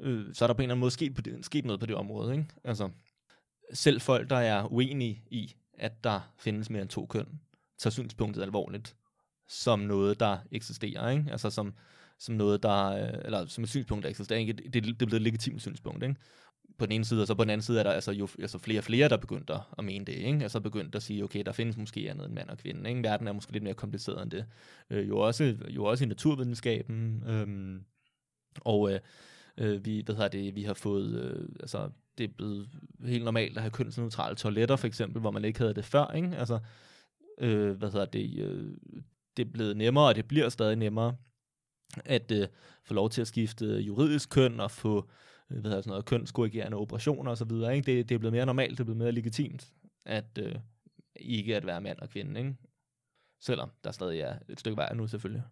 øh, 0.00 0.34
så 0.34 0.44
er 0.44 0.46
der 0.46 0.54
på 0.54 0.62
en 0.62 0.64
eller 0.64 0.74
anden 0.74 0.80
måde 0.80 0.90
sket, 0.90 1.14
på 1.14 1.22
det, 1.22 1.44
sket 1.44 1.64
noget 1.64 1.80
på 1.80 1.86
det 1.86 1.94
område. 1.94 2.32
Ikke? 2.32 2.46
Altså, 2.64 2.90
selv 3.72 4.00
folk, 4.00 4.30
der 4.30 4.36
er 4.36 4.72
uenige 4.72 5.22
i, 5.30 5.56
at 5.78 6.04
der 6.04 6.32
findes 6.38 6.70
mere 6.70 6.82
end 6.82 6.90
to 6.90 7.06
køn, 7.06 7.40
tager 7.78 7.92
synspunktet 7.92 8.42
alvorligt 8.42 8.96
som 9.48 9.78
noget, 9.78 10.20
der 10.20 10.38
eksisterer. 10.52 11.10
Ikke? 11.10 11.24
Altså 11.30 11.50
som, 11.50 11.74
som 12.18 12.34
noget, 12.34 12.62
der, 12.62 12.86
øh, 12.86 13.20
eller 13.24 13.46
som 13.46 13.64
et 13.64 13.70
synspunkt, 13.70 14.02
der 14.02 14.10
eksisterer. 14.10 14.38
Ikke? 14.38 14.52
Det, 14.52 14.74
det, 14.74 14.84
det 14.84 14.90
er 14.90 15.06
blevet 15.06 15.14
et 15.14 15.22
legitimt 15.22 15.60
synspunkt. 15.60 16.02
Ikke? 16.02 16.16
På 16.78 16.86
den 16.86 16.92
ene 16.92 17.04
side, 17.04 17.22
og 17.22 17.26
så 17.26 17.34
på 17.34 17.44
den 17.44 17.50
anden 17.50 17.64
side 17.64 17.78
er 17.78 17.82
der 17.82 17.90
altså, 17.90 18.12
jo 18.12 18.28
altså 18.38 18.58
flere 18.58 18.80
og 18.80 18.84
flere, 18.84 19.08
der 19.08 19.16
begyndte 19.16 19.54
at 19.78 19.84
mene 19.84 20.04
det. 20.04 20.12
Ikke? 20.12 20.42
Altså 20.42 20.60
begyndt 20.60 20.94
at 20.94 21.02
sige, 21.02 21.24
okay, 21.24 21.42
der 21.46 21.52
findes 21.52 21.76
måske 21.76 22.10
andet 22.10 22.26
end 22.26 22.34
mand 22.34 22.48
og 22.48 22.58
kvinde. 22.58 22.90
Ikke? 22.90 23.02
Verden 23.02 23.28
er 23.28 23.32
måske 23.32 23.52
lidt 23.52 23.64
mere 23.64 23.74
kompliceret 23.74 24.22
end 24.22 24.30
det. 24.30 24.46
Øh, 24.90 25.08
jo, 25.08 25.18
også, 25.18 25.56
jo 25.68 25.84
også 25.84 26.04
i 26.04 26.08
naturvidenskaben. 26.08 27.22
Øh, 27.26 27.80
og 28.60 28.92
øh, 28.92 29.00
øh, 29.58 29.84
vi, 29.84 30.02
hvad 30.04 30.14
hedder 30.14 30.28
det, 30.28 30.54
vi 30.54 30.62
har 30.62 30.74
fået, 30.74 31.14
øh, 31.22 31.48
altså 31.60 31.90
det 32.18 32.24
er 32.24 32.34
blevet 32.36 32.68
helt 33.04 33.24
normalt 33.24 33.56
at 33.56 33.62
have 33.62 33.70
kønsneutrale 33.70 34.36
toiletter, 34.36 34.76
for 34.76 34.86
eksempel, 34.86 35.20
hvor 35.20 35.30
man 35.30 35.44
ikke 35.44 35.58
havde 35.58 35.74
det 35.74 35.84
før, 35.84 36.06
ikke? 36.06 36.36
Altså, 36.36 36.58
øh, 37.40 37.70
hvad 37.70 37.90
hedder 37.90 38.06
det, 38.06 38.38
øh, 38.38 38.76
det 39.36 39.46
er 39.46 39.50
blevet 39.50 39.76
nemmere, 39.76 40.08
og 40.08 40.14
det 40.14 40.28
bliver 40.28 40.48
stadig 40.48 40.76
nemmere, 40.76 41.16
at 42.04 42.32
øh, 42.32 42.48
få 42.84 42.94
lov 42.94 43.10
til 43.10 43.20
at 43.20 43.26
skifte 43.26 43.66
juridisk 43.66 44.30
køn, 44.30 44.60
og 44.60 44.70
få, 44.70 45.08
øh, 45.50 45.60
hvad 45.60 45.70
hedder 45.70 45.82
sådan 45.82 45.90
noget, 45.90 46.04
kønskorrigerende 46.04 46.76
operationer 46.76 47.30
osv., 47.30 47.52
ikke? 47.52 47.86
Det, 47.86 48.08
det 48.08 48.14
er 48.14 48.18
blevet 48.18 48.32
mere 48.32 48.46
normalt, 48.46 48.70
det 48.70 48.80
er 48.80 48.84
blevet 48.84 48.98
mere 48.98 49.12
legitimt, 49.12 49.72
at 50.06 50.38
øh, 50.38 50.54
ikke 51.16 51.56
at 51.56 51.66
være 51.66 51.80
mand 51.80 51.98
og 51.98 52.08
kvinde, 52.08 52.40
ikke? 52.40 52.56
Selvom 53.40 53.70
der 53.84 53.90
stadig 53.90 54.20
er 54.20 54.38
et 54.48 54.60
stykke 54.60 54.76
vej 54.76 54.94
nu, 54.94 55.06
selvfølgelig. 55.06 55.42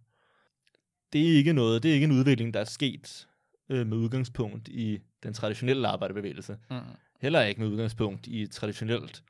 Det 1.12 1.28
er 1.28 1.36
ikke 1.36 1.52
noget, 1.52 1.82
det 1.82 1.90
er 1.90 1.94
ikke 1.94 2.04
en 2.04 2.12
udvikling, 2.12 2.54
der 2.54 2.60
er 2.60 2.64
sket 2.64 3.28
øh, 3.68 3.86
med 3.86 3.96
udgangspunkt 3.96 4.68
i 4.68 4.98
den 5.22 5.34
traditionelle 5.34 5.88
arbejderbevægelse. 5.88 6.56
Mm. 6.70 6.76
Heller 7.20 7.42
ikke 7.42 7.60
med 7.60 7.68
udgangspunkt 7.68 8.26
i 8.26 8.46
traditionelt 8.46 9.22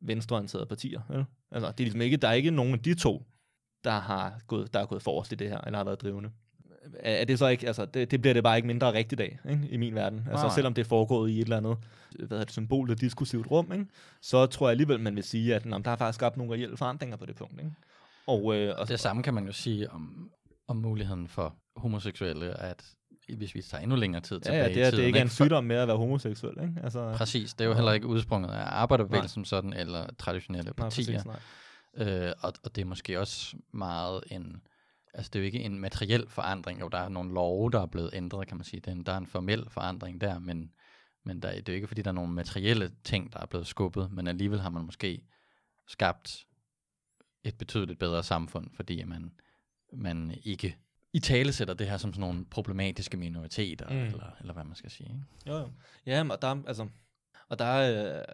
venstreorienterede 0.00 0.66
partier. 0.66 1.00
Ja? 1.10 1.24
Altså, 1.50 1.70
det 1.70 1.80
er 1.80 1.84
ligesom 1.84 2.00
ikke, 2.00 2.16
der 2.16 2.28
er 2.28 2.32
ikke 2.32 2.50
nogen 2.50 2.72
af 2.72 2.80
de 2.80 2.94
to, 2.94 3.26
der 3.84 3.98
har 3.98 4.40
gået, 4.46 4.74
der 4.74 4.80
er 4.80 4.86
gået 4.86 5.02
forrest 5.02 5.32
i 5.32 5.34
det 5.34 5.48
her, 5.48 5.60
eller 5.60 5.78
har 5.78 5.84
været 5.84 6.00
drivende. 6.00 6.30
Er, 6.94 7.12
er 7.12 7.24
det 7.24 7.38
så 7.38 7.46
ikke, 7.46 7.66
altså, 7.66 7.84
det, 7.84 8.10
det 8.10 8.20
bliver 8.20 8.34
det 8.34 8.42
bare 8.42 8.56
ikke 8.56 8.66
mindre 8.66 8.92
rigtigt 8.92 9.20
af, 9.20 9.38
ikke, 9.50 9.68
i 9.70 9.76
min 9.76 9.94
verden. 9.94 10.18
Altså, 10.18 10.46
Nej. 10.46 10.54
selvom 10.54 10.74
det 10.74 10.82
er 10.82 10.88
foregået 10.88 11.30
i 11.30 11.38
et 11.38 11.42
eller 11.42 11.56
andet, 11.56 11.76
hvad 12.26 12.38
er 12.38 12.44
det, 12.44 12.52
symbol 12.52 12.90
og 12.90 13.00
diskursivt 13.00 13.50
rum, 13.50 13.72
ikke, 13.72 13.86
så 14.22 14.46
tror 14.46 14.66
jeg 14.66 14.70
alligevel, 14.70 15.00
man 15.00 15.16
vil 15.16 15.24
sige, 15.24 15.54
at 15.54 15.64
jamen, 15.66 15.84
der 15.84 15.90
har 15.90 15.96
faktisk 15.96 16.16
skabt 16.16 16.36
nogle 16.36 16.52
reelle 16.52 16.76
forandringer 16.76 17.16
på 17.16 17.26
det 17.26 17.36
punkt. 17.36 17.60
Ikke? 17.60 17.72
Og, 18.26 18.56
øh, 18.56 18.74
og 18.78 18.88
det 18.88 19.00
samme 19.00 19.22
kan 19.22 19.34
man 19.34 19.46
jo 19.46 19.52
sige 19.52 19.90
om, 19.90 20.30
om 20.68 20.76
muligheden 20.76 21.28
for 21.28 21.56
homoseksuelle, 21.76 22.60
at 22.60 22.94
hvis 23.36 23.54
vi 23.54 23.62
tager 23.62 23.82
endnu 23.82 23.96
længere 23.96 24.22
tid 24.22 24.40
tilbage 24.40 24.62
ja, 24.62 24.68
ja, 24.68 24.74
det 24.74 24.82
er, 24.82 24.84
tiden, 24.84 24.96
det 24.96 25.02
er 25.02 25.06
ikke, 25.06 25.18
ikke 25.18 25.24
en 25.24 25.28
sygdom 25.28 25.64
med 25.64 25.76
at 25.76 25.88
være 25.88 25.96
homoseksuel. 25.96 26.54
Ikke? 26.62 26.74
Altså, 26.82 27.14
præcis, 27.16 27.54
det 27.54 27.64
er 27.64 27.68
jo 27.68 27.74
heller 27.74 27.92
ikke 27.92 28.06
udsprunget 28.06 28.50
af 28.50 28.64
arbejderbevægelsen 28.66 29.44
sådan, 29.44 29.72
eller 29.72 30.06
traditionelle 30.18 30.74
partier. 30.74 31.24
Nej, 31.24 31.34
præcis, 31.34 31.42
nej. 31.96 32.28
Øh, 32.28 32.32
og, 32.40 32.52
og 32.64 32.76
det 32.76 32.82
er 32.82 32.86
måske 32.86 33.20
også 33.20 33.56
meget 33.72 34.24
en, 34.30 34.62
altså 35.14 35.30
det 35.32 35.38
er 35.38 35.40
jo 35.40 35.46
ikke 35.46 35.60
en 35.60 35.78
materiel 35.78 36.28
forandring, 36.28 36.80
jo 36.80 36.88
der 36.88 36.98
er 36.98 37.08
nogle 37.08 37.34
love, 37.34 37.70
der 37.70 37.80
er 37.80 37.86
blevet 37.86 38.10
ændret, 38.12 38.48
kan 38.48 38.56
man 38.56 38.64
sige. 38.64 38.80
Den, 38.80 39.02
der 39.02 39.12
er 39.12 39.18
en 39.18 39.26
formel 39.26 39.70
forandring 39.70 40.20
der, 40.20 40.38
men, 40.38 40.72
men 41.24 41.42
der, 41.42 41.50
det 41.50 41.68
er 41.68 41.72
jo 41.72 41.74
ikke 41.74 41.88
fordi, 41.88 42.02
der 42.02 42.10
er 42.10 42.14
nogle 42.14 42.32
materielle 42.32 42.90
ting, 43.04 43.32
der 43.32 43.38
er 43.40 43.46
blevet 43.46 43.66
skubbet, 43.66 44.12
men 44.12 44.26
alligevel 44.26 44.60
har 44.60 44.70
man 44.70 44.84
måske 44.84 45.22
skabt 45.88 46.46
et 47.44 47.58
betydeligt 47.58 47.98
bedre 47.98 48.22
samfund, 48.22 48.70
fordi 48.74 49.04
man, 49.04 49.32
man 49.92 50.38
ikke 50.44 50.76
i 51.12 51.18
tale 51.18 51.52
sætter 51.52 51.74
det 51.74 51.86
her 51.86 51.96
som 51.96 52.12
sådan 52.12 52.20
nogle 52.20 52.44
problematiske 52.44 53.16
minoriteter, 53.16 53.88
mm. 53.88 53.96
eller, 53.96 54.36
eller 54.40 54.52
hvad 54.52 54.64
man 54.64 54.76
skal 54.76 54.90
sige. 54.90 55.08
Ikke? 55.08 55.52
Jo, 55.52 55.58
jo. 55.58 55.70
Ja, 56.06 56.24
og 56.30 56.42
der, 56.42 56.62
altså, 56.66 56.88
og 57.48 57.58
der 57.58 57.74
øh, 57.74 58.24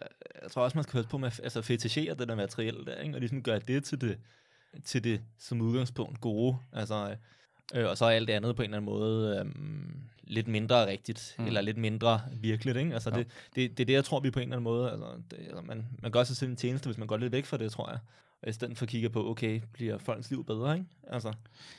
jeg 0.41 0.51
tror 0.51 0.63
også, 0.63 0.77
man 0.77 0.83
skal 0.83 0.93
høre 0.93 1.03
på 1.03 1.17
med 1.17 1.31
altså, 1.43 1.61
fetishere 1.61 2.15
det 2.15 2.27
der 2.27 2.35
materielle 2.35 2.85
der, 2.85 2.95
ikke? 2.95 3.15
og 3.15 3.19
ligesom 3.19 3.43
gøre 3.43 3.59
det 3.59 3.83
til 3.83 4.01
det, 4.01 4.17
til 4.83 5.03
det 5.03 5.21
som 5.37 5.61
udgangspunkt 5.61 6.21
gode. 6.21 6.57
Altså, 6.73 7.15
øh, 7.75 7.89
og 7.89 7.97
så 7.97 8.05
er 8.05 8.09
alt 8.09 8.27
det 8.27 8.33
andet 8.33 8.55
på 8.55 8.61
en 8.61 8.65
eller 8.65 8.77
anden 8.77 8.91
måde 8.91 9.39
øh, 9.39 9.51
lidt 10.23 10.47
mindre 10.47 10.87
rigtigt, 10.87 11.35
mm. 11.39 11.45
eller 11.45 11.61
lidt 11.61 11.77
mindre 11.77 12.21
virkeligt. 12.33 12.77
Ikke? 12.77 12.93
Altså, 12.93 13.09
det, 13.09 13.27
det, 13.55 13.77
det 13.77 13.79
er 13.79 13.85
det, 13.85 13.93
jeg 13.93 14.05
tror, 14.05 14.19
vi 14.19 14.31
på 14.31 14.39
en 14.39 14.43
eller 14.43 14.55
anden 14.55 14.63
måde, 14.63 14.91
altså, 14.91 15.21
det, 15.31 15.37
altså 15.37 15.61
man, 15.61 15.85
man 16.01 16.11
gør 16.11 16.23
sig 16.23 16.37
selv 16.37 16.49
en 16.49 16.55
tjeneste, 16.55 16.87
hvis 16.87 16.97
man 16.97 17.07
går 17.07 17.17
lidt 17.17 17.31
væk 17.31 17.45
fra 17.45 17.57
det, 17.57 17.71
tror 17.71 17.89
jeg 17.89 17.99
og 18.43 18.49
i 18.49 18.51
stedet 18.51 18.77
for 18.77 18.85
at 18.85 18.89
kigge 18.89 19.09
på, 19.09 19.29
okay, 19.29 19.61
bliver 19.73 19.97
folks 19.97 20.29
liv 20.29 20.45
bedre, 20.45 20.73
ikke? 20.73 20.87
Altså, 21.07 21.33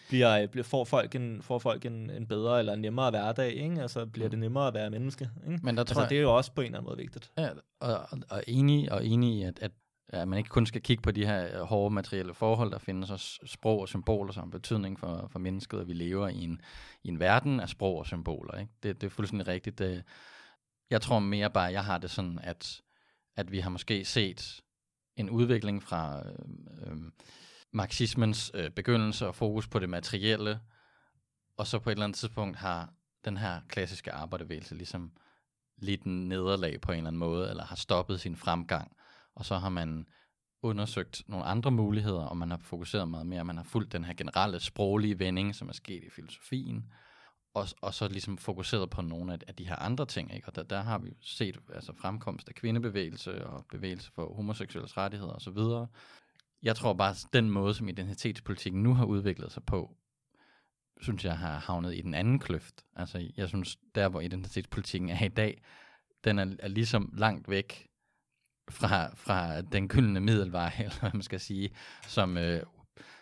bliver, 0.08 0.46
bliver, 0.46 0.64
får 0.64 0.84
folk, 0.84 1.14
en, 1.14 1.42
får 1.42 1.58
folk 1.58 1.84
en, 1.84 2.10
en 2.10 2.26
bedre 2.26 2.58
eller 2.58 2.72
en 2.72 2.80
nemmere 2.80 3.10
hverdag, 3.10 3.52
ikke? 3.52 3.82
Altså, 3.82 4.06
bliver 4.06 4.26
mm. 4.26 4.30
det 4.30 4.38
nemmere 4.38 4.68
at 4.68 4.74
være 4.74 4.90
menneske, 4.90 5.30
ikke? 5.46 5.60
Men 5.62 5.74
der 5.74 5.82
altså, 5.82 5.94
tror 5.94 6.02
jeg, 6.02 6.10
det 6.10 6.18
er 6.18 6.22
jo 6.22 6.36
også 6.36 6.52
på 6.52 6.60
en 6.60 6.64
eller 6.64 6.78
anden 6.78 6.88
måde 6.88 6.98
vigtigt. 6.98 7.32
Ja, 7.38 7.48
og, 7.80 8.06
og, 8.10 8.18
og 8.30 8.44
enig, 8.46 8.92
og 8.92 9.06
enig 9.06 9.34
i, 9.38 9.42
at, 9.42 9.58
at 9.62 9.72
ja, 10.12 10.24
man 10.24 10.38
ikke 10.38 10.50
kun 10.50 10.66
skal 10.66 10.82
kigge 10.82 11.02
på 11.02 11.10
de 11.10 11.26
her 11.26 11.64
hårde 11.64 11.94
materielle 11.94 12.34
forhold, 12.34 12.70
der 12.70 12.78
findes 12.78 13.10
også 13.10 13.38
sprog 13.46 13.80
og 13.80 13.88
symboler 13.88 14.32
som 14.32 14.50
betydning 14.50 14.98
for, 14.98 15.28
for 15.32 15.38
mennesket, 15.38 15.80
at 15.80 15.88
vi 15.88 15.92
lever 15.92 16.28
i 16.28 16.44
en, 16.44 16.60
i 17.02 17.08
en 17.08 17.20
verden 17.20 17.60
af 17.60 17.68
sprog 17.68 17.98
og 17.98 18.06
symboler, 18.06 18.58
ikke? 18.58 18.72
Det, 18.82 19.00
det 19.00 19.06
er 19.06 19.10
fuldstændig 19.10 19.48
rigtigt. 19.48 19.78
Det, 19.78 20.02
jeg 20.90 21.00
tror 21.00 21.18
mere 21.18 21.50
bare, 21.50 21.72
jeg 21.72 21.84
har 21.84 21.98
det 21.98 22.10
sådan, 22.10 22.38
at, 22.42 22.80
at 23.36 23.52
vi 23.52 23.58
har 23.58 23.70
måske 23.70 24.04
set 24.04 24.60
en 25.20 25.30
udvikling 25.30 25.82
fra 25.82 26.22
øh, 26.28 26.92
øh, 26.92 26.98
marxismens 27.72 28.50
øh, 28.54 28.70
begyndelse 28.70 29.26
og 29.26 29.34
fokus 29.34 29.68
på 29.68 29.78
det 29.78 29.88
materielle, 29.88 30.60
og 31.56 31.66
så 31.66 31.78
på 31.78 31.90
et 31.90 31.92
eller 31.92 32.04
andet 32.04 32.18
tidspunkt 32.18 32.56
har 32.56 32.92
den 33.24 33.36
her 33.36 33.60
klassiske 33.68 34.12
arbejderbevægelse 34.12 34.74
ligesom 34.74 35.12
lidt 35.78 36.02
en 36.02 36.28
nederlag 36.28 36.80
på 36.80 36.92
en 36.92 36.98
eller 36.98 37.08
anden 37.08 37.18
måde, 37.18 37.50
eller 37.50 37.64
har 37.64 37.76
stoppet 37.76 38.20
sin 38.20 38.36
fremgang, 38.36 38.96
og 39.34 39.44
så 39.44 39.58
har 39.58 39.68
man 39.68 40.06
undersøgt 40.62 41.22
nogle 41.26 41.44
andre 41.44 41.70
muligheder, 41.70 42.24
og 42.24 42.36
man 42.36 42.50
har 42.50 42.58
fokuseret 42.58 43.08
meget 43.08 43.26
mere, 43.26 43.44
man 43.44 43.56
har 43.56 43.64
fulgt 43.64 43.92
den 43.92 44.04
her 44.04 44.14
generelle 44.14 44.60
sproglige 44.60 45.18
vending, 45.18 45.54
som 45.54 45.68
er 45.68 45.72
sket 45.72 46.04
i 46.04 46.10
filosofien, 46.10 46.92
og, 47.54 47.66
og 47.80 47.94
så 47.94 48.08
ligesom 48.08 48.38
fokuseret 48.38 48.90
på 48.90 49.02
nogle 49.02 49.32
af, 49.32 49.38
af 49.48 49.54
de 49.54 49.68
her 49.68 49.76
andre 49.76 50.06
ting. 50.06 50.34
Ikke? 50.34 50.48
Og 50.48 50.54
der, 50.54 50.62
der 50.62 50.80
har 50.80 50.98
vi 50.98 51.16
set 51.20 51.58
altså 51.74 51.92
fremkomst 51.92 52.48
af 52.48 52.54
kvindebevægelse 52.54 53.46
og 53.46 53.66
bevægelse 53.70 54.12
for 54.14 54.34
homoseksuelles 54.34 54.96
rettigheder 54.96 55.32
osv. 55.32 55.88
Jeg 56.62 56.76
tror 56.76 56.92
bare, 56.92 57.10
at 57.10 57.26
den 57.32 57.50
måde, 57.50 57.74
som 57.74 57.88
identitetspolitikken 57.88 58.82
nu 58.82 58.94
har 58.94 59.04
udviklet 59.04 59.52
sig 59.52 59.64
på, 59.64 59.96
synes 61.00 61.24
jeg 61.24 61.38
har 61.38 61.58
havnet 61.58 61.94
i 61.94 62.00
den 62.00 62.14
anden 62.14 62.38
kløft. 62.38 62.84
Altså 62.96 63.30
jeg 63.36 63.48
synes, 63.48 63.78
der 63.94 64.08
hvor 64.08 64.20
identitetspolitikken 64.20 65.10
er 65.10 65.24
i 65.24 65.28
dag, 65.28 65.62
den 66.24 66.38
er, 66.38 66.56
er 66.58 66.68
ligesom 66.68 67.12
langt 67.16 67.48
væk 67.48 67.88
fra, 68.70 69.14
fra 69.14 69.60
den 69.60 69.88
gyldne 69.88 70.20
middelvej, 70.20 70.72
eller 70.78 71.00
hvad 71.00 71.10
man 71.12 71.22
skal 71.22 71.40
sige, 71.40 71.70
som 72.06 72.36
øh, 72.36 72.62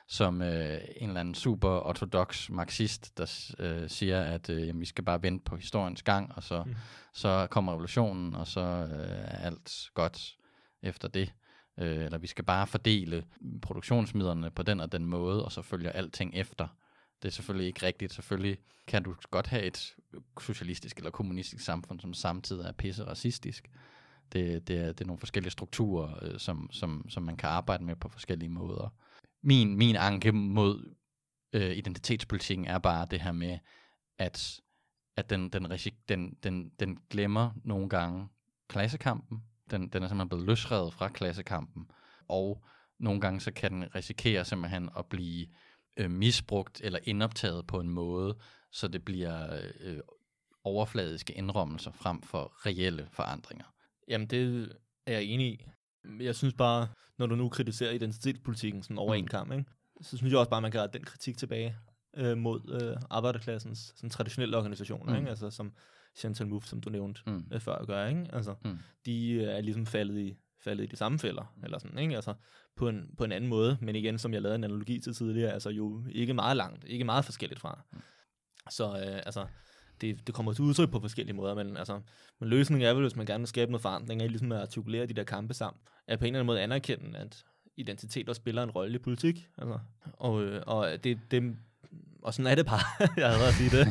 som 0.08 0.42
øh, 0.42 0.80
en 0.96 1.08
eller 1.08 1.20
anden 1.20 1.34
super 1.34 1.68
ortodox 1.68 2.50
marxist, 2.50 3.18
der 3.18 3.54
øh, 3.58 3.90
siger, 3.90 4.22
at 4.22 4.50
øh, 4.50 4.66
jamen, 4.66 4.80
vi 4.80 4.86
skal 4.86 5.04
bare 5.04 5.22
vente 5.22 5.44
på 5.44 5.56
historiens 5.56 6.02
gang, 6.02 6.32
og 6.36 6.42
så, 6.42 6.62
mm. 6.66 6.74
så 7.12 7.46
kommer 7.50 7.72
revolutionen, 7.72 8.34
og 8.34 8.46
så 8.46 8.60
øh, 8.60 9.08
er 9.08 9.38
alt 9.38 9.90
godt 9.94 10.36
efter 10.82 11.08
det. 11.08 11.32
Øh, 11.78 12.04
eller 12.04 12.18
vi 12.18 12.26
skal 12.26 12.44
bare 12.44 12.66
fordele 12.66 13.24
produktionsmidlerne 13.62 14.50
på 14.50 14.62
den 14.62 14.80
og 14.80 14.92
den 14.92 15.06
måde, 15.06 15.44
og 15.44 15.52
så 15.52 15.62
følger 15.62 15.90
alting 15.92 16.34
efter. 16.34 16.68
Det 17.22 17.28
er 17.28 17.32
selvfølgelig 17.32 17.66
ikke 17.66 17.86
rigtigt. 17.86 18.12
Selvfølgelig 18.12 18.58
kan 18.86 19.02
du 19.02 19.14
godt 19.30 19.46
have 19.46 19.62
et 19.62 19.94
socialistisk 20.40 20.96
eller 20.96 21.10
kommunistisk 21.10 21.64
samfund, 21.64 22.00
som 22.00 22.14
samtidig 22.14 22.64
er 22.64 22.72
pisse 22.72 23.04
racistisk. 23.04 23.70
Det, 24.32 24.68
det, 24.68 24.76
er, 24.76 24.86
det 24.86 25.00
er 25.00 25.06
nogle 25.06 25.18
forskellige 25.18 25.50
strukturer, 25.50 26.18
øh, 26.22 26.38
som, 26.38 26.68
som, 26.72 27.06
som 27.08 27.22
man 27.22 27.36
kan 27.36 27.48
arbejde 27.48 27.84
med 27.84 27.96
på 27.96 28.08
forskellige 28.08 28.48
måder 28.48 28.94
min, 29.42 29.76
min 29.76 29.96
anke 29.96 30.32
mod 30.32 30.94
øh, 31.52 31.76
identitetspolitikken 31.76 32.66
er 32.66 32.78
bare 32.78 33.06
det 33.10 33.20
her 33.20 33.32
med, 33.32 33.58
at, 34.18 34.60
at 35.16 35.30
den, 35.30 35.48
den, 35.48 35.70
den, 36.08 36.36
den, 36.42 36.68
den 36.80 36.98
glemmer 37.10 37.50
nogle 37.64 37.88
gange 37.88 38.28
klassekampen. 38.68 39.42
Den, 39.70 39.88
den 39.88 40.02
er 40.02 40.08
simpelthen 40.08 40.28
blevet 40.28 40.46
løsredet 40.46 40.94
fra 40.94 41.08
klassekampen. 41.08 41.90
Og 42.28 42.64
nogle 42.98 43.20
gange 43.20 43.40
så 43.40 43.52
kan 43.52 43.72
den 43.72 43.94
risikere 43.94 44.44
simpelthen 44.44 44.90
at 44.98 45.06
blive 45.06 45.46
øh, 45.96 46.10
misbrugt 46.10 46.80
eller 46.84 46.98
indoptaget 47.02 47.66
på 47.66 47.80
en 47.80 47.88
måde, 47.88 48.38
så 48.70 48.88
det 48.88 49.04
bliver 49.04 49.60
øh, 49.80 49.98
overfladiske 50.64 51.32
indrømmelser 51.32 51.92
frem 51.92 52.22
for 52.22 52.66
reelle 52.66 53.08
forandringer. 53.12 53.64
Jamen 54.08 54.26
det 54.26 54.72
er 55.06 55.12
jeg 55.12 55.24
enig 55.24 55.46
i. 55.46 55.66
Jeg 56.20 56.34
synes 56.34 56.54
bare, 56.54 56.88
når 57.18 57.26
du 57.26 57.34
nu 57.36 57.48
kritiserer 57.48 57.92
identitetspolitikken 57.92 58.82
sådan 58.82 58.98
over 58.98 59.14
mm. 59.14 59.18
en 59.18 59.26
kamp, 59.26 59.52
ikke? 59.52 59.64
så 60.02 60.16
synes 60.16 60.30
jeg 60.30 60.38
også 60.38 60.50
bare, 60.50 60.58
at 60.58 60.62
man 60.62 60.70
kan 60.72 60.80
rette 60.80 60.98
den 60.98 61.04
kritik 61.06 61.38
tilbage 61.38 61.76
øh, 62.16 62.38
mod 62.38 62.80
øh, 62.82 62.96
arbejderklassens 63.10 63.92
sådan, 63.96 64.10
traditionelle 64.10 64.56
organisationer, 64.56 65.12
Mm. 65.12 65.18
ikke? 65.18 65.30
Altså, 65.30 65.50
som 65.50 65.72
Chantal 66.16 66.46
Mouffe, 66.48 66.68
som 66.68 66.80
du 66.80 66.90
nævnte 66.90 67.20
Mm. 67.26 67.44
øh, 67.52 67.60
før, 67.60 67.84
gør, 67.84 68.06
ikke? 68.06 68.26
Altså, 68.32 68.54
Mm. 68.64 68.78
de 69.06 69.30
øh, 69.32 69.42
er 69.42 69.60
ligesom 69.60 69.86
faldet 69.86 70.18
i, 70.18 70.36
faldet 70.64 70.84
i 70.84 70.86
de 70.86 70.96
samme 70.96 71.18
fælder, 71.18 71.54
eller 71.64 71.78
sådan, 71.78 71.98
ikke? 71.98 72.14
Altså, 72.16 72.34
på 72.76 72.88
en, 72.88 73.10
på 73.18 73.24
en 73.24 73.32
anden 73.32 73.50
måde, 73.50 73.78
men 73.80 73.96
igen, 73.96 74.18
som 74.18 74.32
jeg 74.34 74.42
lavede 74.42 74.56
en 74.56 74.64
analogi 74.64 75.00
til 75.00 75.14
tidligere, 75.14 75.52
altså 75.52 75.70
jo 75.70 76.04
ikke 76.10 76.34
meget 76.34 76.56
langt, 76.56 76.84
ikke 76.84 77.04
meget 77.04 77.24
forskelligt 77.24 77.60
fra. 77.60 77.84
Så 78.70 78.84
øh, 78.84 79.16
altså, 79.26 79.46
det, 80.00 80.26
det 80.26 80.34
kommer 80.34 80.52
til 80.52 80.64
udtryk 80.64 80.90
på 80.90 81.00
forskellige 81.00 81.36
måder, 81.36 81.54
men, 81.54 81.76
altså, 81.76 82.00
men 82.40 82.48
løsningen 82.48 82.88
er 82.88 82.92
vel, 82.94 83.02
hvis 83.02 83.16
man 83.16 83.26
gerne 83.26 83.40
vil 83.40 83.48
skabe 83.48 83.70
noget 83.70 83.82
forandring, 83.82 84.22
er 84.22 84.26
ligesom 84.28 84.52
at 84.52 84.60
artikulere 84.60 85.06
de 85.06 85.12
der 85.14 85.24
kampe 85.24 85.54
sammen, 85.54 85.80
at 86.06 86.18
på 86.18 86.24
en 86.24 86.26
eller 86.26 86.38
anden 86.38 86.46
måde 86.46 86.60
anerkende, 86.60 87.18
at 87.18 87.44
identitet 87.76 88.28
også 88.28 88.38
spiller 88.40 88.62
en 88.62 88.70
rolle 88.70 88.94
i 88.94 88.98
politik. 88.98 89.48
Altså. 89.58 89.78
Og, 90.12 90.42
øh, 90.44 90.62
og 90.66 91.04
det, 91.04 91.18
det, 91.30 91.56
og 92.22 92.34
sådan 92.34 92.50
er 92.50 92.54
det 92.54 92.66
bare, 92.66 92.80
jeg 93.16 93.28
havde 93.30 93.48
at 93.48 93.54
sige 93.54 93.70
det. 93.70 93.86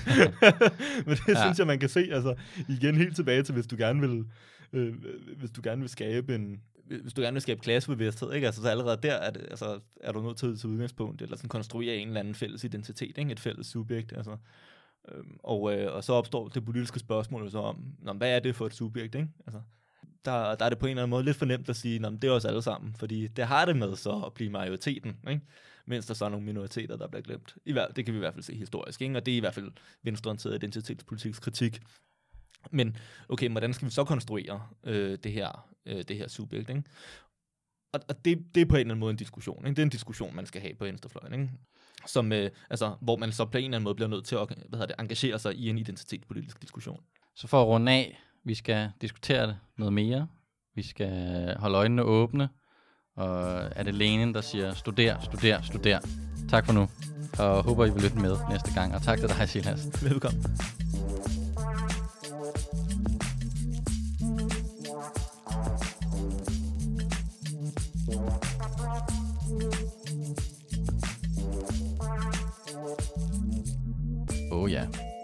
Men 1.07 1.15
det 1.15 1.27
Ja. 1.35 1.41
synes 1.45 1.59
jeg, 1.59 1.67
man 1.67 1.79
kan 1.79 1.89
se, 1.89 1.99
altså 2.11 2.35
igen 2.69 2.95
helt 2.95 3.15
tilbage 3.15 3.43
til, 3.43 3.53
hvis 3.53 3.67
du 3.67 3.75
gerne 3.77 4.01
vil, 4.09 4.25
øh, 4.73 4.95
hvis 5.37 5.51
du 5.51 5.61
gerne 5.63 5.81
vil 5.81 5.89
skabe 5.89 6.35
en, 6.35 6.61
hvis 7.01 7.13
du 7.13 7.21
gerne 7.21 7.33
vil 7.35 7.41
skabe 7.41 7.59
klassebevidsthed, 7.59 8.33
ikke? 8.33 8.45
Altså, 8.47 8.61
så 8.61 8.67
allerede 8.69 8.99
der 9.03 9.13
er, 9.13 9.29
det, 9.31 9.41
altså, 9.49 9.79
er 10.01 10.11
du 10.11 10.21
nødt 10.21 10.37
til 10.37 10.47
at 10.47 10.59
tage 10.59 10.71
udgangspunkt, 10.73 11.21
eller 11.21 11.37
sådan 11.37 11.49
konstruere 11.49 11.95
en 11.95 12.07
eller 12.07 12.19
anden 12.19 12.35
fælles 12.35 12.63
identitet, 12.63 13.17
ikke? 13.17 13.31
et 13.31 13.39
fælles 13.39 13.67
subjekt. 13.67 14.13
Altså. 14.17 14.37
Øhm, 15.11 15.39
og, 15.43 15.73
øh, 15.73 15.93
og 15.95 16.03
så 16.03 16.13
opstår 16.13 16.47
det 16.47 16.65
politiske 16.65 16.99
spørgsmål 16.99 17.51
så 17.51 17.59
om, 17.59 17.85
nå, 17.99 18.13
hvad 18.13 18.35
er 18.35 18.39
det 18.39 18.55
for 18.55 18.65
et 18.65 18.73
subjekt? 18.73 19.15
Ikke? 19.15 19.27
Altså, 19.47 19.61
der, 20.25 20.55
der 20.55 20.65
er 20.65 20.69
det 20.69 20.77
på 20.77 20.85
en 20.85 20.89
eller 20.89 21.03
anden 21.03 21.09
måde 21.09 21.23
lidt 21.23 21.37
for 21.37 21.45
nemt 21.45 21.69
at 21.69 21.75
sige, 21.75 21.99
nå, 21.99 22.09
det 22.09 22.23
er 22.23 22.31
os 22.31 22.45
alle 22.45 22.61
sammen, 22.61 22.95
fordi 22.95 23.27
det 23.27 23.47
har 23.47 23.65
det 23.65 23.75
med 23.75 23.95
så 23.95 24.23
at 24.25 24.33
blive 24.33 24.49
majoriteten, 24.49 25.17
ikke? 25.29 25.41
mens 25.85 26.05
der 26.05 26.13
så 26.13 26.25
er 26.25 26.29
nogle 26.29 26.45
minoriteter, 26.45 26.97
der 26.97 27.07
bliver 27.07 27.21
glemt. 27.21 27.55
I 27.65 27.71
hver, 27.71 27.87
det 27.87 28.05
kan 28.05 28.13
vi 28.13 28.17
i 28.17 28.19
hvert 28.19 28.33
fald 28.33 28.43
se 28.43 28.55
historisk, 28.55 29.01
ikke? 29.01 29.17
og 29.17 29.25
det 29.25 29.31
er 29.31 29.37
i 29.37 29.39
hvert 29.39 29.53
fald 29.53 29.71
venstreorienteret 30.03 30.55
identitetspolitiks 30.55 31.39
kritik. 31.39 31.79
Men 32.71 32.97
okay, 33.29 33.49
hvordan 33.49 33.73
skal 33.73 33.85
vi 33.85 33.91
så 33.91 34.03
konstruere 34.03 34.67
øh, 34.83 35.17
det, 35.23 35.31
her, 35.31 35.69
øh, 35.85 36.03
det 36.07 36.17
her 36.17 36.27
subjekt? 36.27 36.69
Ikke? 36.69 36.83
Og, 37.93 37.99
og 38.09 38.25
det, 38.25 38.45
det 38.55 38.61
er 38.61 38.65
på 38.65 38.75
en 38.75 38.79
eller 38.79 38.91
anden 38.91 38.99
måde 38.99 39.11
en 39.11 39.17
diskussion. 39.17 39.65
Ikke? 39.65 39.75
Det 39.75 39.81
er 39.81 39.85
en 39.85 39.89
diskussion, 39.89 40.35
man 40.35 40.45
skal 40.45 40.61
have 40.61 40.75
på 40.75 40.85
venstrefløjen. 40.85 41.33
Ikke? 41.33 41.53
Som, 42.05 42.31
øh, 42.31 42.49
altså, 42.69 42.95
hvor 43.01 43.17
man 43.17 43.31
så 43.31 43.45
på 43.45 43.57
en 43.57 43.63
eller 43.63 43.77
anden 43.77 43.83
måde 43.83 43.95
bliver 43.95 44.09
nødt 44.09 44.25
til 44.25 44.35
at 44.35 44.47
hvad 44.47 44.79
hedder 44.79 44.85
det, 44.85 44.95
engagere 44.99 45.39
sig 45.39 45.55
i 45.55 45.69
en 45.69 45.77
identitetspolitisk 45.77 46.61
diskussion. 46.61 46.99
Så 47.35 47.47
for 47.47 47.61
at 47.61 47.67
runde 47.67 47.91
af, 47.91 48.19
vi 48.45 48.55
skal 48.55 48.89
diskutere 49.01 49.47
det 49.47 49.57
noget 49.77 49.93
mere. 49.93 50.27
Vi 50.75 50.83
skal 50.83 51.55
holde 51.59 51.77
øjnene 51.77 52.03
åbne. 52.03 52.49
Og 53.15 53.69
er 53.75 53.83
det 53.83 53.93
Lenin, 53.95 54.33
der 54.33 54.41
siger, 54.41 54.73
studer, 54.73 55.19
studer, 55.19 55.61
studer. 55.61 55.99
Tak 56.49 56.65
for 56.65 56.73
nu. 56.73 56.87
Og 57.39 57.63
håber, 57.63 57.85
I 57.85 57.91
vil 57.91 58.01
lytte 58.01 58.19
med 58.19 58.35
næste 58.49 58.73
gang. 58.73 58.95
Og 58.95 59.01
tak 59.01 59.19
til 59.19 59.29
dig, 59.29 59.49
Silas. 59.49 60.03
Velkommen. 60.03 60.43